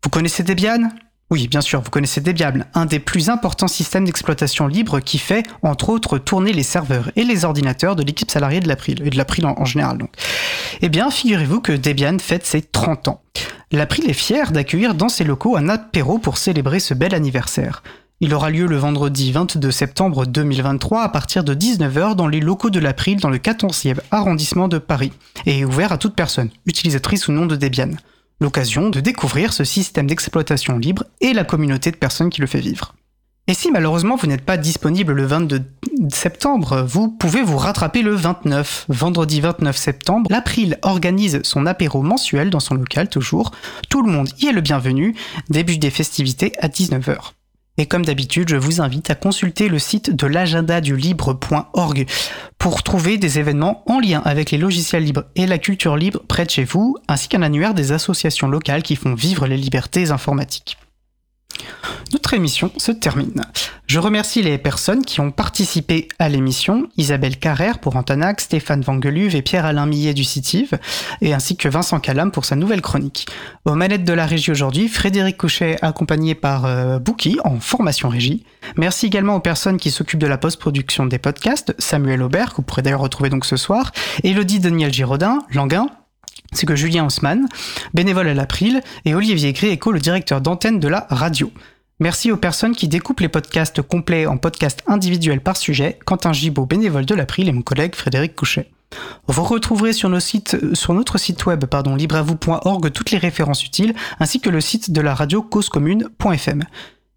Vous 0.03 0.11
connaissez 0.11 0.43
Debian? 0.43 0.91
Oui, 1.31 1.49
bien 1.49 1.61
sûr, 1.61 1.81
vous 1.81 1.91
connaissez 1.91 2.21
Debian, 2.21 2.61
un 2.75 2.87
des 2.87 3.01
plus 3.01 3.31
importants 3.31 3.67
systèmes 3.67 4.05
d'exploitation 4.05 4.69
libre 4.69 5.01
qui 5.01 5.19
fait, 5.19 5.45
entre 5.63 5.89
autres, 5.89 6.19
tourner 6.19 6.53
les 6.53 6.63
serveurs 6.63 7.11
et 7.17 7.25
les 7.25 7.45
ordinateurs 7.45 7.97
de 7.97 8.05
l'équipe 8.05 8.31
salariée 8.31 8.61
de 8.61 8.69
l'April, 8.69 9.03
et 9.05 9.11
de 9.11 9.17
l'April 9.17 9.45
en, 9.45 9.65
général. 9.65 9.99
Donc. 9.99 10.11
Eh 10.83 10.89
bien, 10.89 11.11
figurez-vous 11.11 11.61
que 11.61 11.73
Debian 11.73 12.19
fête 12.21 12.47
ses 12.47 12.63
30 12.63 13.09
ans. 13.09 13.23
L'April 13.73 14.09
est 14.09 14.13
fier 14.13 14.53
d'accueillir 14.53 14.95
dans 14.95 15.09
ses 15.09 15.25
locaux 15.25 15.57
un 15.57 15.69
apéro 15.69 16.19
pour 16.19 16.39
célébrer 16.39 16.79
ce 16.79 16.95
bel 16.95 17.13
anniversaire. 17.13 17.83
Il 18.21 18.33
aura 18.33 18.51
lieu 18.51 18.67
le 18.67 18.77
vendredi 18.77 19.33
22 19.33 19.73
septembre 19.73 20.27
2023 20.27 21.03
à 21.03 21.09
partir 21.09 21.43
de 21.43 21.57
19h 21.57 22.15
dans 22.15 22.29
les 22.29 22.41
locaux 22.41 22.71
de 22.71 22.79
l'April 22.79 23.19
dans 23.19 23.31
le 23.31 23.39
14e 23.39 23.99
arrondissement 24.13 24.69
de 24.69 24.79
Paris, 24.79 25.11
et 25.45 25.59
est 25.59 25.65
ouvert 25.65 25.91
à 25.91 25.99
toute 25.99 26.15
personne, 26.15 26.51
utilisatrice 26.67 27.27
ou 27.27 27.33
non 27.33 27.47
de 27.47 27.57
Debian 27.57 27.91
l'occasion 28.41 28.91
de 28.91 29.01
découvrir 29.01 29.53
ce 29.53 29.65
système 29.65 30.07
d'exploitation 30.07 30.79
libre 30.79 31.05
et 31.21 31.33
la 31.33 31.45
communauté 31.45 31.91
de 31.91 31.97
personnes 31.97 32.31
qui 32.31 32.41
le 32.41 32.47
fait 32.47 32.61
vivre. 32.61 32.95
Et 33.49 33.55
si 33.55 33.71
malheureusement 33.71 34.17
vous 34.17 34.27
n'êtes 34.27 34.45
pas 34.45 34.57
disponible 34.57 35.13
le 35.13 35.25
22 35.25 35.63
septembre, 36.13 36.83
vous 36.83 37.09
pouvez 37.09 37.43
vous 37.43 37.59
rattraper 37.59 38.03
le 38.03 38.13
29. 38.13 38.87
Vendredi 38.89 39.41
29 39.41 39.77
septembre, 39.77 40.29
l'April 40.31 40.79
organise 40.83 41.41
son 41.45 41.65
apéro 41.65 42.03
mensuel 42.03 42.51
dans 42.51 42.61
son 42.61 42.75
local 42.75 43.09
toujours. 43.09 43.53
Tout 43.89 44.03
le 44.03 44.11
monde 44.11 44.29
y 44.41 44.47
est 44.47 44.53
le 44.53 44.63
bienvenu. 44.63 45.15
Début 45.49 45.79
des 45.79 45.91
festivités 45.91 46.53
à 46.59 46.67
19h. 46.67 47.36
Et 47.79 47.87
comme 47.87 48.05
d'habitude, 48.05 48.49
je 48.49 48.57
vous 48.57 48.81
invite 48.81 49.11
à 49.11 49.15
consulter 49.15 49.69
le 49.69 49.79
site 49.79 50.15
de 50.15 50.27
l'agenda 50.27 50.81
du 50.81 50.97
libre.org 50.97 52.07
pour 52.59 52.83
trouver 52.83 53.19
des 53.19 53.39
événements 53.39 53.83
en 53.87 54.01
lien 54.01 54.23
avec 54.25 54.51
les 54.51 54.59
logiciels 54.59 55.05
libres 55.05 55.25
et 55.37 55.47
la 55.47 55.59
culture 55.59 55.97
libre 55.97 56.23
près 56.27 56.47
de 56.47 56.51
chez 56.51 56.65
vous, 56.65 56.97
ainsi 57.09 57.29
qu'un 57.29 57.43
annuaire 57.43 57.75
des 57.75 57.93
associations 57.93 58.49
locales 58.49 58.83
qui 58.83 58.97
font 58.97 59.15
vivre 59.15 59.47
les 59.47 59.59
libertés 59.59 60.11
informatiques. 60.11 60.79
Notre 62.13 62.35
émission 62.35 62.71
se 62.77 62.93
termine. 62.93 63.43
Je 63.87 63.99
remercie 63.99 64.43
les 64.43 64.59
personnes 64.59 65.05
qui 65.05 65.21
ont 65.21 65.31
participé 65.31 66.09
à 66.19 66.29
l'émission, 66.29 66.89
Isabelle 66.97 67.37
Carrère 67.37 67.79
pour 67.79 67.97
Antanac, 67.97 68.41
Stéphane 68.41 68.81
Vangeluve 68.81 69.37
et 69.37 69.43
Pierre-Alain 69.43 69.87
Millet 69.87 70.15
du 70.15 70.25
Citive, 70.25 70.79
et 71.21 71.35
ainsi 71.35 71.57
que 71.57 71.69
Vincent 71.69 72.01
Calam 72.01 72.31
pour 72.31 72.45
sa 72.45 72.57
nouvelle 72.57 72.81
chronique. 72.81 73.27
Aux 73.65 73.75
manettes 73.75 74.05
de 74.05 74.13
la 74.13 74.27
régie 74.27 74.51
aujourd'hui, 74.51 74.89
Frédéric 74.89 75.37
Couchet 75.37 75.77
accompagné 75.83 76.35
par 76.35 76.65
euh, 76.65 76.99
Bouki 76.99 77.39
en 77.45 77.61
formation 77.61 78.09
régie. 78.09 78.45
Merci 78.77 79.07
également 79.07 79.37
aux 79.37 79.41
personnes 79.41 79.77
qui 79.77 79.91
s'occupent 79.91 80.21
de 80.21 80.27
la 80.27 80.39
post-production 80.39 81.07
des 81.07 81.19
podcasts, 81.19 81.75
Samuel 81.79 82.23
Aubert, 82.23 82.51
que 82.51 82.57
vous 82.57 82.63
pourrez 82.63 82.83
d'ailleurs 82.83 83.01
retrouver 83.01 83.31
donc 83.31 83.45
ce 83.45 83.57
soir, 83.57 83.93
Elodie 84.25 84.61
Daniel 84.61 84.93
Giraudin, 84.93 85.41
Languin, 85.53 85.89
c'est 86.53 86.67
que 86.67 86.77
Julien 86.77 87.07
Haussmann, 87.07 87.49
bénévole 87.95 88.29
à 88.29 88.35
l'April, 88.35 88.83
et 89.05 89.15
Olivier 89.15 89.53
Gréco, 89.53 89.93
le 89.93 90.01
directeur 90.01 90.41
d'antenne 90.41 90.81
de 90.81 90.89
la 90.89 91.07
radio. 91.11 91.51
Merci 91.99 92.31
aux 92.31 92.37
personnes 92.37 92.77
qui 92.77 92.89
découpent 92.89 93.21
les 93.21 93.29
podcasts 93.29 93.81
complets 93.81 94.27
en 94.27 94.37
podcasts 94.37 94.83
individuels 94.87 95.41
par 95.41 95.57
sujet, 95.57 95.99
Quentin 96.05 96.33
Gibaud, 96.33 96.67
bénévole 96.67 97.07
de 97.07 97.15
l'April, 97.15 97.49
et 97.49 97.53
mon 97.53 97.63
collègue 97.63 97.95
Frédéric 97.95 98.37
Couchet. 98.37 98.71
Vous 99.27 99.43
retrouverez 99.43 99.93
sur, 99.93 100.09
notre 100.09 101.19
site 101.19 101.47
web 101.47 101.65
pardon, 101.65 101.97
toutes 101.97 103.11
les 103.11 103.19
références 103.19 103.65
utiles, 103.65 103.95
ainsi 104.21 104.41
que 104.41 104.51
le 104.51 104.61
site 104.61 104.91
de 104.91 105.01
la 105.01 105.15
radio 105.15 105.43
causecommune.fm. 105.43 106.65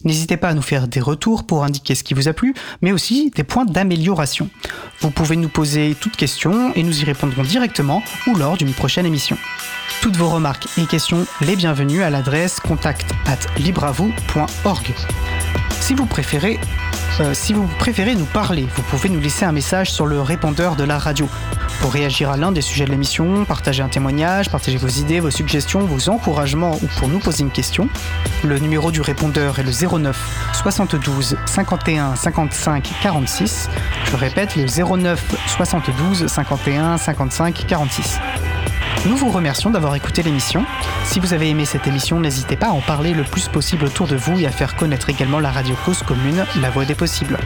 N'hésitez 0.05 0.37
pas 0.37 0.47
à 0.47 0.53
nous 0.53 0.61
faire 0.61 0.87
des 0.87 1.01
retours 1.01 1.45
pour 1.45 1.65
indiquer 1.65 1.93
ce 1.93 2.05
qui 2.05 2.13
vous 2.13 2.29
a 2.29 2.33
plu, 2.33 2.53
mais 2.81 2.93
aussi 2.93 3.31
des 3.35 3.43
points 3.43 3.65
d'amélioration. 3.65 4.49
Vous 5.01 5.11
pouvez 5.11 5.35
nous 5.35 5.49
poser 5.49 5.93
toutes 5.99 6.15
questions 6.15 6.73
et 6.75 6.83
nous 6.83 7.01
y 7.01 7.03
répondrons 7.03 7.43
directement 7.43 8.01
ou 8.25 8.35
lors 8.35 8.55
d'une 8.55 8.71
prochaine 8.73 9.05
émission. 9.05 9.37
Toutes 10.01 10.15
vos 10.15 10.29
remarques 10.29 10.67
et 10.77 10.85
questions, 10.85 11.25
les 11.41 11.57
bienvenues 11.57 12.01
à 12.01 12.09
l'adresse 12.09 12.61
contact. 12.61 13.11
Si 15.81 15.93
vous 15.93 16.05
préférez 16.05 16.57
euh, 17.19 17.33
si 17.33 17.53
vous 17.53 17.67
préférez 17.79 18.15
nous 18.15 18.25
parler, 18.25 18.67
vous 18.75 18.81
pouvez 18.83 19.09
nous 19.09 19.19
laisser 19.19 19.45
un 19.45 19.51
message 19.51 19.91
sur 19.91 20.05
le 20.05 20.21
répondeur 20.21 20.75
de 20.75 20.83
la 20.83 20.97
radio. 20.97 21.27
Pour 21.81 21.91
réagir 21.93 22.29
à 22.29 22.37
l'un 22.37 22.51
des 22.51 22.61
sujets 22.61 22.85
de 22.85 22.91
l'émission, 22.91 23.45
partager 23.45 23.83
un 23.83 23.89
témoignage, 23.89 24.49
partager 24.49 24.77
vos 24.77 24.87
idées, 24.87 25.19
vos 25.19 25.31
suggestions, 25.31 25.81
vos 25.81 26.09
encouragements 26.09 26.75
ou 26.81 26.87
pour 26.97 27.07
nous 27.07 27.19
poser 27.19 27.43
une 27.43 27.51
question, 27.51 27.89
le 28.43 28.57
numéro 28.59 28.91
du 28.91 29.01
répondeur 29.01 29.59
est 29.59 29.63
le 29.63 29.71
09 29.71 30.51
72 30.53 31.37
51 31.45 32.15
55 32.15 32.89
46. 33.01 33.69
Je 34.05 34.15
répète, 34.15 34.55
le 34.55 34.65
09 34.65 35.23
72 35.47 36.27
51 36.27 36.97
55 36.97 37.65
46. 37.67 38.19
Nous 39.05 39.15
vous 39.15 39.29
remercions 39.29 39.69
d'avoir 39.69 39.95
écouté 39.95 40.23
l'émission. 40.23 40.65
Si 41.05 41.19
vous 41.19 41.33
avez 41.33 41.49
aimé 41.49 41.65
cette 41.65 41.87
émission, 41.87 42.19
n'hésitez 42.19 42.55
pas 42.55 42.67
à 42.67 42.71
en 42.71 42.81
parler 42.81 43.13
le 43.13 43.23
plus 43.23 43.47
possible 43.47 43.85
autour 43.85 44.07
de 44.07 44.15
vous 44.15 44.39
et 44.39 44.45
à 44.45 44.51
faire 44.51 44.75
connaître 44.75 45.09
également 45.09 45.39
la 45.39 45.51
radio 45.51 45.75
cause 45.85 46.03
commune, 46.03 46.45
la 46.61 46.69
voix 46.69 46.85
des 46.85 46.95
possibles. 46.95 47.37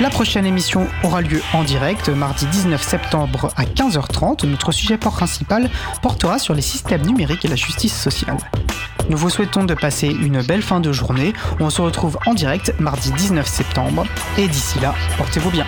La 0.00 0.10
prochaine 0.10 0.44
émission 0.44 0.88
aura 1.04 1.20
lieu 1.20 1.40
en 1.52 1.62
direct 1.62 2.08
mardi 2.08 2.46
19 2.46 2.82
septembre 2.82 3.52
à 3.56 3.64
15h30. 3.64 4.44
Notre 4.44 4.72
sujet 4.72 4.98
principal 4.98 5.70
portera 6.02 6.40
sur 6.40 6.52
les 6.52 6.62
systèmes 6.62 7.02
numériques 7.02 7.44
et 7.44 7.48
la 7.48 7.54
justice 7.54 7.96
sociale. 7.96 8.38
Nous 9.08 9.16
vous 9.16 9.30
souhaitons 9.30 9.62
de 9.62 9.74
passer 9.74 10.08
une 10.08 10.42
belle 10.42 10.62
fin 10.62 10.80
de 10.80 10.90
journée. 10.90 11.32
On 11.60 11.70
se 11.70 11.80
retrouve 11.80 12.18
en 12.26 12.34
direct 12.34 12.74
mardi 12.80 13.12
19 13.12 13.46
septembre. 13.46 14.04
Et 14.36 14.48
d'ici 14.48 14.80
là, 14.80 14.94
portez-vous 15.16 15.50
bien. 15.50 15.66